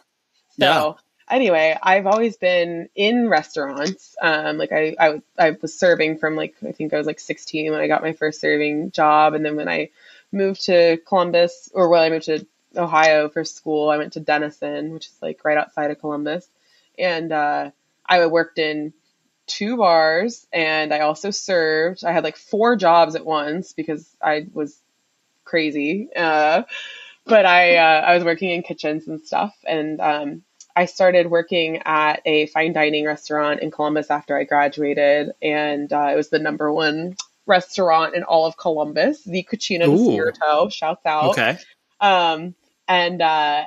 So 0.50 0.66
Yeah. 0.66 0.94
anyway, 1.30 1.78
I've 1.82 2.08
always 2.08 2.38
been 2.38 2.90
in 2.96 3.30
restaurants. 3.30 4.16
Um, 4.22 4.58
like 4.58 4.72
I, 4.72 4.96
I, 5.00 5.22
I 5.38 5.58
was 5.62 5.78
serving 5.78 6.18
from 6.20 6.36
like, 6.36 6.56
I 6.68 6.72
think 6.74 6.94
I 6.94 6.98
was 6.98 7.08
like 7.08 7.20
16 7.20 7.72
when 7.72 7.82
I 7.82 7.88
got 7.88 8.04
my 8.04 8.14
first 8.14 8.42
serving 8.42 8.92
job. 8.92 9.34
And 9.34 9.46
then 9.46 9.56
when 9.56 9.70
I 9.70 9.90
moved 10.32 10.66
to 10.66 10.98
Columbus 11.08 11.70
or 11.74 11.90
when 11.90 12.02
I 12.02 12.10
moved 12.10 12.26
to 12.26 12.46
Ohio 12.76 13.30
for 13.30 13.44
school, 13.44 13.90
I 13.90 13.98
went 13.98 14.14
to 14.14 14.20
Denison, 14.20 14.94
which 14.94 15.08
is 15.08 15.18
like 15.22 15.44
right 15.44 15.58
outside 15.58 15.92
of 15.92 16.00
Columbus. 16.00 16.48
And, 16.98 17.32
uh, 17.32 17.72
I 18.06 18.26
worked 18.26 18.60
in 18.60 18.94
two 19.48 19.78
bars 19.78 20.48
and 20.52 20.94
I 20.94 21.02
also 21.02 21.32
served. 21.32 22.04
I 22.04 22.12
had 22.12 22.24
like 22.24 22.38
four 22.38 22.76
jobs 22.76 23.16
at 23.16 23.26
once 23.26 23.74
because 23.74 24.08
I 24.22 24.48
was 24.54 24.80
crazy. 25.44 26.10
Uh, 26.16 26.64
but 27.26 27.46
I 27.46 27.78
uh, 27.78 28.02
I 28.02 28.16
was 28.16 28.24
working 28.24 28.50
in 28.50 28.64
kitchens 28.64 29.08
and 29.08 29.22
stuff, 29.22 29.56
and 29.66 30.02
um, 30.02 30.44
I 30.76 30.86
started 30.86 31.30
working 31.30 31.82
at 31.86 32.22
a 32.26 32.48
fine 32.48 32.74
dining 32.74 33.06
restaurant 33.06 33.62
in 33.62 33.72
Columbus 33.72 34.10
after 34.10 34.38
I 34.38 34.46
graduated, 34.46 35.32
and 35.42 35.92
uh, 35.92 36.10
it 36.12 36.16
was 36.16 36.30
the 36.30 36.40
number 36.40 36.72
one 36.72 37.16
restaurant 37.46 38.16
in 38.16 38.24
all 38.24 38.46
of 38.46 38.58
Columbus, 38.58 39.24
the 39.24 39.44
Cucina 39.44 39.86
de 39.86 39.92
Ooh. 39.92 40.70
Shouts 40.72 41.06
out. 41.06 41.32
Okay. 41.32 41.58
Um, 42.00 42.56
and 42.92 43.22
uh, 43.22 43.66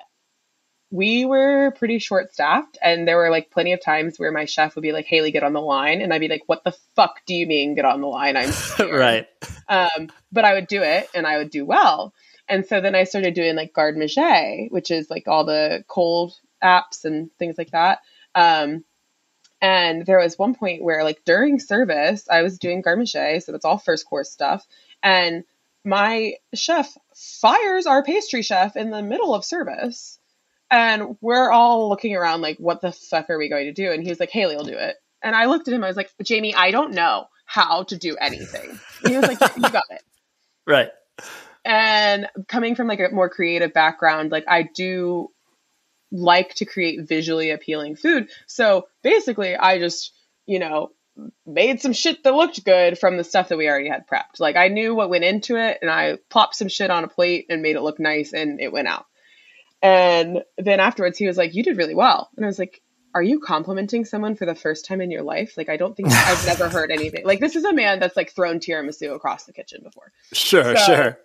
we 0.91 1.25
were 1.25 1.73
pretty 1.79 1.99
short 1.99 2.35
staffed, 2.35 2.77
and 2.83 3.09
there 3.09 3.17
were 3.17 3.31
like 3.31 3.51
plenty 3.51 3.73
of 3.73 3.83
times 3.83 4.19
where 4.19 4.31
my 4.31 4.45
chef 4.45 4.75
would 4.75 4.83
be 4.83 4.93
like, 4.93 5.07
"Haley, 5.07 5.31
get 5.31 5.43
on 5.43 5.55
the 5.55 5.63
line," 5.63 6.03
and 6.03 6.13
I'd 6.13 6.21
be 6.21 6.29
like, 6.29 6.43
"What 6.45 6.63
the 6.63 6.77
fuck 6.95 7.25
do 7.27 7.35
you 7.35 7.47
mean 7.47 7.75
get 7.75 7.87
on 7.87 8.03
the 8.03 8.07
line?" 8.07 8.37
I'm 8.37 8.53
right. 8.93 9.27
um, 9.67 10.11
but 10.31 10.45
I 10.45 10.53
would 10.53 10.67
do 10.67 10.83
it 10.83 11.09
and 11.15 11.27
I 11.27 11.39
would 11.39 11.49
do 11.51 11.65
well. 11.65 12.13
And 12.51 12.67
so 12.67 12.83
then 12.83 12.95
I 12.95 13.05
started 13.05 13.33
doing 13.33 13.57
like 13.57 13.73
Garde 13.73 13.97
Manger, 13.97 14.67
which 14.69 14.91
is 14.91 15.09
like 15.09 15.27
all 15.27 15.47
the 15.47 15.85
cold 15.89 16.35
apps 16.63 17.07
and 17.07 17.31
things 17.39 17.57
like 17.57 17.71
that. 17.71 18.01
Um, 18.35 18.85
and 19.63 20.05
there 20.05 20.19
was 20.19 20.39
one 20.39 20.55
point 20.55 20.83
where 20.83 21.03
like 21.03 21.25
during 21.25 21.59
service, 21.59 22.29
I 22.31 22.43
was 22.43 22.59
doing 22.59 22.83
Garde 22.83 22.99
Manger, 22.99 23.41
so 23.41 23.53
that's 23.53 23.65
all 23.65 23.79
first 23.79 24.05
course 24.05 24.31
stuff. 24.31 24.67
And 25.03 25.45
my 25.85 26.35
chef 26.55 26.93
fires 27.15 27.87
our 27.87 28.03
pastry 28.03 28.43
chef 28.43 28.77
in 28.77 28.91
the 28.91 29.03
middle 29.03 29.35
of 29.35 29.45
service. 29.45 30.19
And 30.71 31.17
we're 31.21 31.51
all 31.51 31.89
looking 31.89 32.17
around 32.17 32.41
like, 32.41 32.57
what 32.59 32.81
the 32.81 32.91
fuck 32.93 33.31
are 33.31 33.39
we 33.39 33.49
going 33.49 33.67
to 33.67 33.73
do? 33.73 33.93
And 33.93 34.03
he 34.03 34.09
was 34.09 34.19
like, 34.19 34.31
Haley 34.31 34.57
will 34.57 34.65
do 34.65 34.73
it. 34.77 34.97
And 35.23 35.35
I 35.37 35.47
looked 35.47 35.69
at 35.69 35.75
him, 35.75 35.85
I 35.85 35.89
was 35.89 35.97
like, 35.97 36.11
Jamie, 36.23 36.55
I 36.55 36.71
don't 36.71 36.93
know 36.95 37.27
how 37.47 37.85
to 37.85 37.97
do 37.97 38.17
anything. 38.17 38.79
And 39.05 39.11
he 39.13 39.17
was 39.19 39.29
like, 39.29 39.57
you 39.57 39.63
got 39.63 39.85
it 39.91 40.03
Right. 40.67 40.89
and 41.65 42.29
coming 42.49 42.75
from 42.75 42.89
like 42.89 43.01
a 43.01 43.11
more 43.11 43.29
creative 43.29 43.73
background 43.73 44.31
like 44.33 44.45
i 44.49 44.63
do 44.63 45.29
like 46.11 46.55
to 46.55 46.65
create 46.65 47.07
visually 47.07 47.51
appealing 47.51 47.97
food 47.97 48.29
so 48.47 48.87
basically 49.03 49.57
i 49.57 49.79
just 49.79 50.13
you 50.47 50.59
know 50.59 50.91
made 51.47 51.81
some 51.81 51.93
shit 51.93 52.23
that 52.25 52.35
looked 52.35 52.65
good 52.65 52.99
from 52.99 53.17
the 53.17 53.25
stuff 53.25 53.49
that 53.49 53.59
we 53.59 53.69
already 53.69 53.89
had 53.89 54.07
prepped. 54.07 54.41
Like 54.41 54.57
i 54.57 54.69
knew 54.69 54.95
what 54.95 55.11
went 55.11 55.25
into 55.25 55.57
it 55.57 55.79
and 55.81 55.91
i 55.91 56.19
plopped 56.29 56.57
some 56.57 56.69
shit 56.69 56.91
on 56.91 57.05
a 57.05 57.09
plate 57.09 57.47
and 57.49 57.63
made 57.63 57.77
it 57.77 57.83
look 57.83 58.01
nice 58.01 58.33
and 58.33 58.61
it 58.61 58.73
went 58.73 58.89
out. 58.89 59.07
And 59.83 60.43
then 60.59 60.81
afterwards 60.81 61.19
he 61.19 61.27
was 61.27 61.37
like 61.37 61.55
you 61.55 61.63
did 61.63 61.77
really 61.77 61.95
well. 61.95 62.31
And 62.37 62.45
i 62.45 62.49
was 62.49 62.59
like 62.59 62.83
are 63.15 63.23
you 63.23 63.39
complimenting 63.39 64.05
someone 64.05 64.35
for 64.35 64.45
the 64.45 64.57
first 64.57 64.87
time 64.87 65.01
in 65.01 65.11
your 65.11 65.23
life? 65.23 65.55
Like 65.57 65.69
i 65.69 65.77
don't 65.77 65.97
think 65.97 66.11
i've 66.11 66.47
never 66.59 66.69
heard 66.69 66.91
anything 66.91 67.25
like 67.25 67.41
this 67.41 67.55
is 67.57 67.65
a 67.65 67.73
man 67.73 68.01
that's 68.01 68.17
like 68.17 68.33
thrown 68.33 68.59
tiramisu 68.59 69.15
across 69.15 69.45
the 69.45 69.53
kitchen 69.53 69.83
before. 69.85 70.11
Sure. 70.33 70.77
So- 70.77 70.85
sure. 70.85 71.19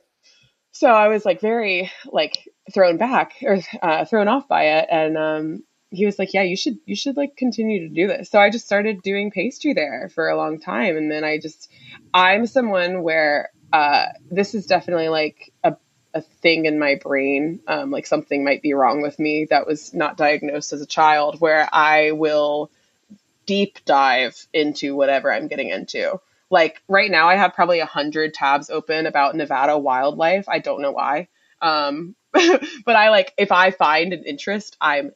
so 0.72 0.88
I 0.90 1.08
was 1.08 1.26
like 1.26 1.42
very 1.42 1.92
like 2.06 2.38
thrown 2.74 2.98
back 2.98 3.34
or 3.42 3.58
uh, 3.82 4.06
thrown 4.06 4.28
off 4.28 4.48
by 4.48 4.64
it, 4.80 4.88
and 4.92 5.18
um, 5.18 5.64
he 5.92 6.06
was 6.06 6.20
like, 6.20 6.34
"Yeah, 6.34 6.44
you 6.44 6.56
should 6.56 6.80
you 6.86 6.96
should 6.96 7.18
like 7.18 7.36
continue 7.36 7.88
to 7.88 7.94
do 7.94 8.08
this." 8.08 8.30
So 8.30 8.40
I 8.40 8.50
just 8.50 8.66
started 8.66 9.02
doing 9.02 9.32
pastry 9.32 9.74
there 9.74 10.10
for 10.14 10.30
a 10.30 10.38
long 10.38 10.60
time, 10.60 10.98
and 10.98 11.12
then 11.12 11.24
I 11.24 11.40
just 11.40 11.72
I'm 12.14 12.46
someone 12.46 13.02
where 13.02 13.50
uh, 13.74 14.06
this 14.30 14.54
is 14.56 14.66
definitely 14.66 15.10
like 15.10 15.52
a, 15.64 15.76
a 16.14 16.22
thing 16.22 16.66
in 16.66 16.80
my 16.80 16.96
brain. 16.96 17.62
Um, 17.68 17.92
like 17.92 18.06
something 18.06 18.44
might 18.44 18.62
be 18.62 18.74
wrong 18.74 19.02
with 19.02 19.20
me 19.20 19.48
that 19.50 19.68
was 19.68 19.94
not 19.94 20.18
diagnosed 20.18 20.74
as 20.74 20.82
a 20.82 20.88
child, 20.88 21.40
where 21.40 21.68
I 21.72 22.12
will 22.12 22.72
deep 23.46 23.80
dive 23.86 24.48
into 24.54 24.96
whatever 24.96 25.34
I'm 25.34 25.48
getting 25.48 25.70
into. 25.70 26.22
Like 26.52 26.82
right 26.88 27.10
now, 27.10 27.28
I 27.28 27.36
have 27.36 27.54
probably 27.54 27.80
a 27.80 27.86
hundred 27.86 28.34
tabs 28.34 28.70
open 28.70 29.08
about 29.08 29.36
Nevada 29.36 29.78
wildlife. 29.78 30.48
I 30.48 30.60
don't 30.60 30.82
know 30.82 30.92
why. 30.92 31.28
Um, 31.62 32.16
but 32.32 32.96
I 32.96 33.10
like 33.10 33.34
if 33.38 33.52
I 33.52 33.72
find 33.72 34.14
an 34.14 34.24
interest, 34.24 34.78
I'm 34.80 35.12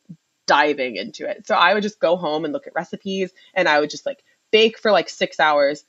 diving 0.45 0.95
into 0.95 1.29
it. 1.29 1.47
So 1.47 1.55
I 1.55 1.73
would 1.73 1.83
just 1.83 1.99
go 1.99 2.15
home 2.17 2.45
and 2.45 2.53
look 2.53 2.67
at 2.67 2.75
recipes 2.75 3.31
and 3.53 3.67
I 3.67 3.79
would 3.79 3.89
just 3.89 4.05
like 4.05 4.23
bake 4.51 4.77
for 4.77 4.91
like 4.91 5.09
six 5.09 5.39
hours 5.39 5.83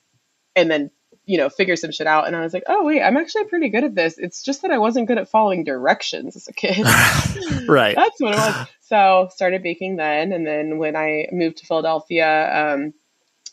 and 0.56 0.70
then, 0.70 0.90
you 1.26 1.38
know, 1.38 1.48
figure 1.48 1.76
some 1.76 1.90
shit 1.90 2.06
out. 2.06 2.26
And 2.26 2.36
I 2.36 2.42
was 2.42 2.52
like, 2.52 2.64
oh, 2.66 2.84
wait, 2.84 3.02
I'm 3.02 3.16
actually 3.16 3.44
pretty 3.44 3.68
good 3.68 3.84
at 3.84 3.94
this. 3.94 4.18
It's 4.18 4.42
just 4.42 4.62
that 4.62 4.70
I 4.70 4.78
wasn't 4.78 5.08
good 5.08 5.18
at 5.18 5.28
following 5.28 5.64
directions 5.64 6.36
as 6.36 6.48
a 6.48 6.52
kid. 6.52 6.84
right. 7.68 7.96
That's 7.96 8.20
what 8.20 8.34
it 8.34 8.38
was. 8.38 8.66
So 8.80 9.28
started 9.32 9.62
baking 9.62 9.96
then. 9.96 10.32
And 10.32 10.46
then 10.46 10.78
when 10.78 10.96
I 10.96 11.28
moved 11.32 11.58
to 11.58 11.66
Philadelphia, 11.66 12.74
um, 12.74 12.94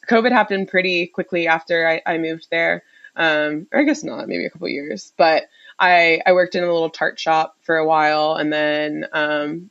COVID 0.10 0.32
happened 0.32 0.68
pretty 0.68 1.08
quickly 1.08 1.48
after 1.48 1.88
I, 1.88 2.02
I 2.06 2.18
moved 2.18 2.48
there. 2.52 2.84
Um, 3.16 3.68
or 3.72 3.80
I 3.80 3.84
guess 3.84 4.04
not, 4.04 4.28
maybe 4.28 4.46
a 4.46 4.50
couple 4.50 4.70
years. 4.70 5.14
But 5.18 5.44
I, 5.80 6.22
I 6.26 6.34
worked 6.34 6.56
in 6.56 6.64
a 6.64 6.72
little 6.72 6.90
tart 6.90 7.20
shop 7.20 7.58
for 7.64 7.78
a 7.78 7.86
while 7.86 8.36
and 8.36 8.52
then 8.52 9.08
um, 9.14 9.70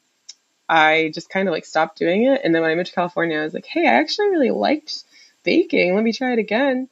I 0.71 1.11
just 1.13 1.29
kind 1.29 1.49
of 1.49 1.53
like 1.53 1.65
stopped 1.65 1.99
doing 1.99 2.25
it. 2.25 2.43
And 2.45 2.55
then 2.55 2.63
when 2.63 2.71
I 2.71 2.77
moved 2.77 2.91
to 2.91 2.95
California, 2.95 3.41
I 3.41 3.43
was 3.43 3.53
like, 3.53 3.67
hey, 3.67 3.89
I 3.89 3.95
actually 3.95 4.29
really 4.29 4.53
liked 4.53 5.03
baking. 5.43 5.97
Let 5.97 6.05
me 6.05 6.13
try 6.13 6.33
it 6.33 6.39
again. 6.39 6.89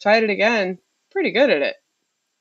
Tried 0.00 0.24
it 0.24 0.30
again. 0.30 0.78
Pretty 1.12 1.30
good 1.30 1.48
at 1.48 1.62
it. 1.62 1.76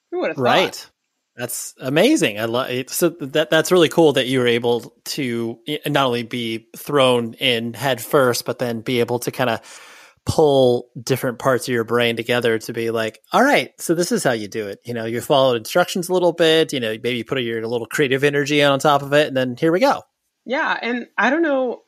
Who 0.09 0.21
would 0.21 0.29
have 0.29 0.37
thought? 0.37 0.43
Right. 0.43 0.89
That's 1.35 1.75
amazing. 1.79 2.39
I 2.39 2.45
love 2.45 2.71
it. 2.71 2.89
So 2.89 3.09
that 3.09 3.51
that's 3.51 3.71
really 3.71 3.89
cool 3.89 4.13
that 4.13 4.25
you 4.25 4.39
were 4.39 4.47
able 4.47 4.95
to 5.05 5.59
not 5.85 6.07
only 6.07 6.23
be 6.23 6.67
thrown 6.75 7.35
in 7.35 7.73
head 7.73 8.01
first, 8.01 8.45
but 8.45 8.57
then 8.57 8.81
be 8.81 9.01
able 9.01 9.19
to 9.19 9.31
kind 9.31 9.51
of 9.51 9.61
pull 10.25 10.89
different 11.01 11.39
parts 11.39 11.67
of 11.67 11.73
your 11.73 11.83
brain 11.83 12.15
together 12.15 12.57
to 12.57 12.73
be 12.73 12.89
like, 12.89 13.19
all 13.31 13.43
right, 13.43 13.69
so 13.79 13.93
this 13.95 14.11
is 14.11 14.23
how 14.23 14.31
you 14.31 14.47
do 14.47 14.67
it. 14.67 14.79
You 14.83 14.93
know, 14.93 15.05
you 15.05 15.21
followed 15.21 15.57
instructions 15.57 16.09
a 16.09 16.13
little 16.13 16.33
bit, 16.33 16.73
you 16.73 16.79
know, 16.79 16.89
maybe 17.01 17.23
put 17.23 17.41
your 17.41 17.65
little 17.65 17.87
creative 17.87 18.23
energy 18.23 18.61
on 18.63 18.79
top 18.79 19.03
of 19.03 19.13
it, 19.13 19.27
and 19.27 19.37
then 19.37 19.55
here 19.57 19.71
we 19.71 19.79
go. 19.79 20.03
Yeah. 20.45 20.77
And 20.81 21.07
I 21.17 21.29
don't 21.29 21.41
know, 21.41 21.83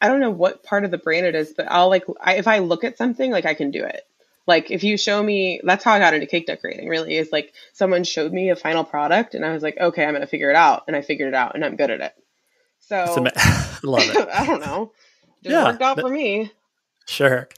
I 0.00 0.08
don't 0.08 0.20
know 0.20 0.30
what 0.30 0.62
part 0.62 0.84
of 0.84 0.90
the 0.90 0.98
brain 0.98 1.24
it 1.24 1.34
is, 1.34 1.52
but 1.52 1.66
I'll 1.70 1.88
like, 1.88 2.04
I, 2.20 2.36
if 2.36 2.48
I 2.48 2.58
look 2.58 2.84
at 2.84 2.98
something, 2.98 3.30
like 3.30 3.46
I 3.46 3.54
can 3.54 3.70
do 3.70 3.84
it. 3.84 4.02
Like 4.46 4.70
if 4.70 4.82
you 4.82 4.96
show 4.96 5.22
me, 5.22 5.60
that's 5.62 5.84
how 5.84 5.92
I 5.92 5.98
got 5.98 6.14
into 6.14 6.26
cake 6.26 6.46
decorating 6.46 6.88
really 6.88 7.16
is 7.16 7.30
like 7.30 7.52
someone 7.72 8.04
showed 8.04 8.32
me 8.32 8.50
a 8.50 8.56
final 8.56 8.84
product 8.84 9.34
and 9.34 9.44
I 9.44 9.52
was 9.52 9.62
like, 9.62 9.78
okay, 9.78 10.04
I'm 10.04 10.12
going 10.12 10.22
to 10.22 10.26
figure 10.26 10.50
it 10.50 10.56
out. 10.56 10.84
And 10.86 10.96
I 10.96 11.02
figured 11.02 11.28
it 11.28 11.34
out 11.34 11.54
and 11.54 11.64
I'm 11.64 11.76
good 11.76 11.90
at 11.90 12.00
it. 12.00 12.14
So 12.80 12.96
love 13.82 14.02
it. 14.02 14.28
I 14.32 14.46
don't 14.46 14.60
know. 14.60 14.92
Just 15.42 15.52
yeah, 15.52 15.64
worked 15.64 15.82
out 15.82 16.00
for 16.00 16.08
me. 16.08 16.50
Sure. 17.06 17.48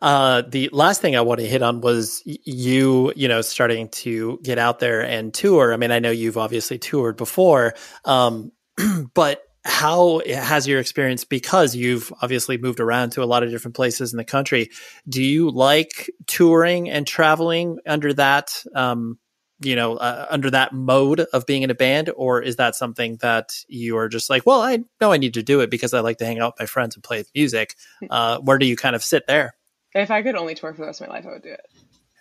Uh, 0.00 0.42
the 0.46 0.68
last 0.72 1.00
thing 1.00 1.16
I 1.16 1.20
want 1.22 1.40
to 1.40 1.46
hit 1.46 1.62
on 1.62 1.80
was 1.80 2.22
you, 2.24 3.12
you 3.16 3.28
know, 3.28 3.40
starting 3.40 3.88
to 3.88 4.38
get 4.42 4.58
out 4.58 4.78
there 4.78 5.02
and 5.02 5.34
tour. 5.34 5.72
I 5.72 5.76
mean, 5.76 5.90
I 5.90 5.98
know 5.98 6.10
you've 6.10 6.38
obviously 6.38 6.78
toured 6.78 7.16
before, 7.16 7.74
um, 8.04 8.52
but 9.14 9.47
how 9.64 10.20
has 10.26 10.66
your 10.66 10.80
experience 10.80 11.24
because 11.24 11.74
you've 11.74 12.12
obviously 12.22 12.56
moved 12.56 12.80
around 12.80 13.10
to 13.10 13.22
a 13.22 13.26
lot 13.26 13.42
of 13.42 13.50
different 13.50 13.74
places 13.74 14.12
in 14.12 14.16
the 14.16 14.24
country 14.24 14.70
do 15.08 15.22
you 15.22 15.50
like 15.50 16.10
touring 16.26 16.88
and 16.88 17.06
traveling 17.06 17.78
under 17.86 18.12
that 18.14 18.64
um, 18.74 19.18
you 19.60 19.76
know 19.76 19.96
uh, 19.96 20.26
under 20.30 20.50
that 20.50 20.72
mode 20.72 21.20
of 21.32 21.46
being 21.46 21.62
in 21.62 21.70
a 21.70 21.74
band? 21.74 22.10
Or 22.16 22.42
is 22.42 22.56
that 22.56 22.74
something 22.74 23.16
that 23.16 23.64
you 23.68 23.96
are 23.98 24.08
just 24.08 24.30
like 24.30 24.46
well 24.46 24.60
i 24.60 24.78
know 25.00 25.12
i 25.12 25.16
need 25.16 25.34
to 25.34 25.42
do 25.42 25.60
it 25.60 25.70
because 25.70 25.94
i 25.94 26.00
like 26.00 26.18
to 26.18 26.26
hang 26.26 26.38
out 26.38 26.54
with 26.54 26.60
my 26.60 26.66
friends 26.66 26.94
and 26.94 27.04
play 27.04 27.24
music. 27.34 27.74
Hmm. 28.00 28.06
uh, 28.10 28.38
where 28.38 28.58
do 28.58 28.66
you 28.66 28.76
kind 28.76 28.96
of 28.96 29.02
sit 29.02 29.26
there? 29.26 29.54
If 29.94 30.10
i 30.10 30.22
could 30.22 30.36
only 30.36 30.54
tour 30.54 30.72
for 30.72 30.82
the 30.82 30.86
rest 30.86 31.00
of 31.00 31.08
my 31.08 31.14
life 31.14 31.26
i 31.26 31.30
would 31.30 31.42
do 31.42 31.52
it. 31.52 31.66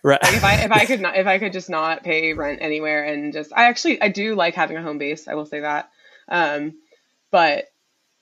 Right. 0.04 0.22
Like 0.22 0.34
if 0.34 0.44
i 0.44 0.56
if 0.64 0.72
i 0.72 0.86
could 0.86 1.02
not 1.02 1.16
if 1.16 1.28
i 1.28 1.40
could 1.40 1.54
just 1.54 1.70
not 1.70 2.04
pay 2.04 2.34
rent 2.34 2.60
anywhere 2.62 3.04
and 3.04 3.34
just 3.34 3.52
i 3.56 3.66
actually 3.66 4.02
i 4.02 4.10
do 4.10 4.36
like 4.36 4.56
having 4.56 4.78
a 4.78 4.82
home 4.82 4.98
base 4.98 5.28
i 5.28 5.36
will 5.36 5.46
say 5.46 5.62
that. 5.62 5.90
Um 6.30 6.74
but 7.32 7.66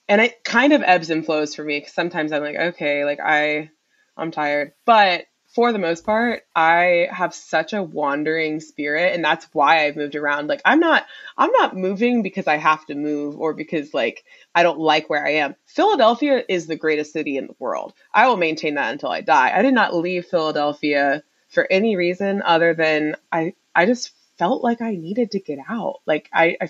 and 0.07 0.21
it 0.21 0.43
kind 0.43 0.73
of 0.73 0.83
ebbs 0.83 1.09
and 1.09 1.25
flows 1.25 1.55
for 1.55 1.63
me 1.63 1.79
because 1.79 1.93
sometimes 1.93 2.31
i'm 2.31 2.43
like 2.43 2.55
okay 2.55 3.05
like 3.05 3.19
i 3.19 3.69
i'm 4.17 4.31
tired 4.31 4.73
but 4.85 5.25
for 5.55 5.71
the 5.71 5.79
most 5.79 6.05
part, 6.05 6.43
I 6.53 7.07
have 7.11 7.33
such 7.33 7.71
a 7.71 7.81
wandering 7.81 8.59
spirit 8.59 9.15
and 9.15 9.23
that's 9.23 9.47
why 9.53 9.85
I've 9.85 9.95
moved 9.95 10.15
around. 10.15 10.47
Like 10.47 10.61
I'm 10.65 10.81
not 10.81 11.05
I'm 11.37 11.51
not 11.51 11.77
moving 11.77 12.23
because 12.23 12.45
I 12.45 12.57
have 12.57 12.85
to 12.87 12.95
move 12.95 13.39
or 13.39 13.53
because 13.53 13.93
like 13.93 14.25
I 14.53 14.63
don't 14.63 14.79
like 14.79 15.09
where 15.09 15.25
I 15.25 15.35
am. 15.35 15.55
Philadelphia 15.65 16.43
is 16.49 16.67
the 16.67 16.75
greatest 16.75 17.13
city 17.13 17.37
in 17.37 17.47
the 17.47 17.55
world. 17.57 17.93
I 18.13 18.27
will 18.27 18.35
maintain 18.35 18.75
that 18.75 18.91
until 18.91 19.09
I 19.09 19.21
die. 19.21 19.57
I 19.57 19.61
did 19.61 19.73
not 19.73 19.95
leave 19.95 20.25
Philadelphia 20.25 21.23
for 21.47 21.65
any 21.71 21.95
reason 21.95 22.41
other 22.41 22.73
than 22.73 23.15
I 23.31 23.53
I 23.73 23.85
just 23.85 24.11
felt 24.37 24.61
like 24.61 24.81
I 24.81 24.95
needed 24.95 25.31
to 25.31 25.39
get 25.39 25.59
out. 25.69 26.01
Like 26.05 26.29
I 26.33 26.57
I, 26.59 26.69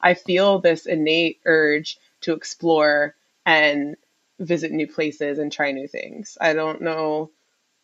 I 0.00 0.14
feel 0.14 0.58
this 0.58 0.86
innate 0.86 1.40
urge 1.44 1.98
to 2.22 2.32
explore 2.32 3.14
and 3.46 3.96
visit 4.38 4.72
new 4.72 4.86
places 4.86 5.38
and 5.38 5.52
try 5.52 5.72
new 5.72 5.86
things. 5.86 6.38
I 6.40 6.52
don't 6.52 6.82
know 6.82 7.30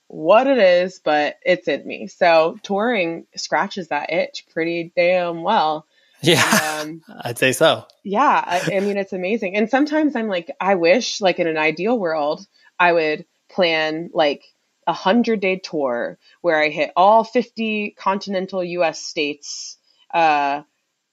what 0.09 0.47
it 0.47 0.59
is, 0.59 1.01
but 1.02 1.38
it's 1.44 1.68
in 1.68 1.86
me. 1.86 2.06
So 2.06 2.59
touring 2.62 3.26
scratches 3.34 3.88
that 3.88 4.12
itch 4.12 4.47
pretty 4.52 4.93
damn 4.97 5.43
well. 5.43 5.86
Yeah, 6.22 6.80
um, 6.82 7.02
I'd 7.22 7.38
say 7.38 7.52
so. 7.52 7.86
Yeah, 8.02 8.43
I, 8.47 8.76
I 8.76 8.80
mean 8.80 8.97
it's 8.97 9.12
amazing. 9.12 9.56
And 9.56 9.68
sometimes 9.68 10.16
I'm 10.16 10.28
like, 10.28 10.51
I 10.60 10.76
wish, 10.76 11.20
like 11.20 11.38
in 11.38 11.47
an 11.47 11.59
ideal 11.59 11.98
world, 11.98 12.47
I 12.78 12.93
would 12.93 13.26
plan 13.48 14.10
like 14.14 14.44
a 14.86 14.93
hundred 14.93 15.40
day 15.40 15.56
tour 15.56 16.18
where 16.40 16.60
I 16.60 16.68
hit 16.68 16.93
all 16.97 17.24
50 17.24 17.90
continental 17.98 18.62
U.S. 18.62 19.01
states, 19.02 19.76
uh, 20.14 20.62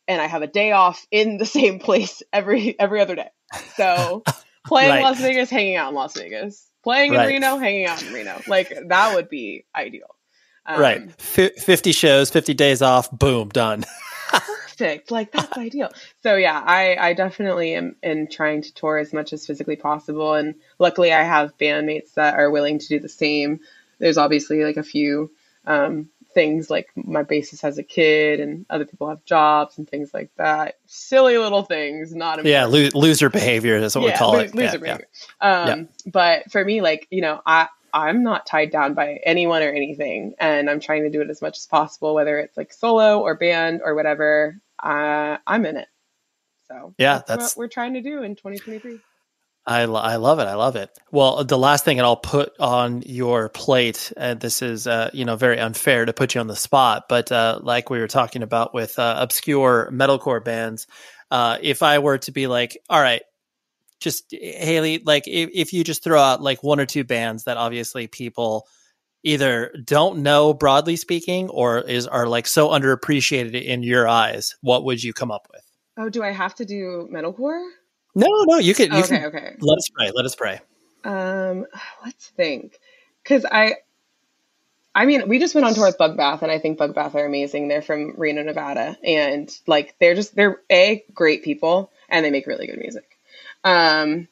and 0.08 0.22
I 0.22 0.28
have 0.28 0.42
a 0.42 0.48
day 0.48 0.72
off 0.72 1.06
in 1.12 1.38
the 1.38 1.46
same 1.58 1.80
place 1.80 2.24
every 2.32 2.80
every 2.80 3.02
other 3.02 3.16
day. 3.16 3.30
So 3.76 4.24
playing 4.66 4.90
right. 4.90 5.04
Las 5.04 5.20
Vegas, 5.20 5.50
hanging 5.50 5.76
out 5.76 5.90
in 5.90 5.96
Las 5.96 6.16
Vegas 6.16 6.68
playing 6.84 7.14
right. 7.14 7.30
in 7.30 7.42
Reno, 7.42 7.58
hanging 7.58 7.86
out 7.86 8.04
in 8.04 8.14
Reno. 8.14 8.42
Like 8.48 8.78
that 8.88 9.16
would 9.16 9.30
be 9.30 9.66
ideal. 9.76 10.16
Um, 10.66 10.80
right. 10.80 11.10
F- 11.20 11.56
50 11.58 11.92
shows, 11.92 12.30
50 12.30 12.54
days 12.54 12.82
off, 12.82 13.10
boom, 13.12 13.50
done. 13.50 13.84
perfect. 14.32 15.12
Like 15.12 15.32
that's 15.32 15.58
ideal. 15.58 15.90
So 16.22 16.36
yeah, 16.36 16.62
I, 16.64 16.96
I 16.96 17.14
definitely 17.14 17.74
am 17.76 17.96
in 18.04 18.28
trying 18.30 18.62
to 18.62 18.74
tour 18.74 18.98
as 18.98 19.14
much 19.14 19.34
as 19.34 19.46
physically 19.46 19.76
possible. 19.76 20.34
And 20.34 20.56
luckily 20.80 21.12
I 21.12 21.24
have 21.24 21.58
bandmates 21.58 22.14
that 22.16 22.36
are 22.36 22.52
willing 22.52 22.80
to 22.80 22.88
do 22.88 23.00
the 23.00 23.10
same. 23.10 23.60
There's 24.00 24.18
obviously 24.18 24.64
like 24.64 24.78
a 24.78 24.84
few 24.84 25.32
um, 25.66 26.10
things 26.34 26.70
like 26.70 26.90
my 26.96 27.24
basis 27.24 27.62
has 27.62 27.78
a 27.78 27.84
kid 27.84 28.40
and 28.40 28.66
other 28.70 28.86
people 28.86 29.10
have 29.10 29.24
jobs 29.26 29.78
and 29.78 29.90
things 29.90 30.14
like 30.14 30.32
that. 30.38 30.78
Silly 30.86 31.38
little 31.38 31.64
things, 31.64 32.14
not 32.14 32.40
important. 32.40 32.48
yeah, 32.48 32.66
lo- 32.66 32.90
loser 33.00 33.30
behavior 33.30 33.78
is 33.78 33.96
what 33.96 34.04
yeah, 34.04 34.12
we 34.12 34.18
call 34.18 34.34
lo- 34.34 34.40
it. 34.40 34.56
Loser 34.56 34.64
yeah, 34.64 34.78
behavior. 34.78 35.08
Yeah. 35.42 35.64
Um, 35.64 35.90
but 36.06 36.52
for 36.52 36.64
me, 36.64 36.82
like 36.82 37.08
you 37.10 37.22
know, 37.22 37.42
I 37.46 37.68
I'm 37.94 38.24
not 38.24 38.46
tied 38.46 38.72
down 38.72 38.96
by 38.96 39.20
anyone 39.24 39.62
or 39.62 39.70
anything, 39.70 40.34
and 40.40 40.70
I'm 40.70 40.80
trying 40.80 41.04
to 41.04 41.10
do 41.10 41.22
it 41.22 41.30
as 41.30 41.42
much 41.42 41.58
as 41.58 41.68
possible, 41.68 42.16
whether 42.16 42.40
it's 42.40 42.58
like 42.58 42.74
solo 42.74 43.20
or 43.20 43.36
band 43.36 43.82
or 43.84 43.94
whatever. 43.94 44.60
Uh, 44.82 45.38
I'm 45.46 45.66
in 45.66 45.78
it. 45.78 45.88
So 46.68 46.96
yeah, 46.98 47.16
that's, 47.20 47.28
that's 47.28 47.56
what 47.56 47.64
we're 47.64 47.68
trying 47.70 47.94
to 47.94 48.02
do 48.02 48.24
in 48.24 48.36
2023. 48.36 49.00
I, 49.66 49.84
I 49.84 50.18
love 50.18 50.40
it. 50.40 50.44
I 50.44 50.56
love 50.56 50.76
it. 50.76 50.90
Well, 51.12 51.44
the 51.46 51.58
last 51.58 51.86
thing 51.86 51.98
that 51.98 52.06
I'll 52.06 52.18
put 52.18 52.52
on 52.60 53.02
your 53.06 53.48
plate, 53.50 54.12
and 54.18 54.40
this 54.40 54.62
is, 54.62 54.88
uh, 54.88 55.10
you 55.14 55.24
know, 55.24 55.38
very 55.38 55.58
unfair 55.58 56.06
to 56.06 56.12
put 56.12 56.36
you 56.36 56.42
on 56.42 56.48
the 56.48 56.56
spot, 56.56 57.06
but 57.08 57.32
uh, 57.32 57.60
like 57.62 57.90
we 57.90 58.00
were 58.00 58.08
talking 58.08 58.44
about 58.44 58.74
with 58.74 59.00
uh, 59.00 59.16
obscure 59.18 59.90
metalcore 59.92 60.44
bands, 60.44 60.86
uh, 61.32 61.58
if 61.62 61.82
I 61.82 62.00
were 62.00 62.18
to 62.20 62.32
be 62.32 62.48
like, 62.48 62.78
all 62.90 63.02
right, 63.02 63.22
just 64.02 64.26
Haley, 64.32 65.02
like 65.06 65.28
if, 65.28 65.50
if 65.54 65.74
you 65.74 65.86
just 65.86 66.04
throw 66.04 66.20
out 66.20 66.42
like 66.42 66.62
one 66.62 66.82
or 66.82 66.86
two 66.86 67.06
bands 67.06 67.46
that 67.46 67.56
obviously 67.56 68.08
people 68.08 68.68
either 69.24 69.74
don't 69.86 70.20
know 70.20 70.54
broadly 70.54 70.98
speaking 70.98 71.48
or 71.50 71.80
is 71.80 72.06
are 72.06 72.28
like 72.28 72.48
so 72.48 72.70
underappreciated 72.70 73.64
in 73.64 73.82
your 73.82 74.10
eyes, 74.10 74.56
what 74.60 74.84
would 74.84 75.02
you 75.02 75.14
come 75.14 75.32
up 75.32 75.48
with? 75.54 75.64
Oh, 75.98 76.10
do 76.10 76.22
I 76.22 76.32
have 76.32 76.54
to 76.56 76.66
do 76.66 77.08
metalcore? 77.14 77.66
No, 78.16 78.28
no, 78.46 78.58
you 78.60 78.74
can. 78.74 78.92
You 78.92 79.00
okay, 79.00 79.18
can, 79.18 79.26
okay. 79.26 79.56
Let 79.60 79.78
us 79.78 79.90
pray. 79.94 80.12
Let 80.14 80.26
us 80.26 80.36
pray. 80.36 80.60
Um, 81.04 81.66
let's 82.06 82.28
think, 82.30 82.80
because 83.24 83.46
I, 83.46 83.76
I 84.94 85.06
mean, 85.06 85.28
we 85.28 85.40
just 85.40 85.56
went 85.56 85.66
on 85.66 85.74
tour 85.74 85.88
with 85.88 85.98
Bug 85.98 86.16
Bath, 86.18 86.44
and 86.44 86.52
I 86.52 86.60
think 86.60 86.78
Bug 86.78 86.94
Bath 86.94 87.16
are 87.16 87.26
amazing. 87.26 87.68
They're 87.68 87.82
from 87.82 88.14
Reno, 88.18 88.44
Nevada, 88.44 88.98
and 89.04 89.56
like 89.68 89.96
they're 90.00 90.16
just 90.16 90.36
they're 90.36 90.62
a 90.70 91.04
great 91.14 91.44
people, 91.44 91.92
and 92.10 92.26
they 92.26 92.32
make 92.32 92.48
really 92.48 92.68
good 92.68 92.80
music. 92.80 93.18
Um, 93.64 94.28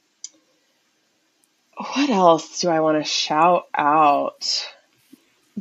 what 1.77 2.09
else 2.09 2.59
do 2.61 2.69
I 2.69 2.81
want 2.81 3.03
to 3.03 3.09
shout 3.09 3.67
out? 3.73 4.67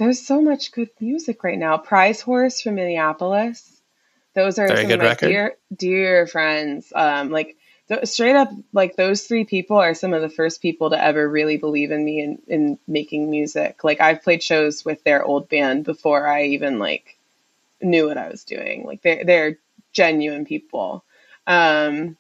there's 0.00 0.24
so 0.24 0.40
much 0.40 0.72
good 0.72 0.90
music 1.00 1.44
right 1.44 1.58
now. 1.58 1.76
Prize 1.76 2.20
Horse 2.20 2.62
from 2.62 2.76
Minneapolis. 2.76 3.80
Those 4.34 4.58
are 4.58 4.68
Very 4.68 4.80
some 4.80 4.88
good 4.88 4.94
of 4.94 5.00
my 5.00 5.08
record. 5.10 5.28
dear 5.28 5.56
dear 5.76 6.26
friends. 6.26 6.92
Um, 6.94 7.30
like 7.30 7.56
th- 7.90 8.06
straight 8.06 8.36
up, 8.36 8.50
like 8.72 8.96
those 8.96 9.24
three 9.24 9.44
people 9.44 9.78
are 9.78 9.94
some 9.94 10.14
of 10.14 10.22
the 10.22 10.30
first 10.30 10.62
people 10.62 10.90
to 10.90 11.04
ever 11.04 11.28
really 11.28 11.58
believe 11.58 11.92
in 11.92 12.04
me 12.04 12.22
and 12.22 12.40
in 12.48 12.80
making 12.88 13.30
music. 13.30 13.84
Like 13.84 14.00
I've 14.00 14.24
played 14.24 14.42
shows 14.42 14.84
with 14.86 15.04
their 15.04 15.24
old 15.24 15.50
band 15.50 15.84
before 15.84 16.26
I 16.28 16.44
even 16.46 16.80
like 16.80 17.18
knew 17.82 18.08
what 18.08 18.18
I 18.18 18.30
was 18.30 18.44
doing. 18.44 18.84
Like 18.86 19.02
they're 19.02 19.24
they're 19.24 19.58
genuine 19.92 20.46
people. 20.46 21.04
Um, 21.46 22.16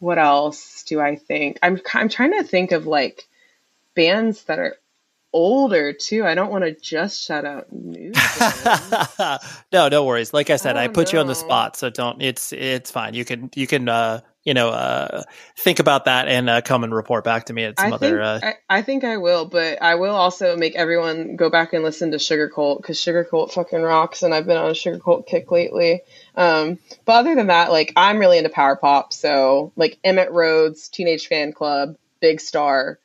what 0.00 0.18
else 0.18 0.84
do 0.84 1.00
I 1.00 1.16
think? 1.16 1.58
I'm 1.62 1.80
I'm 1.94 2.10
trying 2.10 2.32
to 2.32 2.44
think 2.44 2.72
of 2.72 2.86
like 2.86 3.28
bands 3.94 4.44
that 4.44 4.58
are 4.60 4.76
older 5.32 5.92
too. 5.92 6.26
I 6.26 6.34
don't 6.34 6.52
want 6.52 6.64
to 6.64 6.72
just 6.74 7.22
shout 7.22 7.44
out 7.44 7.72
new. 7.72 8.12
no, 9.72 9.88
no 9.88 10.04
worries. 10.04 10.32
Like 10.34 10.50
I 10.50 10.56
said, 10.56 10.76
I 10.76 10.88
Oh, 10.88 10.88
put 10.88 11.12
you 11.12 11.18
on 11.20 11.26
the 11.26 11.34
spot, 11.34 11.76
so 11.76 11.90
don't. 11.90 12.22
It's 12.22 12.52
it's 12.52 12.90
fine. 12.90 13.14
You 13.14 13.24
can 13.24 13.50
you 13.54 13.66
can 13.66 13.88
uh 13.88 14.20
you 14.44 14.54
know 14.54 14.68
uh 14.68 15.22
think 15.56 15.78
about 15.78 16.04
that 16.04 16.28
and 16.28 16.48
uh, 16.50 16.60
come 16.60 16.84
and 16.84 16.94
report 16.94 17.24
back 17.24 17.46
to 17.46 17.52
me 17.52 17.64
at 17.64 17.78
some 17.78 17.92
I 17.92 17.96
other. 17.96 18.08
think 18.40 18.44
uh, 18.44 18.46
I, 18.68 18.78
I 18.78 18.82
think 18.82 19.04
I 19.04 19.16
will, 19.16 19.46
but 19.46 19.80
I 19.82 19.94
will 19.94 20.14
also 20.14 20.56
make 20.56 20.74
everyone 20.74 21.36
go 21.36 21.48
back 21.50 21.72
and 21.72 21.82
listen 21.82 22.10
to 22.10 22.18
Sugarcult 22.18 22.78
because 22.78 22.98
Sugarcult 22.98 23.52
fucking 23.52 23.80
rocks, 23.82 24.22
and 24.22 24.34
I've 24.34 24.46
been 24.46 24.56
on 24.56 24.70
a 24.70 24.74
Sugarcult 24.74 25.26
kick 25.26 25.50
lately. 25.50 26.02
Um, 26.36 26.78
but 27.04 27.12
other 27.16 27.34
than 27.34 27.46
that, 27.48 27.70
like 27.70 27.92
I'm 27.96 28.18
really 28.18 28.38
into 28.38 28.50
power 28.50 28.76
pop, 28.76 29.12
so 29.12 29.72
like 29.76 29.98
Emitt 30.04 30.30
Rhodes, 30.30 30.88
Teenage 30.88 31.28
Fanclub, 31.28 31.96
Big 32.20 32.40
Star, 32.40 32.98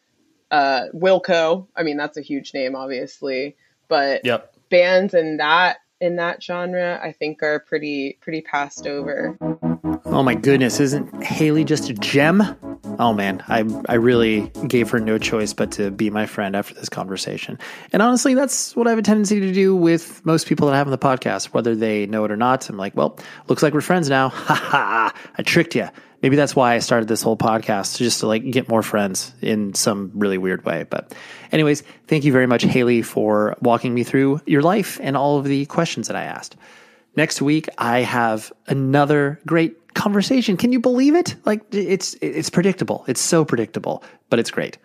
uh, 0.51 0.87
Wilco. 0.93 1.67
I 1.75 1.83
mean 1.83 1.97
that's 1.97 2.17
a 2.17 2.21
huge 2.21 2.53
name, 2.53 2.75
obviously, 2.75 3.55
but 3.87 4.25
Yep. 4.25 4.53
bands 4.69 5.13
in 5.13 5.37
that 5.37 5.77
in 6.01 6.15
that 6.15 6.41
genre, 6.41 6.99
I 7.03 7.11
think 7.11 7.43
are 7.43 7.59
pretty 7.59 8.17
pretty 8.21 8.41
passed 8.41 8.87
over. 8.87 9.37
Oh 10.05 10.23
my 10.23 10.35
goodness, 10.35 10.79
isn't 10.79 11.23
Haley 11.23 11.63
just 11.63 11.89
a 11.89 11.93
gem? 11.93 12.43
Oh 12.99 13.13
man, 13.13 13.43
I 13.47 13.65
I 13.87 13.95
really 13.95 14.51
gave 14.67 14.89
her 14.91 14.99
no 14.99 15.17
choice 15.17 15.53
but 15.53 15.71
to 15.73 15.91
be 15.91 16.09
my 16.09 16.25
friend 16.25 16.55
after 16.55 16.73
this 16.73 16.89
conversation. 16.89 17.59
And 17.91 18.01
honestly, 18.01 18.33
that's 18.33 18.75
what 18.75 18.87
I 18.87 18.91
have 18.91 18.99
a 18.99 19.03
tendency 19.03 19.39
to 19.39 19.51
do 19.53 19.75
with 19.75 20.25
most 20.25 20.47
people 20.47 20.67
that 20.67 20.73
I 20.73 20.77
have 20.77 20.87
on 20.87 20.91
the 20.91 20.97
podcast, 20.97 21.47
whether 21.47 21.75
they 21.75 22.05
know 22.05 22.23
it 22.25 22.31
or 22.31 22.37
not. 22.37 22.69
I'm 22.69 22.77
like, 22.77 22.95
well, 22.95 23.19
looks 23.47 23.63
like 23.63 23.73
we're 23.73 23.81
friends 23.81 24.09
now. 24.09 24.29
Ha 24.49 24.55
ha! 24.55 25.13
I 25.37 25.43
tricked 25.43 25.75
you. 25.75 25.87
Maybe 26.21 26.35
that's 26.35 26.55
why 26.55 26.75
I 26.75 26.79
started 26.79 27.07
this 27.07 27.21
whole 27.21 27.37
podcast, 27.37 27.97
just 27.97 28.19
to 28.19 28.27
like 28.27 28.49
get 28.49 28.67
more 28.67 28.83
friends 28.83 29.33
in 29.41 29.73
some 29.73 30.11
really 30.15 30.37
weird 30.37 30.65
way. 30.65 30.85
But, 30.89 31.15
anyways, 31.51 31.83
thank 32.07 32.25
you 32.25 32.31
very 32.31 32.47
much, 32.47 32.63
Haley, 32.63 33.01
for 33.01 33.55
walking 33.61 33.93
me 33.93 34.03
through 34.03 34.41
your 34.45 34.61
life 34.61 34.99
and 35.01 35.15
all 35.15 35.37
of 35.37 35.45
the 35.45 35.65
questions 35.67 36.07
that 36.07 36.17
I 36.17 36.23
asked. 36.23 36.57
Next 37.15 37.41
week, 37.41 37.69
I 37.77 37.99
have 37.99 38.51
another 38.67 39.39
great 39.45 39.93
conversation. 39.93 40.57
Can 40.57 40.71
you 40.71 40.79
believe 40.79 41.15
it? 41.15 41.35
Like 41.45 41.61
it's 41.73 42.15
it's 42.21 42.49
predictable. 42.49 43.03
It's 43.07 43.21
so 43.21 43.43
predictable, 43.43 44.03
but 44.29 44.39
it's 44.39 44.51
great. 44.51 44.77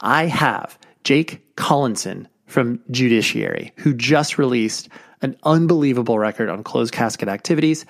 I 0.00 0.26
have 0.26 0.78
Jake 1.04 1.40
Collinson 1.56 2.28
from 2.46 2.80
Judiciary, 2.90 3.72
who 3.76 3.94
just 3.94 4.38
released 4.38 4.88
an 5.22 5.36
unbelievable 5.42 6.18
record 6.18 6.48
on 6.48 6.62
closed 6.62 6.92
casket 6.92 7.28
activities. 7.28 7.84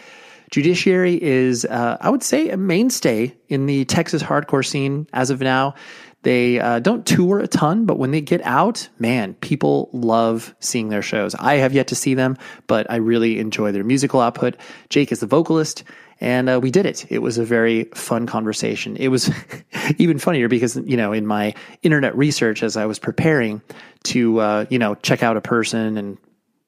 Judiciary 0.51 1.23
is, 1.23 1.65
uh, 1.65 1.99
I 2.01 2.11
would 2.11 2.23
say, 2.23 2.49
a 2.49 2.57
mainstay 2.57 3.37
in 3.49 3.66
the 3.66 3.85
Texas 3.85 4.23
hardcore 4.23 4.66
scene 4.66 5.07
as 5.12 5.31
of 5.31 5.41
now. 5.41 5.75
They 6.23 6.59
uh, 6.59 6.81
don't 6.81 7.07
tour 7.07 7.39
a 7.39 7.47
ton, 7.47 7.87
but 7.87 7.99
when 7.99 8.11
they 8.11 8.20
get 8.20 8.41
out, 8.43 8.89
man, 8.99 9.35
people 9.35 9.89
love 9.93 10.55
seeing 10.59 10.89
their 10.89 11.03
shows. 11.03 11.35
I 11.37 11.57
have 11.57 11.73
yet 11.73 11.89
to 11.89 11.95
see 11.95 12.15
them, 12.15 12.37
but 12.66 12.91
I 12.91 12.97
really 12.97 13.39
enjoy 13.39 13.70
their 13.70 13.85
musical 13.85 14.20
output. 14.20 14.57
Jake 14.89 15.12
is 15.12 15.20
the 15.20 15.27
vocalist, 15.27 15.85
and 16.20 16.51
uh, 16.51 16.59
we 16.61 16.73
did 16.73 16.87
it. 16.87 17.07
It 17.09 17.20
was 17.20 17.39
a 17.39 17.45
very 17.45 17.85
fun 17.95 18.27
conversation. 18.27 18.97
It 18.97 19.09
was 19.09 19.31
even 19.99 20.19
funnier 20.19 20.49
because, 20.49 20.77
you 20.77 20.97
know, 20.97 21.12
in 21.12 21.25
my 21.25 21.55
internet 21.83 22.16
research 22.16 22.65
as 22.65 22.77
I 22.77 22.87
was 22.87 22.99
preparing 22.99 23.62
to, 24.05 24.41
uh, 24.41 24.66
you 24.70 24.79
know, 24.79 24.97
check 24.97 25.23
out 25.23 25.37
a 25.37 25.41
person 25.41 25.97
and 25.97 26.19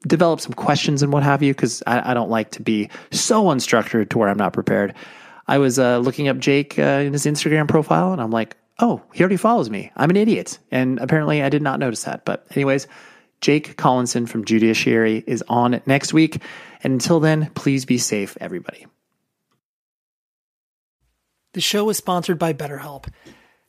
develop 0.07 0.41
some 0.41 0.53
questions 0.53 1.03
and 1.03 1.13
what 1.13 1.23
have 1.23 1.43
you, 1.43 1.53
because 1.53 1.83
I, 1.87 2.11
I 2.11 2.15
don't 2.15 2.31
like 2.31 2.53
to 2.53 2.63
be 2.63 2.89
so 3.11 3.45
unstructured 3.45 4.11
to 4.11 4.19
where 4.19 4.29
I'm 4.29 4.39
not 4.39 4.53
prepared. 4.53 4.95
I 5.47 5.59
was 5.59 5.79
uh, 5.79 5.99
looking 5.99 6.29
up 6.29 6.39
Jake 6.39 6.79
uh, 6.79 6.83
in 6.83 7.13
his 7.13 7.27
Instagram 7.27 7.69
profile, 7.69 8.13
and 8.13 8.21
I'm 8.21 8.31
like, 8.31 8.57
oh, 8.79 9.03
he 9.13 9.23
already 9.23 9.37
follows 9.37 9.69
me. 9.69 9.93
I'm 9.97 10.11
an 10.11 10.17
idiot. 10.17 10.59
And 10.71 10.99
apparently 11.01 11.43
I 11.43 11.49
did 11.49 11.61
not 11.61 11.79
notice 11.79 12.05
that. 12.05 12.25
But, 12.25 12.47
anyways, 12.53 12.87
Jake 13.41 13.77
Collinson 13.77 14.27
from 14.27 14.45
Judiciary 14.45 15.23
is 15.27 15.45
on 15.49 15.83
next 15.87 16.15
week. 16.15 16.43
And 16.83 16.95
until 16.95 17.21
then, 17.21 17.51
please 17.55 17.85
be 17.85 17.99
safe, 17.99 18.39
everybody. 18.41 18.87
The 21.53 21.61
show 21.61 21.91
is 21.91 21.97
sponsored 21.97 22.39
by 22.39 22.53
BetterHelp. 22.53 23.09